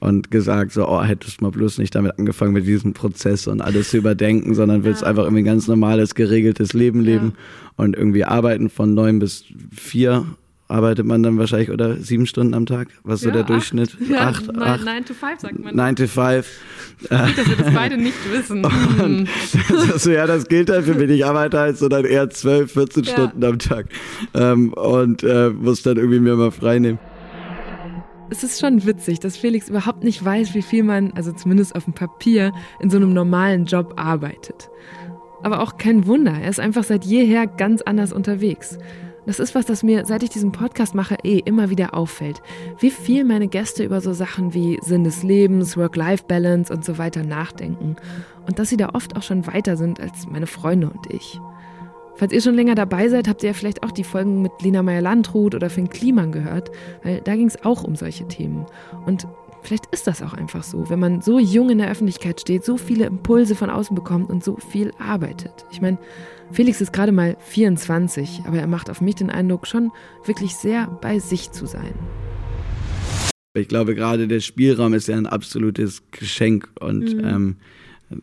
und 0.00 0.30
gesagt, 0.30 0.72
so, 0.72 0.88
oh, 0.88 1.02
hättest 1.02 1.40
mal 1.40 1.50
bloß 1.50 1.78
nicht 1.78 1.94
damit 1.94 2.18
angefangen 2.18 2.52
mit 2.52 2.66
diesem 2.66 2.94
Prozess 2.94 3.46
und 3.46 3.60
alles 3.60 3.90
zu 3.90 3.98
überdenken, 3.98 4.54
sondern 4.54 4.82
willst 4.82 5.02
ja. 5.02 5.08
einfach 5.08 5.24
irgendwie 5.24 5.42
ein 5.42 5.46
ganz 5.46 5.68
normales, 5.68 6.14
geregeltes 6.14 6.72
Leben 6.72 7.00
leben. 7.00 7.34
Ja 7.36 7.70
und 7.80 7.96
irgendwie 7.96 8.24
arbeiten 8.24 8.68
von 8.68 8.92
neun 8.92 9.18
bis 9.18 9.44
vier 9.74 10.26
arbeitet 10.68 11.04
man 11.04 11.22
dann 11.22 11.36
wahrscheinlich 11.38 11.70
oder 11.70 11.96
sieben 11.96 12.26
Stunden 12.26 12.54
am 12.54 12.66
Tag? 12.66 12.88
Was 13.02 13.22
ja, 13.22 13.28
so 13.28 13.32
der 13.32 13.42
acht. 13.42 13.50
Durchschnitt? 13.50 13.96
Ja, 14.08 14.28
acht, 14.28 14.46
neun, 14.46 14.62
acht. 14.62 14.84
Nine 14.84 15.04
to 15.04 15.14
five 15.14 15.40
sagt 15.40 15.58
man. 15.58 15.74
Nine 15.74 15.94
to 15.96 16.06
five. 16.06 16.46
Gut, 17.00 17.10
dass 17.10 17.48
wir 17.48 17.56
das 17.56 17.74
beide 17.74 17.96
nicht 17.96 18.18
wissen. 18.30 18.64
Und 19.02 19.28
das, 19.90 20.04
ja, 20.04 20.26
das 20.26 20.46
gilt 20.46 20.70
halt 20.70 20.84
für 20.84 20.94
mich. 20.94 21.10
Ich 21.10 21.24
arbeite 21.24 21.58
halt 21.58 21.78
so 21.78 21.88
dann 21.88 22.04
eher 22.04 22.30
zwölf, 22.30 22.72
14 22.72 23.02
ja. 23.02 23.12
Stunden 23.12 23.42
am 23.42 23.58
Tag 23.58 23.86
ähm, 24.34 24.72
und 24.74 25.24
äh, 25.24 25.50
muss 25.50 25.82
dann 25.82 25.96
irgendwie 25.96 26.20
mir 26.20 26.36
mal 26.36 26.52
frei 26.52 26.78
nehmen. 26.78 26.98
Es 28.32 28.44
ist 28.44 28.60
schon 28.60 28.86
witzig, 28.86 29.18
dass 29.18 29.36
Felix 29.36 29.68
überhaupt 29.68 30.04
nicht 30.04 30.24
weiß, 30.24 30.54
wie 30.54 30.62
viel 30.62 30.84
man, 30.84 31.12
also 31.14 31.32
zumindest 31.32 31.74
auf 31.74 31.84
dem 31.84 31.94
Papier, 31.94 32.52
in 32.78 32.88
so 32.88 32.96
einem 32.96 33.12
normalen 33.12 33.64
Job 33.64 33.94
arbeitet. 33.96 34.70
Aber 35.42 35.60
auch 35.60 35.78
kein 35.78 36.06
Wunder, 36.06 36.32
er 36.32 36.48
ist 36.48 36.60
einfach 36.60 36.84
seit 36.84 37.04
jeher 37.04 37.48
ganz 37.48 37.82
anders 37.82 38.12
unterwegs. 38.12 38.78
Das 39.26 39.40
ist 39.40 39.54
was, 39.54 39.66
das 39.66 39.82
mir, 39.82 40.06
seit 40.06 40.22
ich 40.22 40.30
diesen 40.30 40.52
Podcast 40.52 40.94
mache, 40.94 41.16
eh 41.24 41.38
immer 41.38 41.70
wieder 41.70 41.92
auffällt. 41.94 42.40
Wie 42.78 42.90
viel 42.90 43.24
meine 43.24 43.48
Gäste 43.48 43.84
über 43.84 44.00
so 44.00 44.12
Sachen 44.12 44.54
wie 44.54 44.78
Sinn 44.80 45.02
des 45.02 45.22
Lebens, 45.24 45.76
Work-Life-Balance 45.76 46.72
und 46.72 46.84
so 46.84 46.98
weiter 46.98 47.24
nachdenken. 47.24 47.96
Und 48.46 48.58
dass 48.58 48.70
sie 48.70 48.76
da 48.76 48.90
oft 48.94 49.16
auch 49.16 49.22
schon 49.22 49.46
weiter 49.48 49.76
sind 49.76 50.00
als 50.00 50.26
meine 50.26 50.46
Freunde 50.46 50.88
und 50.88 51.12
ich. 51.12 51.40
Falls 52.16 52.32
ihr 52.32 52.40
schon 52.40 52.54
länger 52.54 52.74
dabei 52.74 53.08
seid, 53.08 53.28
habt 53.28 53.42
ihr 53.42 53.50
ja 53.50 53.54
vielleicht 53.54 53.82
auch 53.82 53.92
die 53.92 54.04
Folgen 54.04 54.42
mit 54.42 54.52
Lina 54.62 54.82
Meyer-Landrut 54.82 55.54
oder 55.54 55.70
Finn 55.70 55.88
Kliman 55.88 56.32
gehört, 56.32 56.70
weil 57.02 57.20
da 57.22 57.34
ging 57.34 57.46
es 57.46 57.64
auch 57.64 57.84
um 57.84 57.96
solche 57.96 58.28
Themen. 58.28 58.66
Und 59.06 59.26
Vielleicht 59.62 59.86
ist 59.92 60.06
das 60.06 60.22
auch 60.22 60.32
einfach 60.32 60.62
so, 60.62 60.88
wenn 60.88 60.98
man 60.98 61.20
so 61.20 61.38
jung 61.38 61.70
in 61.70 61.78
der 61.78 61.90
Öffentlichkeit 61.90 62.40
steht, 62.40 62.64
so 62.64 62.76
viele 62.76 63.06
Impulse 63.06 63.54
von 63.54 63.70
außen 63.70 63.94
bekommt 63.94 64.30
und 64.30 64.42
so 64.42 64.56
viel 64.56 64.92
arbeitet. 64.98 65.66
Ich 65.70 65.80
meine, 65.80 65.98
Felix 66.50 66.80
ist 66.80 66.92
gerade 66.92 67.12
mal 67.12 67.36
24, 67.40 68.42
aber 68.46 68.58
er 68.58 68.66
macht 68.66 68.90
auf 68.90 69.00
mich 69.00 69.16
den 69.16 69.30
Eindruck, 69.30 69.66
schon 69.66 69.92
wirklich 70.24 70.54
sehr 70.56 70.86
bei 71.02 71.18
sich 71.18 71.52
zu 71.52 71.66
sein. 71.66 71.92
Ich 73.54 73.68
glaube, 73.68 73.94
gerade 73.94 74.28
der 74.28 74.40
Spielraum 74.40 74.94
ist 74.94 75.08
ja 75.08 75.16
ein 75.16 75.26
absolutes 75.26 76.02
Geschenk 76.10 76.68
und 76.80 77.16
mhm. 77.16 77.24
ähm, 77.24 77.56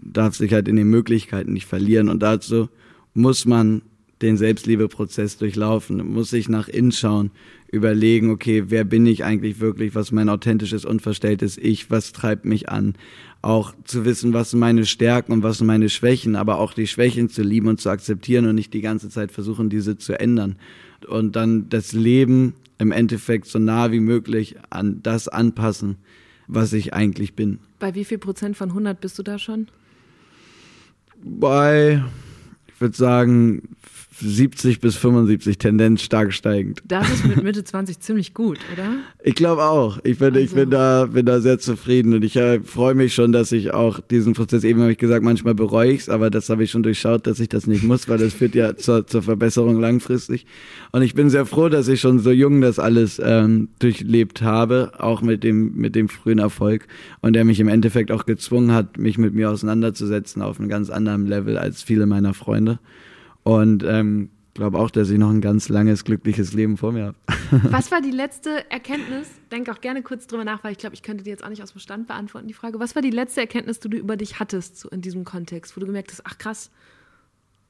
darf 0.01 0.35
sich 0.35 0.53
halt 0.53 0.67
in 0.67 0.75
den 0.75 0.89
Möglichkeiten 0.89 1.53
nicht 1.53 1.65
verlieren. 1.65 2.09
Und 2.09 2.23
dazu 2.23 2.69
muss 3.17 3.45
man 3.45 3.81
den 4.21 4.37
Selbstliebeprozess 4.37 5.37
durchlaufen, 5.37 6.13
muss 6.13 6.29
sich 6.29 6.49
nach 6.49 6.67
innen 6.67 6.91
schauen, 6.91 7.31
überlegen, 7.71 8.29
okay, 8.29 8.65
wer 8.67 8.83
bin 8.83 9.05
ich 9.05 9.23
eigentlich 9.23 9.59
wirklich, 9.59 9.95
was 9.95 10.11
mein 10.11 10.29
authentisches, 10.29 10.85
unverstelltes 10.85 11.57
Ich, 11.57 11.91
was 11.91 12.13
treibt 12.13 12.45
mich 12.45 12.69
an, 12.69 12.95
auch 13.41 13.73
zu 13.83 14.05
wissen, 14.05 14.33
was 14.33 14.51
sind 14.51 14.59
meine 14.59 14.85
Stärken 14.85 15.33
und 15.33 15.43
was 15.43 15.57
sind 15.57 15.67
meine 15.67 15.89
Schwächen, 15.89 16.35
aber 16.35 16.59
auch 16.59 16.73
die 16.73 16.87
Schwächen 16.87 17.29
zu 17.29 17.43
lieben 17.43 17.67
und 17.67 17.81
zu 17.81 17.89
akzeptieren 17.89 18.45
und 18.47 18.55
nicht 18.55 18.73
die 18.73 18.81
ganze 18.81 19.09
Zeit 19.09 19.31
versuchen, 19.31 19.69
diese 19.69 19.97
zu 19.97 20.19
ändern. 20.19 20.55
Und 21.07 21.35
dann 21.35 21.69
das 21.69 21.93
Leben 21.93 22.53
im 22.77 22.91
Endeffekt 22.91 23.47
so 23.47 23.59
nah 23.59 23.91
wie 23.91 23.99
möglich 23.99 24.55
an 24.69 25.01
das 25.03 25.27
anpassen, 25.27 25.97
was 26.47 26.71
ich 26.73 26.93
eigentlich 26.93 27.33
bin. 27.33 27.59
Bei 27.79 27.93
wie 27.95 28.05
viel 28.05 28.17
Prozent 28.17 28.57
von 28.57 28.69
100 28.69 28.99
bist 28.99 29.19
du 29.19 29.23
da 29.23 29.37
schon? 29.37 29.67
Bei, 31.23 32.03
würde 32.81 32.95
sagen, 32.95 33.76
70 34.19 34.79
bis 34.79 34.95
75, 34.95 35.57
Tendenz 35.57 36.01
stark 36.01 36.33
steigend. 36.33 36.81
Das 36.85 37.09
ist 37.09 37.25
mit 37.25 37.43
Mitte 37.43 37.63
20 37.63 37.99
ziemlich 37.99 38.33
gut, 38.33 38.57
oder? 38.73 38.95
Ich 39.23 39.35
glaube 39.35 39.63
auch. 39.63 39.99
Ich 40.03 40.17
bin, 40.17 40.33
also. 40.33 40.39
ich 40.39 40.51
bin 40.51 40.69
da, 40.69 41.05
bin 41.05 41.25
da 41.25 41.39
sehr 41.39 41.59
zufrieden 41.59 42.13
und 42.13 42.23
ich 42.23 42.35
äh, 42.35 42.61
freue 42.61 42.95
mich 42.95 43.13
schon, 43.13 43.31
dass 43.31 43.51
ich 43.51 43.73
auch 43.73 43.99
diesen 43.99 44.33
Prozess, 44.33 44.63
eben 44.63 44.81
habe 44.81 44.91
ich 44.91 44.97
gesagt, 44.97 45.23
manchmal 45.23 45.53
bereue 45.53 45.91
ich 45.91 46.01
es, 46.01 46.09
aber 46.09 46.29
das 46.29 46.49
habe 46.49 46.63
ich 46.63 46.71
schon 46.71 46.83
durchschaut, 46.83 47.27
dass 47.27 47.39
ich 47.39 47.49
das 47.49 47.67
nicht 47.67 47.83
muss, 47.83 48.09
weil 48.09 48.17
das 48.17 48.33
führt 48.33 48.55
ja 48.55 48.75
zur, 48.77 49.05
zur 49.05 49.21
Verbesserung 49.21 49.79
langfristig. 49.79 50.45
Und 50.91 51.03
ich 51.03 51.13
bin 51.13 51.29
sehr 51.29 51.45
froh, 51.45 51.69
dass 51.69 51.87
ich 51.87 52.01
schon 52.01 52.19
so 52.19 52.31
jung 52.31 52.61
das 52.61 52.79
alles 52.79 53.21
ähm, 53.23 53.69
durchlebt 53.79 54.41
habe, 54.41 54.93
auch 54.97 55.21
mit 55.21 55.43
dem, 55.43 55.75
mit 55.75 55.95
dem 55.95 56.09
frühen 56.09 56.39
Erfolg 56.39 56.87
und 57.21 57.33
der 57.33 57.45
mich 57.45 57.59
im 57.59 57.67
Endeffekt 57.67 58.11
auch 58.11 58.25
gezwungen 58.25 58.71
hat, 58.71 58.97
mich 58.97 59.17
mit 59.17 59.33
mir 59.33 59.51
auseinanderzusetzen 59.51 60.41
auf 60.41 60.59
einem 60.59 60.69
ganz 60.69 60.89
anderen 60.89 61.27
Level 61.27 61.57
als 61.57 61.83
viele 61.83 62.07
meiner 62.07 62.33
Freunde. 62.33 62.79
Und 63.47 63.85
ähm, 63.85 64.29
glaube 64.55 64.77
auch, 64.77 64.91
dass 64.91 65.09
ich 65.09 65.17
noch 65.17 65.29
ein 65.29 65.39
ganz 65.39 65.69
langes, 65.69 66.03
glückliches 66.03 66.51
Leben 66.51 66.75
vor 66.75 66.91
mir 66.91 67.05
habe. 67.05 67.17
Was 67.71 67.91
war 67.91 68.01
die 68.01 68.11
letzte 68.11 68.69
Erkenntnis? 68.69 69.29
Denk 69.53 69.69
auch 69.69 69.79
gerne 69.79 70.01
kurz 70.01 70.27
drüber 70.27 70.43
nach, 70.43 70.65
weil 70.65 70.73
ich 70.73 70.77
glaube, 70.77 70.95
ich 70.95 71.01
könnte 71.01 71.23
dir 71.23 71.29
jetzt 71.29 71.45
auch 71.45 71.49
nicht 71.49 71.63
aus 71.63 71.71
dem 71.71 71.79
Stand 71.79 72.07
beantworten, 72.07 72.49
die 72.49 72.53
Frage. 72.53 72.77
Was 72.81 72.93
war 72.95 73.01
die 73.01 73.09
letzte 73.09 73.39
Erkenntnis, 73.39 73.79
die 73.79 73.89
du 73.89 73.97
über 73.97 74.17
dich 74.17 74.41
hattest 74.41 74.77
so 74.79 74.89
in 74.89 75.01
diesem 75.01 75.23
Kontext, 75.23 75.77
wo 75.77 75.79
du 75.79 75.85
gemerkt 75.85 76.11
hast, 76.11 76.23
ach 76.25 76.37
krass, 76.37 76.71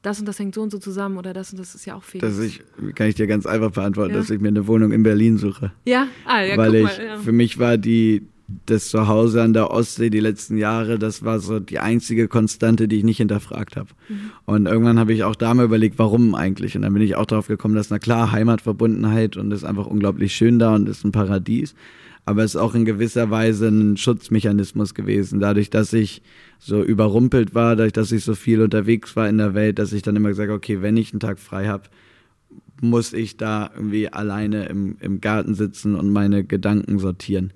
das 0.02 0.18
und 0.18 0.26
das 0.26 0.40
hängt 0.40 0.56
so 0.56 0.62
und 0.62 0.70
so 0.70 0.78
zusammen 0.78 1.16
oder 1.16 1.32
das 1.32 1.52
und 1.52 1.60
das 1.60 1.76
ist 1.76 1.84
ja 1.84 1.94
auch 1.94 2.02
fähig. 2.02 2.22
Dass 2.22 2.40
ich, 2.40 2.60
kann 2.96 3.06
ich 3.06 3.14
dir 3.14 3.28
ganz 3.28 3.46
einfach 3.46 3.70
beantworten, 3.70 4.14
ja. 4.14 4.18
dass 4.18 4.30
ich 4.30 4.40
mir 4.40 4.48
eine 4.48 4.66
Wohnung 4.66 4.90
in 4.90 5.04
Berlin 5.04 5.38
suche. 5.38 5.70
Ja, 5.84 6.08
ah, 6.24 6.42
ja, 6.42 6.56
Weil 6.56 6.74
ich, 6.74 6.82
mal, 6.82 7.04
ja. 7.04 7.16
für 7.18 7.32
mich 7.32 7.60
war 7.60 7.78
die, 7.78 8.26
das 8.64 8.88
Zuhause 8.88 9.42
an 9.42 9.52
der 9.52 9.70
Ostsee 9.70 10.08
die 10.08 10.20
letzten 10.20 10.56
Jahre, 10.56 10.98
das 10.98 11.22
war 11.22 11.38
so 11.38 11.60
die 11.60 11.80
einzige 11.80 12.28
Konstante, 12.28 12.88
die 12.88 12.96
ich 12.96 13.04
nicht 13.04 13.18
hinterfragt 13.18 13.76
habe. 13.76 13.90
Mhm. 14.08 14.30
Und 14.46 14.66
irgendwann 14.66 14.98
habe 14.98 15.12
ich 15.12 15.22
auch 15.22 15.36
da 15.36 15.52
mal 15.52 15.66
überlegt, 15.66 15.98
warum 15.98 16.34
eigentlich. 16.34 16.74
Und 16.74 16.82
dann 16.82 16.94
bin 16.94 17.02
ich 17.02 17.14
auch 17.14 17.26
darauf 17.26 17.48
gekommen, 17.48 17.74
dass 17.74 17.90
na 17.90 17.98
klar 17.98 18.32
Heimatverbundenheit 18.32 19.36
und 19.36 19.52
ist 19.52 19.64
einfach 19.64 19.86
unglaublich 19.86 20.34
schön 20.34 20.58
da 20.58 20.74
und 20.74 20.88
ist 20.88 21.04
ein 21.04 21.12
Paradies. 21.12 21.74
Aber 22.24 22.42
es 22.42 22.54
ist 22.54 22.60
auch 22.60 22.74
in 22.74 22.86
gewisser 22.86 23.30
Weise 23.30 23.68
ein 23.68 23.98
Schutzmechanismus 23.98 24.94
gewesen. 24.94 25.40
Dadurch, 25.40 25.68
dass 25.68 25.92
ich 25.92 26.22
so 26.58 26.82
überrumpelt 26.82 27.54
war, 27.54 27.76
dadurch, 27.76 27.92
dass 27.92 28.12
ich 28.12 28.24
so 28.24 28.34
viel 28.34 28.62
unterwegs 28.62 29.14
war 29.14 29.28
in 29.28 29.38
der 29.38 29.54
Welt, 29.54 29.78
dass 29.78 29.92
ich 29.92 30.02
dann 30.02 30.16
immer 30.16 30.30
gesagt 30.30 30.48
habe, 30.48 30.56
okay, 30.56 30.80
wenn 30.80 30.96
ich 30.96 31.12
einen 31.12 31.20
Tag 31.20 31.38
frei 31.38 31.68
habe, 31.68 31.84
muss 32.80 33.12
ich 33.12 33.36
da 33.36 33.70
irgendwie 33.74 34.08
alleine 34.08 34.66
im, 34.66 34.96
im 35.00 35.20
Garten 35.20 35.54
sitzen 35.54 35.94
und 35.94 36.10
meine 36.10 36.44
Gedanken 36.44 36.98
sortieren. 36.98 37.52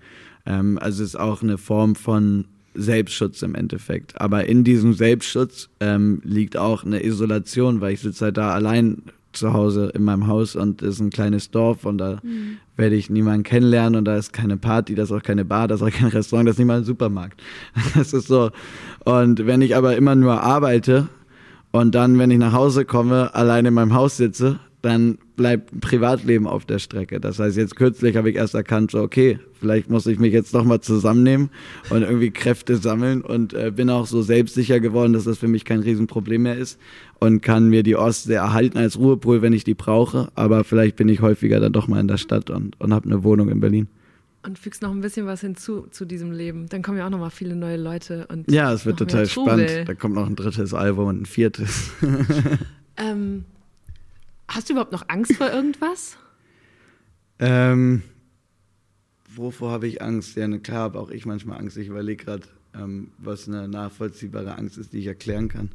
Ähm, 0.47 0.79
also 0.81 1.03
es 1.03 1.11
ist 1.11 1.21
auch 1.21 1.43
eine 1.43 1.59
Form 1.59 1.95
von 1.95 2.47
Selbstschutz 2.75 3.43
im 3.43 3.55
Endeffekt. 3.55 4.21
Aber 4.21 4.47
in 4.47 4.65
diesem 4.65 4.95
Selbstschutz 4.95 5.69
ähm, 5.81 6.21
liegt 6.25 6.57
auch 6.57 6.85
eine 6.85 7.05
Isolation, 7.05 7.81
weil 7.81 7.95
ich 7.95 8.01
sitze 8.01 8.27
halt 8.27 8.37
da 8.37 8.53
allein 8.53 9.03
zu 9.33 9.53
Hause 9.53 9.91
in 9.95 10.05
meinem 10.05 10.27
Haus 10.27 10.57
und 10.57 10.83
es 10.83 10.97
ist 10.97 11.01
ein 11.01 11.11
kleines 11.11 11.51
Dorf 11.51 11.85
und 11.87 11.99
da 11.99 12.19
mhm. 12.23 12.59
werde 12.77 12.97
ich 12.97 13.09
niemanden 13.09 13.45
kennenlernen 13.45 13.97
und 13.99 14.05
da 14.05 14.17
ist 14.17 14.33
keine 14.33 14.57
Party, 14.57 14.95
da 14.95 15.05
ist 15.05 15.13
auch 15.13 15.23
keine 15.23 15.45
Bar, 15.45 15.69
da 15.69 15.75
ist 15.75 15.83
auch 15.83 15.91
kein 15.91 16.09
Restaurant, 16.09 16.47
da 16.47 16.51
ist 16.51 16.59
nicht 16.59 16.67
mal 16.67 16.79
ein 16.79 16.85
Supermarkt. 16.85 17.41
Das 17.95 18.13
ist 18.13 18.29
so. 18.29 18.51
Und 19.05 19.47
wenn 19.47 19.63
ich 19.63 19.77
aber 19.77 19.97
immer 19.97 20.15
nur 20.15 20.41
arbeite 20.43 21.09
und 21.71 21.95
dann, 21.95 22.19
wenn 22.19 22.31
ich 22.31 22.39
nach 22.39 22.53
Hause 22.53 22.85
komme, 22.85 23.35
allein 23.35 23.67
in 23.67 23.75
meinem 23.75 23.95
Haus 23.95 24.17
sitze, 24.17 24.59
dann 24.83 25.19
bleibt 25.37 25.73
ein 25.73 25.81
Privatleben 25.81 26.47
auf 26.47 26.67
der 26.67 26.81
Strecke. 26.81 27.21
Das 27.21 27.39
heißt, 27.39 27.57
jetzt 27.57 27.77
kürzlich 27.77 28.17
habe 28.17 28.31
ich 28.31 28.37
erst 28.37 28.55
erkannt, 28.55 28.91
so, 28.91 29.01
okay, 29.01 29.39
vielleicht 29.59 29.89
muss 29.89 30.07
ich 30.07 30.19
mich 30.19 30.33
jetzt 30.33 30.53
nochmal 30.53 30.81
zusammennehmen 30.81 31.51
und 31.89 32.03
irgendwie 32.03 32.33
Kräfte 32.33 32.77
sammeln 32.77 33.23
und 33.23 33.55
äh, 33.55 33.71
bin 33.71 33.89
auch 33.91 34.07
so 34.07 34.23
selbstsicher 34.23 34.81
geworden, 34.81 35.13
dass 35.13 35.25
das 35.25 35.39
für 35.39 35.49
mich 35.49 35.65
kein 35.65 35.81
Riesenproblem 35.81 36.43
mehr 36.43 36.59
ist 36.59 36.81
und 37.21 37.41
kann 37.41 37.69
mir 37.69 37.85
die 37.85 37.97
Ostsee 37.97 38.35
erhalten 38.35 38.77
als 38.77 38.99
Ruhepol, 38.99 39.41
wenn 39.41 39.53
ich 39.53 39.63
die 39.63 39.75
brauche. 39.75 40.31
Aber 40.35 40.65
vielleicht 40.65 40.97
bin 40.97 41.09
ich 41.09 41.21
häufiger 41.21 41.61
dann 41.61 41.73
doch 41.73 41.87
mal 41.87 42.01
in 42.01 42.09
der 42.09 42.19
Stadt 42.19 42.51
und, 42.51 42.79
und 42.81 42.93
habe 42.93 43.07
eine 43.07 43.23
Wohnung 43.23 43.49
in 43.49 43.61
Berlin. 43.61 43.87
Und 44.45 44.59
fügst 44.59 44.83
noch 44.83 44.91
ein 44.91 45.01
bisschen 45.01 45.27
was 45.27 45.41
hinzu 45.41 45.87
zu 45.93 46.05
diesem 46.05 46.33
Leben. 46.33 46.69
Dann 46.69 46.83
kommen 46.83 46.99
ja 46.99 47.07
auch 47.07 47.11
noch 47.11 47.21
mal 47.21 47.31
viele 47.31 47.55
neue 47.55 47.77
Leute. 47.77 48.27
Und 48.27 48.51
ja, 48.51 48.73
es 48.73 48.85
wird 48.85 48.99
total 48.99 49.27
spannend. 49.27 49.85
Da 49.87 49.95
kommt 49.95 50.17
noch 50.17 50.27
ein 50.27 50.35
drittes 50.35 50.75
Album 50.75 51.07
und 51.07 51.23
ein 51.23 51.27
viertes. 51.27 51.93
ähm, 52.97 53.45
Hast 54.49 54.69
du 54.69 54.75
überhaupt 54.75 54.93
noch 54.93 55.05
Angst 55.09 55.35
vor 55.37 55.51
irgendwas? 55.51 56.17
Ähm, 57.39 58.03
wovor 59.35 59.71
habe 59.71 59.87
ich 59.87 60.03
Angst? 60.03 60.37
Ja, 60.37 60.47
ne, 60.47 60.61
klar 60.61 60.81
habe 60.81 60.99
auch 60.99 61.11
ich 61.11 61.27
manchmal 61.27 61.59
Angst. 61.59 61.77
Ich 61.77 61.89
überlege 61.89 62.25
gerade, 62.25 62.47
ähm, 62.75 63.13
was 63.19 63.49
eine 63.49 63.69
nachvollziehbare 63.69 64.57
Angst 64.57 64.79
ist, 64.79 64.93
die 64.93 64.99
ich 64.99 65.07
erklären 65.07 65.49
kann. 65.49 65.71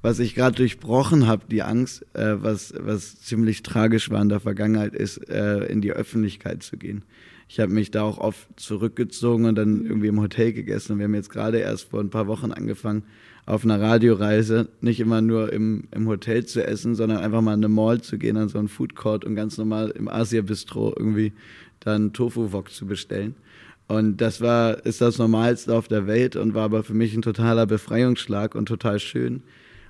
Was 0.00 0.18
ich 0.18 0.34
gerade 0.34 0.56
durchbrochen 0.56 1.26
habe, 1.28 1.44
die 1.48 1.62
Angst, 1.62 2.04
äh, 2.14 2.42
was, 2.42 2.74
was 2.76 3.20
ziemlich 3.20 3.62
tragisch 3.62 4.10
war 4.10 4.20
in 4.20 4.28
der 4.28 4.40
Vergangenheit, 4.40 4.94
ist, 4.94 5.18
äh, 5.28 5.64
in 5.66 5.80
die 5.80 5.92
Öffentlichkeit 5.92 6.62
zu 6.62 6.76
gehen. 6.76 7.04
ich 7.48 7.60
habe 7.60 7.72
mich 7.72 7.90
da 7.90 8.02
auch 8.02 8.18
oft 8.18 8.48
zurückgezogen 8.58 9.44
und 9.44 9.56
dann 9.56 9.84
irgendwie 9.84 10.06
im 10.06 10.20
Hotel 10.20 10.52
gegessen. 10.54 10.98
Wir 10.98 11.04
haben 11.04 11.14
jetzt 11.14 11.30
gerade 11.30 11.58
erst 11.58 11.90
vor 11.90 12.00
ein 12.00 12.10
paar 12.10 12.26
Wochen 12.26 12.50
angefangen, 12.50 13.04
auf 13.44 13.64
einer 13.64 13.80
Radioreise 13.80 14.68
nicht 14.80 15.00
immer 15.00 15.20
nur 15.20 15.52
im, 15.52 15.84
im 15.90 16.06
Hotel 16.06 16.46
zu 16.46 16.64
essen, 16.64 16.94
sondern 16.94 17.18
einfach 17.18 17.40
mal 17.40 17.54
in 17.54 17.64
eine 17.64 17.68
Mall 17.68 18.00
zu 18.00 18.18
gehen, 18.18 18.36
an 18.36 18.48
so 18.48 18.58
einen 18.58 18.68
Food 18.68 18.94
Court 18.94 19.24
und 19.24 19.34
ganz 19.34 19.58
normal 19.58 19.90
im 19.90 20.08
Asia-Bistro 20.08 20.94
irgendwie 20.96 21.32
dann 21.80 22.12
Tofu-Wok 22.12 22.70
zu 22.70 22.86
bestellen. 22.86 23.34
Und 23.88 24.18
das 24.18 24.40
war, 24.40 24.86
ist 24.86 25.00
das 25.00 25.18
Normalste 25.18 25.74
auf 25.74 25.88
der 25.88 26.06
Welt 26.06 26.36
und 26.36 26.54
war 26.54 26.64
aber 26.64 26.84
für 26.84 26.94
mich 26.94 27.14
ein 27.14 27.22
totaler 27.22 27.66
Befreiungsschlag 27.66 28.54
und 28.54 28.66
total 28.66 29.00
schön, 29.00 29.42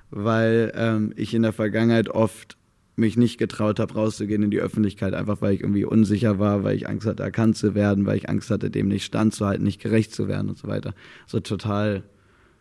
weil 0.09 0.73
ähm, 0.75 1.13
ich 1.15 1.33
in 1.33 1.43
der 1.43 1.53
Vergangenheit 1.53 2.09
oft 2.09 2.57
mich 2.95 3.17
nicht 3.17 3.37
getraut 3.37 3.79
habe, 3.79 3.93
rauszugehen 3.93 4.43
in 4.43 4.51
die 4.51 4.59
Öffentlichkeit, 4.59 5.13
einfach 5.13 5.41
weil 5.41 5.53
ich 5.53 5.61
irgendwie 5.61 5.85
unsicher 5.85 6.37
war, 6.37 6.63
weil 6.63 6.75
ich 6.75 6.87
Angst 6.87 7.07
hatte, 7.07 7.23
erkannt 7.23 7.57
zu 7.57 7.75
werden, 7.75 8.05
weil 8.05 8.17
ich 8.17 8.29
Angst 8.29 8.49
hatte, 8.49 8.69
dem 8.69 8.87
nicht 8.87 9.05
standzuhalten, 9.05 9.63
nicht 9.63 9.81
gerecht 9.81 10.13
zu 10.13 10.27
werden 10.27 10.49
und 10.49 10.57
so 10.57 10.67
weiter. 10.67 10.93
So 11.25 11.39
total 11.39 12.03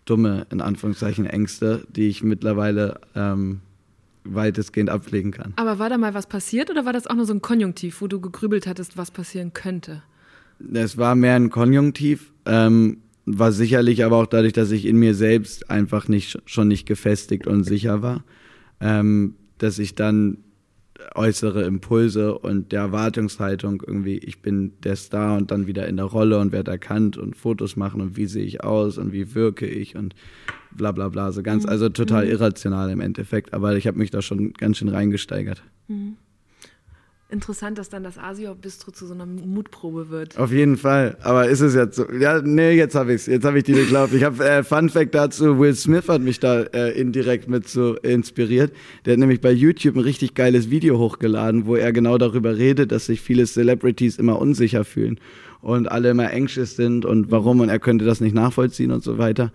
dumme, 0.05 0.47
in 0.51 0.61
Anführungszeichen, 0.61 1.27
Ängste, 1.27 1.87
die 1.89 2.09
ich 2.09 2.23
mittlerweile 2.23 3.01
ähm, 3.15 3.61
weitestgehend 4.25 4.91
ablegen 4.91 5.31
kann. 5.31 5.53
Aber 5.57 5.79
war 5.79 5.89
da 5.91 5.99
mal 5.99 6.15
was 6.15 6.27
passiert 6.27 6.71
oder 6.71 6.85
war 6.85 6.93
das 6.93 7.07
auch 7.07 7.15
nur 7.15 7.27
so 7.27 7.35
ein 7.35 7.43
Konjunktiv, 7.43 8.01
wo 8.01 8.07
du 8.07 8.21
gegrübelt 8.21 8.67
hattest, 8.67 8.97
was 8.97 9.11
passieren 9.11 9.53
könnte? 9.53 10.03
Es 10.73 10.97
war 10.97 11.15
mehr 11.15 11.35
ein 11.35 11.51
Konjunktiv, 11.51 12.33
ähm, 12.47 12.99
war 13.25 13.53
sicherlich 13.53 14.05
aber 14.05 14.17
auch 14.17 14.27
dadurch, 14.27 14.53
dass 14.53 14.71
ich 14.71 14.87
in 14.87 14.97
mir 14.97 15.15
selbst 15.15 15.71
einfach 15.71 16.09
nicht 16.09 16.41
schon 16.47 16.69
nicht 16.69 16.87
gefestigt 16.87 17.47
und 17.47 17.65
sicher 17.65 18.03
war, 18.03 18.25
ähm, 18.81 19.37
dass 19.59 19.79
ich 19.79 19.95
dann 19.95 20.39
äußere 21.15 21.63
Impulse 21.63 22.39
und 22.39 22.73
der 22.73 22.81
Erwartungshaltung 22.81 23.83
irgendwie, 23.87 24.19
ich 24.19 24.43
bin 24.43 24.73
der 24.83 24.97
Star 24.97 25.37
und 25.37 25.51
dann 25.51 25.67
wieder 25.67 25.87
in 25.87 25.97
der 25.97 26.07
Rolle 26.07 26.39
und 26.39 26.53
werde 26.53 26.71
erkannt 26.71 27.17
und 27.17 27.37
Fotos 27.37 27.77
machen 27.77 28.01
und 28.01 28.17
wie 28.17 28.27
sehe 28.27 28.45
ich 28.45 28.65
aus 28.65 28.99
und 28.99 29.13
wie 29.13 29.35
wirke 29.35 29.67
ich 29.67 29.97
und 29.97 30.15
bla 30.71 30.93
bla 30.93 31.09
bla. 31.09 31.33
So 31.33 31.43
ganz, 31.43 31.65
mhm. 31.65 31.71
also 31.71 31.89
total 31.89 32.25
mhm. 32.25 32.33
irrational 32.33 32.91
im 32.91 33.01
Endeffekt, 33.01 33.55
aber 33.55 33.77
ich 33.77 33.87
habe 33.87 33.99
mich 33.99 34.11
da 34.11 34.23
schon 34.23 34.53
ganz 34.55 34.79
schön 34.79 34.89
reingesteigert. 34.89 35.63
Mhm 35.89 36.17
interessant, 37.33 37.79
dass 37.79 37.89
dann 37.89 38.05
das 38.05 38.19
Asio-Bistro 38.19 38.93
zu 38.93 39.07
so 39.07 39.15
einer 39.15 39.27
Mutprobe 39.27 40.11
wird. 40.11 40.39
Auf 40.39 40.53
jeden 40.53 40.77
Fall. 40.77 41.17
Aber 41.23 41.49
ist 41.49 41.61
es 41.61 41.75
jetzt 41.75 41.97
so? 41.97 42.11
Ja, 42.13 42.41
nee, 42.43 42.73
jetzt 42.73 42.95
habe 42.95 43.15
ich's. 43.15 43.27
Jetzt 43.27 43.45
habe 43.45 43.59
ich 43.59 43.65
die 43.65 43.73
geglaubt. 43.73 44.13
Ich 44.13 44.23
habe 44.23 44.45
äh, 44.45 44.63
Fun 44.63 44.91
Fact 44.91 45.15
dazu: 45.15 45.59
Will 45.59 45.75
Smith 45.75 46.09
hat 46.09 46.21
mich 46.21 46.39
da 46.39 46.63
äh, 46.63 46.91
indirekt 46.91 47.49
mit 47.49 47.69
so 47.69 47.95
inspiriert. 47.97 48.73
Der 49.05 49.15
hat 49.15 49.21
nämlich 49.21 49.41
bei 49.41 49.51
YouTube 49.51 49.97
ein 49.97 50.03
richtig 50.03 50.35
geiles 50.35 50.71
Video 50.71 50.99
hochgeladen, 50.99 51.67
wo 51.67 51.77
er 51.77 51.93
genau 51.93 52.19
darüber 52.19 52.57
redet, 52.57 52.93
dass 52.93 53.07
sich 53.07 53.21
viele 53.21 53.47
Celebrities 53.47 54.19
immer 54.19 54.39
unsicher 54.39 54.85
fühlen 54.85 55.19
und 55.63 55.91
alle 55.91 56.11
immer 56.11 56.31
anxious 56.31 56.77
sind 56.77 57.05
und 57.05 57.31
warum 57.31 57.61
und 57.61 57.69
er 57.69 57.79
könnte 57.79 58.05
das 58.05 58.21
nicht 58.21 58.35
nachvollziehen 58.35 58.91
und 58.91 59.03
so 59.03 59.17
weiter. 59.19 59.53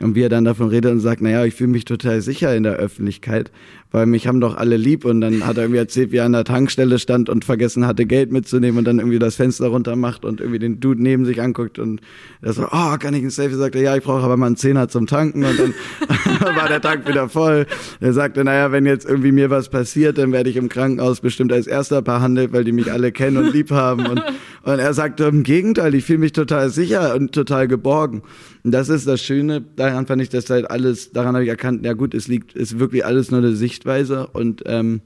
Und 0.00 0.16
wie 0.16 0.22
er 0.22 0.28
dann 0.28 0.44
davon 0.44 0.68
redet 0.68 0.90
und 0.90 0.98
sagt, 0.98 1.22
naja, 1.22 1.44
ich 1.44 1.54
fühle 1.54 1.70
mich 1.70 1.84
total 1.84 2.20
sicher 2.20 2.54
in 2.56 2.64
der 2.64 2.74
Öffentlichkeit, 2.74 3.52
weil 3.92 4.06
mich 4.06 4.26
haben 4.26 4.40
doch 4.40 4.56
alle 4.56 4.76
lieb. 4.76 5.04
Und 5.04 5.20
dann 5.20 5.46
hat 5.46 5.56
er 5.56 5.62
irgendwie 5.62 5.78
erzählt, 5.78 6.10
wie 6.10 6.16
er 6.16 6.24
an 6.24 6.32
der 6.32 6.42
Tankstelle 6.42 6.98
stand 6.98 7.28
und 7.28 7.44
vergessen 7.44 7.86
hatte, 7.86 8.04
Geld 8.04 8.32
mitzunehmen 8.32 8.78
und 8.78 8.86
dann 8.86 8.98
irgendwie 8.98 9.20
das 9.20 9.36
Fenster 9.36 9.68
runter 9.68 9.94
macht 9.94 10.24
und 10.24 10.40
irgendwie 10.40 10.58
den 10.58 10.80
Dude 10.80 11.00
neben 11.00 11.24
sich 11.24 11.40
anguckt 11.40 11.78
und 11.78 12.00
er 12.42 12.52
so, 12.52 12.64
oh, 12.64 12.96
kann 12.98 13.14
ich 13.14 13.22
ein 13.22 13.30
Safe? 13.30 13.54
Sagt 13.54 13.76
er, 13.76 13.82
ja, 13.82 13.96
ich 13.96 14.02
brauche 14.02 14.24
aber 14.24 14.36
mal 14.36 14.46
einen 14.46 14.56
Zehner 14.56 14.88
zum 14.88 15.06
Tanken 15.06 15.44
und 15.44 15.60
dann 15.60 15.74
war 16.56 16.66
der 16.66 16.80
Tank 16.80 17.06
wieder 17.06 17.28
voll. 17.28 17.66
Er 18.00 18.12
sagte, 18.12 18.42
naja, 18.42 18.72
wenn 18.72 18.86
jetzt 18.86 19.08
irgendwie 19.08 19.30
mir 19.30 19.48
was 19.48 19.68
passiert, 19.68 20.18
dann 20.18 20.32
werde 20.32 20.50
ich 20.50 20.56
im 20.56 20.68
Krankenhaus 20.68 21.20
bestimmt 21.20 21.52
als 21.52 21.68
erster 21.68 22.02
behandelt, 22.02 22.52
weil 22.52 22.64
die 22.64 22.72
mich 22.72 22.90
alle 22.90 23.12
kennen 23.12 23.36
und 23.36 23.52
lieb 23.52 23.70
haben. 23.70 24.06
Und, 24.06 24.24
und 24.64 24.78
er 24.80 24.92
sagte, 24.92 25.22
im 25.24 25.44
Gegenteil, 25.44 25.94
ich 25.94 26.04
fühle 26.04 26.18
mich 26.18 26.32
total 26.32 26.70
sicher 26.70 27.14
und 27.14 27.30
total 27.30 27.68
geborgen. 27.68 28.22
Und 28.64 28.72
das 28.72 28.88
ist 28.88 29.06
das 29.06 29.22
Schöne, 29.22 29.62
daran 29.76 30.06
fand 30.06 30.22
ich 30.22 30.30
das 30.30 30.48
halt 30.48 30.70
alles, 30.70 31.12
daran 31.12 31.34
habe 31.34 31.44
ich 31.44 31.50
erkannt, 31.50 31.84
ja 31.84 31.92
gut, 31.92 32.14
es 32.14 32.28
liegt, 32.28 32.54
ist 32.54 32.78
wirklich 32.78 33.04
alles 33.04 33.30
nur 33.30 33.40
eine 33.40 33.54
Sichtweise 33.54 34.26
und 34.28 34.62
ähm, 34.64 35.02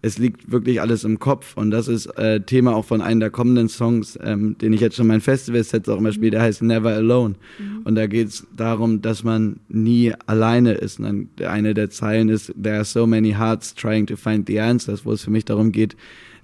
es 0.00 0.18
liegt 0.18 0.50
wirklich 0.50 0.80
alles 0.80 1.04
im 1.04 1.18
Kopf 1.18 1.56
und 1.56 1.70
das 1.70 1.88
ist 1.88 2.06
äh, 2.16 2.40
Thema 2.40 2.74
auch 2.74 2.84
von 2.84 3.02
einem 3.02 3.20
der 3.20 3.30
kommenden 3.30 3.68
Songs, 3.68 4.18
ähm, 4.22 4.56
den 4.58 4.72
ich 4.72 4.80
jetzt 4.80 4.96
schon 4.96 5.08
mein 5.08 5.20
Festival-Set 5.20 5.88
auch 5.88 5.98
immer 5.98 6.12
spiele, 6.12 6.32
der 6.32 6.42
heißt 6.42 6.62
Never 6.62 6.90
Alone. 6.90 7.34
Mhm. 7.58 7.82
Und 7.84 7.96
da 7.96 8.06
geht 8.06 8.28
es 8.28 8.46
darum, 8.56 9.02
dass 9.02 9.24
man 9.24 9.60
nie 9.68 10.12
alleine 10.26 10.72
ist. 10.72 11.00
Und 11.00 11.28
dann 11.36 11.48
eine 11.48 11.74
der 11.74 11.90
Zeilen 11.90 12.28
ist, 12.28 12.54
There 12.62 12.76
are 12.76 12.84
so 12.84 13.06
many 13.06 13.32
hearts 13.32 13.74
trying 13.74 14.06
to 14.06 14.16
find 14.16 14.46
the 14.46 14.60
answers, 14.60 15.04
wo 15.04 15.12
es 15.12 15.24
für 15.24 15.30
mich 15.30 15.44
darum 15.44 15.72
geht, 15.72 15.96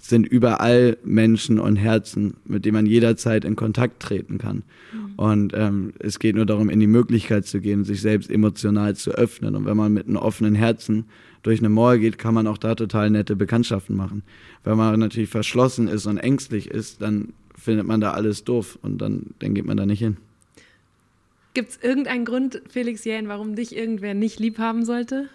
sind 0.05 0.27
überall 0.27 0.97
Menschen 1.05 1.59
und 1.59 1.77
Herzen, 1.77 2.33
mit 2.43 2.65
denen 2.65 2.73
man 2.73 2.85
jederzeit 2.85 3.45
in 3.45 3.55
Kontakt 3.55 4.01
treten 4.01 4.37
kann. 4.37 4.63
Mhm. 4.91 5.13
Und 5.15 5.53
ähm, 5.55 5.93
es 5.97 6.19
geht 6.19 6.35
nur 6.35 6.45
darum, 6.45 6.69
in 6.69 6.81
die 6.81 6.87
Möglichkeit 6.87 7.45
zu 7.45 7.61
gehen, 7.61 7.85
sich 7.85 8.01
selbst 8.01 8.29
emotional 8.29 8.97
zu 8.97 9.11
öffnen. 9.11 9.55
Und 9.55 9.65
wenn 9.65 9.77
man 9.77 9.93
mit 9.93 10.07
einem 10.07 10.17
offenen 10.17 10.55
Herzen 10.55 11.05
durch 11.41 11.59
eine 11.59 11.69
Mall 11.69 11.99
geht, 11.99 12.17
kann 12.17 12.33
man 12.33 12.47
auch 12.47 12.57
da 12.57 12.75
total 12.75 13.11
nette 13.11 13.37
Bekanntschaften 13.37 13.95
machen. 13.95 14.23
Wenn 14.65 14.75
man 14.75 14.99
natürlich 14.99 15.29
verschlossen 15.29 15.87
ist 15.87 16.05
und 16.05 16.17
ängstlich 16.17 16.69
ist, 16.69 17.01
dann 17.01 17.31
findet 17.57 17.87
man 17.87 18.01
da 18.01 18.11
alles 18.11 18.43
doof 18.43 18.77
und 18.81 18.97
dann, 18.97 19.27
dann 19.39 19.53
geht 19.53 19.65
man 19.65 19.77
da 19.77 19.85
nicht 19.85 19.99
hin. 19.99 20.17
Gibt 21.53 21.69
es 21.69 21.79
irgendeinen 21.81 22.25
Grund, 22.25 22.61
Felix 22.67 23.05
Jähn, 23.05 23.29
warum 23.29 23.55
dich 23.55 23.73
irgendwer 23.73 24.15
nicht 24.15 24.37
lieb 24.41 24.57
haben 24.57 24.83
sollte? 24.83 25.29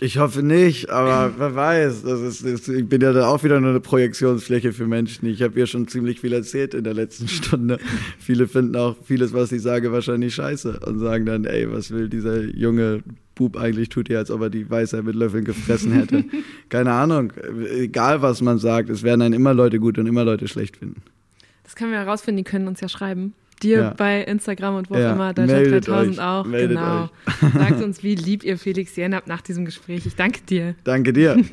Ich 0.00 0.18
hoffe 0.18 0.44
nicht, 0.44 0.90
aber 0.90 1.34
wer 1.38 1.56
weiß. 1.56 2.02
Das 2.02 2.20
ist, 2.20 2.44
das, 2.44 2.68
ich 2.68 2.88
bin 2.88 3.00
ja 3.00 3.12
da 3.12 3.26
auch 3.26 3.42
wieder 3.42 3.60
nur 3.60 3.70
eine 3.70 3.80
Projektionsfläche 3.80 4.72
für 4.72 4.86
Menschen. 4.86 5.26
Ich 5.28 5.42
habe 5.42 5.54
hier 5.54 5.66
schon 5.66 5.88
ziemlich 5.88 6.20
viel 6.20 6.32
erzählt 6.32 6.72
in 6.74 6.84
der 6.84 6.94
letzten 6.94 7.26
Stunde. 7.28 7.78
Viele 8.20 8.46
finden 8.46 8.76
auch 8.76 8.96
vieles, 9.02 9.32
was 9.32 9.50
ich 9.50 9.60
sage, 9.60 9.90
wahrscheinlich 9.90 10.36
scheiße 10.36 10.78
und 10.86 11.00
sagen 11.00 11.26
dann, 11.26 11.44
ey, 11.46 11.70
was 11.72 11.90
will 11.90 12.08
dieser 12.08 12.44
junge 12.44 13.02
Bub 13.34 13.56
eigentlich 13.56 13.88
tut 13.88 14.06
hier, 14.06 14.18
als 14.18 14.30
ob 14.30 14.42
er 14.42 14.50
die 14.50 14.70
Weisheit 14.70 15.02
mit 15.02 15.16
Löffeln 15.16 15.44
gefressen 15.44 15.90
hätte. 15.90 16.24
Keine 16.68 16.92
Ahnung. 16.92 17.32
Egal, 17.68 18.22
was 18.22 18.40
man 18.40 18.58
sagt, 18.58 18.90
es 18.90 19.02
werden 19.02 19.22
einen 19.22 19.34
immer 19.34 19.52
Leute 19.52 19.80
gut 19.80 19.98
und 19.98 20.06
immer 20.06 20.24
Leute 20.24 20.46
schlecht 20.46 20.76
finden. 20.76 21.02
Das 21.64 21.74
können 21.74 21.90
wir 21.90 21.98
herausfinden, 21.98 22.36
die 22.36 22.44
können 22.44 22.68
uns 22.68 22.80
ja 22.80 22.88
schreiben 22.88 23.34
dir 23.58 23.78
ja. 23.78 23.94
bei 23.96 24.22
Instagram 24.22 24.76
und 24.76 24.90
wo 24.90 24.94
auch 24.94 24.98
ja. 24.98 25.12
immer, 25.12 25.32
Deutschland 25.34 25.86
3000 25.86 26.18
euch. 26.18 26.24
auch. 26.24 26.44
Meldet 26.44 26.76
genau. 26.76 27.04
Euch. 27.04 27.52
Sagt 27.54 27.82
uns, 27.82 28.02
wie 28.02 28.14
lieb 28.14 28.44
ihr 28.44 28.58
Felix 28.58 28.94
Jen 28.96 29.14
habt 29.14 29.26
nach 29.26 29.40
diesem 29.40 29.64
Gespräch. 29.64 30.06
Ich 30.06 30.16
danke 30.16 30.40
dir. 30.42 30.74
Danke 30.84 31.12
dir. 31.12 31.36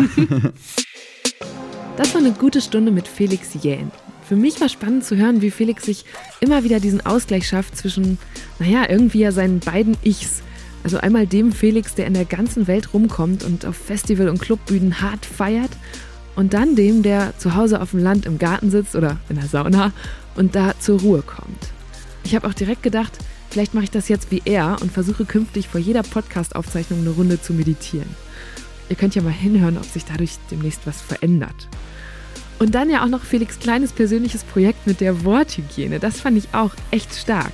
das 1.97 2.13
war 2.13 2.21
eine 2.21 2.31
gute 2.31 2.61
Stunde 2.61 2.91
mit 2.91 3.07
Felix 3.07 3.53
Jähn. 3.61 3.91
Für 4.27 4.35
mich 4.35 4.59
war 4.59 4.69
spannend 4.69 5.05
zu 5.05 5.15
hören, 5.17 5.41
wie 5.41 5.51
Felix 5.51 5.85
sich 5.85 6.05
immer 6.39 6.63
wieder 6.63 6.79
diesen 6.79 7.05
Ausgleich 7.05 7.47
schafft 7.47 7.77
zwischen, 7.77 8.17
naja, 8.57 8.85
irgendwie 8.89 9.19
ja 9.19 9.31
seinen 9.31 9.59
beiden 9.59 9.95
Ichs. 10.03 10.41
Also 10.83 10.97
einmal 10.97 11.27
dem 11.27 11.51
Felix, 11.51 11.95
der 11.95 12.07
in 12.07 12.13
der 12.13 12.25
ganzen 12.25 12.67
Welt 12.67 12.93
rumkommt 12.93 13.43
und 13.43 13.65
auf 13.65 13.75
Festival- 13.75 14.29
und 14.29 14.39
Clubbühnen 14.39 15.01
hart 15.01 15.25
feiert 15.25 15.71
und 16.35 16.53
dann 16.53 16.75
dem, 16.75 17.01
der 17.01 17.37
zu 17.37 17.55
Hause 17.55 17.81
auf 17.81 17.91
dem 17.91 18.03
Land 18.03 18.25
im 18.25 18.37
Garten 18.37 18.69
sitzt 18.69 18.95
oder 18.95 19.17
in 19.29 19.37
der 19.37 19.47
Sauna 19.47 19.91
und 20.35 20.55
da 20.55 20.73
zur 20.79 20.99
Ruhe 20.99 21.21
kommt. 21.21 21.74
Ich 22.25 22.33
habe 22.33 22.47
auch 22.47 22.55
direkt 22.55 22.81
gedacht, 22.81 23.13
vielleicht 23.51 23.75
mache 23.75 23.83
ich 23.83 23.91
das 23.91 24.09
jetzt 24.09 24.31
wie 24.31 24.41
er 24.45 24.77
und 24.81 24.91
versuche 24.91 25.25
künftig 25.25 25.67
vor 25.67 25.79
jeder 25.79 26.01
Podcast-Aufzeichnung 26.01 27.01
eine 27.01 27.11
Runde 27.11 27.39
zu 27.39 27.53
meditieren. 27.53 28.09
Ihr 28.89 28.95
könnt 28.95 29.13
ja 29.13 29.21
mal 29.21 29.31
hinhören, 29.31 29.77
ob 29.77 29.85
sich 29.85 30.05
dadurch 30.05 30.37
demnächst 30.49 30.87
was 30.87 31.01
verändert. 31.01 31.69
Und 32.57 32.73
dann 32.73 32.89
ja 32.89 33.03
auch 33.03 33.09
noch 33.09 33.21
Felix 33.21 33.59
kleines 33.59 33.91
persönliches 33.91 34.43
Projekt 34.43 34.87
mit 34.87 35.01
der 35.01 35.23
Worthygiene. 35.23 35.99
Das 35.99 36.19
fand 36.19 36.37
ich 36.37 36.47
auch 36.53 36.71
echt 36.89 37.13
stark. 37.13 37.53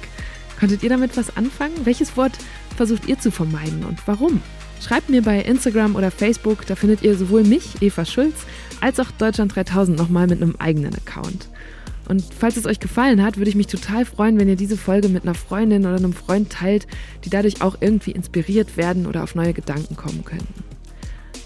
Konntet 0.58 0.84
ihr 0.84 0.90
damit 0.90 1.18
was 1.18 1.36
anfangen? 1.36 1.86
Welches 1.86 2.16
Wort 2.16 2.38
versucht 2.78 3.10
ihr 3.10 3.20
zu 3.20 3.30
vermeiden 3.30 3.84
und 3.84 4.00
warum? 4.08 4.42
Schreibt 4.82 5.10
mir 5.10 5.22
bei 5.22 5.42
Instagram 5.42 5.96
oder 5.96 6.12
Facebook, 6.12 6.66
da 6.66 6.76
findet 6.76 7.02
ihr 7.04 7.18
sowohl 7.18 7.44
mich, 7.44 7.82
Eva 7.82 8.06
Schulz, 8.06 8.36
als 8.80 9.02
auch 9.02 9.12
Deutschland 9.12 9.54
3000 9.54 9.98
nochmal 9.98 10.28
mit 10.28 10.42
einem 10.42 10.56
eigenen 10.60 10.96
Account. 10.96 11.50
Und 12.12 12.22
falls 12.38 12.58
es 12.58 12.66
euch 12.66 12.82
gefallen 12.82 13.24
hat, 13.24 13.38
würde 13.38 13.50
ich 13.50 13.56
mich 13.56 13.68
total 13.68 14.04
freuen, 14.04 14.38
wenn 14.38 14.50
ihr 14.50 14.58
diese 14.58 14.76
Folge 14.76 15.08
mit 15.08 15.24
einer 15.24 15.34
Freundin 15.34 15.86
oder 15.86 15.96
einem 15.96 16.12
Freund 16.12 16.50
teilt, 16.50 16.86
die 17.24 17.30
dadurch 17.30 17.62
auch 17.62 17.78
irgendwie 17.80 18.12
inspiriert 18.12 18.76
werden 18.76 19.06
oder 19.06 19.24
auf 19.24 19.34
neue 19.34 19.54
Gedanken 19.54 19.96
kommen 19.96 20.26
können. 20.26 20.46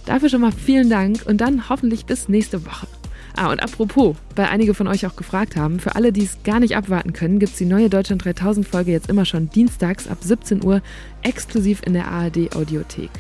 Dafür 0.08 0.28
schon 0.28 0.42
mal 0.42 0.52
vielen 0.52 0.90
Dank 0.90 1.20
und 1.28 1.40
dann 1.40 1.70
hoffentlich 1.70 2.08
bis 2.08 2.30
nächste 2.30 2.66
Woche. 2.66 2.88
Ah, 3.36 3.52
und 3.52 3.62
apropos, 3.62 4.16
weil 4.36 4.48
einige 4.48 4.74
von 4.74 4.88
euch 4.88 5.06
auch 5.06 5.16
gefragt 5.16 5.56
haben, 5.56 5.80
für 5.80 5.96
alle, 5.96 6.12
die 6.12 6.24
es 6.24 6.42
gar 6.44 6.60
nicht 6.60 6.76
abwarten 6.76 7.14
können, 7.14 7.38
gibt 7.38 7.52
es 7.52 7.60
die 7.60 7.66
neue 7.66 7.92
Deutschland 7.92 8.26
3000 8.26 8.68
Folge 8.68 8.92
jetzt 8.92 9.08
immer 9.08 9.26
schon 9.26 9.52
dienstags 9.52 10.08
ab 10.08 10.18
17 10.22 10.66
Uhr 10.66 10.82
exklusiv 11.22 11.84
in 11.86 11.94
der 11.94 12.08
ARD 12.08 12.56
Audiothek. 12.56 13.12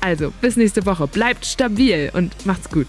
Also, 0.00 0.32
bis 0.40 0.56
nächste 0.56 0.84
Woche. 0.86 1.06
Bleibt 1.06 1.46
stabil 1.46 2.10
und 2.12 2.44
macht's 2.44 2.68
gut. 2.68 2.88